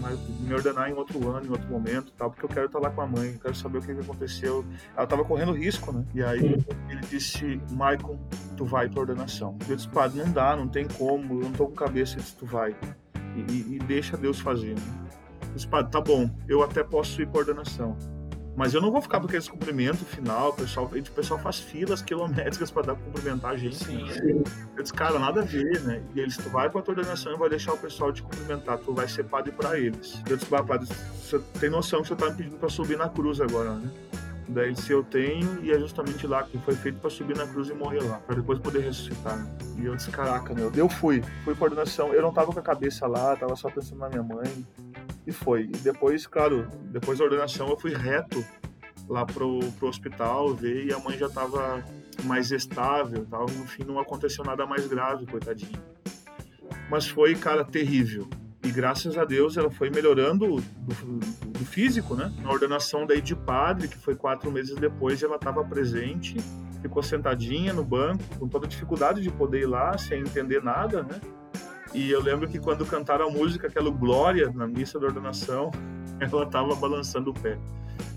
mas 0.00 0.18
me 0.40 0.54
ordenar 0.54 0.88
em 0.88 0.94
outro 0.94 1.28
ano, 1.28 1.46
em 1.46 1.50
outro 1.50 1.68
momento, 1.68 2.10
tal, 2.16 2.30
porque 2.30 2.44
eu 2.44 2.48
quero 2.48 2.66
estar 2.66 2.78
lá 2.78 2.88
com 2.88 3.02
a 3.02 3.06
mãe, 3.06 3.38
quero 3.40 3.54
saber 3.54 3.78
o 3.78 3.82
que, 3.82 3.92
aconteceu. 3.92 4.64
Ela 4.96 5.06
tava 5.06 5.22
correndo 5.22 5.52
risco, 5.52 5.92
né? 5.92 6.04
E 6.14 6.22
aí 6.22 6.64
ele 6.88 7.00
disse, 7.10 7.60
Maicon, 7.70 8.18
tu 8.56 8.64
vai 8.64 8.88
pra 8.88 9.00
ordenação. 9.00 9.58
Eu 9.68 9.76
disse, 9.76 9.88
padre, 9.88 10.22
não 10.22 10.32
dá, 10.32 10.56
não 10.56 10.66
tem 10.66 10.88
como, 10.88 11.34
eu 11.34 11.44
não 11.44 11.52
tô 11.52 11.66
com 11.66 11.74
cabeça, 11.74 12.16
disse, 12.16 12.34
tu 12.34 12.46
vai. 12.46 12.74
E, 13.36 13.76
e, 13.76 13.78
deixa 13.86 14.16
Deus 14.16 14.40
fazer, 14.40 14.74
né? 14.74 14.82
Eu 15.48 15.54
disse, 15.54 15.68
padre, 15.68 15.92
tá 15.92 16.00
bom, 16.00 16.30
eu 16.48 16.62
até 16.62 16.82
posso 16.82 17.20
ir 17.20 17.28
pra 17.28 17.40
ordenação. 17.40 17.96
Mas 18.54 18.74
eu 18.74 18.80
não 18.80 18.90
vou 18.90 19.00
ficar 19.00 19.18
com 19.18 19.26
aquele 19.26 19.42
cumprimento 19.48 20.04
final, 20.04 20.50
o 20.50 20.52
pessoal, 20.52 20.86
o 20.86 21.10
pessoal 21.12 21.40
faz 21.40 21.58
filas 21.58 22.02
quilométricas 22.02 22.70
para 22.70 22.82
dar 22.82 22.94
cumprimentar 22.96 23.52
a 23.52 23.56
gente. 23.56 23.76
Sim. 23.76 24.42
Eu 24.76 24.82
disse, 24.82 24.92
cara, 24.92 25.18
nada 25.18 25.40
a 25.40 25.44
ver, 25.44 25.80
né? 25.80 26.02
E 26.14 26.20
eles, 26.20 26.36
tu 26.36 26.50
vai 26.50 26.68
pra 26.68 26.82
tua 26.82 26.94
ordenação 26.94 27.32
e 27.32 27.36
vai 27.38 27.48
deixar 27.48 27.72
o 27.72 27.78
pessoal 27.78 28.12
te 28.12 28.22
cumprimentar, 28.22 28.78
tu 28.78 28.92
vai 28.92 29.08
ser 29.08 29.24
padre 29.24 29.52
para 29.52 29.78
eles. 29.78 30.20
Eu 30.28 30.36
disse, 30.36 30.48
padre, 30.50 30.86
você 30.86 31.38
tem 31.58 31.70
noção 31.70 32.02
que 32.02 32.08
você 32.08 32.16
tá 32.16 32.26
me 32.26 32.36
pedindo 32.36 32.56
para 32.56 32.68
subir 32.68 32.98
na 32.98 33.08
cruz 33.08 33.40
agora, 33.40 33.74
né? 33.74 33.90
Daí 34.48 34.76
se 34.76 34.92
eu 34.92 35.02
tenho, 35.02 35.64
e 35.64 35.72
é 35.72 35.78
justamente 35.78 36.26
lá 36.26 36.42
que 36.42 36.58
foi 36.58 36.74
feito 36.74 36.98
para 36.98 37.08
subir 37.08 37.36
na 37.36 37.46
cruz 37.46 37.70
e 37.70 37.74
morrer 37.74 38.02
lá, 38.02 38.18
para 38.18 38.36
depois 38.36 38.58
poder 38.58 38.80
ressuscitar. 38.80 39.36
Né? 39.38 39.46
E 39.78 39.86
eu 39.86 39.96
disse, 39.96 40.10
caraca, 40.10 40.52
meu, 40.52 40.70
eu 40.74 40.88
fui, 40.88 41.22
fui 41.44 41.54
pra 41.54 41.64
ordenação, 41.64 42.12
eu 42.12 42.20
não 42.20 42.32
tava 42.32 42.52
com 42.52 42.58
a 42.58 42.62
cabeça 42.62 43.06
lá, 43.06 43.34
tava 43.34 43.56
só 43.56 43.70
pensando 43.70 44.00
na 44.00 44.08
minha 44.10 44.22
mãe, 44.22 44.66
e 45.26 45.32
foi. 45.32 45.62
E 45.62 45.76
depois, 45.78 46.26
claro, 46.26 46.68
depois 46.84 47.18
da 47.18 47.24
ordenação 47.24 47.68
eu 47.68 47.76
fui 47.76 47.94
reto 47.94 48.44
lá 49.08 49.24
pro, 49.24 49.60
pro 49.78 49.88
hospital 49.88 50.54
ver 50.54 50.86
e 50.86 50.92
a 50.92 50.98
mãe 50.98 51.18
já 51.18 51.28
tava 51.28 51.84
mais 52.24 52.50
estável 52.50 53.26
tal. 53.30 53.46
No 53.46 53.66
fim 53.66 53.84
não 53.84 53.98
aconteceu 53.98 54.44
nada 54.44 54.66
mais 54.66 54.86
grave, 54.86 55.26
coitadinha. 55.26 55.82
Mas 56.90 57.08
foi, 57.08 57.34
cara, 57.34 57.64
terrível. 57.64 58.28
E 58.64 58.70
graças 58.70 59.18
a 59.18 59.24
Deus 59.24 59.56
ela 59.56 59.70
foi 59.70 59.90
melhorando 59.90 60.56
do, 60.56 60.94
do 61.48 61.64
físico, 61.64 62.14
né? 62.14 62.32
Na 62.40 62.50
ordenação 62.50 63.06
daí 63.06 63.20
de 63.20 63.34
padre, 63.34 63.88
que 63.88 63.98
foi 63.98 64.14
quatro 64.14 64.52
meses 64.52 64.76
depois, 64.76 65.20
ela 65.22 65.34
estava 65.34 65.64
presente, 65.64 66.36
ficou 66.80 67.02
sentadinha 67.02 67.72
no 67.72 67.84
banco, 67.84 68.22
com 68.38 68.46
toda 68.46 68.68
dificuldade 68.68 69.20
de 69.20 69.30
poder 69.30 69.62
ir 69.62 69.66
lá, 69.66 69.98
sem 69.98 70.20
entender 70.20 70.62
nada, 70.62 71.02
né? 71.02 71.20
E 71.94 72.10
eu 72.10 72.20
lembro 72.20 72.48
que 72.48 72.58
quando 72.58 72.86
cantaram 72.86 73.28
a 73.28 73.30
música, 73.30 73.66
aquela 73.66 73.90
Glória, 73.90 74.50
na 74.54 74.66
missa 74.66 74.98
da 74.98 75.06
ordenação, 75.06 75.70
ela 76.20 76.44
estava 76.44 76.74
balançando 76.74 77.30
o 77.30 77.34
pé. 77.34 77.58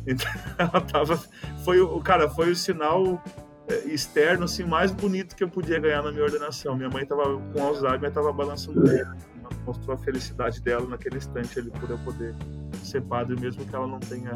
Então, 0.07 0.31
ela 0.57 0.81
tava. 0.81 1.19
Foi 1.63 1.81
o 1.81 1.99
cara, 1.99 2.29
foi 2.29 2.51
o 2.51 2.55
sinal 2.55 3.21
é, 3.67 3.75
externo 3.87 4.45
assim 4.45 4.63
mais 4.63 4.91
bonito 4.91 5.35
que 5.35 5.43
eu 5.43 5.49
podia 5.49 5.79
ganhar 5.79 6.03
na 6.03 6.11
minha 6.11 6.23
ordenação. 6.23 6.75
Minha 6.75 6.89
mãe 6.89 7.03
estava 7.03 7.23
com 7.23 7.63
Alzheimer, 7.63 8.09
estava 8.09 8.31
balançando 8.31 8.81
o 8.81 8.83
pé 8.83 9.03
mostrou 9.65 9.95
a 9.95 9.97
felicidade 9.97 10.61
dela 10.61 10.87
naquele 10.87 11.17
instante 11.17 11.59
ali 11.59 11.71
por 11.71 11.89
eu 11.89 11.97
poder 11.99 12.35
ser 12.83 13.01
padre, 13.01 13.39
mesmo 13.39 13.65
que 13.65 13.75
ela 13.75 13.87
não 13.87 13.99
tenha 13.99 14.33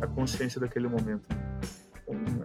a 0.00 0.06
consciência 0.06 0.60
daquele 0.60 0.88
momento. 0.88 1.26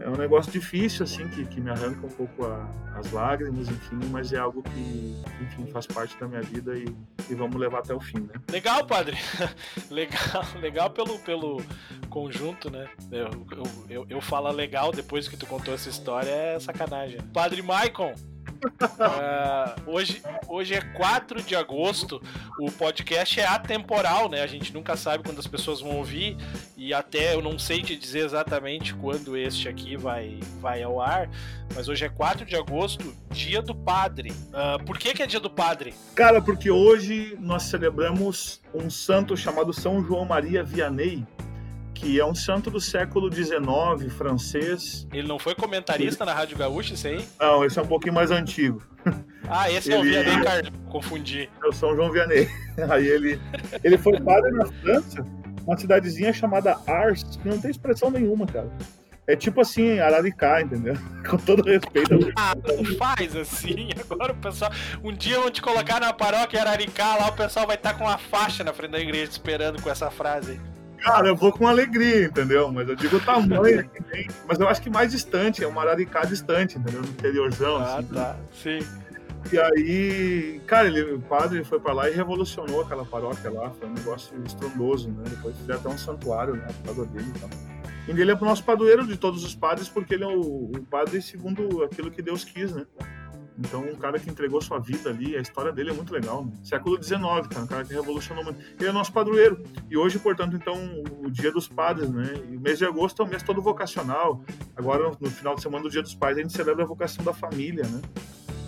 É 0.02 0.10
um 0.10 0.18
negócio 0.18 0.52
difícil, 0.52 1.04
assim, 1.04 1.28
que, 1.30 1.46
que 1.46 1.62
me 1.62 1.70
arranca 1.70 2.06
um 2.06 2.10
pouco 2.10 2.46
a, 2.46 2.70
as 2.96 3.12
lágrimas, 3.12 3.70
enfim, 3.70 4.00
mas 4.12 4.34
é 4.34 4.38
algo 4.38 4.62
que, 4.62 5.24
enfim, 5.42 5.66
faz 5.72 5.88
parte 5.88 6.18
da 6.20 6.28
minha 6.28 6.42
vida 6.42 6.78
e, 6.78 6.86
e 7.30 7.36
vamos 7.36 7.56
levar 7.56 7.80
até 7.80 7.94
o 7.94 8.00
fim, 8.00 8.20
né? 8.20 8.34
Legal, 8.52 8.86
padre. 8.86 9.18
legal, 9.90 10.44
legal 10.60 10.90
pelo, 10.90 11.18
pelo 11.20 11.64
conjunto, 12.10 12.70
né? 12.70 12.90
Eu, 13.10 13.30
eu, 13.52 13.64
eu, 13.90 14.06
eu 14.10 14.22
falo 14.22 14.52
legal 14.52 14.92
depois 14.92 15.30
que 15.30 15.38
tu 15.38 15.46
contou 15.46 15.74
essa 15.74 15.90
história, 15.90 16.30
é 16.30 16.60
sacanagem. 16.60 17.22
Padre 17.34 17.62
Maicon, 17.62 18.14
Uh, 18.64 19.92
hoje, 19.92 20.22
hoje 20.48 20.74
é 20.74 20.82
4 20.82 21.42
de 21.42 21.56
agosto. 21.56 22.22
O 22.60 22.72
podcast 22.72 23.40
é 23.40 23.46
atemporal, 23.46 24.30
né? 24.30 24.42
A 24.42 24.48
gente 24.48 24.74
nunca 24.74 24.96
sabe 24.96 25.24
quando 25.24 25.40
as 25.40 25.48
pessoas 25.48 25.82
vão 25.82 25.98
ouvir. 25.98 26.38
E 26.78 26.94
até 26.94 27.34
eu 27.34 27.42
não 27.42 27.58
sei 27.60 27.82
te 27.82 27.96
dizer 27.96 28.26
exatamente 28.26 28.94
quando 28.94 29.38
este 29.38 29.68
aqui 29.68 29.96
vai, 29.96 30.40
vai 30.60 30.84
ao 30.84 31.02
ar. 31.02 31.30
Mas 31.76 31.88
hoje 31.88 32.06
é 32.06 32.10
4 32.10 32.46
de 32.46 32.56
agosto, 32.56 33.14
dia 33.32 33.62
do 33.62 33.76
padre. 33.76 34.32
Uh, 34.32 34.84
por 34.86 34.98
que, 34.98 35.14
que 35.14 35.24
é 35.24 35.28
dia 35.28 35.40
do 35.40 35.50
padre? 35.50 35.94
Cara, 36.16 36.42
porque 36.42 36.70
hoje 36.70 37.38
nós 37.40 37.64
celebramos 37.64 38.62
um 38.74 38.90
santo 38.90 39.36
chamado 39.36 39.74
São 39.74 40.04
João 40.04 40.26
Maria 40.26 40.64
Vianney 40.64 41.26
que 42.04 42.20
é 42.20 42.26
um 42.26 42.36
santo 42.36 42.70
do 42.70 42.82
século 42.82 43.34
XIX, 43.34 44.14
francês. 44.14 45.08
Ele 45.14 45.26
não 45.26 45.40
foi 45.40 45.56
comentarista 45.56 46.26
na 46.26 46.34
Rádio 46.34 46.58
Gaúcha, 46.58 46.96
isso 46.96 47.08
aí? 47.08 47.26
Não, 47.40 47.64
esse 47.64 47.80
é 47.80 47.82
um 47.82 47.88
pouquinho 47.88 48.14
mais 48.14 48.30
antigo. 48.30 48.84
Ah, 49.50 49.70
esse 49.70 49.92
ele... 49.92 49.96
é 49.96 50.00
o 50.00 50.24
Vianney 50.24 50.42
Carlos, 50.42 50.72
confundi. 50.90 51.50
É 51.62 51.68
o 51.68 51.74
São 51.74 51.94
João 51.98 52.10
Vianney. 52.10 52.50
Aí 52.90 53.06
ele, 53.06 53.38
ele 53.84 53.98
foi 53.98 54.18
padre 54.22 54.50
na 54.52 54.66
França, 54.66 55.26
uma 55.68 55.78
cidadezinha 55.78 56.32
chamada 56.32 56.80
Ars, 56.88 57.24
que 57.24 57.50
não 57.50 57.60
tem 57.60 57.70
expressão 57.70 58.10
nenhuma, 58.10 58.46
cara. 58.48 58.72
É 59.28 59.36
tipo 59.36 59.60
assim, 59.60 60.00
Araricá, 60.00 60.62
entendeu? 60.62 60.96
Com 61.30 61.36
todo 61.36 61.62
respeito. 61.62 62.32
Ah, 62.38 62.56
não 62.56 62.86
faz 62.98 63.36
assim. 63.36 63.90
Agora 64.10 64.32
o 64.32 64.36
pessoal. 64.38 64.72
Um 65.04 65.12
dia 65.12 65.38
vão 65.38 65.52
te 65.52 65.62
colocar 65.62 66.00
na 66.00 66.14
paróquia 66.14 66.62
Araricá, 66.62 67.18
lá 67.18 67.28
o 67.28 67.34
pessoal 67.34 67.68
vai 67.68 67.76
estar 67.76 67.96
com 67.96 68.06
uma 68.06 68.18
faixa 68.18 68.64
na 68.64 68.72
frente 68.72 68.92
da 68.92 69.00
igreja 69.02 69.30
esperando 69.30 69.82
com 69.82 69.90
essa 69.90 70.10
frase. 70.10 70.58
Cara, 71.04 71.28
eu 71.28 71.36
vou 71.36 71.52
com 71.52 71.68
alegria, 71.68 72.26
entendeu? 72.26 72.72
Mas 72.72 72.88
eu 72.88 72.96
digo 72.96 73.18
o 73.18 73.20
tamanho 73.20 73.88
que 73.90 74.02
tem. 74.04 74.28
Mas 74.48 74.58
eu 74.58 74.70
acho 74.70 74.82
que 74.82 74.90
mais 74.90 75.12
distante, 75.12 75.62
é 75.62 75.68
uma 75.68 75.82
Araricá 75.82 76.24
distante, 76.24 76.78
entendeu? 76.78 77.02
No 77.02 77.10
interiorzão. 77.10 77.78
Ah, 77.78 77.98
assim, 77.98 78.08
tá. 78.14 78.36
Sim. 78.54 78.80
E 79.52 79.60
aí, 79.60 80.62
cara, 80.66 80.88
ele, 80.88 81.16
o 81.16 81.20
padre 81.20 81.62
foi 81.66 81.78
pra 81.78 81.92
lá 81.92 82.10
e 82.10 82.14
revolucionou 82.14 82.82
aquela 82.82 83.04
paróquia 83.04 83.52
lá. 83.52 83.70
Foi 83.72 83.90
um 83.90 83.94
negócio 83.94 84.34
estrondoso, 84.46 85.10
né? 85.10 85.24
Depois 85.30 85.58
fizeram 85.58 85.80
até 85.82 85.90
um 85.90 85.98
santuário, 85.98 86.56
né? 86.56 86.68
Por 86.68 86.96
causa 86.96 87.06
dele 87.12 87.32
e 87.36 87.40
tal. 87.40 87.50
E 88.08 88.12
ele 88.12 88.32
é 88.32 88.36
o 88.36 88.46
nosso 88.46 88.64
padroeiro 88.64 89.06
de 89.06 89.18
todos 89.18 89.44
os 89.44 89.54
padres, 89.54 89.90
porque 89.90 90.14
ele 90.14 90.24
é 90.24 90.28
o, 90.28 90.72
o 90.72 90.86
padre 90.90 91.22
segundo 91.22 91.84
aquilo 91.84 92.12
que 92.12 92.22
Deus 92.22 92.46
quis, 92.46 92.74
né? 92.74 92.86
Então, 93.58 93.82
um 93.82 93.96
cara 93.96 94.20
que 94.20 94.30
entregou 94.30 94.62
sua 94.62 94.80
vida 94.80 95.10
ali, 95.10 95.36
a 95.36 95.42
história 95.42 95.72
dele 95.72 95.92
é 95.92 95.94
muito 95.94 96.14
legal. 96.14 96.46
Né? 96.46 96.52
Século 96.64 97.02
XIX, 97.02 97.22
cara, 97.22 97.64
um 97.64 97.68
cara 97.68 97.86
que 97.86 97.94
revolucionou 97.94 98.44
muito. 98.44 98.60
Ele 98.80 98.90
é 98.90 98.92
nosso 98.92 99.14
padroeiro. 99.14 99.64
E 99.90 99.98
hoje, 99.98 100.18
portanto, 100.20 100.56
então, 100.56 100.76
o 101.20 101.30
Dia 101.30 101.52
dos 101.52 101.68
Padres, 101.68 102.10
né? 102.10 102.34
E 102.50 102.58
o 102.58 102.60
mês 102.60 102.78
de 102.80 102.86
agosto 102.86 103.22
é 103.22 103.26
um 103.26 103.28
mês 103.28 103.44
todo 103.44 103.62
vocacional. 103.62 104.44
Agora, 104.76 105.12
no 105.20 105.30
final 105.30 105.56
de 105.56 105.62
semana 105.62 105.84
do 105.84 105.90
Dia 105.90 106.02
dos 106.02 106.16
Pais, 106.16 106.38
a 106.38 106.42
gente 106.42 106.54
celebra 106.54 106.84
a 106.84 106.88
vocação 106.88 107.24
da 107.24 107.34
família, 107.34 107.84
né? 107.86 108.02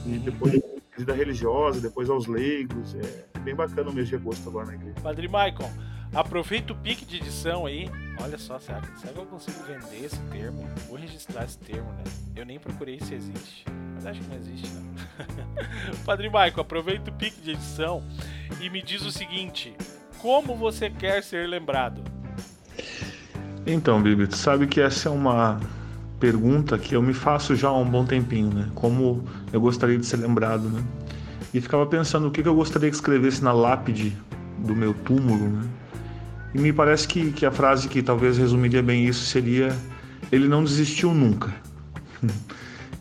E 0.05 0.19
depois 0.19 0.53
a 0.53 0.97
vida 0.97 1.13
religiosa, 1.13 1.81
depois 1.81 2.09
aos 2.09 2.27
leigos. 2.27 2.95
É 2.95 3.39
bem 3.39 3.55
bacana 3.55 3.89
o 3.89 3.93
mês 3.93 4.07
de 4.07 4.15
agosto 4.15 4.47
agora 4.47 4.67
na 4.67 4.75
igreja. 4.75 4.95
Padre 5.01 5.27
Maicon, 5.27 5.69
aproveita 6.15 6.73
o 6.73 6.75
pique 6.75 7.05
de 7.05 7.17
edição 7.17 7.65
aí. 7.65 7.89
Olha 8.21 8.37
só, 8.37 8.57
será, 8.59 8.81
será 8.97 9.13
que 9.13 9.19
eu 9.19 9.25
consigo 9.25 9.61
vender 9.63 10.05
esse 10.05 10.19
termo? 10.31 10.67
Vou 10.87 10.97
registrar 10.97 11.43
esse 11.43 11.57
termo, 11.57 11.91
né? 11.91 12.03
Eu 12.35 12.45
nem 12.45 12.57
procurei 12.57 12.99
se 12.99 13.13
existe 13.13 13.65
mas 13.95 14.05
acho 14.05 14.21
que 14.21 14.27
não 14.27 14.37
existe, 14.37 14.69
não. 14.73 15.97
Padre 16.05 16.29
Maico, 16.29 16.61
aproveita 16.61 17.09
o 17.09 17.13
pique 17.13 17.41
de 17.41 17.51
edição 17.51 18.03
e 18.61 18.69
me 18.69 18.81
diz 18.81 19.03
o 19.03 19.11
seguinte: 19.11 19.73
como 20.19 20.55
você 20.55 20.89
quer 20.89 21.23
ser 21.23 21.47
lembrado? 21.47 22.01
Então, 23.65 24.01
Bibi, 24.01 24.27
tu 24.27 24.35
sabe 24.35 24.67
que 24.67 24.79
essa 24.79 25.09
é 25.09 25.11
uma 25.11 25.59
pergunta 26.19 26.77
que 26.77 26.95
eu 26.95 27.01
me 27.01 27.13
faço 27.13 27.55
já 27.55 27.69
há 27.69 27.77
um 27.77 27.89
bom 27.89 28.05
tempinho, 28.05 28.53
né? 28.53 28.69
Como 28.75 29.23
eu 29.51 29.59
gostaria 29.59 29.97
de 29.97 30.05
ser 30.05 30.17
lembrado, 30.17 30.69
né? 30.69 30.83
E 31.53 31.61
ficava 31.61 31.85
pensando 31.85 32.27
o 32.27 32.31
que 32.31 32.45
eu 32.45 32.55
gostaria 32.55 32.89
que 32.89 32.95
escrevesse 32.95 33.43
na 33.43 33.53
lápide 33.53 34.15
do 34.59 34.75
meu 34.75 34.93
túmulo, 34.93 35.49
né? 35.49 35.67
E 36.55 36.57
me 36.57 36.71
parece 36.71 37.05
que, 37.05 37.33
que 37.33 37.45
a 37.45 37.51
frase 37.51 37.89
que 37.89 38.01
talvez 38.01 38.37
resumiria 38.37 38.81
bem 38.81 39.05
isso 39.05 39.25
seria: 39.25 39.75
Ele 40.31 40.47
não 40.47 40.63
desistiu 40.63 41.13
nunca. 41.13 41.53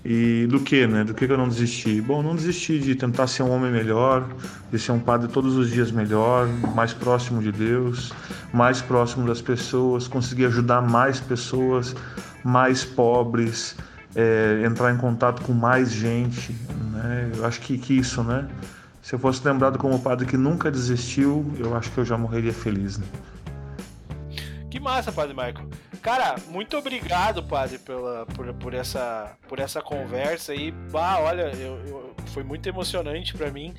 E 0.06 0.46
do 0.50 0.60
que, 0.60 0.86
né? 0.86 1.02
Do 1.02 1.14
que 1.14 1.24
eu 1.24 1.38
não 1.38 1.48
desisti? 1.48 1.98
Bom, 1.98 2.22
não 2.22 2.36
desisti 2.36 2.78
de 2.78 2.94
tentar 2.94 3.26
ser 3.26 3.42
um 3.42 3.50
homem 3.50 3.72
melhor, 3.72 4.28
de 4.70 4.78
ser 4.78 4.92
um 4.92 4.98
padre 4.98 5.28
todos 5.28 5.56
os 5.56 5.70
dias 5.70 5.90
melhor, 5.90 6.46
mais 6.74 6.92
próximo 6.92 7.40
de 7.40 7.50
Deus, 7.50 8.12
mais 8.52 8.82
próximo 8.82 9.26
das 9.26 9.40
pessoas, 9.40 10.06
conseguir 10.06 10.44
ajudar 10.44 10.82
mais 10.82 11.20
pessoas, 11.20 11.96
mais 12.44 12.84
pobres, 12.84 13.78
é, 14.14 14.62
entrar 14.66 14.92
em 14.92 14.98
contato 14.98 15.40
com 15.40 15.54
mais 15.54 15.90
gente, 15.90 16.54
né? 16.92 17.32
Eu 17.34 17.46
acho 17.46 17.62
que, 17.62 17.78
que 17.78 17.94
isso, 17.94 18.22
né? 18.22 18.46
Se 19.00 19.14
eu 19.14 19.18
fosse 19.18 19.40
lembrado 19.42 19.78
como 19.78 19.98
padre 20.00 20.26
que 20.26 20.36
nunca 20.36 20.70
desistiu, 20.70 21.50
eu 21.58 21.74
acho 21.74 21.90
que 21.92 21.96
eu 21.96 22.04
já 22.04 22.18
morreria 22.18 22.52
feliz, 22.52 22.98
né? 22.98 23.06
Que 24.74 24.80
massa, 24.80 25.12
Padre 25.12 25.34
Michael. 25.34 25.70
Cara, 26.02 26.34
muito 26.48 26.76
obrigado, 26.76 27.44
Padre, 27.44 27.78
pela, 27.78 28.26
por, 28.26 28.52
por, 28.54 28.74
essa, 28.74 29.36
por 29.48 29.60
essa 29.60 29.80
conversa 29.80 30.50
aí. 30.50 30.72
Bah, 30.90 31.20
olha, 31.20 31.42
eu, 31.54 31.78
eu 31.86 32.14
foi 32.32 32.42
muito 32.42 32.68
emocionante 32.68 33.34
para 33.34 33.52
mim. 33.52 33.72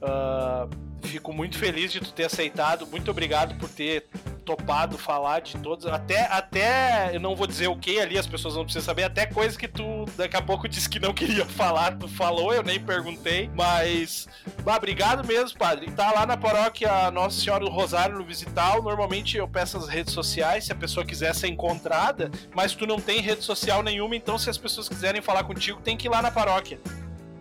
Uh, 0.00 0.70
fico 1.08 1.32
muito 1.32 1.58
feliz 1.58 1.90
de 1.90 1.98
tu 1.98 2.12
ter 2.12 2.26
aceitado. 2.26 2.86
Muito 2.86 3.10
obrigado 3.10 3.58
por 3.58 3.68
ter 3.68 4.06
topado 4.48 4.96
falar 4.96 5.40
de 5.40 5.58
todos. 5.58 5.84
Até, 5.84 6.22
até 6.22 7.14
eu 7.14 7.20
não 7.20 7.36
vou 7.36 7.46
dizer 7.46 7.68
o 7.68 7.76
que 7.76 8.00
ali, 8.00 8.16
as 8.16 8.26
pessoas 8.26 8.56
não 8.56 8.64
precisam 8.64 8.86
saber. 8.86 9.04
Até 9.04 9.26
coisa 9.26 9.58
que 9.58 9.68
tu 9.68 10.06
daqui 10.16 10.38
a 10.38 10.40
pouco 10.40 10.66
disse 10.68 10.88
que 10.88 10.98
não 10.98 11.12
queria 11.12 11.44
falar, 11.44 11.98
tu 11.98 12.08
falou, 12.08 12.54
eu 12.54 12.62
nem 12.62 12.80
perguntei. 12.80 13.50
Mas, 13.54 14.26
bah, 14.62 14.76
obrigado 14.76 15.26
mesmo, 15.26 15.58
padre. 15.58 15.90
Tá 15.90 16.10
lá 16.12 16.24
na 16.24 16.36
paróquia 16.36 17.10
Nossa 17.10 17.38
Senhora 17.38 17.62
do 17.62 17.70
Rosário 17.70 18.16
no 18.16 18.24
Visital. 18.24 18.82
Normalmente 18.82 19.36
eu 19.36 19.46
peço 19.46 19.76
as 19.76 19.86
redes 19.86 20.14
sociais 20.14 20.64
se 20.64 20.72
a 20.72 20.76
pessoa 20.76 21.04
quiser 21.04 21.34
ser 21.34 21.48
encontrada, 21.48 22.30
mas 22.54 22.74
tu 22.74 22.86
não 22.86 22.98
tem 22.98 23.20
rede 23.20 23.44
social 23.44 23.82
nenhuma, 23.82 24.16
então 24.16 24.38
se 24.38 24.48
as 24.48 24.56
pessoas 24.56 24.88
quiserem 24.88 25.20
falar 25.20 25.44
contigo, 25.44 25.80
tem 25.82 25.94
que 25.94 26.06
ir 26.06 26.10
lá 26.10 26.22
na 26.22 26.30
paróquia. 26.30 26.80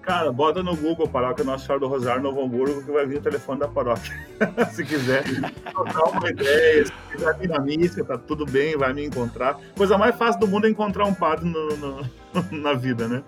Cara, 0.07 0.31
bota 0.31 0.63
no 0.63 0.73
Google 0.73 1.05
Paróquia 1.05 1.43
Nossa 1.43 1.65
Senhora 1.65 1.81
do 1.81 1.87
Rosário, 1.89 2.23
Novo 2.23 2.41
Hamburgo, 2.41 2.81
que 2.81 2.89
vai 2.89 3.05
vir 3.05 3.17
o 3.17 3.21
telefone 3.21 3.59
da 3.59 3.67
paróquia. 3.67 4.17
se 4.71 4.85
quiser 4.85 5.21
trocar 5.69 6.03
uma 6.05 6.29
ideia, 6.29 6.85
se 6.85 6.93
quiser 7.11 7.37
vir 7.37 7.49
na 7.49 7.59
missa, 7.59 8.05
tá 8.05 8.17
tudo 8.17 8.45
bem, 8.45 8.77
vai 8.77 8.93
me 8.93 9.05
encontrar. 9.05 9.59
Coisa 9.75 9.97
mais 9.97 10.15
fácil 10.15 10.39
do 10.39 10.47
mundo 10.47 10.65
é 10.65 10.69
encontrar 10.69 11.03
um 11.03 11.13
padre 11.13 11.49
no, 11.49 11.75
no, 11.75 12.09
na 12.57 12.71
vida, 12.71 13.05
né? 13.05 13.21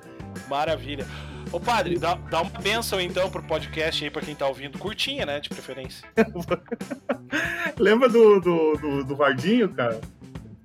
Maravilha. 0.47 1.05
Ô 1.51 1.59
padre, 1.59 1.99
dá, 1.99 2.15
dá 2.15 2.43
uma 2.43 2.61
benção 2.61 3.01
então 3.01 3.29
pro 3.29 3.43
podcast 3.43 4.01
aí 4.01 4.09
pra 4.09 4.21
quem 4.21 4.33
tá 4.33 4.47
ouvindo. 4.47 4.79
Curtinha, 4.79 5.25
né? 5.25 5.41
De 5.41 5.49
preferência. 5.49 6.07
Lembra 7.77 8.07
do, 8.07 8.39
do, 8.39 8.73
do, 8.77 9.03
do 9.03 9.15
Vardinho, 9.17 9.67
cara? 9.67 9.99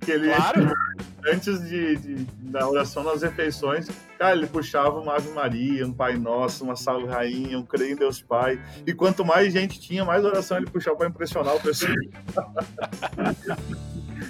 Que 0.05 0.13
ele, 0.13 0.29
claro. 0.29 0.73
antes 1.27 1.67
de, 1.69 1.97
de, 1.97 2.15
da 2.41 2.69
oração 2.69 3.03
nas 3.03 3.23
refeições, 3.23 3.89
cara, 4.19 4.37
ele 4.37 4.47
puxava 4.47 4.99
uma 5.01 5.17
Ave 5.17 5.31
Maria, 5.31 5.87
um 5.87 5.93
Pai 5.93 6.17
Nosso, 6.17 6.65
uma 6.65 6.77
Salve 6.77 7.07
Rainha, 7.07 7.59
um 7.59 7.65
Creio 7.65 7.93
em 7.93 7.97
Deus 7.97 8.21
Pai. 8.21 8.63
E 8.87 8.93
quanto 8.93 9.25
mais 9.25 9.53
gente 9.53 9.81
tinha, 9.81 10.05
mais 10.05 10.25
oração 10.25 10.57
ele 10.57 10.67
puxava 10.67 10.97
para 10.97 11.09
impressionar 11.09 11.57
o 11.57 11.61
pessoal. 11.61 11.95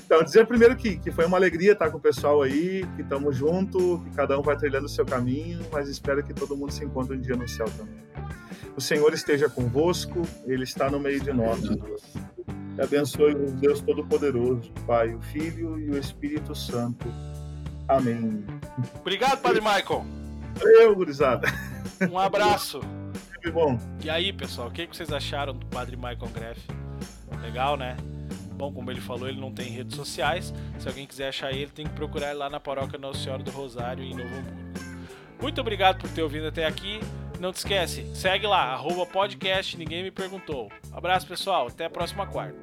então, 0.06 0.22
dizer 0.22 0.46
primeiro 0.46 0.76
que, 0.76 0.96
que 0.96 1.10
foi 1.10 1.26
uma 1.26 1.36
alegria 1.36 1.72
estar 1.72 1.90
com 1.90 1.98
o 1.98 2.00
pessoal 2.00 2.42
aí, 2.42 2.86
que 2.94 3.02
estamos 3.02 3.36
juntos, 3.36 4.02
que 4.04 4.10
cada 4.10 4.38
um 4.38 4.42
vai 4.42 4.56
trilhando 4.56 4.86
o 4.86 4.88
seu 4.88 5.04
caminho, 5.04 5.60
mas 5.72 5.88
espero 5.88 6.22
que 6.22 6.32
todo 6.32 6.56
mundo 6.56 6.72
se 6.72 6.84
encontre 6.84 7.16
um 7.16 7.20
dia 7.20 7.36
no 7.36 7.48
céu 7.48 7.66
também. 7.76 8.04
O 8.76 8.80
Senhor 8.80 9.12
esteja 9.12 9.48
convosco, 9.48 10.22
Ele 10.46 10.64
está 10.64 10.90
no 10.90 10.98
meio 10.98 11.20
de 11.20 11.32
nós. 11.32 11.60
E 12.76 12.82
abençoe 12.82 13.34
o 13.34 13.50
Deus 13.52 13.80
Todo-Poderoso, 13.80 14.70
Pai, 14.86 15.14
o 15.14 15.20
Filho 15.20 15.78
e 15.78 15.90
o 15.90 15.98
Espírito 15.98 16.54
Santo. 16.54 17.06
Amém. 17.86 18.44
Obrigado, 19.00 19.40
Padre 19.40 19.60
Michael. 19.60 20.04
Valeu, 20.54 20.96
gurizada. 20.96 21.48
Um 22.10 22.18
abraço. 22.18 22.80
Sempre 23.32 23.52
bom. 23.52 23.78
E 24.02 24.10
aí, 24.10 24.32
pessoal, 24.32 24.68
o 24.68 24.70
que 24.70 24.86
vocês 24.86 25.12
acharam 25.12 25.54
do 25.54 25.66
Padre 25.66 25.96
Michael 25.96 26.30
Greff? 26.32 26.60
Legal, 27.42 27.76
né? 27.76 27.96
Bom, 28.56 28.72
como 28.72 28.90
ele 28.90 29.00
falou, 29.00 29.28
ele 29.28 29.40
não 29.40 29.52
tem 29.52 29.68
redes 29.70 29.96
sociais. 29.96 30.54
Se 30.78 30.88
alguém 30.88 31.06
quiser 31.06 31.28
achar 31.28 31.52
ele, 31.52 31.70
tem 31.70 31.86
que 31.86 31.92
procurar 31.92 32.34
lá 32.34 32.48
na 32.48 32.58
paróquia 32.58 32.98
Nossa 32.98 33.20
Senhora 33.20 33.42
do 33.42 33.50
Rosário, 33.50 34.02
em 34.02 34.14
Novo 34.14 34.34
Hamburgo. 34.34 34.93
Muito 35.44 35.60
obrigado 35.60 35.98
por 35.98 36.08
ter 36.08 36.22
ouvido 36.22 36.46
até 36.46 36.64
aqui. 36.64 36.98
Não 37.38 37.52
te 37.52 37.56
esquece, 37.56 38.02
segue 38.14 38.46
lá, 38.46 38.72
arroba 38.72 39.04
podcast, 39.04 39.76
ninguém 39.76 40.02
me 40.02 40.10
perguntou. 40.10 40.72
Abraço, 40.90 41.26
pessoal, 41.26 41.66
até 41.66 41.84
a 41.84 41.90
próxima 41.90 42.26
quarta. 42.26 42.56